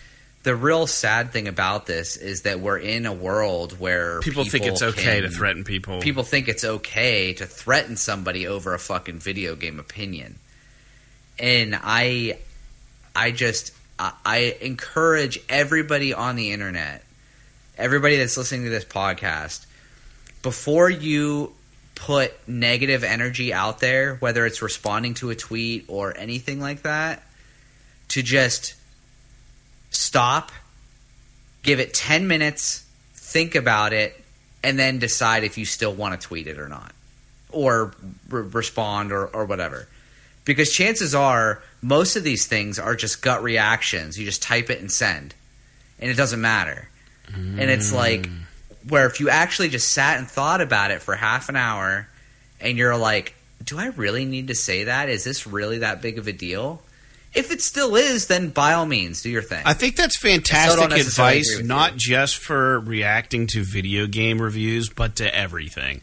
the 0.43 0.55
real 0.55 0.87
sad 0.87 1.31
thing 1.31 1.47
about 1.47 1.85
this 1.85 2.17
is 2.17 2.43
that 2.43 2.59
we're 2.59 2.79
in 2.79 3.05
a 3.05 3.13
world 3.13 3.79
where 3.79 4.19
People, 4.21 4.43
think 4.45 4.65
it's 4.65 4.81
okay 4.81 5.21
to 5.21 5.29
threaten 5.29 5.63
people. 5.63 5.99
People 6.01 6.23
think 6.23 6.47
it's 6.47 6.63
okay 6.63 7.33
to 7.33 7.45
threaten 7.45 7.95
somebody 7.97 8.47
over 8.47 8.73
a 8.73 8.79
fucking 8.79 9.19
video 9.19 9.55
game 9.55 9.79
opinion, 9.79 10.37
and 11.41 11.77
I, 11.81 12.37
I 13.15 13.31
just 13.31 13.73
I, 13.99 14.13
I 14.23 14.37
encourage 14.61 15.39
everybody 15.49 16.13
on 16.13 16.35
the 16.35 16.51
internet, 16.51 17.03
everybody 17.77 18.17
that's 18.17 18.37
listening 18.37 18.63
to 18.63 18.69
this 18.69 18.85
podcast, 18.85 19.65
before 20.43 20.89
you 20.89 21.53
put 21.95 22.33
negative 22.47 23.03
energy 23.03 23.53
out 23.53 23.79
there, 23.79 24.15
whether 24.15 24.45
it's 24.45 24.61
responding 24.61 25.15
to 25.15 25.29
a 25.31 25.35
tweet 25.35 25.85
or 25.87 26.15
anything 26.15 26.59
like 26.59 26.83
that, 26.83 27.23
to 28.09 28.23
just 28.23 28.75
stop, 29.89 30.51
give 31.63 31.79
it 31.79 31.93
10 31.93 32.27
minutes, 32.27 32.85
think 33.13 33.55
about 33.55 33.93
it, 33.93 34.19
and 34.63 34.77
then 34.77 34.99
decide 34.99 35.43
if 35.43 35.57
you 35.57 35.65
still 35.65 35.93
want 35.93 36.19
to 36.19 36.27
tweet 36.27 36.47
it 36.47 36.59
or 36.59 36.67
not, 36.67 36.91
or 37.49 37.93
re- 38.29 38.41
respond 38.43 39.11
or, 39.11 39.25
or 39.27 39.45
whatever. 39.45 39.87
Because 40.43 40.71
chances 40.71 41.13
are, 41.13 41.61
most 41.81 42.15
of 42.15 42.23
these 42.23 42.47
things 42.47 42.79
are 42.79 42.95
just 42.95 43.21
gut 43.21 43.43
reactions. 43.43 44.17
You 44.17 44.25
just 44.25 44.41
type 44.41 44.69
it 44.69 44.79
and 44.79 44.91
send, 44.91 45.35
and 45.99 46.09
it 46.09 46.15
doesn't 46.15 46.41
matter. 46.41 46.89
And 47.33 47.61
it's 47.61 47.91
mm. 47.91 47.95
like, 47.95 48.29
where 48.89 49.05
if 49.05 49.19
you 49.19 49.29
actually 49.29 49.69
just 49.69 49.89
sat 49.89 50.17
and 50.17 50.27
thought 50.27 50.59
about 50.59 50.91
it 50.91 51.01
for 51.01 51.15
half 51.15 51.47
an 51.47 51.55
hour 51.55 52.07
and 52.59 52.77
you're 52.77 52.97
like, 52.97 53.35
do 53.63 53.77
I 53.79 53.87
really 53.87 54.25
need 54.25 54.47
to 54.47 54.55
say 54.55 54.85
that? 54.85 55.07
Is 55.07 55.23
this 55.23 55.47
really 55.47 55.77
that 55.77 56.01
big 56.01 56.17
of 56.17 56.27
a 56.27 56.33
deal? 56.33 56.81
If 57.33 57.51
it 57.51 57.61
still 57.61 57.95
is, 57.95 58.27
then 58.27 58.49
by 58.49 58.73
all 58.73 58.85
means, 58.85 59.21
do 59.21 59.29
your 59.29 59.41
thing. 59.41 59.61
I 59.65 59.73
think 59.73 59.95
that's 59.95 60.17
fantastic 60.17 60.91
advice, 60.91 61.61
not 61.63 61.93
you. 61.93 61.99
just 61.99 62.37
for 62.37 62.81
reacting 62.81 63.47
to 63.47 63.63
video 63.63 64.07
game 64.07 64.41
reviews, 64.41 64.89
but 64.89 65.15
to 65.17 65.33
everything. 65.33 66.01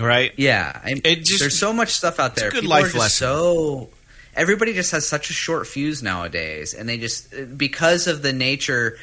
Right? 0.00 0.32
yeah, 0.36 0.80
I, 0.82 0.94
just- 1.14 1.40
there's 1.40 1.58
so 1.58 1.72
much 1.72 1.92
stuff 1.92 2.18
out 2.18 2.34
there. 2.34 2.48
a 2.48 2.50
good 2.50 2.62
People 2.62 2.70
life 2.70 2.94
lesson. 2.94 3.26
So 3.28 3.90
everybody 4.34 4.72
just 4.74 4.90
has 4.92 5.06
such 5.06 5.30
a 5.30 5.32
short 5.32 5.66
fuse 5.66 6.02
nowadays, 6.02 6.74
and 6.74 6.88
they 6.88 6.98
just 6.98 7.32
because 7.56 8.06
of 8.06 8.22
the 8.22 8.32
nature 8.32 8.96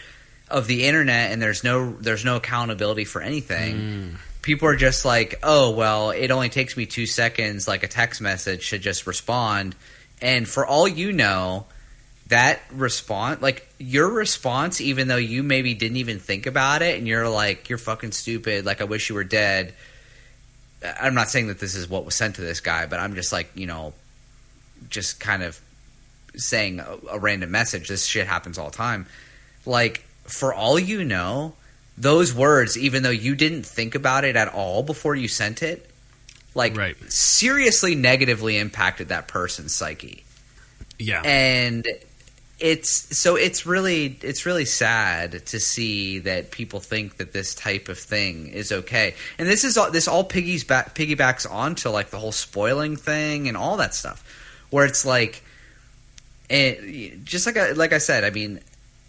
of 0.49 0.67
the 0.67 0.85
internet, 0.85 1.31
and 1.31 1.41
there's 1.41 1.63
no 1.63 1.91
there's 1.93 2.25
no 2.25 2.35
accountability 2.37 3.05
for 3.05 3.21
anything. 3.21 3.75
Mm. 3.75 4.15
people 4.41 4.67
are 4.67 4.75
just 4.75 5.05
like, 5.05 5.39
oh, 5.43 5.69
well, 5.71 6.11
it 6.11 6.31
only 6.31 6.49
takes 6.49 6.75
me 6.75 6.85
two 6.85 7.05
seconds, 7.05 7.67
like 7.67 7.83
a 7.83 7.87
text 7.87 8.19
message, 8.19 8.69
to 8.71 8.79
just 8.79 9.05
respond. 9.05 9.75
And 10.21 10.47
for 10.47 10.65
all 10.65 10.87
you 10.87 11.13
know, 11.13 11.65
that 12.27 12.59
response, 12.73 13.41
like 13.41 13.67
your 13.77 14.09
response, 14.09 14.81
even 14.81 15.07
though 15.07 15.17
you 15.17 15.43
maybe 15.43 15.75
didn't 15.75 15.97
even 15.97 16.19
think 16.19 16.45
about 16.45 16.81
it 16.81 16.97
and 16.97 17.07
you're 17.07 17.29
like, 17.29 17.69
you're 17.69 17.77
fucking 17.77 18.11
stupid, 18.11 18.65
like, 18.65 18.81
I 18.81 18.85
wish 18.85 19.07
you 19.09 19.15
were 19.15 19.23
dead. 19.23 19.73
I'm 20.83 21.13
not 21.13 21.29
saying 21.29 21.47
that 21.47 21.59
this 21.59 21.75
is 21.75 21.89
what 21.89 22.05
was 22.05 22.15
sent 22.15 22.35
to 22.35 22.41
this 22.41 22.61
guy, 22.61 22.85
but 22.85 22.99
I'm 22.99 23.15
just 23.15 23.31
like, 23.31 23.49
you 23.55 23.65
know, 23.67 23.93
just 24.89 25.19
kind 25.19 25.43
of 25.43 25.59
saying 26.35 26.79
a, 26.79 26.97
a 27.11 27.19
random 27.19 27.51
message. 27.51 27.87
This 27.87 28.05
shit 28.05 28.27
happens 28.27 28.57
all 28.57 28.69
the 28.69 28.77
time. 28.77 29.05
Like, 29.65 30.05
for 30.23 30.53
all 30.53 30.79
you 30.79 31.03
know, 31.03 31.53
those 31.97 32.33
words, 32.33 32.77
even 32.77 33.03
though 33.03 33.09
you 33.09 33.35
didn't 33.35 33.65
think 33.65 33.93
about 33.95 34.23
it 34.23 34.35
at 34.35 34.47
all 34.47 34.83
before 34.83 35.15
you 35.15 35.27
sent 35.27 35.61
it, 35.61 35.89
like 36.55 36.75
Right. 36.77 36.95
seriously 37.11 37.95
negatively 37.95 38.57
impacted 38.57 39.09
that 39.09 39.27
person's 39.27 39.73
psyche. 39.73 40.23
Yeah. 40.97 41.21
And 41.23 41.85
it's 42.59 43.17
so 43.17 43.35
it's 43.35 43.65
really 43.65 44.17
it's 44.21 44.45
really 44.45 44.65
sad 44.65 45.45
to 45.47 45.59
see 45.59 46.19
that 46.19 46.51
people 46.51 46.79
think 46.79 47.17
that 47.17 47.31
this 47.31 47.55
type 47.55 47.87
of 47.87 47.97
thing 47.97 48.47
is 48.47 48.71
okay. 48.71 49.15
And 49.37 49.47
this 49.47 49.63
is 49.63 49.77
all 49.77 49.91
this 49.91 50.07
all 50.07 50.23
piggies 50.23 50.63
back, 50.63 50.93
piggybacks 50.95 51.49
onto 51.49 51.89
like 51.89 52.09
the 52.09 52.19
whole 52.19 52.31
spoiling 52.31 52.95
thing 52.95 53.47
and 53.47 53.55
all 53.55 53.77
that 53.77 53.95
stuff 53.95 54.23
where 54.69 54.85
it's 54.85 55.05
like 55.05 55.43
it, 56.49 57.23
just 57.23 57.45
like 57.45 57.57
I, 57.57 57.71
like 57.71 57.93
I 57.93 57.99
said, 57.99 58.23
I 58.23 58.31
mean, 58.31 58.59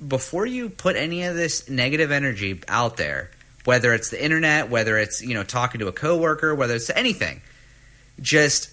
before 0.06 0.47
you 0.47 0.68
put 0.68 0.97
any 0.97 1.24
of 1.24 1.35
this 1.35 1.68
negative 1.68 2.10
energy 2.10 2.60
out 2.68 2.97
there, 2.97 3.31
whether 3.64 3.94
it's 3.94 4.10
the 4.10 4.22
internet, 4.22 4.68
whether 4.68 4.97
it's 4.98 5.22
you 5.22 5.35
know 5.35 5.44
talking 5.44 5.81
to 5.81 5.89
a 5.89 5.93
coworker, 5.93 6.55
whether 6.55 6.74
it's 6.74 6.90
anything, 6.90 7.40
just 8.20 8.70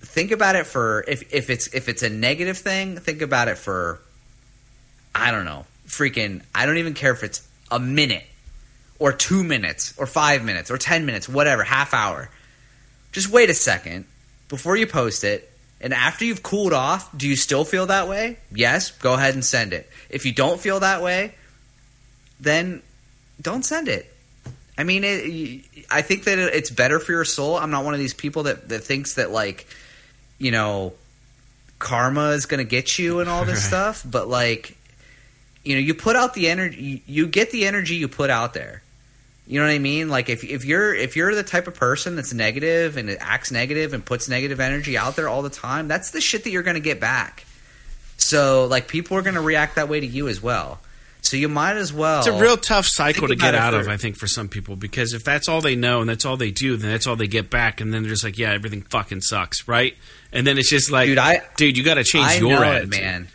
think 0.00 0.30
about 0.30 0.56
it 0.56 0.66
for 0.66 1.04
if 1.06 1.32
if 1.32 1.50
it's 1.50 1.68
if 1.68 1.88
it's 1.88 2.02
a 2.02 2.10
negative 2.10 2.58
thing, 2.58 2.96
think 2.96 3.22
about 3.22 3.48
it 3.48 3.58
for 3.58 4.00
I 5.14 5.30
don't 5.30 5.44
know, 5.44 5.66
freaking 5.86 6.42
I 6.54 6.66
don't 6.66 6.78
even 6.78 6.94
care 6.94 7.12
if 7.12 7.22
it's 7.22 7.46
a 7.70 7.78
minute 7.78 8.24
or 8.98 9.12
2 9.12 9.42
minutes 9.42 9.94
or 9.96 10.06
5 10.06 10.44
minutes 10.44 10.70
or 10.70 10.76
10 10.76 11.06
minutes, 11.06 11.28
whatever, 11.28 11.64
half 11.64 11.94
hour. 11.94 12.30
Just 13.12 13.30
wait 13.30 13.50
a 13.50 13.54
second 13.54 14.04
before 14.48 14.76
you 14.76 14.86
post 14.86 15.24
it. 15.24 15.46
And 15.80 15.94
after 15.94 16.26
you've 16.26 16.42
cooled 16.42 16.74
off, 16.74 17.16
do 17.16 17.26
you 17.26 17.36
still 17.36 17.64
feel 17.64 17.86
that 17.86 18.06
way? 18.06 18.38
Yes, 18.52 18.90
go 18.90 19.14
ahead 19.14 19.32
and 19.34 19.42
send 19.42 19.72
it. 19.72 19.88
If 20.10 20.26
you 20.26 20.32
don't 20.32 20.60
feel 20.60 20.80
that 20.80 21.02
way, 21.02 21.34
then 22.38 22.82
don't 23.40 23.64
send 23.64 23.88
it. 23.88 24.14
I 24.76 24.84
mean, 24.84 25.02
it, 25.04 25.64
I 25.90 26.02
think 26.02 26.24
that 26.24 26.38
it's 26.38 26.70
better 26.70 26.98
for 26.98 27.12
your 27.12 27.24
soul. 27.24 27.56
I'm 27.56 27.70
not 27.70 27.84
one 27.84 27.94
of 27.94 28.00
these 28.00 28.14
people 28.14 28.42
that, 28.44 28.68
that 28.68 28.80
thinks 28.80 29.14
that 29.14 29.30
like, 29.30 29.66
you 30.40 30.50
know, 30.50 30.92
karma 31.78 32.30
is 32.30 32.46
going 32.46 32.58
to 32.58 32.68
get 32.68 32.98
you 32.98 33.20
and 33.20 33.30
all 33.30 33.44
this 33.44 33.58
Right. 33.58 33.68
stuff. 33.68 34.02
But 34.04 34.26
like, 34.28 34.76
you 35.64 35.74
know, 35.76 35.80
you 35.80 35.94
put 35.94 36.16
out 36.16 36.34
the 36.34 36.48
energy, 36.48 37.02
you 37.06 37.28
get 37.28 37.52
the 37.52 37.66
energy 37.66 37.94
you 37.94 38.08
put 38.08 38.30
out 38.30 38.52
there. 38.54 38.82
You 39.46 39.60
know 39.60 39.66
what 39.66 39.72
I 39.72 39.78
mean? 39.78 40.08
Like 40.08 40.28
if 40.28 40.44
if 40.44 40.64
you're 40.64 40.94
if 40.94 41.16
you're 41.16 41.34
the 41.34 41.42
type 41.42 41.66
of 41.66 41.74
person 41.74 42.14
that's 42.16 42.32
negative 42.32 42.96
and 42.96 43.10
it 43.10 43.18
acts 43.20 43.50
negative 43.50 43.92
and 43.92 44.04
puts 44.04 44.28
negative 44.28 44.60
energy 44.60 44.96
out 44.96 45.16
there 45.16 45.28
all 45.28 45.42
the 45.42 45.50
time, 45.50 45.88
that's 45.88 46.12
the 46.12 46.20
shit 46.20 46.44
that 46.44 46.50
you're 46.50 46.62
going 46.62 46.74
to 46.74 46.80
get 46.80 47.00
back. 47.00 47.44
So 48.16 48.66
like 48.66 48.86
people 48.86 49.16
are 49.16 49.22
going 49.22 49.34
to 49.34 49.40
react 49.40 49.74
that 49.76 49.88
way 49.88 49.98
to 50.00 50.06
you 50.06 50.28
as 50.28 50.40
well. 50.42 50.78
So 51.22 51.36
you 51.36 51.48
might 51.48 51.76
as 51.76 51.92
well. 51.92 52.18
It's 52.20 52.28
a 52.28 52.32
real 52.40 52.56
tough 52.56 52.86
cycle 52.86 53.28
to 53.28 53.36
get 53.36 53.54
out 53.54 53.74
of, 53.74 53.88
I 53.88 53.96
think, 53.96 54.16
for 54.16 54.26
some 54.26 54.48
people 54.48 54.74
because 54.76 55.12
if 55.12 55.22
that's 55.22 55.48
all 55.48 55.60
they 55.60 55.76
know 55.76 56.00
and 56.00 56.08
that's 56.08 56.24
all 56.24 56.36
they 56.36 56.50
do, 56.50 56.76
then 56.76 56.90
that's 56.90 57.06
all 57.06 57.16
they 57.16 57.28
get 57.28 57.50
back, 57.50 57.80
and 57.80 57.92
then 57.92 58.02
they're 58.02 58.10
just 58.10 58.24
like, 58.24 58.38
"Yeah, 58.38 58.52
everything 58.52 58.82
fucking 58.82 59.20
sucks," 59.20 59.68
right? 59.68 59.96
And 60.32 60.46
then 60.46 60.56
it's 60.58 60.70
just 60.70 60.90
like, 60.90 61.06
Dude, 61.08 61.18
I- 61.18 61.42
dude, 61.56 61.76
you 61.76 61.84
got 61.84 61.94
to 61.94 62.04
change 62.04 62.26
I 62.26 62.36
your 62.38 62.64
attitude, 62.64 62.94
it, 62.94 63.00
man. 63.00 63.28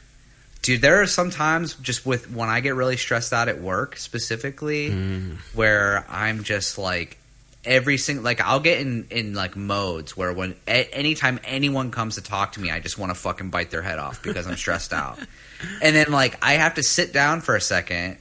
Dude, 0.62 0.82
there 0.82 1.02
are 1.02 1.06
some 1.06 1.30
times 1.30 1.76
just 1.76 2.06
with 2.08 2.32
when 2.32 2.50
I 2.50 2.60
get 2.60 2.74
really 2.74 2.98
stressed 2.98 3.32
out 3.34 3.48
at 3.50 3.62
work 3.62 3.98
specifically, 3.98 4.90
Mm. 4.90 5.38
where 5.54 6.04
I'm 6.10 6.44
just 6.44 6.78
like 6.80 7.18
every 7.64 7.98
single 7.98 8.24
like 8.24 8.42
I'll 8.42 8.60
get 8.60 8.80
in 8.80 9.06
in 9.12 9.34
like 9.36 9.56
modes 9.56 10.16
where 10.18 10.34
when 10.34 10.56
a, 10.68 10.86
anytime 10.94 11.40
anyone 11.44 11.92
comes 11.92 12.16
to 12.16 12.22
talk 12.22 12.54
to 12.54 12.60
me, 12.60 12.72
I 12.72 12.80
just 12.80 12.98
want 12.98 13.12
to 13.12 13.16
fucking 13.16 13.52
bite 13.52 13.70
their 13.70 13.82
head 13.84 14.00
off 14.00 14.24
because 14.24 14.48
I'm 14.48 14.56
stressed 14.56 14.92
out, 14.94 15.20
and 15.82 15.96
then 15.96 16.12
like 16.12 16.38
I 16.44 16.54
have 16.54 16.76
to 16.76 16.84
sit 16.84 17.14
down 17.14 17.42
for 17.42 17.56
a 17.56 17.62
second 17.62 18.18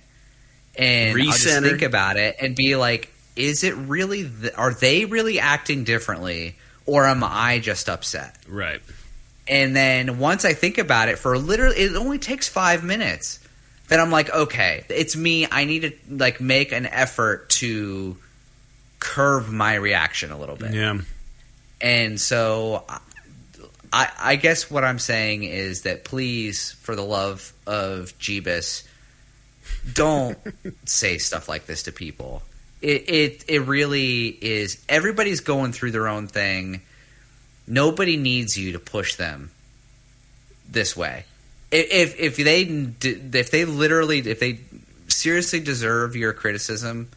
and 0.76 1.16
think 1.64 1.82
about 1.82 2.16
it 2.16 2.36
and 2.40 2.56
be 2.56 2.76
like, 2.76 3.12
is 3.36 3.64
it 3.64 3.74
really? 3.74 4.28
Th- 4.28 4.52
are 4.56 4.72
they 4.74 5.04
really 5.04 5.38
acting 5.40 5.84
differently, 5.84 6.56
or 6.86 7.06
am 7.06 7.22
I 7.24 7.58
just 7.58 7.88
upset? 7.88 8.36
right? 8.48 8.80
And 9.46 9.76
then 9.76 10.18
once 10.18 10.44
I 10.44 10.54
think 10.54 10.78
about 10.78 11.08
it 11.08 11.18
for 11.18 11.36
literally, 11.36 11.76
it 11.76 11.96
only 11.96 12.18
takes 12.18 12.48
five 12.48 12.82
minutes. 12.82 13.40
Then 13.88 14.00
I'm 14.00 14.10
like, 14.10 14.30
okay, 14.30 14.84
it's 14.88 15.14
me. 15.16 15.46
I 15.50 15.64
need 15.66 15.80
to 15.80 15.92
like 16.08 16.40
make 16.40 16.72
an 16.72 16.86
effort 16.86 17.50
to 17.50 18.16
curve 19.00 19.52
my 19.52 19.74
reaction 19.74 20.30
a 20.32 20.38
little 20.38 20.56
bit. 20.56 20.72
Yeah, 20.72 20.98
And 21.82 22.18
so 22.18 22.84
I- 23.94 24.12
I, 24.32 24.36
guess 24.36 24.70
what 24.70 24.84
I'm 24.84 24.98
saying 24.98 25.44
is 25.44 25.82
that 25.82 26.04
please, 26.04 26.72
for 26.82 26.96
the 26.96 27.04
love 27.04 27.52
of 27.66 28.12
Jeebus, 28.18 28.86
don't 29.92 30.36
say 30.84 31.18
stuff 31.18 31.48
like 31.48 31.66
this 31.66 31.84
to 31.84 31.92
people. 31.92 32.42
It, 32.82 33.08
it 33.08 33.44
it 33.48 33.60
really 33.60 34.26
is. 34.28 34.84
Everybody's 34.88 35.40
going 35.40 35.72
through 35.72 35.92
their 35.92 36.06
own 36.08 36.26
thing. 36.26 36.82
Nobody 37.66 38.16
needs 38.18 38.58
you 38.58 38.72
to 38.72 38.78
push 38.78 39.14
them 39.14 39.50
this 40.68 40.94
way. 40.96 41.24
If 41.70 42.18
if 42.20 42.36
they 42.36 42.62
if 42.62 43.50
they 43.50 43.64
literally 43.64 44.18
if 44.18 44.38
they 44.38 44.60
seriously 45.08 45.60
deserve 45.60 46.14
your 46.14 46.32
criticism, 46.34 47.08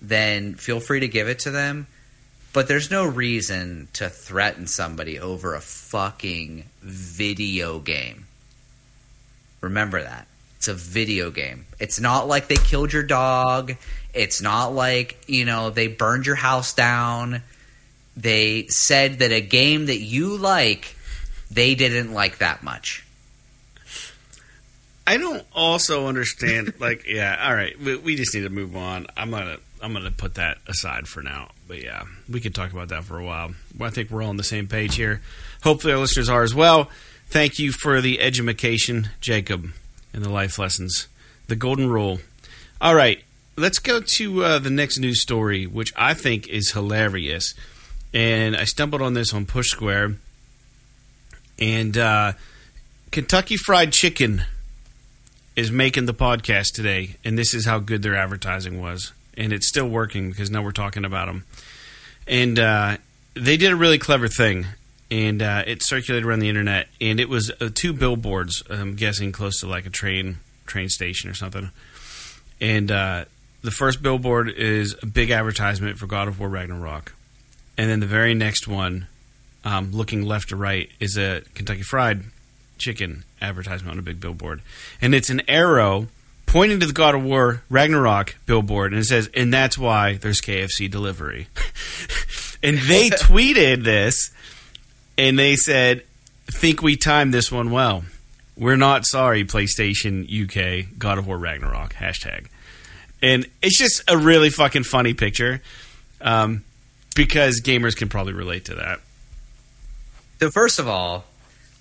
then 0.00 0.54
feel 0.54 0.78
free 0.80 1.00
to 1.00 1.08
give 1.08 1.28
it 1.28 1.40
to 1.40 1.50
them. 1.50 1.86
But 2.54 2.68
there's 2.68 2.88
no 2.88 3.04
reason 3.04 3.88
to 3.94 4.08
threaten 4.08 4.68
somebody 4.68 5.18
over 5.18 5.54
a 5.54 5.60
fucking 5.60 6.64
video 6.80 7.80
game. 7.80 8.26
Remember 9.60 10.00
that. 10.00 10.28
It's 10.56 10.68
a 10.68 10.74
video 10.74 11.32
game. 11.32 11.66
It's 11.80 11.98
not 11.98 12.28
like 12.28 12.46
they 12.46 12.54
killed 12.54 12.92
your 12.92 13.02
dog. 13.02 13.74
It's 14.14 14.40
not 14.40 14.72
like, 14.72 15.18
you 15.26 15.44
know, 15.44 15.70
they 15.70 15.88
burned 15.88 16.26
your 16.26 16.36
house 16.36 16.72
down. 16.72 17.42
They 18.16 18.68
said 18.68 19.18
that 19.18 19.32
a 19.32 19.40
game 19.40 19.86
that 19.86 19.98
you 19.98 20.36
like, 20.36 20.94
they 21.50 21.74
didn't 21.74 22.14
like 22.14 22.38
that 22.38 22.62
much. 22.62 23.04
I 25.08 25.16
don't 25.16 25.44
also 25.52 26.06
understand. 26.06 26.74
like, 26.78 27.04
yeah, 27.08 27.44
all 27.44 27.54
right, 27.54 27.76
we, 27.80 27.96
we 27.96 28.14
just 28.14 28.32
need 28.32 28.42
to 28.42 28.48
move 28.48 28.76
on. 28.76 29.08
I'm 29.16 29.32
gonna 29.32 29.58
I'm 29.84 29.92
gonna 29.92 30.10
put 30.10 30.34
that 30.36 30.58
aside 30.66 31.06
for 31.06 31.22
now. 31.22 31.50
But 31.68 31.82
yeah, 31.82 32.04
we 32.28 32.40
could 32.40 32.54
talk 32.54 32.72
about 32.72 32.88
that 32.88 33.04
for 33.04 33.18
a 33.18 33.24
while. 33.24 33.54
Well, 33.76 33.86
I 33.86 33.90
think 33.90 34.10
we're 34.10 34.22
all 34.22 34.30
on 34.30 34.38
the 34.38 34.42
same 34.42 34.66
page 34.66 34.96
here. 34.96 35.20
Hopefully, 35.62 35.92
our 35.92 35.98
listeners 35.98 36.30
are 36.30 36.42
as 36.42 36.54
well. 36.54 36.88
Thank 37.28 37.58
you 37.58 37.70
for 37.70 38.00
the 38.00 38.20
education, 38.20 39.10
Jacob, 39.20 39.70
and 40.14 40.24
the 40.24 40.30
life 40.30 40.58
lessons, 40.58 41.06
the 41.48 41.56
golden 41.56 41.90
rule. 41.90 42.20
All 42.80 42.94
right, 42.94 43.22
let's 43.56 43.78
go 43.78 44.00
to 44.00 44.44
uh, 44.44 44.58
the 44.58 44.70
next 44.70 44.98
news 44.98 45.20
story, 45.20 45.66
which 45.66 45.92
I 45.96 46.14
think 46.14 46.48
is 46.48 46.72
hilarious. 46.72 47.54
And 48.14 48.56
I 48.56 48.64
stumbled 48.64 49.02
on 49.02 49.12
this 49.12 49.34
on 49.34 49.44
Push 49.44 49.68
Square. 49.68 50.16
And 51.58 51.98
uh, 51.98 52.32
Kentucky 53.10 53.56
Fried 53.56 53.92
Chicken 53.92 54.44
is 55.56 55.70
making 55.70 56.06
the 56.06 56.14
podcast 56.14 56.72
today, 56.72 57.16
and 57.22 57.38
this 57.38 57.52
is 57.52 57.66
how 57.66 57.78
good 57.78 58.02
their 58.02 58.16
advertising 58.16 58.80
was, 58.80 59.12
and 59.36 59.52
it's 59.52 59.68
still 59.68 59.88
working 59.88 60.30
because 60.30 60.50
now 60.50 60.62
we're 60.62 60.72
talking 60.72 61.04
about 61.04 61.26
them. 61.26 61.44
And 62.26 62.58
uh, 62.58 62.96
they 63.34 63.56
did 63.56 63.72
a 63.72 63.76
really 63.76 63.98
clever 63.98 64.28
thing, 64.28 64.66
and 65.10 65.42
uh, 65.42 65.64
it 65.66 65.82
circulated 65.82 66.26
around 66.26 66.40
the 66.40 66.48
internet, 66.48 66.88
and 67.00 67.20
it 67.20 67.28
was 67.28 67.50
uh, 67.60 67.68
two 67.74 67.92
billboards. 67.92 68.62
I'm 68.70 68.94
guessing 68.94 69.32
close 69.32 69.60
to 69.60 69.66
like 69.66 69.86
a 69.86 69.90
train 69.90 70.36
train 70.66 70.88
station 70.88 71.28
or 71.30 71.34
something. 71.34 71.70
And 72.60 72.90
uh, 72.90 73.26
the 73.62 73.70
first 73.70 74.02
billboard 74.02 74.48
is 74.48 74.96
a 75.02 75.06
big 75.06 75.30
advertisement 75.30 75.98
for 75.98 76.06
God 76.06 76.28
of 76.28 76.40
War 76.40 76.48
Ragnarok, 76.48 77.14
and 77.76 77.90
then 77.90 78.00
the 78.00 78.06
very 78.06 78.34
next 78.34 78.66
one, 78.66 79.08
um, 79.64 79.92
looking 79.92 80.22
left 80.22 80.48
to 80.50 80.56
right, 80.56 80.90
is 81.00 81.18
a 81.18 81.42
Kentucky 81.54 81.82
Fried 81.82 82.22
Chicken 82.78 83.24
advertisement 83.42 83.92
on 83.92 83.98
a 83.98 84.02
big 84.02 84.20
billboard, 84.20 84.62
and 85.00 85.14
it's 85.14 85.30
an 85.30 85.42
arrow 85.48 86.08
pointing 86.54 86.78
to 86.78 86.86
the 86.86 86.92
God 86.92 87.16
of 87.16 87.24
War 87.24 87.64
Ragnarok 87.68 88.36
billboard, 88.46 88.92
and 88.92 89.02
it 89.02 89.06
says, 89.06 89.28
"And 89.34 89.52
that's 89.52 89.76
why 89.76 90.14
there's 90.14 90.40
KFC 90.40 90.88
delivery." 90.88 91.48
and 92.62 92.78
they 92.78 93.10
tweeted 93.10 93.82
this, 93.82 94.30
and 95.18 95.36
they 95.36 95.56
said, 95.56 96.04
"Think 96.46 96.80
we 96.80 96.96
timed 96.96 97.34
this 97.34 97.50
one 97.50 97.72
well." 97.72 98.04
We're 98.56 98.76
not 98.76 99.04
sorry, 99.04 99.44
PlayStation 99.44 100.22
UK 100.30 100.96
God 100.96 101.18
of 101.18 101.26
War 101.26 101.36
Ragnarok 101.36 101.94
hashtag, 101.94 102.46
and 103.20 103.46
it's 103.60 103.76
just 103.76 104.04
a 104.06 104.16
really 104.16 104.48
fucking 104.48 104.84
funny 104.84 105.12
picture, 105.12 105.60
um, 106.20 106.62
because 107.16 107.60
gamers 107.60 107.96
can 107.96 108.08
probably 108.08 108.32
relate 108.32 108.66
to 108.66 108.76
that. 108.76 109.00
So 110.38 110.52
first 110.52 110.78
of 110.78 110.86
all, 110.86 111.24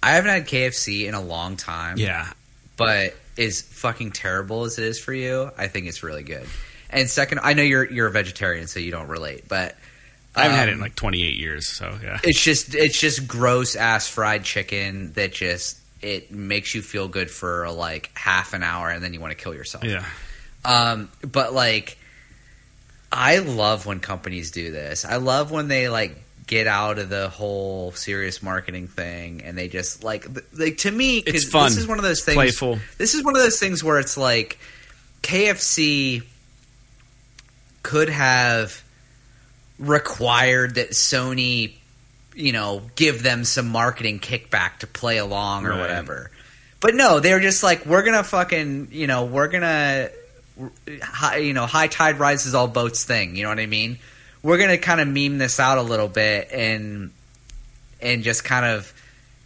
I 0.02 0.14
haven't 0.14 0.32
had 0.32 0.48
KFC 0.48 1.06
in 1.06 1.14
a 1.14 1.22
long 1.22 1.58
time. 1.58 2.00
Yeah, 2.00 2.34
but 2.76 3.16
as 3.38 3.62
fucking 3.62 4.12
terrible 4.12 4.64
as 4.64 4.78
it 4.78 4.86
is 4.86 5.00
for 5.00 5.14
you, 5.14 5.52
I 5.58 5.68
think 5.68 5.88
it's 5.88 6.04
really 6.04 6.24
good. 6.24 6.48
And 6.90 7.10
second, 7.10 7.40
I 7.44 7.54
know 7.54 7.64
you're 7.64 7.92
you're 7.92 8.08
a 8.08 8.12
vegetarian, 8.12 8.68
so 8.68 8.80
you 8.80 8.92
don't 8.92 9.08
relate, 9.08 9.48
but 9.48 9.76
I 10.36 10.44
haven't 10.44 10.54
um, 10.54 10.60
had 10.60 10.70
it 10.70 10.72
in 10.74 10.78
um, 10.78 10.82
like 10.82 10.96
28 10.96 11.38
years, 11.38 11.68
so 11.68 11.98
yeah. 12.04 12.20
It's 12.24 12.42
just 12.42 12.76
it's 12.76 13.00
just 13.00 13.28
gross 13.28 13.76
ass 13.76 14.08
fried 14.08 14.44
chicken 14.44 15.14
that 15.14 15.34
just 15.34 15.80
it 16.02 16.32
makes 16.32 16.76
you 16.76 16.82
feel 16.82 17.08
good 17.08 17.32
for 17.32 17.70
like 17.72 18.12
half 18.14 18.54
an 18.54 18.64
hour, 18.64 18.90
and 18.90 19.04
then 19.04 19.14
you 19.14 19.20
want 19.20 19.32
to 19.32 19.42
kill 19.42 19.54
yourself. 19.56 19.84
Yeah. 19.84 20.06
Um, 20.66 21.10
but 21.30 21.54
like, 21.54 21.98
I 23.12 23.40
love 23.40 23.86
when 23.86 24.00
companies 24.00 24.52
do 24.52 24.72
this. 24.72 25.06
I 25.06 25.18
love 25.18 25.52
when 25.52 25.68
they 25.68 25.90
like 25.90 26.16
get 26.48 26.68
out 26.68 27.00
of 27.00 27.10
the 27.10 27.30
whole 27.30 27.92
serious 27.92 28.42
marketing 28.42 28.88
thing 28.88 29.42
and 29.44 29.58
they 29.58 29.68
just 29.68 30.04
like 30.04 30.26
like 30.58 30.78
to 30.78 30.92
me 30.92 31.20
it's 31.20 31.50
fun 31.50 31.70
this 31.70 31.78
is 31.78 31.88
one 31.88 31.98
of 31.98 32.04
those 32.04 32.24
things 32.24 32.36
playful. 32.36 32.80
this 32.98 33.14
is 33.14 33.24
one 33.24 33.36
of 33.36 33.42
those 33.42 33.60
things 33.60 33.84
where 33.84 34.00
it's 34.00 34.18
like 34.18 34.58
KFC 35.22 36.24
could 37.82 38.10
have 38.10 38.84
required 39.80 40.76
that 40.76 40.92
Sony 40.92 41.76
you 42.36 42.52
know 42.52 42.82
give 42.96 43.24
them 43.24 43.46
some 43.46 43.68
marketing 43.70 44.20
kickback 44.20 44.80
to 44.80 44.88
play 44.88 45.18
along 45.18 45.66
or 45.66 45.72
right. 45.72 45.80
whatever. 45.80 46.32
But 46.82 46.96
no 46.96 47.20
they're 47.20 47.40
just 47.40 47.64
like 47.64 47.86
we're 47.86 48.04
gonna 48.04 48.24
fucking 48.24 48.90
you 48.92 49.08
know 49.08 49.26
we're 49.26 49.48
gonna 49.48 50.10
you 51.38 51.54
know 51.54 51.66
high 51.66 51.88
tide 51.88 52.20
rises 52.20 52.54
all 52.54 52.68
boats 52.68 53.06
thing 53.06 53.36
you 53.36 53.44
know 53.44 53.50
what 53.50 53.60
I 53.60 53.66
mean 53.66 53.98
we're 54.44 54.58
gonna 54.58 54.78
kind 54.78 55.02
of 55.02 55.08
meme 55.08 55.38
this 55.40 55.60
out 55.60 55.78
a 55.78 55.82
little 55.82 56.10
bit 56.10 56.50
and 56.52 57.12
and 58.02 58.24
just 58.24 58.44
kind 58.44 58.66
of 58.66 58.94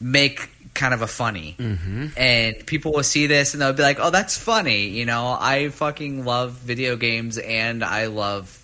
make 0.02 0.49
kind 0.74 0.94
of 0.94 1.02
a 1.02 1.07
funny. 1.07 1.56
Mm-hmm. 1.57 2.07
and 2.18 2.65
people 2.65 2.94
will 2.94 3.03
see 3.03 3.26
this 3.28 3.53
and 3.53 3.61
they'll 3.61 3.74
be 3.74 3.84
like 3.84 3.99
oh 3.99 4.10
that's 4.10 4.38
funny 4.38 4.88
you 4.90 5.06
know? 5.06 5.36
I 5.40 5.69
fucking 5.69 6.26
love 6.26 6.52
video 6.52 6.95
games 6.98 7.38
and 7.38 7.84
i 7.84 8.07
love 8.07 8.64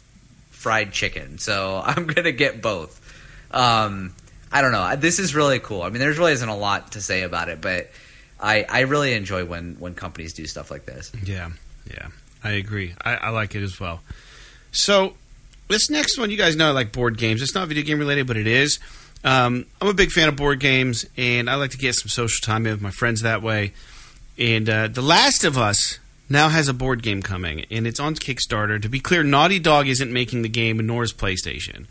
fried 0.49 0.91
chicken 0.91 1.37
so 1.37 1.81
i'm 1.85 2.07
gonna 2.07 2.31
get 2.31 2.61
both. 2.61 2.99
Um, 3.51 4.13
i 4.51 4.61
don't 4.61 4.71
know. 4.71 4.95
This 4.95 5.19
is 5.19 5.35
really 5.35 5.59
cool. 5.59 5.83
I 5.83 5.89
mean 5.89 5.99
there's 5.99 6.17
really 6.17 6.33
isn't 6.33 6.49
a 6.49 6.57
lot 6.57 6.93
to 6.93 7.01
say 7.01 7.21
about 7.21 7.49
it 7.49 7.61
but 7.61 7.89
i 8.39 8.65
i 8.69 8.81
really 8.81 9.13
enjoy 9.13 9.45
when 9.45 9.75
when 9.79 9.93
companies 9.93 10.33
do 10.33 10.45
stuff 10.45 10.71
like 10.71 10.85
this. 10.85 11.11
Yeah 11.23 11.51
yeah. 11.91 12.07
I 12.43 12.51
agree. 12.51 12.93
I, 13.03 13.15
I 13.15 13.29
like 13.29 13.55
it 13.55 13.63
as 13.63 13.79
well. 13.79 14.01
So 14.71 15.15
this 15.73 15.89
next 15.89 16.19
one, 16.19 16.29
you 16.29 16.37
guys 16.37 16.55
know 16.55 16.67
I 16.67 16.71
like 16.71 16.91
board 16.91 17.17
games. 17.17 17.41
It's 17.41 17.55
not 17.55 17.67
video 17.67 17.83
game 17.83 17.97
related, 17.97 18.27
but 18.27 18.37
it 18.37 18.47
is. 18.47 18.79
Um, 19.23 19.65
I'm 19.81 19.87
a 19.87 19.93
big 19.93 20.11
fan 20.11 20.29
of 20.29 20.35
board 20.35 20.59
games, 20.59 21.05
and 21.17 21.49
I 21.49 21.55
like 21.55 21.71
to 21.71 21.77
get 21.77 21.95
some 21.95 22.09
social 22.09 22.45
time 22.45 22.65
in 22.65 22.73
with 22.73 22.81
my 22.81 22.91
friends 22.91 23.21
that 23.21 23.41
way. 23.41 23.73
And 24.37 24.69
uh, 24.69 24.87
The 24.87 25.01
Last 25.01 25.43
of 25.43 25.57
Us 25.57 25.99
now 26.29 26.49
has 26.49 26.67
a 26.67 26.73
board 26.73 27.01
game 27.01 27.21
coming, 27.21 27.65
and 27.71 27.87
it's 27.87 27.99
on 27.99 28.15
Kickstarter. 28.15 28.79
To 28.81 28.87
be 28.87 28.99
clear, 28.99 29.23
Naughty 29.23 29.59
Dog 29.59 29.87
isn't 29.87 30.13
making 30.13 30.43
the 30.43 30.49
game, 30.49 30.77
nor 30.85 31.03
is 31.03 31.11
PlayStation. 31.11 31.87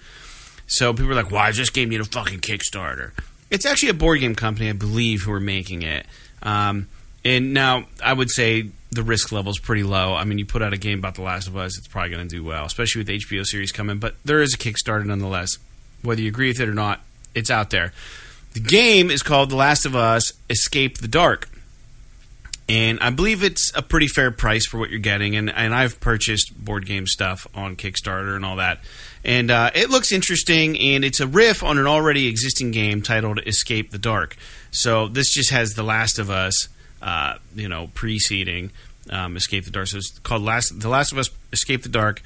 So 0.66 0.92
people 0.92 1.10
are 1.10 1.16
like, 1.16 1.30
why 1.30 1.48
does 1.48 1.56
this 1.56 1.70
game 1.70 1.88
need 1.88 2.00
a 2.00 2.04
fucking 2.04 2.40
Kickstarter? 2.40 3.12
It's 3.50 3.66
actually 3.66 3.90
a 3.90 3.94
board 3.94 4.20
game 4.20 4.34
company, 4.34 4.70
I 4.70 4.74
believe, 4.74 5.22
who 5.22 5.32
are 5.32 5.40
making 5.40 5.82
it. 5.82 6.06
Um, 6.42 6.88
and 7.24 7.52
now 7.52 7.86
I 8.02 8.12
would 8.12 8.30
say 8.30 8.70
the 8.92 9.02
risk 9.02 9.32
level 9.32 9.50
is 9.50 9.58
pretty 9.58 9.82
low. 9.82 10.14
I 10.14 10.24
mean, 10.24 10.38
you 10.38 10.44
put 10.44 10.62
out 10.62 10.74
a 10.74 10.78
game 10.78 10.98
about 10.98 11.14
The 11.14 11.22
Last 11.22 11.48
of 11.48 11.56
Us, 11.56 11.78
it's 11.78 11.88
probably 11.88 12.10
going 12.10 12.28
to 12.28 12.36
do 12.36 12.44
well, 12.44 12.66
especially 12.66 13.00
with 13.00 13.06
the 13.06 13.18
HBO 13.18 13.44
series 13.44 13.72
coming. 13.72 13.98
But 13.98 14.14
there 14.24 14.42
is 14.42 14.54
a 14.54 14.58
Kickstarter 14.58 15.04
nonetheless. 15.04 15.58
Whether 16.02 16.20
you 16.20 16.28
agree 16.28 16.48
with 16.48 16.60
it 16.60 16.68
or 16.68 16.74
not, 16.74 17.00
it's 17.34 17.50
out 17.50 17.70
there. 17.70 17.92
The 18.52 18.60
game 18.60 19.10
is 19.10 19.22
called 19.22 19.48
The 19.48 19.56
Last 19.56 19.86
of 19.86 19.96
Us 19.96 20.34
Escape 20.50 20.98
the 20.98 21.08
Dark. 21.08 21.48
And 22.68 23.00
I 23.00 23.10
believe 23.10 23.42
it's 23.42 23.72
a 23.74 23.82
pretty 23.82 24.08
fair 24.08 24.30
price 24.30 24.66
for 24.66 24.78
what 24.78 24.90
you're 24.90 24.98
getting. 24.98 25.36
And, 25.36 25.50
and 25.50 25.74
I've 25.74 25.98
purchased 26.00 26.54
board 26.62 26.84
game 26.84 27.06
stuff 27.06 27.46
on 27.54 27.76
Kickstarter 27.76 28.36
and 28.36 28.44
all 28.44 28.56
that. 28.56 28.80
And 29.24 29.50
uh, 29.50 29.70
it 29.74 29.88
looks 29.88 30.12
interesting, 30.12 30.78
and 30.78 31.04
it's 31.04 31.20
a 31.20 31.26
riff 31.26 31.62
on 31.62 31.78
an 31.78 31.86
already 31.86 32.26
existing 32.26 32.72
game 32.72 33.00
titled 33.02 33.40
Escape 33.46 33.90
the 33.90 33.98
Dark. 33.98 34.36
So 34.70 35.08
this 35.08 35.32
just 35.32 35.50
has 35.50 35.70
The 35.74 35.82
Last 35.82 36.18
of 36.18 36.28
Us 36.28 36.68
uh, 37.02 37.34
you 37.54 37.68
know, 37.68 37.90
preceding 37.94 38.70
um, 39.10 39.36
Escape 39.36 39.64
the 39.64 39.70
Dark. 39.70 39.88
So 39.88 39.98
it's 39.98 40.18
called 40.20 40.42
Last, 40.42 40.80
The 40.80 40.88
Last 40.88 41.12
of 41.12 41.18
Us 41.18 41.30
Escape 41.52 41.82
the 41.82 41.88
Dark, 41.88 42.22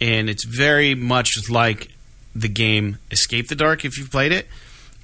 and 0.00 0.28
it's 0.28 0.44
very 0.44 0.94
much 0.94 1.48
like 1.50 1.88
the 2.34 2.48
game 2.48 2.98
Escape 3.10 3.48
the 3.48 3.54
Dark 3.54 3.84
if 3.84 3.98
you've 3.98 4.10
played 4.10 4.32
it. 4.32 4.46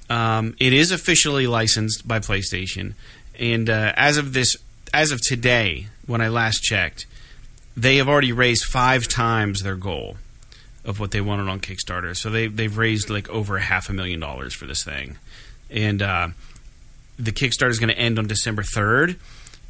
Um, 0.09 0.55
it 0.59 0.73
is 0.73 0.91
officially 0.91 1.47
licensed 1.47 2.07
by 2.07 2.19
PlayStation, 2.19 2.93
and 3.37 3.69
uh, 3.69 3.93
as 3.95 4.17
of 4.17 4.33
this, 4.33 4.57
as 4.93 5.11
of 5.11 5.21
today, 5.21 5.87
when 6.07 6.21
I 6.21 6.29
last 6.29 6.63
checked, 6.63 7.05
they 7.77 7.97
have 7.97 8.09
already 8.09 8.31
raised 8.31 8.65
five 8.65 9.07
times 9.07 9.61
their 9.61 9.75
goal 9.75 10.17
of 10.83 10.99
what 10.99 11.11
they 11.11 11.21
wanted 11.21 11.47
on 11.47 11.59
Kickstarter. 11.59 12.15
So 12.15 12.29
they 12.29 12.47
they've 12.47 12.75
raised 12.75 13.09
like 13.09 13.29
over 13.29 13.59
half 13.59 13.89
a 13.89 13.93
million 13.93 14.19
dollars 14.19 14.53
for 14.53 14.65
this 14.65 14.83
thing. 14.83 15.17
and 15.69 16.01
uh, 16.01 16.29
the 17.19 17.31
Kickstarter 17.31 17.69
is 17.69 17.79
going 17.79 17.89
to 17.89 17.99
end 17.99 18.17
on 18.17 18.27
December 18.27 18.63
third. 18.63 19.17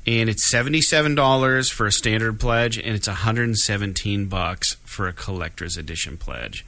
And 0.07 0.29
it's 0.29 0.49
seventy 0.49 0.81
seven 0.81 1.13
dollars 1.13 1.69
for 1.69 1.85
a 1.85 1.91
standard 1.91 2.39
pledge, 2.39 2.77
and 2.77 2.95
it's 2.95 3.07
one 3.07 3.17
hundred 3.17 3.49
and 3.49 3.57
seventeen 3.57 4.27
bucks 4.27 4.75
for 4.85 5.07
a 5.07 5.13
collector's 5.13 5.75
edition 5.75 6.15
pledge. 6.15 6.65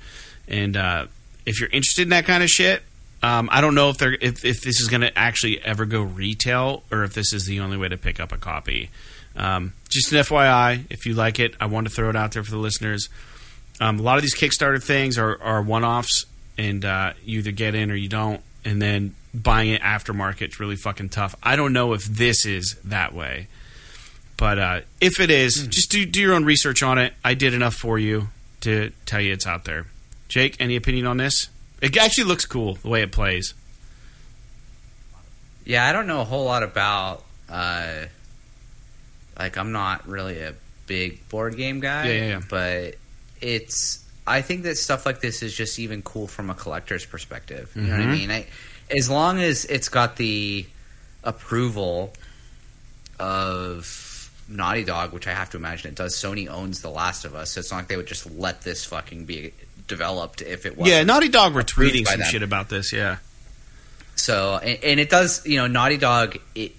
And 0.48 0.76
uh, 0.76 1.08
if 1.46 1.60
you're 1.60 1.70
interested 1.70 2.04
in 2.04 2.10
that 2.10 2.26
kind 2.26 2.44
of 2.44 2.50
shit, 2.50 2.84
um, 3.24 3.48
I 3.52 3.62
don't 3.62 3.74
know 3.74 3.90
if 3.90 3.98
they're 3.98 4.14
if, 4.14 4.44
if 4.44 4.62
this 4.62 4.82
is 4.82 4.90
going 4.90 5.02
to 5.02 5.18
actually 5.18 5.62
ever 5.64 5.86
go 5.86 6.02
retail 6.02 6.84
or 6.92 7.04
if 7.04 7.14
this 7.14 7.32
is 7.32 7.46
the 7.46 7.62
only 7.62 7.78
way 7.78 7.88
to 7.88 7.98
pick 7.98 8.20
up 8.20 8.32
a 8.34 8.38
copy. 8.38 8.90
Um, 9.36 9.74
just 9.90 10.12
an 10.12 10.20
FYI, 10.20 10.84
if 10.90 11.06
you 11.06 11.14
like 11.14 11.40
it, 11.40 11.56
I 11.60 11.68
want 11.68 11.88
to 11.88 11.94
throw 11.94 12.10
it 12.10 12.18
out 12.18 12.34
there 12.34 12.44
for 12.44 12.52
the 12.52 12.58
listeners. 12.58 13.08
Um, 13.80 13.98
a 13.98 14.04
lot 14.04 14.18
of 14.18 14.24
these 14.24 14.36
Kickstarter 14.36 14.84
things 14.84 15.18
are, 15.18 15.42
are 15.42 15.62
one 15.62 15.86
offs, 15.86 16.26
and 16.58 16.84
uh, 16.84 17.14
you 17.24 17.40
either 17.40 17.52
get 17.52 17.76
in 17.76 17.90
or 17.92 17.96
you 17.96 18.10
don't, 18.10 18.42
and 18.66 18.82
then 18.82 19.16
buying 19.34 19.70
it 19.72 19.82
aftermarket 19.82 20.50
is 20.50 20.60
really 20.60 20.76
fucking 20.76 21.10
tough. 21.10 21.36
I 21.42 21.56
don't 21.56 21.74
know 21.74 21.94
if 21.94 22.04
this 22.06 22.46
is 22.46 22.76
that 22.86 23.14
way, 23.14 23.48
but 24.38 24.60
uh, 24.60 24.82
if 25.00 25.20
it 25.20 25.30
is, 25.32 25.68
just 25.68 25.92
do 25.92 26.06
do 26.06 26.20
your 26.22 26.34
own 26.34 26.46
research 26.46 26.84
on 26.84 26.98
it. 26.98 27.14
I 27.24 27.34
did 27.34 27.54
enough 27.54 27.76
for 27.76 27.98
you 28.00 28.28
to 28.62 28.92
tell 29.06 29.22
you 29.22 29.34
it's 29.34 29.48
out 29.48 29.66
there. 29.66 29.86
Jake, 30.28 30.56
any 30.60 30.76
opinion 30.76 31.06
on 31.08 31.18
this? 31.18 31.50
It 31.82 31.98
actually 31.98 32.26
looks 32.26 32.46
cool 32.46 32.76
the 32.76 32.90
way 32.90 33.02
it 33.02 33.12
plays. 33.12 33.54
Yeah, 35.66 35.86
I 35.88 35.92
don't 35.92 36.08
know 36.08 36.22
a 36.22 36.26
whole 36.26 36.46
lot 36.46 36.64
about. 36.64 37.24
Uh, 37.50 38.06
like, 39.38 39.58
I'm 39.58 39.72
not 39.72 40.08
really 40.08 40.40
a 40.42 40.54
big 40.88 41.28
board 41.30 41.56
game 41.58 41.80
guy. 41.80 42.08
Yeah, 42.08 42.14
yeah, 42.14 42.28
yeah. 42.28 42.42
But 42.50 42.96
it's. 43.42 44.04
I 44.28 44.42
think 44.42 44.64
that 44.64 44.78
stuff 44.78 45.06
like 45.06 45.20
this 45.22 45.42
is 45.42 45.54
just 45.56 45.80
even 45.80 46.02
cool 46.04 46.28
from 46.28 46.50
a 46.50 46.54
collector's 46.56 47.06
perspective. 47.06 47.72
You 47.76 47.82
know 47.84 47.92
what 47.94 48.02
I 48.02 48.06
Mhm. 48.06 48.12
mean? 48.12 48.32
I, 48.32 48.46
as 48.96 49.10
long 49.10 49.40
as 49.40 49.66
it's 49.66 49.90
got 49.90 50.16
the 50.18 50.66
approval 51.24 52.14
of 53.20 54.32
Naughty 54.48 54.84
Dog, 54.84 55.14
which 55.14 55.28
I 55.28 55.32
have 55.34 55.50
to 55.52 55.58
imagine 55.58 55.90
it 55.90 55.96
does. 55.96 56.16
Sony 56.16 56.48
owns 56.48 56.82
The 56.82 56.90
Last 56.90 57.26
of 57.26 57.36
Us, 57.36 57.52
so 57.52 57.60
it's 57.60 57.72
not 57.72 57.78
like 57.78 57.88
they 57.88 57.98
would 57.98 58.08
just 58.08 58.30
let 58.32 58.62
this 58.62 58.84
fucking 58.86 59.26
be 59.26 59.54
developed 59.88 60.42
if 60.42 60.66
it 60.66 60.78
was. 60.78 60.90
yeah, 60.90 61.04
Naughty 61.04 61.30
Dog 61.30 61.54
were 61.54 61.64
tweeting 61.64 62.06
some 62.08 62.20
them. 62.20 62.30
shit 62.30 62.44
about 62.44 62.70
this. 62.70 62.92
Yeah, 62.94 63.18
So, 64.16 64.58
and, 64.58 64.84
and 64.84 65.00
it 65.00 65.10
does, 65.10 65.46
you 65.46 65.58
know, 65.58 65.68
Naughty 65.68 65.98
Dog 65.98 66.38
it 66.56 66.76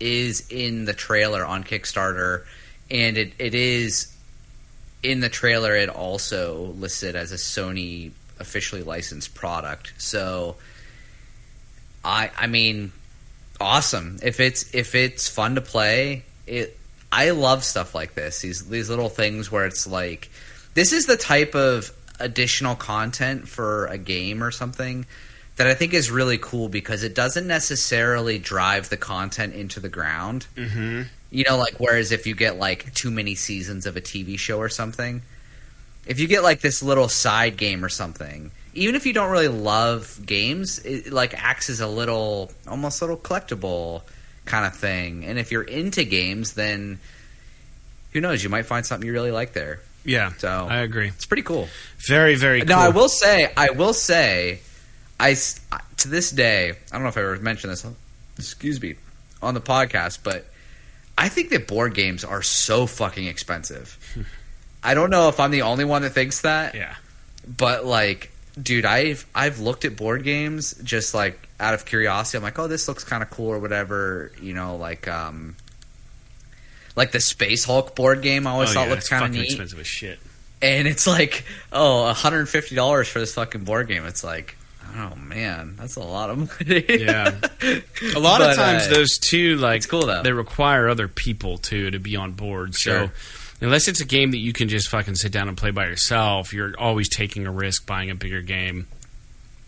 is 0.00 0.46
in 0.50 0.84
the 0.84 0.92
trailer 0.92 1.44
on 1.44 1.64
Kickstarter, 1.64 2.44
and 2.90 3.16
it, 3.16 3.32
it 3.38 3.54
is 3.54 4.14
in 5.02 5.20
the 5.20 5.28
trailer. 5.28 5.74
It 5.74 5.88
also 5.88 6.74
listed 6.78 7.16
as 7.16 7.32
a 7.32 7.36
Sony 7.36 8.12
officially 8.38 8.82
licensed 8.82 9.34
product. 9.34 9.92
So, 9.98 10.56
I, 12.08 12.30
I 12.36 12.46
mean, 12.46 12.92
awesome. 13.60 14.18
If 14.22 14.40
it's 14.40 14.74
if 14.74 14.94
it's 14.94 15.28
fun 15.28 15.54
to 15.56 15.60
play, 15.60 16.24
it. 16.46 16.76
I 17.10 17.30
love 17.30 17.64
stuff 17.64 17.94
like 17.94 18.14
this. 18.14 18.40
These 18.40 18.68
these 18.68 18.90
little 18.90 19.08
things 19.08 19.50
where 19.52 19.66
it's 19.66 19.86
like, 19.86 20.30
this 20.74 20.92
is 20.92 21.06
the 21.06 21.16
type 21.16 21.54
of 21.54 21.92
additional 22.20 22.74
content 22.74 23.48
for 23.48 23.86
a 23.86 23.98
game 23.98 24.42
or 24.42 24.50
something 24.50 25.06
that 25.56 25.66
I 25.66 25.74
think 25.74 25.92
is 25.92 26.10
really 26.10 26.38
cool 26.38 26.68
because 26.68 27.02
it 27.02 27.14
doesn't 27.14 27.46
necessarily 27.46 28.38
drive 28.38 28.88
the 28.88 28.96
content 28.96 29.54
into 29.54 29.80
the 29.80 29.88
ground. 29.88 30.46
mm-hmm. 30.56 31.02
You 31.30 31.44
know, 31.46 31.58
like 31.58 31.74
whereas 31.78 32.10
if 32.10 32.26
you 32.26 32.34
get 32.34 32.58
like 32.58 32.94
too 32.94 33.10
many 33.10 33.34
seasons 33.34 33.84
of 33.84 33.96
a 33.96 34.00
TV 34.00 34.38
show 34.38 34.58
or 34.58 34.70
something, 34.70 35.20
if 36.06 36.18
you 36.18 36.26
get 36.26 36.42
like 36.42 36.60
this 36.60 36.82
little 36.82 37.08
side 37.08 37.58
game 37.58 37.84
or 37.84 37.90
something, 37.90 38.50
even 38.78 38.94
if 38.94 39.04
you 39.06 39.12
don't 39.12 39.30
really 39.30 39.48
love 39.48 40.20
games, 40.24 40.78
it 40.80 41.12
like 41.12 41.34
acts 41.34 41.68
as 41.70 41.80
a 41.80 41.86
little 41.86 42.50
almost 42.66 43.00
little 43.02 43.16
collectible 43.16 44.02
kind 44.44 44.64
of 44.66 44.74
thing. 44.76 45.24
And 45.24 45.38
if 45.38 45.50
you're 45.52 45.62
into 45.62 46.04
games, 46.04 46.54
then 46.54 46.98
who 48.12 48.20
knows, 48.20 48.42
you 48.42 48.48
might 48.48 48.66
find 48.66 48.86
something 48.86 49.06
you 49.06 49.12
really 49.12 49.30
like 49.30 49.52
there. 49.52 49.80
yeah. 50.04 50.30
So 50.38 50.48
I 50.48 50.78
agree. 50.78 51.08
it's 51.08 51.26
pretty 51.26 51.42
cool. 51.42 51.68
Very, 51.98 52.34
very 52.36 52.60
cool. 52.60 52.68
Now 52.68 52.80
I 52.80 52.88
will 52.88 53.08
say, 53.10 53.52
I 53.56 53.70
will 53.70 53.92
say, 53.92 54.60
I 55.20 55.34
to 55.98 56.08
this 56.08 56.30
day, 56.30 56.70
I 56.70 56.74
don't 56.92 57.02
know 57.02 57.08
if 57.08 57.16
I 57.18 57.20
ever 57.20 57.36
mentioned 57.36 57.72
this. 57.72 57.84
Excuse 58.38 58.80
me, 58.80 58.94
on 59.42 59.54
the 59.54 59.60
podcast, 59.60 60.20
but 60.22 60.46
I 61.18 61.28
think 61.28 61.50
that 61.50 61.66
board 61.66 61.94
games 61.94 62.24
are 62.24 62.40
so 62.42 62.86
fucking 62.86 63.26
expensive. 63.26 63.98
I 64.82 64.94
don't 64.94 65.10
know 65.10 65.28
if 65.28 65.40
I'm 65.40 65.50
the 65.50 65.62
only 65.62 65.84
one 65.84 66.02
that 66.02 66.10
thinks 66.10 66.42
that, 66.42 66.74
Yeah. 66.76 66.94
but 67.46 67.84
like, 67.84 68.30
dude, 68.60 68.84
I've 68.84 69.26
I've 69.34 69.60
looked 69.60 69.84
at 69.84 69.96
board 69.96 70.22
games 70.24 70.74
just 70.82 71.14
like 71.14 71.48
out 71.60 71.74
of 71.74 71.84
curiosity. 71.86 72.38
I'm 72.38 72.42
like, 72.44 72.58
oh, 72.58 72.66
this 72.68 72.88
looks 72.88 73.04
kind 73.04 73.22
of 73.22 73.30
cool 73.30 73.48
or 73.48 73.58
whatever. 73.58 74.32
You 74.40 74.54
know, 74.54 74.76
like 74.76 75.06
um, 75.08 75.56
like 76.96 77.12
the 77.12 77.20
Space 77.20 77.64
Hulk 77.64 77.94
board 77.94 78.22
game. 78.22 78.46
I 78.46 78.50
always 78.50 78.70
oh, 78.70 78.74
thought 78.74 78.88
yeah, 78.88 78.94
looked 78.94 79.10
kind 79.10 79.24
of 79.24 79.30
neat 79.32 79.44
expensive 79.46 79.78
as 79.80 79.86
shit. 79.86 80.18
and 80.60 80.88
it's 80.88 81.06
like 81.06 81.44
oh 81.72 82.12
$150 82.16 83.08
for 83.08 83.18
this 83.20 83.34
fucking 83.34 83.62
board 83.64 83.86
game 83.86 84.04
it's 84.04 84.24
like 84.24 84.56
oh 84.96 85.14
man 85.14 85.74
that's 85.76 85.94
a 85.94 86.00
lot 86.00 86.30
of 86.30 86.38
money 86.38 86.84
Yeah. 86.88 87.30
A 88.16 88.18
lot 88.18 88.38
But, 88.40 88.50
of 88.50 88.56
times, 88.56 88.86
uh, 88.86 88.90
those 88.94 89.18
two 89.18 89.56
like 89.56 89.78
it's 89.78 89.86
cool, 89.86 90.06
though. 90.06 90.22
they 90.22 90.32
require 90.32 90.88
other 90.88 91.06
people 91.08 91.58
too 91.58 91.90
to 91.92 91.98
be 91.98 92.16
on 92.16 92.32
board. 92.32 92.74
Sure. 92.74 93.06
So 93.06 93.12
unless 93.60 93.88
it's 93.88 94.00
a 94.00 94.04
game 94.06 94.30
that 94.32 94.38
you 94.38 94.52
can 94.52 94.68
just 94.68 94.88
fucking 94.88 95.14
sit 95.16 95.32
down 95.32 95.48
and 95.48 95.56
play 95.56 95.70
by 95.70 95.86
yourself, 95.86 96.52
you're 96.52 96.74
always 96.78 97.08
taking 97.08 97.46
a 97.46 97.50
risk 97.50 97.86
buying 97.86 98.10
a 98.10 98.14
bigger 98.14 98.42
game. 98.42 98.86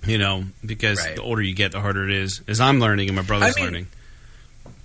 You 0.07 0.17
know, 0.17 0.45
because 0.65 0.99
Right. 0.99 1.17
the 1.17 1.21
older 1.23 1.43
you 1.43 1.55
get, 1.55 1.73
the 1.73 1.81
harder 1.81 2.05
it 2.09 2.11
is. 2.11 2.41
As 2.49 2.59
I'm 2.59 2.81
learning, 2.81 3.09
and 3.09 3.17
my 3.17 3.23
brother's 3.23 3.55
I 3.55 3.61
mean, 3.61 3.65
learning. 3.67 3.87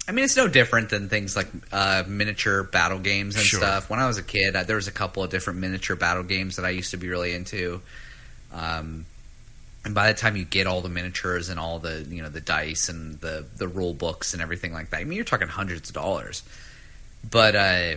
i 0.10 0.12
mean 0.12 0.26
it's 0.26 0.36
no 0.36 0.48
different 0.50 0.90
than 0.90 1.08
things 1.10 1.36
like 1.38 1.48
uh, 1.72 2.04
miniature 2.06 2.64
battle 2.64 3.00
games 3.00 3.36
and 3.36 3.44
Sure. 3.46 3.60
stuff 3.62 3.90
when 3.90 4.00
i 4.00 4.06
was 4.08 4.18
a 4.20 4.24
kid 4.24 4.56
I, 4.56 4.64
there 4.64 4.76
was 4.76 4.88
a 4.88 4.92
couple 4.92 5.24
of 5.24 5.32
different 5.32 5.60
miniature 5.60 5.96
battle 5.96 6.22
games 6.24 6.58
that 6.58 6.66
i 6.66 6.70
used 6.70 6.92
to 6.92 6.98
be 6.98 7.08
really 7.08 7.34
into 7.34 7.82
um, 8.54 9.06
and 9.84 9.96
by 9.96 10.12
the 10.12 10.18
time 10.20 10.36
you 10.36 10.46
get 10.46 10.68
all 10.68 10.82
the 10.82 10.90
miniatures 10.90 11.50
and 11.50 11.60
all 11.60 11.80
the 11.80 12.06
you 12.10 12.22
know 12.22 12.30
the 12.30 12.40
dice 12.42 12.88
and 12.90 13.20
the 13.22 13.46
the 13.58 13.68
rule 13.68 13.94
books 13.96 14.34
and 14.34 14.44
everything 14.44 14.74
like 14.74 14.90
that 14.92 15.00
i 15.00 15.04
mean 15.06 15.16
you're 15.16 15.26
talking 15.26 15.48
hundreds 15.48 15.90
of 15.90 15.96
dollars 15.96 16.44
but 17.32 17.56
uh, 17.56 17.96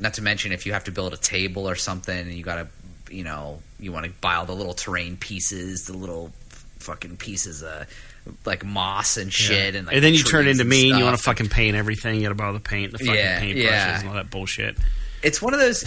not 0.00 0.14
to 0.14 0.22
mention 0.22 0.50
if 0.52 0.66
you 0.66 0.72
have 0.72 0.84
to 0.84 0.90
build 0.90 1.12
a 1.12 1.16
table 1.16 1.68
or 1.68 1.74
something 1.76 2.16
and 2.18 2.32
you 2.32 2.42
got 2.42 2.56
to 2.56 3.14
you 3.14 3.22
know 3.24 3.60
you 3.78 3.92
want 3.92 4.06
to 4.06 4.12
buy 4.20 4.34
all 4.34 4.46
the 4.46 4.54
little 4.54 4.74
terrain 4.74 5.16
pieces 5.16 5.84
the 5.86 5.96
little 5.96 6.32
fucking 6.78 7.16
pieces 7.16 7.62
of 7.62 7.86
like 8.44 8.64
moss 8.64 9.16
and 9.16 9.32
shit 9.32 9.74
and, 9.74 9.86
like, 9.86 9.96
and 9.96 10.04
then 10.04 10.14
you 10.14 10.22
turn 10.22 10.46
into 10.46 10.60
and 10.60 10.70
me 10.70 10.90
and 10.90 10.98
you 10.98 11.04
want 11.04 11.16
to 11.16 11.22
fucking 11.22 11.48
paint 11.48 11.76
everything. 11.76 12.16
You 12.16 12.22
got 12.22 12.28
to 12.30 12.34
borrow 12.34 12.52
the 12.52 12.60
paint, 12.60 12.92
the 12.92 12.98
fucking 12.98 13.14
Yeah, 13.14 13.40
paint 13.40 13.56
yeah. 13.56 13.84
brushes, 13.86 14.00
and 14.02 14.08
all 14.10 14.14
that 14.16 14.30
bullshit. 14.30 14.76
It's 15.22 15.42
one 15.42 15.52
of 15.52 15.60
those 15.60 15.84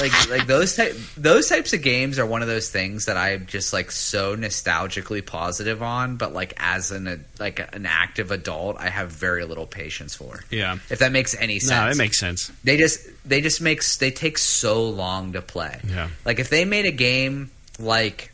like 0.00 0.12
like 0.30 0.46
those 0.46 0.76
type 0.76 0.94
those 1.16 1.48
types 1.48 1.72
of 1.72 1.82
games 1.82 2.18
are 2.18 2.26
one 2.26 2.42
of 2.42 2.48
those 2.48 2.68
things 2.70 3.06
that 3.06 3.16
I'm 3.16 3.46
just 3.46 3.72
like 3.72 3.90
so 3.90 4.36
nostalgically 4.36 5.24
positive 5.24 5.82
on, 5.82 6.16
but 6.16 6.32
like 6.34 6.52
as 6.58 6.90
an 6.90 7.24
like 7.38 7.60
an 7.74 7.86
active 7.86 8.30
adult, 8.30 8.76
I 8.78 8.88
have 8.88 9.10
very 9.10 9.44
little 9.44 9.66
patience 9.66 10.14
for. 10.14 10.44
Yeah. 10.50 10.78
If 10.90 10.98
that 10.98 11.12
makes 11.12 11.34
any 11.34 11.60
sense. 11.60 11.70
No, 11.70 11.90
it 11.90 11.96
makes 11.96 12.18
sense. 12.18 12.50
they 12.62 12.76
just 12.76 13.08
they 13.26 13.40
just 13.40 13.60
makes 13.60 13.96
they 13.96 14.10
take 14.10 14.38
so 14.38 14.84
long 14.84 15.32
to 15.32 15.42
play. 15.42 15.80
Yeah. 15.88 16.08
Like 16.24 16.38
if 16.38 16.50
they 16.50 16.64
made 16.64 16.84
a 16.86 16.92
game 16.92 17.50
like 17.78 18.30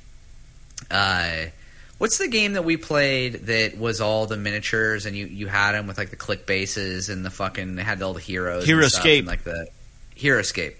uh 0.91 1.45
what's 1.99 2.19
the 2.19 2.29
game 2.29 2.55
that 2.55 2.65
we 2.65 2.77
played 2.77 3.35
that 3.47 3.79
was 3.79 4.01
all 4.01 4.27
the 4.27 4.37
miniatures 4.37 5.07
and 5.07 5.15
you 5.17 5.27
you 5.27 5.47
had 5.47 5.73
them 5.73 5.87
with 5.87 5.99
like 5.99 6.11
the 6.11 6.17
click 6.17 6.47
bases 6.47 7.09
and 7.09 7.25
the 7.25 7.31
fucking 7.31 7.77
they 7.77 7.83
had 7.83 8.03
all 8.03 8.15
the 8.15 8.21
heroes 8.21 8.65
Hero 8.65 8.83
and 8.83 8.91
stuff 8.91 9.05
Escape. 9.05 9.19
and, 9.21 9.29
like 9.29 9.45
the 9.45 9.69
Heroscape. 10.21 10.75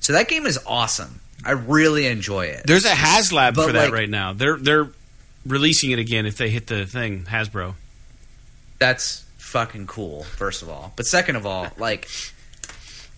So 0.00 0.12
that 0.14 0.28
game 0.28 0.46
is 0.46 0.58
awesome. 0.66 1.20
I 1.44 1.52
really 1.52 2.06
enjoy 2.06 2.46
it. 2.46 2.62
There's 2.66 2.84
a 2.84 2.90
HasLab 2.90 3.54
But, 3.54 3.66
for 3.66 3.72
that 3.72 3.84
like- 3.84 3.92
right 3.92 4.10
now. 4.10 4.32
They're 4.32 4.56
they're 4.56 4.88
releasing 5.46 5.90
it 5.90 5.98
again 5.98 6.26
if 6.26 6.36
they 6.36 6.50
hit 6.50 6.66
the 6.66 6.84
thing 6.86 7.24
Hasbro. 7.24 7.74
That's 8.78 9.24
fucking 9.38 9.86
cool, 9.86 10.24
first 10.24 10.62
of 10.62 10.68
all. 10.68 10.92
But 10.96 11.06
second 11.06 11.36
of 11.36 11.46
all, 11.46 11.68
like 11.78 12.08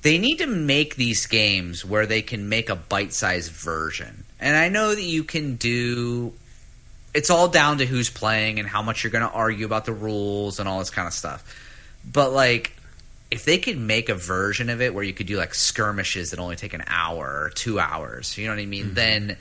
they 0.03 0.19
need 0.19 0.39
to 0.39 0.47
make 0.47 0.97
these 0.97 1.27
games 1.27 1.85
where 1.85 2.07
they 2.07 2.23
can 2.23 2.49
make 2.49 2.69
a 2.69 2.74
bite-sized 2.77 3.51
version. 3.53 4.24
And 4.40 4.57
I 4.57 4.69
know 4.69 4.94
that 4.94 5.03
you 5.03 5.23
can 5.24 5.57
do 5.57 6.32
it's 7.15 7.28
all 7.31 7.47
down 7.49 7.78
to 7.78 7.86
who's 7.86 8.09
playing 8.09 8.59
and 8.59 8.66
how 8.66 8.82
much 8.82 9.05
you're 9.05 9.11
going 9.11 9.27
to 9.28 9.31
argue 9.31 9.66
about 9.66 9.85
the 9.85 9.93
rules 9.93 10.59
and 10.59 10.69
all 10.69 10.78
this 10.78 10.90
kind 10.90 11.07
of 11.07 11.12
stuff. 11.12 11.44
But 12.11 12.32
like 12.32 12.73
if 13.33 13.45
they 13.47 13.57
could 13.59 13.79
make 13.79 14.09
a 14.11 14.15
version 14.15 14.69
of 14.69 14.81
it 14.83 14.95
where 14.95 15.03
you 15.03 15.13
could 15.15 15.27
do 15.27 15.37
like 15.39 15.55
skirmishes 15.55 16.31
that 16.31 16.39
only 16.39 16.55
take 16.57 16.75
an 16.75 16.85
hour 16.87 17.25
or 17.27 17.51
2 17.55 17.81
hours, 17.81 18.37
you 18.37 18.47
know 18.47 18.53
what 18.53 18.61
I 18.61 18.67
mean? 18.67 18.87
Mm-hmm. 18.87 18.95
Then 18.95 19.37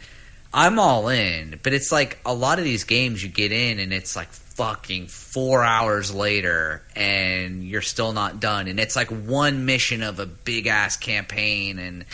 I'm 0.54 0.80
all 0.80 1.10
in. 1.10 1.60
But 1.62 1.74
it's 1.74 1.92
like 1.92 2.18
a 2.26 2.34
lot 2.34 2.58
of 2.58 2.64
these 2.64 2.86
games 2.86 3.22
you 3.22 3.30
get 3.30 3.52
in 3.52 3.80
and 3.80 3.92
it's 3.92 4.16
like 4.16 4.30
fucking 4.30 5.08
four 5.08 5.64
hours 5.64 6.14
later 6.14 6.82
and 6.96 7.64
you're 7.64 7.82
still 7.82 8.14
not 8.14 8.40
done. 8.40 8.68
And 8.68 8.80
it's 8.80 8.96
like 8.96 9.10
one 9.10 9.66
mission 9.66 10.04
of 10.04 10.20
a 10.20 10.26
big 10.26 10.68
ass 10.68 10.96
campaign 10.98 11.78
and 11.78 12.06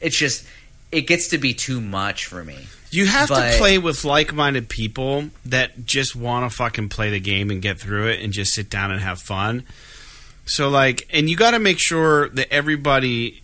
it's 0.00 0.16
just 0.16 0.46
it 0.92 1.02
gets 1.08 1.28
to 1.28 1.38
be 1.38 1.52
too 1.52 1.80
much 1.80 2.26
for 2.26 2.44
me. 2.44 2.66
You 2.92 3.06
have 3.06 3.28
But- 3.28 3.52
to 3.52 3.58
play 3.58 3.78
with 3.78 4.04
like-minded 4.04 4.68
people 4.68 5.30
that 5.46 5.84
just 5.84 6.14
want 6.14 6.48
to 6.48 6.56
fucking 6.56 6.90
play 6.90 7.10
the 7.10 7.18
game 7.18 7.50
and 7.50 7.60
get 7.60 7.80
through 7.80 8.06
it 8.06 8.20
and 8.20 8.32
just 8.32 8.54
sit 8.54 8.70
down 8.70 8.92
and 8.92 9.00
have 9.00 9.20
fun. 9.20 9.64
So 10.46 10.68
like, 10.68 11.08
and 11.12 11.28
you 11.28 11.36
got 11.36 11.52
to 11.52 11.58
make 11.58 11.78
sure 11.78 12.28
that 12.30 12.52
everybody 12.52 13.42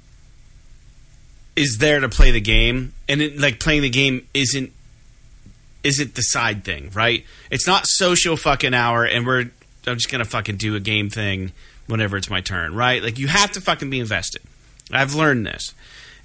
is 1.57 1.79
there 1.79 2.01
to 2.01 2.09
play 2.09 2.31
the 2.31 2.41
game, 2.41 2.93
and 3.09 3.21
it, 3.21 3.39
like 3.39 3.61
playing 3.61 3.83
the 3.83 3.91
game 3.91 4.27
isn't 4.35 4.73
isn't 5.83 6.15
the 6.15 6.23
side 6.23 6.65
thing, 6.65 6.91
right? 6.95 7.25
It's 7.51 7.67
not 7.67 7.87
social 7.87 8.37
fucking 8.37 8.75
hour, 8.75 9.05
and 9.05 9.27
we're 9.27 9.51
I'm 9.87 9.97
just 9.97 10.11
gonna 10.11 10.25
fucking 10.25 10.57
do 10.57 10.75
a 10.77 10.81
game 10.81 11.11
thing 11.11 11.53
whenever 11.87 12.17
it's 12.17 12.31
my 12.31 12.41
turn, 12.41 12.75
right? 12.75 13.03
Like 13.03 13.19
you 13.19 13.29
have 13.29 13.51
to 13.53 13.61
fucking 13.61 13.91
be 13.91 14.01
invested. 14.01 14.43
I've 14.93 15.15
learned 15.15 15.47
this, 15.47 15.75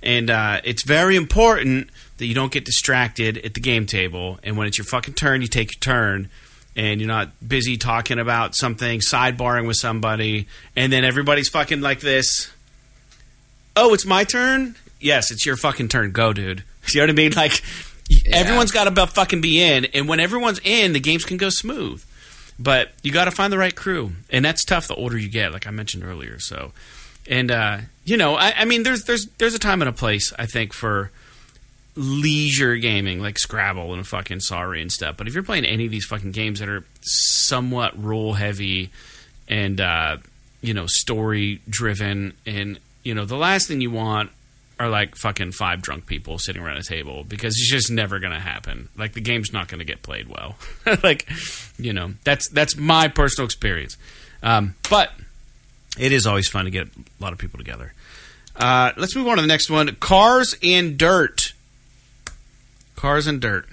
and 0.03 0.30
uh, 0.30 0.61
it's 0.64 0.84
very 0.84 1.15
important 1.15 1.89
that 2.18 2.26
you 2.26 2.34
don't 2.34 2.52
get 2.52 2.65
distracted 2.65 3.38
at 3.39 3.53
the 3.53 3.60
game 3.60 3.85
table. 3.85 4.39
And 4.43 4.57
when 4.57 4.68
it's 4.68 4.77
your 4.77 4.85
fucking 4.85 5.15
turn, 5.15 5.41
you 5.41 5.47
take 5.47 5.73
your 5.76 5.80
turn, 5.80 6.30
and 6.76 6.99
you're 6.99 7.07
not 7.07 7.30
busy 7.45 7.77
talking 7.77 8.19
about 8.19 8.56
something, 8.56 8.99
sidebarring 8.99 9.68
with 9.68 9.77
somebody, 9.77 10.47
and 10.76 10.91
then 10.91 11.03
everybody's 11.03 11.49
fucking 11.49 11.81
like 11.81 12.02
this. 12.02 12.52
Oh, 13.76 13.93
it's 13.93 14.06
my 14.06 14.23
turn. 14.23 14.76
Yes, 14.99 15.31
it's 15.31 15.45
your 15.45 15.57
fucking 15.57 15.89
turn. 15.89 16.11
Go, 16.11 16.34
dude. 16.34 16.64
You 16.89 17.02
know 17.02 17.06
what 17.06 17.10
I 17.10 17.14
mean? 17.14 17.31
Like 17.31 17.64
everyone's 18.27 18.69
got 18.69 18.95
to 18.95 19.07
fucking 19.07 19.41
be 19.41 19.60
in, 19.60 19.85
and 19.85 20.07
when 20.07 20.19
everyone's 20.19 20.60
in, 20.64 20.93
the 20.93 20.99
games 20.99 21.26
can 21.26 21.38
go 21.38 21.49
smooth. 21.49 22.06
But 22.60 22.91
you 23.02 23.11
got 23.11 23.26
to 23.26 23.31
find 23.31 23.52
the 23.52 23.57
right 23.57 23.76
crew, 23.76 24.11
and 24.30 24.45
that's 24.45 24.64
tough 24.64 24.88
the 24.88 24.93
older 24.93 25.18
you 25.18 25.27
get, 25.27 25.52
like 25.52 25.65
I 25.65 25.72
mentioned 25.72 26.03
earlier. 26.03 26.38
So, 26.38 26.73
and 27.27 27.49
uh, 27.49 27.77
you 28.06 28.18
know, 28.18 28.35
I, 28.35 28.53
I 28.56 28.65
mean, 28.65 28.84
there's 28.84 29.06
there's 29.06 29.26
there's 29.39 29.56
a 29.56 29.60
time 29.60 29.81
and 29.81 29.89
a 29.89 29.93
place, 29.93 30.31
I 30.38 30.45
think, 30.45 30.73
for 30.73 31.10
leisure 31.96 32.76
gaming 32.76 33.22
like 33.22 33.40
Scrabble 33.40 33.94
and 33.94 34.06
fucking 34.06 34.42
Sorry 34.42 34.82
and 34.82 34.92
stuff. 34.92 35.18
But 35.18 35.28
if 35.28 35.34
you're 35.34 35.44
playing 35.44 35.66
any 35.66 35.86
of 35.86 35.92
these 35.92 36.06
fucking 36.06 36.32
games 36.32 36.60
that 36.60 36.70
are 36.70 36.84
somewhat 37.02 38.02
rule 38.02 38.34
heavy 38.34 38.92
and 39.48 39.80
uh, 39.80 40.18
you 40.62 40.74
know 40.74 40.88
story 40.88 41.62
driven, 41.70 42.34
and 42.46 42.80
you 43.04 43.14
know, 43.14 43.26
the 43.26 43.38
last 43.38 43.68
thing 43.68 43.82
you 43.82 43.92
want 43.92 44.32
are 44.80 44.90
like 44.90 45.16
fucking 45.16 45.52
five 45.54 45.82
drunk 45.82 46.06
people 46.06 46.38
sitting 46.38 46.62
around 46.62 46.78
a 46.78 46.84
table 46.84 47.24
because 47.24 47.54
it's 47.54 47.70
just 47.70 47.90
never 47.90 48.20
going 48.20 48.34
to 48.34 48.40
happen. 48.40 48.90
Like 48.98 49.14
the 49.14 49.22
game's 49.22 49.54
not 49.54 49.70
going 49.70 49.80
to 49.80 49.86
get 49.86 50.02
played 50.02 50.28
well. 50.28 50.58
like, 51.04 51.30
you 51.78 51.94
know, 51.94 52.14
that's 52.24 52.50
that's 52.50 52.76
my 52.76 53.08
personal 53.08 53.46
experience. 53.46 53.98
Um, 54.44 54.76
but 54.90 55.12
it 55.98 56.12
is 56.12 56.26
always 56.26 56.50
fun 56.50 56.66
to 56.66 56.72
get 56.72 56.88
a 56.88 57.24
lot 57.24 57.32
of 57.32 57.40
people 57.40 57.58
together. 57.58 57.94
Uh, 58.56 58.92
let's 58.98 59.16
move 59.16 59.28
on 59.28 59.38
to 59.38 59.42
the 59.42 59.48
next 59.48 59.70
one: 59.70 59.96
Cars 59.96 60.56
and 60.62 60.98
Dirt. 60.98 61.54
Cars 62.96 63.28
and 63.28 63.40
Dirt. 63.42 63.68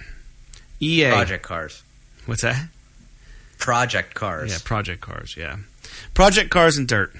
EA. 0.79 1.09
Project 1.09 1.43
Cars. 1.43 1.83
What's 2.25 2.41
that? 2.41 2.67
Project 3.57 4.13
Cars. 4.13 4.51
Yeah, 4.51 4.57
Project 4.63 5.01
Cars. 5.01 5.35
Yeah, 5.37 5.57
Project 6.13 6.49
Cars 6.49 6.77
and 6.77 6.87
Dirt. 6.87 7.13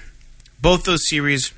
Both 0.60 0.84
those 0.84 1.08
series 1.08 1.52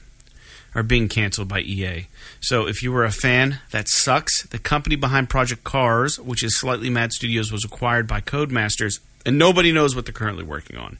are 0.74 0.82
being 0.82 1.08
canceled 1.08 1.48
by 1.48 1.60
EA. 1.60 2.06
So 2.40 2.66
if 2.66 2.82
you 2.82 2.92
were 2.92 3.04
a 3.04 3.10
fan, 3.10 3.60
that 3.70 3.88
sucks. 3.88 4.42
The 4.44 4.58
company 4.58 4.94
behind 4.94 5.30
Project 5.30 5.64
Cars, 5.64 6.20
which 6.20 6.42
is 6.42 6.58
Slightly 6.58 6.90
Mad 6.90 7.12
Studios, 7.12 7.50
was 7.50 7.64
acquired 7.64 8.06
by 8.06 8.20
Codemasters, 8.20 9.00
and 9.24 9.38
nobody 9.38 9.72
knows 9.72 9.96
what 9.96 10.04
they're 10.04 10.12
currently 10.12 10.44
working 10.44 10.76
on. 10.76 10.98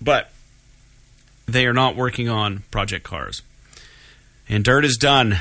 But 0.00 0.30
they 1.46 1.66
are 1.66 1.72
not 1.72 1.96
working 1.96 2.28
on 2.28 2.62
Project 2.70 3.04
Cars. 3.04 3.42
And 4.48 4.62
Dirt 4.62 4.84
is 4.84 4.96
done, 4.96 5.38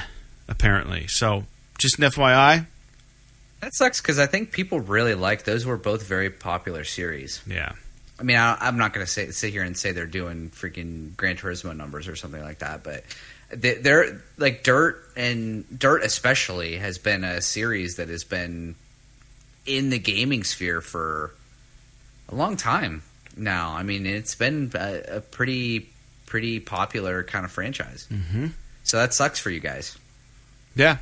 apparently. 0.47 1.07
So 1.07 1.45
just 1.77 1.99
an 1.99 2.05
FYI, 2.05 2.65
That 3.63 3.73
sucks 3.73 4.01
because 4.01 4.19
I 4.19 4.25
think 4.25 4.51
people 4.51 4.79
really 4.79 5.15
like 5.15 5.43
those. 5.43 5.65
Were 5.65 5.77
both 5.77 6.03
very 6.03 6.29
popular 6.29 6.83
series. 6.83 7.41
yeah. 7.47 7.73
I 8.19 8.23
mean, 8.23 8.37
I, 8.37 8.55
I'm 8.59 8.77
not 8.77 8.93
going 8.93 9.05
to 9.05 9.11
sit 9.33 9.51
here 9.51 9.63
and 9.63 9.75
say 9.75 9.91
they're 9.91 10.05
doing 10.05 10.51
freaking 10.51 11.17
Gran 11.17 11.35
Turismo 11.35 11.75
numbers 11.75 12.07
or 12.07 12.15
something 12.15 12.41
like 12.41 12.59
that, 12.59 12.83
but 12.83 13.03
they, 13.49 13.73
they're 13.75 14.21
like 14.37 14.63
Dirt 14.63 15.03
and 15.15 15.65
Dirt 15.77 16.03
especially 16.03 16.77
has 16.77 16.97
been 16.97 17.23
a 17.23 17.41
series 17.41 17.95
that 17.95 18.09
has 18.09 18.23
been 18.23 18.75
in 19.65 19.89
the 19.89 19.99
gaming 19.99 20.43
sphere 20.43 20.79
for 20.79 21.33
a 22.29 22.35
long 22.35 22.55
time 22.55 23.01
now. 23.35 23.71
I 23.71 23.83
mean, 23.83 24.05
it's 24.05 24.35
been 24.35 24.71
a, 24.75 25.17
a 25.17 25.21
pretty 25.21 25.89
pretty 26.25 26.59
popular 26.59 27.23
kind 27.23 27.45
of 27.45 27.51
franchise. 27.51 28.07
Mm-hmm. 28.11 28.47
So 28.83 28.97
that 28.97 29.13
sucks 29.13 29.39
for 29.39 29.49
you 29.49 29.59
guys. 29.59 29.97
Yeah. 30.75 30.97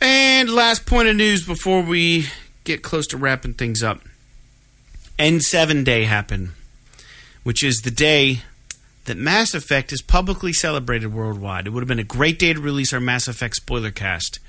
And 0.00 0.50
last 0.50 0.86
point 0.86 1.08
of 1.08 1.16
news 1.16 1.46
before 1.46 1.82
we 1.82 2.26
get 2.64 2.82
close 2.82 3.06
to 3.08 3.16
wrapping 3.16 3.54
things 3.54 3.82
up. 3.82 4.00
N7 5.18 5.84
Day 5.84 6.04
happened, 6.04 6.50
which 7.42 7.62
is 7.62 7.78
the 7.78 7.90
day 7.90 8.42
that 9.06 9.16
Mass 9.16 9.54
Effect 9.54 9.92
is 9.92 10.02
publicly 10.02 10.52
celebrated 10.52 11.14
worldwide. 11.14 11.66
It 11.66 11.70
would 11.70 11.80
have 11.80 11.88
been 11.88 11.98
a 11.98 12.04
great 12.04 12.38
day 12.38 12.52
to 12.52 12.60
release 12.60 12.92
our 12.92 13.00
Mass 13.00 13.26
Effect 13.26 13.54
spoiler 13.56 13.90
cast. 13.90 14.40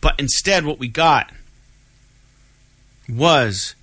But 0.00 0.14
instead, 0.18 0.64
what 0.64 0.78
we 0.78 0.88
got 0.88 1.30
was 3.08 3.74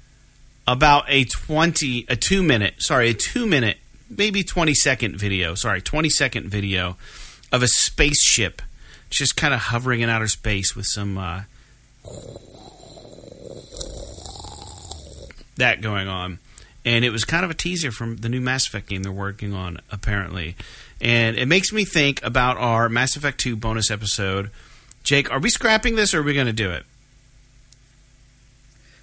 about 0.68 1.06
a 1.08 1.26
20, 1.26 2.06
a 2.10 2.16
two 2.16 2.42
minute, 2.42 2.76
sorry, 2.80 3.10
a 3.10 3.14
two 3.14 3.46
minute, 3.46 3.78
maybe 4.10 4.44
20 4.44 4.74
second 4.74 5.18
video, 5.18 5.54
sorry, 5.56 5.82
20 5.82 6.10
second 6.10 6.48
video 6.50 6.98
of 7.52 7.62
a 7.62 7.68
spaceship 7.68 8.62
just 9.18 9.36
kind 9.36 9.54
of 9.54 9.60
hovering 9.60 10.02
in 10.02 10.10
outer 10.10 10.28
space 10.28 10.76
with 10.76 10.86
some 10.86 11.18
uh, 11.18 11.42
that 15.58 15.82
going 15.82 16.08
on. 16.08 16.40
And 16.86 17.06
it 17.06 17.12
was 17.12 17.24
kind 17.24 17.46
of 17.46 17.52
a 17.52 17.54
teaser 17.54 17.92
from 17.92 18.18
the 18.18 18.28
new 18.30 18.42
Mass 18.42 18.68
Effect 18.68 18.90
game 18.90 19.04
they're 19.04 19.12
working 19.12 19.54
on, 19.54 19.80
apparently. 19.92 20.56
And 21.00 21.38
it 21.38 21.48
makes 21.48 21.72
me 21.72 21.86
think 21.86 22.24
about 22.24 22.58
our 22.58 22.90
Mass 22.90 23.16
Effect 23.16 23.40
2 23.40 23.56
bonus 23.56 23.90
episode. 23.90 24.52
Jake, 25.04 25.32
are 25.32 25.40
we 25.40 25.50
scrapping 25.50 25.96
this 25.96 26.14
or 26.14 26.20
are 26.20 26.24
we 26.24 26.34
going 26.34 26.48
to 26.48 26.54
do 26.54 26.72
it? 26.72 26.86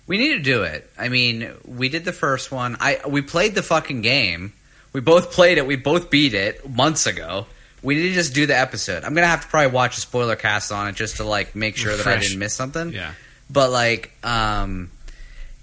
We 0.06 0.18
need 0.18 0.30
to 0.30 0.42
do 0.42 0.62
it. 0.64 0.90
I 0.98 1.08
mean, 1.08 1.50
we 1.64 1.88
did 1.88 2.04
the 2.04 2.12
first 2.12 2.50
one. 2.50 2.76
I 2.80 3.00
we 3.06 3.22
played 3.22 3.54
the 3.54 3.62
fucking 3.62 4.02
game. 4.02 4.52
We 4.92 5.00
both 5.00 5.30
played 5.30 5.56
it. 5.56 5.66
We 5.66 5.76
both 5.76 6.10
beat 6.10 6.34
it 6.34 6.68
months 6.68 7.06
ago. 7.06 7.46
We 7.82 7.94
need 7.94 8.08
to 8.08 8.14
just 8.14 8.34
do 8.34 8.46
the 8.46 8.56
episode. 8.58 9.04
I'm 9.04 9.14
gonna 9.14 9.26
have 9.26 9.42
to 9.42 9.48
probably 9.48 9.72
watch 9.72 9.96
a 9.96 10.00
spoiler 10.00 10.36
cast 10.36 10.70
on 10.72 10.88
it 10.88 10.94
just 10.96 11.16
to 11.16 11.24
like 11.24 11.54
make 11.54 11.76
sure 11.76 11.96
that 11.96 12.06
I 12.06 12.18
didn't 12.18 12.38
miss 12.38 12.54
something. 12.54 12.92
Yeah. 12.92 13.12
But 13.48 13.70
like, 13.70 14.12
um, 14.24 14.90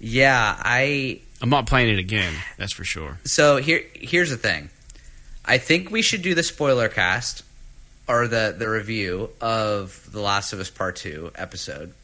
yeah, 0.00 0.56
I. 0.58 1.20
I'm 1.40 1.50
not 1.50 1.66
playing 1.66 1.90
it 1.90 2.00
again, 2.00 2.34
that's 2.56 2.72
for 2.72 2.82
sure. 2.84 3.18
So 3.24 3.58
here, 3.58 3.82
here's 3.94 4.30
the 4.30 4.36
thing. 4.36 4.70
I 5.44 5.58
think 5.58 5.90
we 5.90 6.02
should 6.02 6.22
do 6.22 6.34
the 6.34 6.42
spoiler 6.42 6.88
cast 6.88 7.42
or 8.08 8.26
the 8.26 8.54
the 8.58 8.68
review 8.68 9.30
of 9.40 10.06
the 10.10 10.20
Last 10.20 10.52
of 10.52 10.58
Us 10.60 10.70
Part 10.70 10.96
Two 10.96 11.30
episode. 11.36 11.94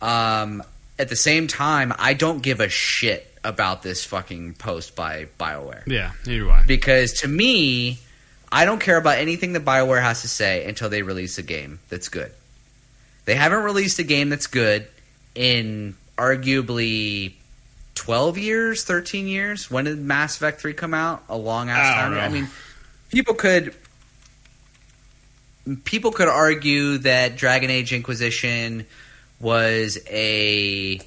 Um, 0.00 0.62
at 0.98 1.08
the 1.08 1.16
same 1.16 1.48
time, 1.48 1.92
I 1.98 2.14
don't 2.14 2.40
give 2.42 2.60
a 2.60 2.68
shit 2.68 3.24
about 3.44 3.82
this 3.82 4.04
fucking 4.04 4.54
post 4.54 4.94
by 4.96 5.26
Bioware 5.38 5.82
Yeah, 5.86 6.12
neither 6.26 6.44
do 6.44 6.50
I. 6.50 6.62
because 6.66 7.12
to 7.20 7.28
me, 7.28 7.98
I 8.50 8.64
don't 8.64 8.80
care 8.80 8.96
about 8.96 9.18
anything 9.18 9.52
that 9.52 9.64
Bioware 9.64 10.02
has 10.02 10.22
to 10.22 10.28
say 10.28 10.64
until 10.64 10.88
they 10.88 11.02
release 11.02 11.38
a 11.38 11.42
game 11.42 11.80
that's 11.88 12.08
good. 12.08 12.32
They 13.24 13.34
haven't 13.34 13.62
released 13.62 13.98
a 13.98 14.04
game 14.04 14.30
that's 14.30 14.46
good 14.46 14.88
in 15.34 15.96
arguably 16.16 17.34
12 17.94 18.38
years, 18.38 18.84
13 18.84 19.26
years. 19.26 19.70
When 19.70 19.84
did 19.84 19.98
Mass 19.98 20.36
Effect 20.36 20.60
3 20.60 20.72
come 20.72 20.94
out? 20.94 21.24
A 21.28 21.36
long 21.36 21.68
ass 21.68 21.94
time. 21.94 22.14
don't 22.14 22.20
I 22.20 22.28
mean, 22.28 22.48
people 23.10 23.34
could 23.34 23.74
people 25.84 26.12
could 26.12 26.28
argue 26.28 26.98
that 26.98 27.36
Dragon 27.36 27.70
Age 27.70 27.92
Inquisition 27.92 28.86
was 29.40 29.98
a 30.08 31.00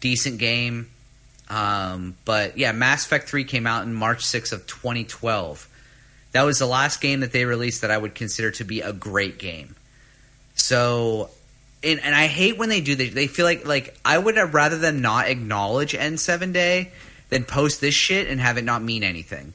decent 0.00 0.38
game. 0.38 0.88
Um, 1.48 2.16
but 2.24 2.56
yeah, 2.56 2.72
Mass 2.72 3.04
Effect 3.04 3.28
3 3.28 3.44
came 3.44 3.66
out 3.66 3.84
in 3.84 3.92
March 3.92 4.24
6th 4.24 4.52
of 4.52 4.66
2012. 4.66 5.68
That 6.32 6.42
was 6.42 6.58
the 6.58 6.66
last 6.66 7.00
game 7.00 7.20
that 7.20 7.32
they 7.32 7.44
released 7.44 7.82
that 7.82 7.90
I 7.90 7.98
would 7.98 8.14
consider 8.14 8.50
to 8.52 8.64
be 8.64 8.80
a 8.80 8.92
great 8.92 9.38
game. 9.38 9.76
So, 10.54 11.30
and, 11.82 12.00
and 12.00 12.14
I 12.14 12.26
hate 12.26 12.58
when 12.58 12.68
they 12.68 12.80
do 12.80 12.94
this. 12.94 13.12
They 13.12 13.26
feel 13.26 13.46
like 13.46 13.66
like 13.66 13.96
I 14.04 14.18
would 14.18 14.36
rather 14.52 14.78
them 14.78 15.00
not 15.00 15.28
acknowledge 15.28 15.92
N7 15.92 16.52
Day 16.52 16.90
than 17.28 17.44
post 17.44 17.80
this 17.80 17.94
shit 17.94 18.28
and 18.28 18.40
have 18.40 18.58
it 18.58 18.64
not 18.64 18.82
mean 18.82 19.02
anything. 19.02 19.54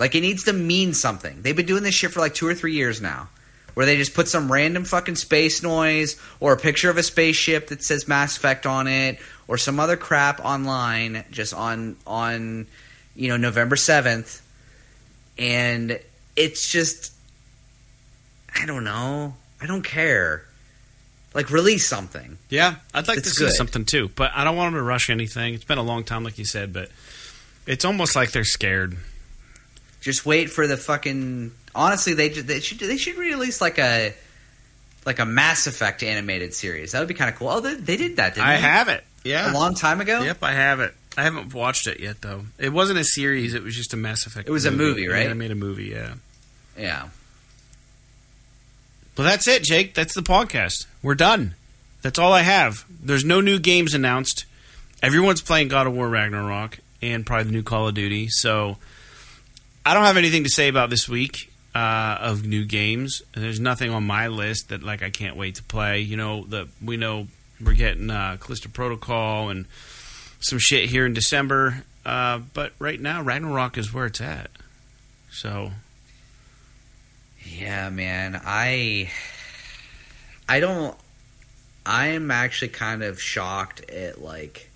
Like 0.00 0.14
it 0.14 0.22
needs 0.22 0.44
to 0.44 0.54
mean 0.54 0.94
something. 0.94 1.42
They've 1.42 1.54
been 1.54 1.66
doing 1.66 1.82
this 1.82 1.94
shit 1.94 2.10
for 2.10 2.20
like 2.20 2.32
two 2.32 2.46
or 2.46 2.54
three 2.54 2.72
years 2.72 3.02
now, 3.02 3.28
where 3.74 3.84
they 3.84 3.98
just 3.98 4.14
put 4.14 4.28
some 4.28 4.50
random 4.50 4.84
fucking 4.84 5.16
space 5.16 5.62
noise 5.62 6.18
or 6.40 6.54
a 6.54 6.56
picture 6.56 6.88
of 6.88 6.96
a 6.96 7.02
spaceship 7.02 7.68
that 7.68 7.82
says 7.82 8.08
Mass 8.08 8.38
Effect 8.38 8.64
on 8.64 8.86
it 8.86 9.18
or 9.46 9.58
some 9.58 9.78
other 9.78 9.98
crap 9.98 10.42
online 10.42 11.24
just 11.30 11.52
on 11.52 11.96
on 12.06 12.66
you 13.14 13.28
know 13.28 13.36
November 13.36 13.76
seventh, 13.76 14.40
and 15.40 15.98
it's 16.36 16.70
just 16.70 17.12
I 18.54 18.66
don't 18.66 18.84
know. 18.84 19.34
I 19.60 19.66
don't 19.66 19.82
care. 19.82 20.44
Like 21.34 21.50
release 21.50 21.86
something. 21.86 22.38
Yeah, 22.48 22.76
I'd 22.92 23.08
like 23.08 23.18
It's 23.18 23.36
to 23.38 23.46
see 23.46 23.50
something 23.50 23.84
too, 23.84 24.10
but 24.16 24.32
I 24.34 24.44
don't 24.44 24.56
want 24.56 24.72
them 24.72 24.80
to 24.80 24.82
rush 24.82 25.10
anything. 25.10 25.54
It's 25.54 25.64
been 25.64 25.78
a 25.78 25.82
long 25.82 26.04
time, 26.04 26.24
like 26.24 26.38
you 26.38 26.44
said, 26.44 26.72
but 26.72 26.90
it's 27.66 27.84
almost 27.84 28.16
like 28.16 28.32
they're 28.32 28.44
scared. 28.44 28.96
Just 30.00 30.26
wait 30.26 30.50
for 30.50 30.66
the 30.66 30.76
fucking. 30.76 31.52
Honestly, 31.74 32.14
they 32.14 32.28
they 32.30 32.60
should 32.60 32.78
they 32.78 32.96
should 32.96 33.16
release 33.16 33.60
like 33.60 33.78
a 33.78 34.12
like 35.06 35.20
a 35.20 35.24
Mass 35.24 35.66
Effect 35.68 36.02
animated 36.02 36.52
series. 36.52 36.92
That 36.92 36.98
would 36.98 37.08
be 37.08 37.14
kind 37.14 37.30
of 37.30 37.36
cool. 37.38 37.48
Oh, 37.48 37.60
they, 37.60 37.74
they 37.74 37.96
did 37.96 38.16
that. 38.16 38.34
Didn't 38.34 38.46
I 38.46 38.56
they? 38.56 38.62
have 38.62 38.88
it. 38.88 39.04
Yeah. 39.22 39.52
A 39.52 39.54
long 39.54 39.74
time 39.74 40.00
ago. 40.00 40.22
Yep, 40.22 40.42
I 40.42 40.52
have 40.52 40.80
it. 40.80 40.94
I 41.20 41.24
haven't 41.24 41.52
watched 41.52 41.86
it 41.86 42.00
yet 42.00 42.22
though. 42.22 42.44
It 42.58 42.70
wasn't 42.70 42.98
a 42.98 43.04
series; 43.04 43.52
it 43.52 43.62
was 43.62 43.76
just 43.76 43.92
a 43.92 43.96
Mass 43.98 44.24
Effect. 44.24 44.48
It 44.48 44.52
was 44.52 44.64
a 44.64 44.70
movie, 44.70 45.06
right? 45.06 45.24
Yeah, 45.24 45.30
I 45.30 45.34
made 45.34 45.50
a 45.50 45.54
movie. 45.54 45.84
Yeah. 45.84 46.14
Yeah. 46.78 47.08
Well, 49.18 49.26
that's 49.26 49.46
it, 49.46 49.62
Jake. 49.62 49.92
That's 49.92 50.14
the 50.14 50.22
podcast. 50.22 50.86
We're 51.02 51.14
done. 51.14 51.56
That's 52.00 52.18
all 52.18 52.32
I 52.32 52.40
have. 52.40 52.86
There's 52.88 53.22
no 53.22 53.42
new 53.42 53.58
games 53.58 53.92
announced. 53.92 54.46
Everyone's 55.02 55.42
playing 55.42 55.68
God 55.68 55.86
of 55.86 55.92
War 55.92 56.08
Ragnarok 56.08 56.78
and 57.02 57.26
probably 57.26 57.44
the 57.44 57.52
new 57.52 57.62
Call 57.62 57.88
of 57.88 57.94
Duty. 57.94 58.28
So 58.30 58.78
I 59.84 59.92
don't 59.92 60.04
have 60.04 60.16
anything 60.16 60.44
to 60.44 60.50
say 60.50 60.68
about 60.68 60.88
this 60.88 61.06
week 61.06 61.52
uh, 61.74 62.16
of 62.18 62.46
new 62.46 62.64
games. 62.64 63.20
There's 63.34 63.60
nothing 63.60 63.90
on 63.90 64.04
my 64.04 64.28
list 64.28 64.70
that 64.70 64.82
like 64.82 65.02
I 65.02 65.10
can't 65.10 65.36
wait 65.36 65.56
to 65.56 65.62
play. 65.64 66.00
You 66.00 66.16
know, 66.16 66.44
the 66.44 66.68
we 66.82 66.96
know 66.96 67.26
we're 67.62 67.74
getting 67.74 68.08
uh, 68.08 68.38
Callisto 68.40 68.70
Protocol 68.70 69.50
and 69.50 69.66
some 70.40 70.58
shit 70.58 70.88
here 70.88 71.06
in 71.06 71.12
December. 71.12 71.84
Uh, 72.04 72.38
but 72.54 72.72
right 72.78 73.00
now, 73.00 73.22
Ragnarok 73.22 73.78
is 73.78 73.92
where 73.92 74.06
it's 74.06 74.20
at. 74.20 74.50
So 75.30 75.70
Yeah, 77.44 77.90
man. 77.90 78.40
I 78.44 79.10
I 80.48 80.60
don't 80.60 80.96
I 81.86 82.08
am 82.08 82.30
actually 82.30 82.68
kind 82.68 83.02
of 83.02 83.20
shocked 83.20 83.88
at 83.90 84.20
like 84.20 84.70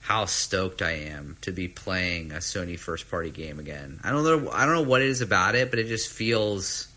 how 0.00 0.24
stoked 0.24 0.80
I 0.80 0.92
am 0.92 1.36
to 1.42 1.52
be 1.52 1.68
playing 1.68 2.32
a 2.32 2.36
Sony 2.36 2.78
first 2.78 3.10
party 3.10 3.30
game 3.30 3.58
again. 3.58 4.00
I 4.02 4.10
don't 4.10 4.24
know 4.24 4.50
I 4.50 4.64
don't 4.64 4.74
know 4.74 4.88
what 4.88 5.02
it 5.02 5.08
is 5.08 5.20
about 5.20 5.54
it, 5.54 5.70
but 5.70 5.78
it 5.78 5.88
just 5.88 6.10
feels 6.10 6.88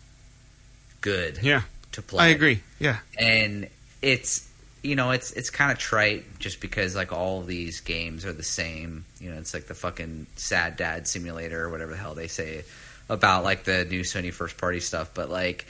good 1.02 1.40
yeah, 1.42 1.62
to 1.92 2.02
play. 2.02 2.24
I 2.24 2.28
agree. 2.28 2.62
Yeah, 2.78 2.98
And 3.18 3.68
it's 4.00 4.48
you 4.82 4.96
know, 4.96 5.12
it's 5.12 5.30
it's 5.32 5.50
kind 5.50 5.70
of 5.70 5.78
trite 5.78 6.38
just 6.38 6.60
because 6.60 6.96
like 6.96 7.12
all 7.12 7.40
of 7.40 7.46
these 7.46 7.80
games 7.80 8.24
are 8.24 8.32
the 8.32 8.42
same. 8.42 9.04
You 9.20 9.30
know, 9.30 9.38
it's 9.38 9.54
like 9.54 9.66
the 9.66 9.74
fucking 9.74 10.26
sad 10.36 10.76
dad 10.76 11.06
simulator 11.06 11.64
or 11.64 11.70
whatever 11.70 11.92
the 11.92 11.98
hell 11.98 12.14
they 12.14 12.26
say 12.26 12.64
about 13.08 13.44
like 13.44 13.64
the 13.64 13.84
new 13.84 14.00
Sony 14.00 14.32
first 14.32 14.58
party 14.58 14.80
stuff, 14.80 15.10
but 15.14 15.30
like 15.30 15.66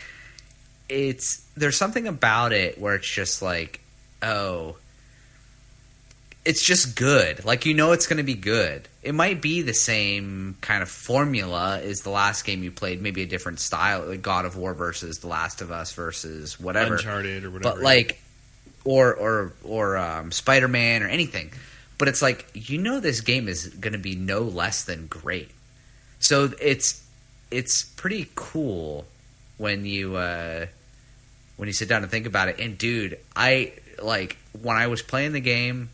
it's 0.88 1.46
there's 1.56 1.76
something 1.76 2.08
about 2.08 2.52
it 2.52 2.78
where 2.80 2.94
it's 2.94 3.08
just 3.08 3.42
like, 3.42 3.80
oh, 4.22 4.76
it's 6.44 6.62
just 6.62 6.96
good. 6.96 7.44
Like 7.44 7.66
you 7.66 7.74
know 7.74 7.92
it's 7.92 8.06
going 8.06 8.16
to 8.16 8.22
be 8.22 8.34
good. 8.34 8.88
It 9.02 9.14
might 9.14 9.42
be 9.42 9.60
the 9.60 9.74
same 9.74 10.56
kind 10.62 10.82
of 10.82 10.88
formula 10.88 11.80
as 11.80 12.00
the 12.00 12.10
last 12.10 12.44
game 12.44 12.62
you 12.62 12.70
played, 12.70 13.02
maybe 13.02 13.22
a 13.22 13.26
different 13.26 13.60
style, 13.60 14.06
like 14.06 14.22
God 14.22 14.46
of 14.46 14.56
War 14.56 14.72
versus 14.72 15.18
The 15.18 15.26
Last 15.26 15.60
of 15.60 15.70
Us 15.70 15.92
versus 15.92 16.58
whatever 16.58 16.94
Uncharted 16.94 17.44
or 17.44 17.50
whatever. 17.50 17.74
but 17.74 17.82
like 17.82 18.22
or 18.84 19.14
or 19.14 19.52
or 19.64 19.96
um, 19.96 20.32
spider-man 20.32 21.02
or 21.02 21.08
anything. 21.08 21.52
But 21.98 22.08
it's 22.08 22.22
like 22.22 22.48
you 22.54 22.78
know 22.78 23.00
this 23.00 23.20
game 23.20 23.48
is 23.48 23.68
going 23.68 23.92
to 23.92 23.98
be 23.98 24.16
no 24.16 24.40
less 24.40 24.84
than 24.84 25.06
great. 25.06 25.50
So 26.18 26.52
it's 26.60 27.04
it's 27.50 27.84
pretty 27.84 28.28
cool 28.34 29.06
when 29.58 29.84
you 29.84 30.16
uh 30.16 30.66
when 31.56 31.68
you 31.68 31.72
sit 31.72 31.88
down 31.88 32.02
and 32.02 32.10
think 32.10 32.26
about 32.26 32.48
it. 32.48 32.58
And 32.58 32.76
dude 32.78 33.18
i 33.36 33.72
like 34.02 34.36
when 34.60 34.76
i 34.76 34.86
was 34.86 35.02
playing 35.02 35.32
the 35.32 35.40
game 35.40 35.90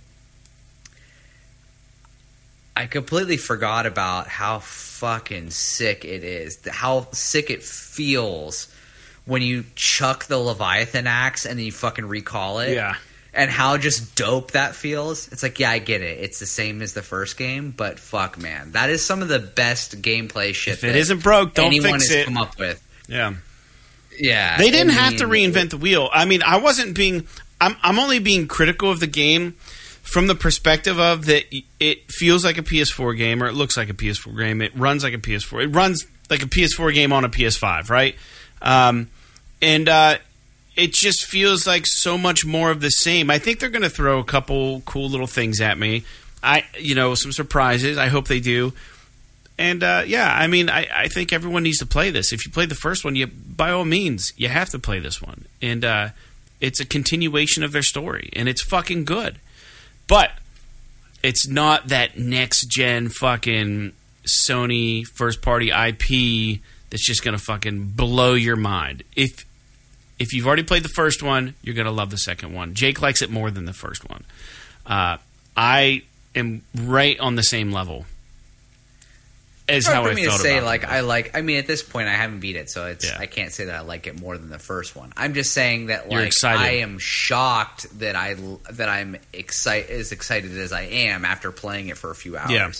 i 2.76 2.86
completely 2.86 3.36
forgot 3.36 3.86
about 3.86 4.28
how 4.28 4.58
fucking 4.60 5.50
sick 5.50 6.04
it 6.04 6.24
is 6.24 6.60
how 6.70 7.08
sick 7.12 7.50
it 7.50 7.62
feels 7.62 8.72
when 9.28 9.42
you 9.42 9.64
chuck 9.76 10.24
the 10.24 10.38
Leviathan 10.38 11.06
axe 11.06 11.44
and 11.44 11.58
then 11.58 11.66
you 11.66 11.72
fucking 11.72 12.06
recall 12.06 12.60
it. 12.60 12.72
yeah. 12.74 12.96
And 13.34 13.50
how 13.50 13.76
just 13.76 14.16
dope 14.16 14.52
that 14.52 14.74
feels. 14.74 15.28
It's 15.30 15.42
like, 15.42 15.60
yeah, 15.60 15.70
I 15.70 15.78
get 15.78 16.00
it. 16.00 16.18
It's 16.18 16.40
the 16.40 16.46
same 16.46 16.80
as 16.82 16.94
the 16.94 17.02
first 17.02 17.36
game, 17.36 17.72
but 17.76 18.00
fuck, 18.00 18.38
man. 18.38 18.72
That 18.72 18.88
is 18.90 19.04
some 19.04 19.20
of 19.22 19.28
the 19.28 19.38
best 19.38 20.00
gameplay 20.02 20.54
shit 20.54 20.72
If 20.78 20.82
it 20.84 20.88
that 20.88 20.96
isn't 20.96 21.22
broke, 21.22 21.54
don't 21.54 21.66
anyone 21.66 21.92
fix 22.00 22.08
has 22.08 22.16
it. 22.16 22.24
come 22.24 22.38
up 22.38 22.58
with. 22.58 22.82
Yeah. 23.06 23.34
Yeah. 24.18 24.56
They 24.56 24.70
didn't 24.70 24.90
I 24.90 24.94
have 24.94 25.16
to 25.18 25.24
reinvent 25.26 25.70
the 25.70 25.76
wheel. 25.76 26.08
I 26.12 26.24
mean, 26.24 26.42
I 26.42 26.56
wasn't 26.58 26.96
being. 26.96 27.28
I'm. 27.60 27.76
I'm 27.82 27.98
only 27.98 28.18
being 28.18 28.48
critical 28.48 28.90
of 28.90 28.98
the 28.98 29.06
game 29.06 29.52
from 30.02 30.26
the 30.26 30.34
perspective 30.34 30.98
of 30.98 31.26
that 31.26 31.44
it 31.78 32.10
feels 32.10 32.44
like 32.44 32.56
a 32.56 32.62
PS4 32.62 33.16
game 33.16 33.42
or 33.42 33.46
it 33.46 33.52
looks 33.52 33.76
like 33.76 33.90
a 33.90 33.94
PS4 33.94 34.36
game. 34.38 34.62
It 34.62 34.74
runs 34.74 35.04
like 35.04 35.12
a 35.14 35.18
PS4. 35.18 35.64
It 35.64 35.68
runs 35.68 36.06
like 36.30 36.42
a 36.42 36.46
PS4 36.46 36.94
game 36.94 37.12
on 37.12 37.24
a 37.24 37.28
PS5, 37.28 37.90
right? 37.90 38.16
Um, 38.62 39.10
and 39.60 39.88
uh, 39.88 40.18
it 40.76 40.92
just 40.92 41.24
feels 41.24 41.66
like 41.66 41.86
so 41.86 42.16
much 42.16 42.44
more 42.44 42.70
of 42.70 42.80
the 42.80 42.90
same. 42.90 43.30
I 43.30 43.38
think 43.38 43.58
they're 43.58 43.68
going 43.68 43.82
to 43.82 43.90
throw 43.90 44.18
a 44.18 44.24
couple 44.24 44.80
cool 44.82 45.08
little 45.08 45.26
things 45.26 45.60
at 45.60 45.78
me. 45.78 46.04
I, 46.42 46.64
you 46.78 46.94
know, 46.94 47.14
some 47.14 47.32
surprises. 47.32 47.98
I 47.98 48.06
hope 48.06 48.28
they 48.28 48.40
do. 48.40 48.72
And 49.58 49.82
uh, 49.82 50.04
yeah, 50.06 50.32
I 50.32 50.46
mean, 50.46 50.70
I, 50.70 50.86
I 50.94 51.08
think 51.08 51.32
everyone 51.32 51.64
needs 51.64 51.78
to 51.78 51.86
play 51.86 52.10
this. 52.10 52.32
If 52.32 52.46
you 52.46 52.52
played 52.52 52.68
the 52.68 52.76
first 52.76 53.04
one, 53.04 53.16
you 53.16 53.26
by 53.26 53.72
all 53.72 53.84
means 53.84 54.32
you 54.36 54.48
have 54.48 54.70
to 54.70 54.78
play 54.78 55.00
this 55.00 55.20
one. 55.20 55.46
And 55.60 55.84
uh, 55.84 56.08
it's 56.60 56.78
a 56.78 56.86
continuation 56.86 57.64
of 57.64 57.72
their 57.72 57.82
story, 57.82 58.30
and 58.34 58.48
it's 58.48 58.62
fucking 58.62 59.04
good. 59.04 59.40
But 60.06 60.30
it's 61.24 61.48
not 61.48 61.88
that 61.88 62.16
next 62.16 62.66
gen 62.68 63.08
fucking 63.08 63.92
Sony 64.24 65.04
first 65.04 65.42
party 65.42 65.70
IP 65.70 66.60
that's 66.90 67.04
just 67.04 67.24
gonna 67.24 67.38
fucking 67.38 67.88
blow 67.96 68.34
your 68.34 68.56
mind. 68.56 69.02
If 69.16 69.44
if 70.18 70.32
you've 70.32 70.46
already 70.46 70.62
played 70.62 70.82
the 70.82 70.88
first 70.88 71.22
one, 71.22 71.54
you're 71.62 71.74
gonna 71.74 71.90
love 71.90 72.10
the 72.10 72.18
second 72.18 72.54
one. 72.54 72.74
Jake 72.74 73.00
likes 73.00 73.22
it 73.22 73.30
more 73.30 73.50
than 73.50 73.64
the 73.64 73.72
first 73.72 74.08
one. 74.08 74.24
Uh, 74.86 75.18
I 75.56 76.02
am 76.34 76.62
right 76.74 77.18
on 77.20 77.36
the 77.36 77.42
same 77.42 77.72
level 77.72 78.06
as 79.68 79.78
It's 79.78 79.86
hard 79.86 79.96
how 79.96 80.04
for 80.04 80.10
I 80.10 80.14
me 80.14 80.24
to 80.24 80.30
say 80.32 80.58
about 80.58 80.66
like 80.66 80.82
it. 80.82 80.88
I 80.88 81.00
like. 81.00 81.36
I 81.36 81.42
mean, 81.42 81.58
at 81.58 81.66
this 81.66 81.82
point, 81.82 82.08
I 82.08 82.12
haven't 82.12 82.40
beat 82.40 82.56
it, 82.56 82.70
so 82.70 82.86
it's. 82.86 83.04
Yeah. 83.04 83.18
I 83.18 83.26
can't 83.26 83.52
say 83.52 83.66
that 83.66 83.74
I 83.74 83.80
like 83.80 84.06
it 84.06 84.18
more 84.18 84.38
than 84.38 84.48
the 84.48 84.58
first 84.58 84.96
one. 84.96 85.12
I'm 85.16 85.34
just 85.34 85.52
saying 85.52 85.86
that 85.86 86.08
like. 86.08 86.32
I 86.44 86.76
am 86.76 86.98
shocked 86.98 87.98
that 87.98 88.16
I 88.16 88.34
that 88.70 88.88
I'm 88.88 89.16
excited 89.32 89.90
as 89.90 90.12
excited 90.12 90.56
as 90.56 90.72
I 90.72 90.82
am 90.82 91.24
after 91.24 91.52
playing 91.52 91.88
it 91.88 91.98
for 91.98 92.10
a 92.10 92.14
few 92.14 92.36
hours. 92.36 92.50
Yeah. 92.50 92.70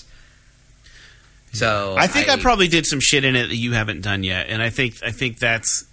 So 1.52 1.94
I 1.96 2.06
think 2.06 2.28
I, 2.28 2.36
probably 2.36 2.68
did 2.68 2.84
some 2.84 3.00
shit 3.00 3.24
in 3.24 3.34
it 3.34 3.48
that 3.48 3.56
you 3.56 3.72
haven't 3.72 4.02
done 4.02 4.22
yet, 4.22 4.46
and 4.48 4.62
I 4.62 4.70
think 4.70 4.96
I 5.04 5.10
think 5.10 5.38
that's 5.38 5.84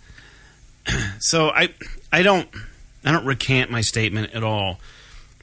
so. 1.20 1.50
I 1.50 1.70
I 2.16 2.24
don't 2.24 2.48
I 3.04 3.12
don't 3.12 3.26
recant 3.26 3.70
my 3.70 3.82
statement 3.82 4.34
at 4.34 4.42
all, 4.42 4.80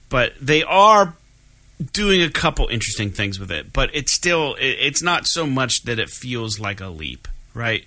but 0.09 0.33
they 0.41 0.63
are 0.63 1.15
doing 1.93 2.23
a 2.23 2.31
couple 2.31 2.67
interesting 2.69 3.11
things 3.11 3.39
with 3.39 3.51
it. 3.51 3.75
But 3.75 3.91
it's 3.93 4.11
still 4.11 4.55
it, 4.55 4.79
it's 4.81 5.03
not 5.03 5.27
so 5.27 5.47
much 5.47 5.83
that 5.83 5.99
it 5.99 6.09
feels 6.09 6.59
like 6.59 6.81
a 6.81 6.89
leap, 6.89 7.29
right? 7.53 7.85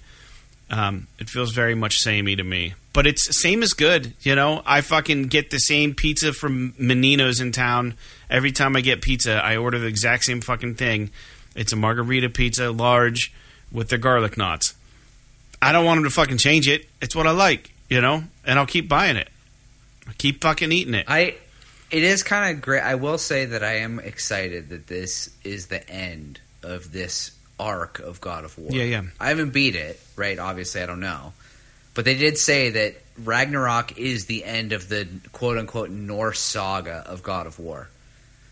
Um, 0.69 1.07
it 1.17 1.29
feels 1.29 1.51
very 1.51 1.73
much 1.73 1.97
samey 1.97 2.35
to 2.35 2.43
me, 2.43 2.75
but 2.93 3.07
it's 3.07 3.41
same 3.41 3.63
as 3.63 3.73
good. 3.73 4.13
You 4.21 4.35
know, 4.35 4.61
I 4.67 4.81
fucking 4.81 5.29
get 5.29 5.49
the 5.49 5.57
same 5.57 5.95
pizza 5.95 6.31
from 6.31 6.75
Menino's 6.77 7.39
in 7.39 7.51
town 7.51 7.95
every 8.29 8.51
time 8.51 8.75
I 8.75 8.81
get 8.81 9.01
pizza. 9.01 9.43
I 9.43 9.57
order 9.57 9.79
the 9.79 9.87
exact 9.87 10.25
same 10.25 10.41
fucking 10.41 10.75
thing. 10.75 11.09
It's 11.55 11.73
a 11.73 11.75
margarita 11.75 12.29
pizza, 12.29 12.69
large, 12.69 13.33
with 13.71 13.89
the 13.89 13.97
garlic 13.97 14.37
knots. 14.37 14.74
I 15.65 15.71
don't 15.71 15.83
want 15.83 15.97
them 15.97 16.03
to 16.03 16.11
fucking 16.11 16.37
change 16.37 16.67
it. 16.67 16.87
It's 17.01 17.15
what 17.15 17.25
I 17.25 17.31
like, 17.31 17.73
you 17.89 17.99
know, 17.99 18.23
and 18.45 18.59
I'll 18.59 18.67
keep 18.67 18.87
buying 18.87 19.17
it. 19.17 19.27
I 20.07 20.13
keep 20.13 20.41
fucking 20.41 20.71
eating 20.71 20.93
it. 20.93 21.05
I. 21.07 21.35
It 21.91 22.03
is 22.03 22.23
kind 22.23 22.55
of 22.55 22.61
great. 22.61 22.81
I 22.81 22.95
will 22.95 23.17
say 23.17 23.45
that 23.45 23.63
I 23.63 23.77
am 23.77 23.99
excited 23.99 24.69
that 24.69 24.87
this 24.87 25.29
is 25.43 25.67
the 25.67 25.87
end 25.89 26.39
of 26.63 26.91
this 26.91 27.31
arc 27.59 27.99
of 27.99 28.19
God 28.21 28.43
of 28.43 28.57
War. 28.57 28.71
Yeah, 28.71 28.83
yeah. 28.83 29.03
I 29.19 29.29
haven't 29.29 29.51
beat 29.51 29.75
it, 29.75 29.99
right? 30.15 30.37
Obviously, 30.37 30.81
I 30.81 30.87
don't 30.87 30.99
know. 30.99 31.33
But 31.93 32.05
they 32.05 32.15
did 32.15 32.37
say 32.37 32.71
that 32.71 32.95
Ragnarok 33.23 33.97
is 33.97 34.25
the 34.25 34.43
end 34.43 34.73
of 34.73 34.89
the 34.89 35.07
quote 35.31 35.57
unquote 35.57 35.89
Norse 35.89 36.39
saga 36.39 37.03
of 37.07 37.23
God 37.23 37.47
of 37.47 37.57
War. 37.57 37.89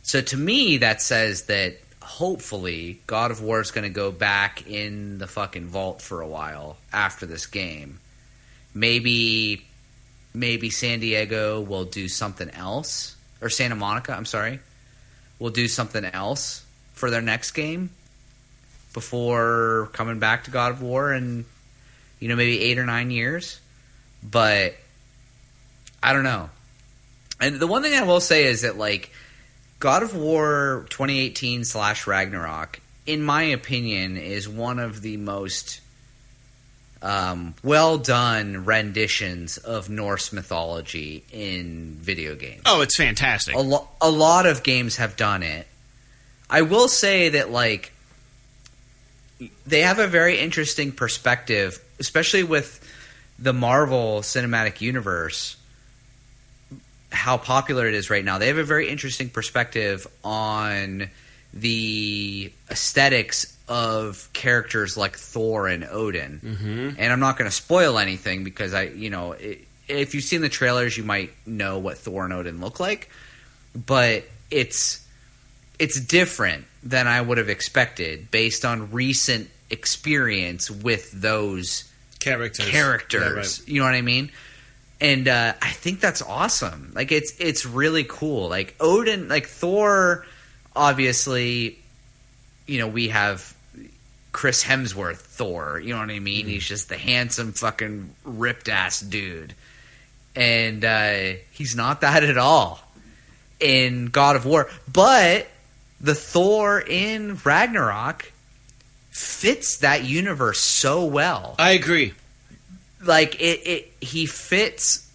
So 0.04 0.22
to 0.22 0.38
me, 0.38 0.78
that 0.78 1.02
says 1.02 1.44
that 1.44 1.78
hopefully 2.04 3.00
God 3.08 3.32
of 3.32 3.42
War 3.42 3.62
is 3.62 3.72
going 3.72 3.84
to 3.84 3.90
go 3.90 4.12
back 4.12 4.68
in 4.68 5.18
the 5.18 5.28
fucking 5.28 5.66
vault 5.68 6.02
for 6.02 6.22
a 6.22 6.28
while 6.28 6.78
after 6.92 7.26
this 7.26 7.46
game. 7.46 8.00
Maybe, 8.74 9.66
maybe 10.34 10.70
San 10.70 11.00
Diego 11.00 11.62
will 11.62 11.86
do 11.86 12.08
something 12.08 12.50
else, 12.50 13.16
or 13.42 13.50
Santa 13.50 13.76
Monica. 13.76 14.14
I'm 14.14 14.26
sorry, 14.26 14.60
will 15.40 15.50
do 15.50 15.68
something 15.68 16.04
else 16.06 16.66
for 16.94 17.10
their 17.10 17.22
next 17.22 17.52
game 17.52 17.90
before 18.94 19.90
coming 19.94 20.20
back 20.20 20.44
to 20.46 20.52
God 20.52 20.72
of 20.72 20.82
War 20.82 21.14
in 21.14 21.46
you 22.20 22.28
know 22.28 22.36
maybe 22.36 22.60
eight 22.62 22.78
or 22.78 22.86
nine 22.86 23.12
years. 23.12 23.60
But 24.24 24.76
I 26.02 26.14
don't 26.14 26.24
know. 26.24 26.50
And 27.40 27.60
the 27.60 27.68
one 27.68 27.82
thing 27.82 27.94
I 27.94 28.04
will 28.04 28.22
say 28.22 28.46
is 28.46 28.62
that 28.62 28.78
like 28.78 29.12
God 29.84 30.02
of 30.02 30.16
War 30.16 30.86
2018 30.92 31.66
slash 31.66 32.08
Ragnarok, 32.08 32.80
in 33.06 33.22
my 33.22 33.44
opinion, 33.44 34.16
is 34.16 34.48
one 34.48 34.80
of 34.80 35.02
the 35.02 35.18
most 35.18 35.82
um, 37.02 37.54
well 37.66 37.98
done 37.98 38.64
renditions 38.64 39.58
of 39.58 39.90
Norse 39.90 40.32
mythology 40.32 41.26
in 41.34 41.98
video 42.00 42.34
games. 42.34 42.62
Oh, 42.66 42.80
it's 42.80 42.96
fantastic. 42.96 43.56
A, 43.56 43.60
lo- 43.60 43.90
a 44.00 44.10
lot 44.10 44.46
of 44.46 44.64
games 44.64 44.96
have 44.96 45.18
done 45.18 45.44
it. 45.44 45.68
I 46.50 46.62
will 46.62 46.88
say 46.88 47.28
that 47.28 47.52
like 47.52 47.92
they 49.68 49.82
have 49.82 50.00
a 50.00 50.08
very 50.08 50.40
interesting 50.40 50.94
perspective, 50.94 51.84
especially 52.00 52.44
with 52.44 52.80
the 53.38 53.52
Marvel 53.52 54.22
Cinematic 54.22 54.80
Universe. 54.80 55.58
How 57.14 57.38
popular 57.38 57.88
it 57.88 57.94
is 57.94 58.10
right 58.10 58.26
now. 58.26 58.38
They 58.38 58.48
have 58.48 58.58
a 58.58 58.64
very 58.64 58.90
interesting 58.90 59.30
perspective 59.30 60.08
on 60.24 61.10
the 61.54 62.52
aesthetics 62.70 63.56
of 63.68 64.28
characters 64.34 64.98
like 64.98 65.16
Thor 65.16 65.68
and 65.68 65.86
Odin. 65.86 66.42
mm-hmm. 66.44 66.90
And 66.98 67.14
I'm 67.14 67.20
not 67.20 67.38
going 67.38 67.50
to 67.50 67.56
spoil 67.56 67.98
anything 67.98 68.44
because 68.44 68.74
I, 68.74 68.84
you 68.84 69.10
know, 69.10 69.34
it, 69.34 69.66
if 69.88 70.16
you've 70.16 70.24
seen 70.24 70.42
the 70.42 70.50
trailers, 70.50 70.98
you 70.98 71.04
might 71.04 71.32
know 71.46 71.80
what 71.80 71.98
Thor 71.98 72.26
and 72.26 72.34
Odin 72.34 72.60
look 72.60 72.80
like. 72.80 73.10
But 73.76 74.24
it's 74.52 75.06
it's 75.80 76.00
different 76.00 76.66
than 76.84 77.08
I 77.08 77.22
would 77.22 77.38
have 77.38 77.50
expected 77.50 78.30
based 78.32 78.66
on 78.66 78.92
recent 78.92 79.50
experience 79.70 80.70
with 80.70 81.12
those 81.12 81.90
Characters. 82.20 82.70
characters. 82.70 83.24
Yeah, 83.24 83.36
right. 83.36 83.68
You 83.68 83.80
know 83.80 83.86
what 83.86 83.96
I 83.96 84.02
mean? 84.02 84.32
And 85.04 85.28
uh, 85.28 85.54
I 85.62 85.70
think 85.70 86.00
that's 86.00 86.22
awesome. 86.22 86.94
Like 86.96 87.12
it's 87.12 87.38
it's 87.38 87.66
really 87.66 88.06
cool. 88.06 88.48
Like 88.48 88.74
Odin, 88.80 89.28
like 89.28 89.48
Thor, 89.48 90.26
obviously, 90.74 91.78
you 92.66 92.80
know 92.80 92.88
we 92.88 93.10
have 93.10 93.54
Chris 94.32 94.64
Hemsworth 94.64 95.18
Thor. 95.18 95.78
You 95.78 95.94
know 95.94 96.00
what 96.00 96.10
I 96.10 96.20
mean? 96.20 96.48
He's 96.48 96.66
just 96.66 96.88
the 96.88 96.98
handsome 96.98 97.52
fucking 97.52 98.16
ripped 98.24 98.70
ass 98.70 99.02
dude, 99.02 99.54
and 100.38 100.86
uh, 100.86 101.34
he's 101.52 101.76
not 101.76 102.00
that 102.00 102.24
at 102.24 102.38
all 102.38 102.80
in 103.60 104.06
God 104.06 104.38
of 104.38 104.46
War. 104.46 104.70
But 104.92 105.50
the 106.00 106.16
Thor 106.16 106.80
in 106.80 107.40
Ragnarok 107.44 108.32
fits 109.10 109.80
that 109.80 110.06
universe 110.06 110.60
so 110.60 111.06
well 111.06 111.56
I 111.60 111.72
agree. 111.72 112.14
Like 113.06 113.36
it, 113.36 113.68
it 113.68 113.94
he 114.02 114.26
fits 114.26 115.12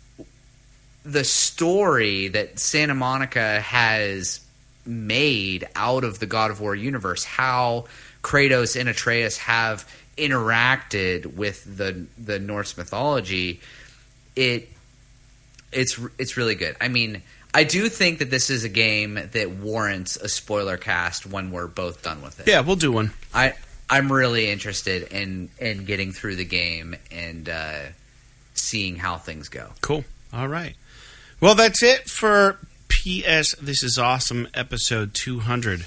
the 1.04 1.24
story 1.24 2.28
that 2.28 2.58
Santa 2.58 2.94
Monica 2.94 3.60
has 3.60 4.40
made 4.84 5.66
out 5.74 6.04
of 6.04 6.18
the 6.18 6.26
God 6.26 6.50
of 6.50 6.60
War 6.60 6.74
universe, 6.74 7.24
how 7.24 7.86
Kratos 8.22 8.78
and 8.78 8.88
Atreus 8.88 9.38
have 9.38 9.88
interacted 10.16 11.34
with 11.34 11.76
the 11.76 12.06
the 12.18 12.38
Norse 12.38 12.76
mythology, 12.76 13.60
it 14.36 14.68
it's 15.72 15.98
it's 16.18 16.36
really 16.36 16.54
good. 16.54 16.76
I 16.80 16.88
mean, 16.88 17.22
I 17.54 17.64
do 17.64 17.88
think 17.88 18.18
that 18.18 18.30
this 18.30 18.50
is 18.50 18.64
a 18.64 18.68
game 18.68 19.14
that 19.32 19.50
warrants 19.50 20.16
a 20.16 20.28
spoiler 20.28 20.76
cast 20.76 21.26
when 21.26 21.50
we're 21.50 21.66
both 21.66 22.02
done 22.02 22.22
with 22.22 22.40
it. 22.40 22.48
Yeah, 22.48 22.60
we'll 22.60 22.76
do 22.76 22.92
one. 22.92 23.12
I 23.32 23.54
I'm 23.90 24.12
really 24.12 24.50
interested 24.50 25.12
in 25.12 25.48
in 25.58 25.84
getting 25.84 26.12
through 26.12 26.36
the 26.36 26.44
game 26.44 26.96
and 27.10 27.48
uh, 27.48 27.78
seeing 28.54 28.96
how 28.96 29.16
things 29.16 29.48
go. 29.48 29.70
Cool. 29.80 30.04
All 30.32 30.48
right. 30.48 30.74
Well, 31.40 31.54
that's 31.54 31.82
it 31.82 32.08
for 32.08 32.58
PS. 32.88 33.54
This 33.60 33.82
is 33.82 33.98
awesome. 33.98 34.48
Episode 34.54 35.14
two 35.14 35.40
hundred 35.40 35.86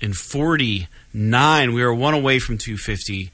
and 0.00 0.16
forty-nine. 0.16 1.72
We 1.72 1.82
are 1.82 1.94
one 1.94 2.14
away 2.14 2.38
from 2.38 2.58
two 2.58 2.76
fifty. 2.76 3.30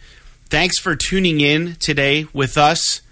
Thanks 0.48 0.78
for 0.78 0.96
tuning 0.96 1.40
in 1.40 1.74
today 1.74 2.26
with 2.32 2.56
us 2.56 3.02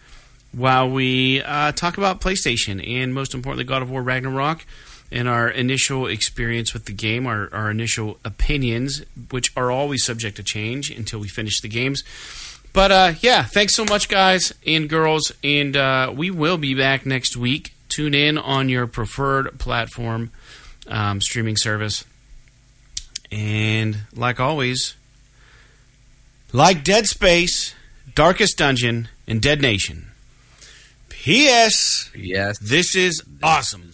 while 0.53 0.89
we 0.89 1.43
uh, 1.43 1.73
talk 1.73 1.99
about 1.99 2.21
PlayStation 2.23 2.83
and 2.89 3.13
most 3.13 3.35
importantly, 3.35 3.65
God 3.65 3.83
of 3.83 3.91
War 3.91 4.03
Ragnarok 4.03 4.65
and 5.11 5.29
our 5.29 5.49
initial 5.49 6.07
experience 6.07 6.73
with 6.73 6.87
the 6.87 6.93
game, 6.93 7.27
our, 7.27 7.49
our 7.53 7.71
initial 7.71 8.19
opinions, 8.25 9.05
which 9.31 9.53
are 9.57 9.71
always 9.71 10.05
subject 10.05 10.37
to 10.37 10.43
change 10.43 10.91
until 10.91 11.21
we 11.21 11.29
finish 11.29 11.61
the 11.61 11.69
games. 11.69 12.03
But 12.73 12.93
uh, 12.93 13.13
yeah, 13.21 13.45
thanks 13.45 13.75
so 13.75 13.85
much, 13.85 14.09
guys 14.09 14.53
and 14.67 14.89
girls. 14.89 15.33
And 15.43 15.77
uh, 15.77 16.13
we 16.15 16.31
will 16.31 16.59
be 16.59 16.75
back 16.75 17.07
next 17.07 17.37
week. 17.37 17.73
Tune 17.89 18.15
in 18.15 18.37
on 18.37 18.69
your 18.69 18.87
preferred 18.87 19.59
platform 19.59 20.31
um, 20.89 21.21
streaming 21.21 21.57
service. 21.57 22.05
And 23.33 24.01
like 24.15 24.39
always, 24.39 24.95
like 26.53 26.85
Dead 26.85 27.07
Space, 27.07 27.75
Darkest 28.15 28.59
Dungeon, 28.59 29.09
and 29.27 29.41
Dead 29.41 29.61
Nation. 29.61 30.09
P.S. 31.09 32.11
Yes. 32.15 32.59
This 32.59 32.95
is 32.95 33.23
awesome. 33.43 33.86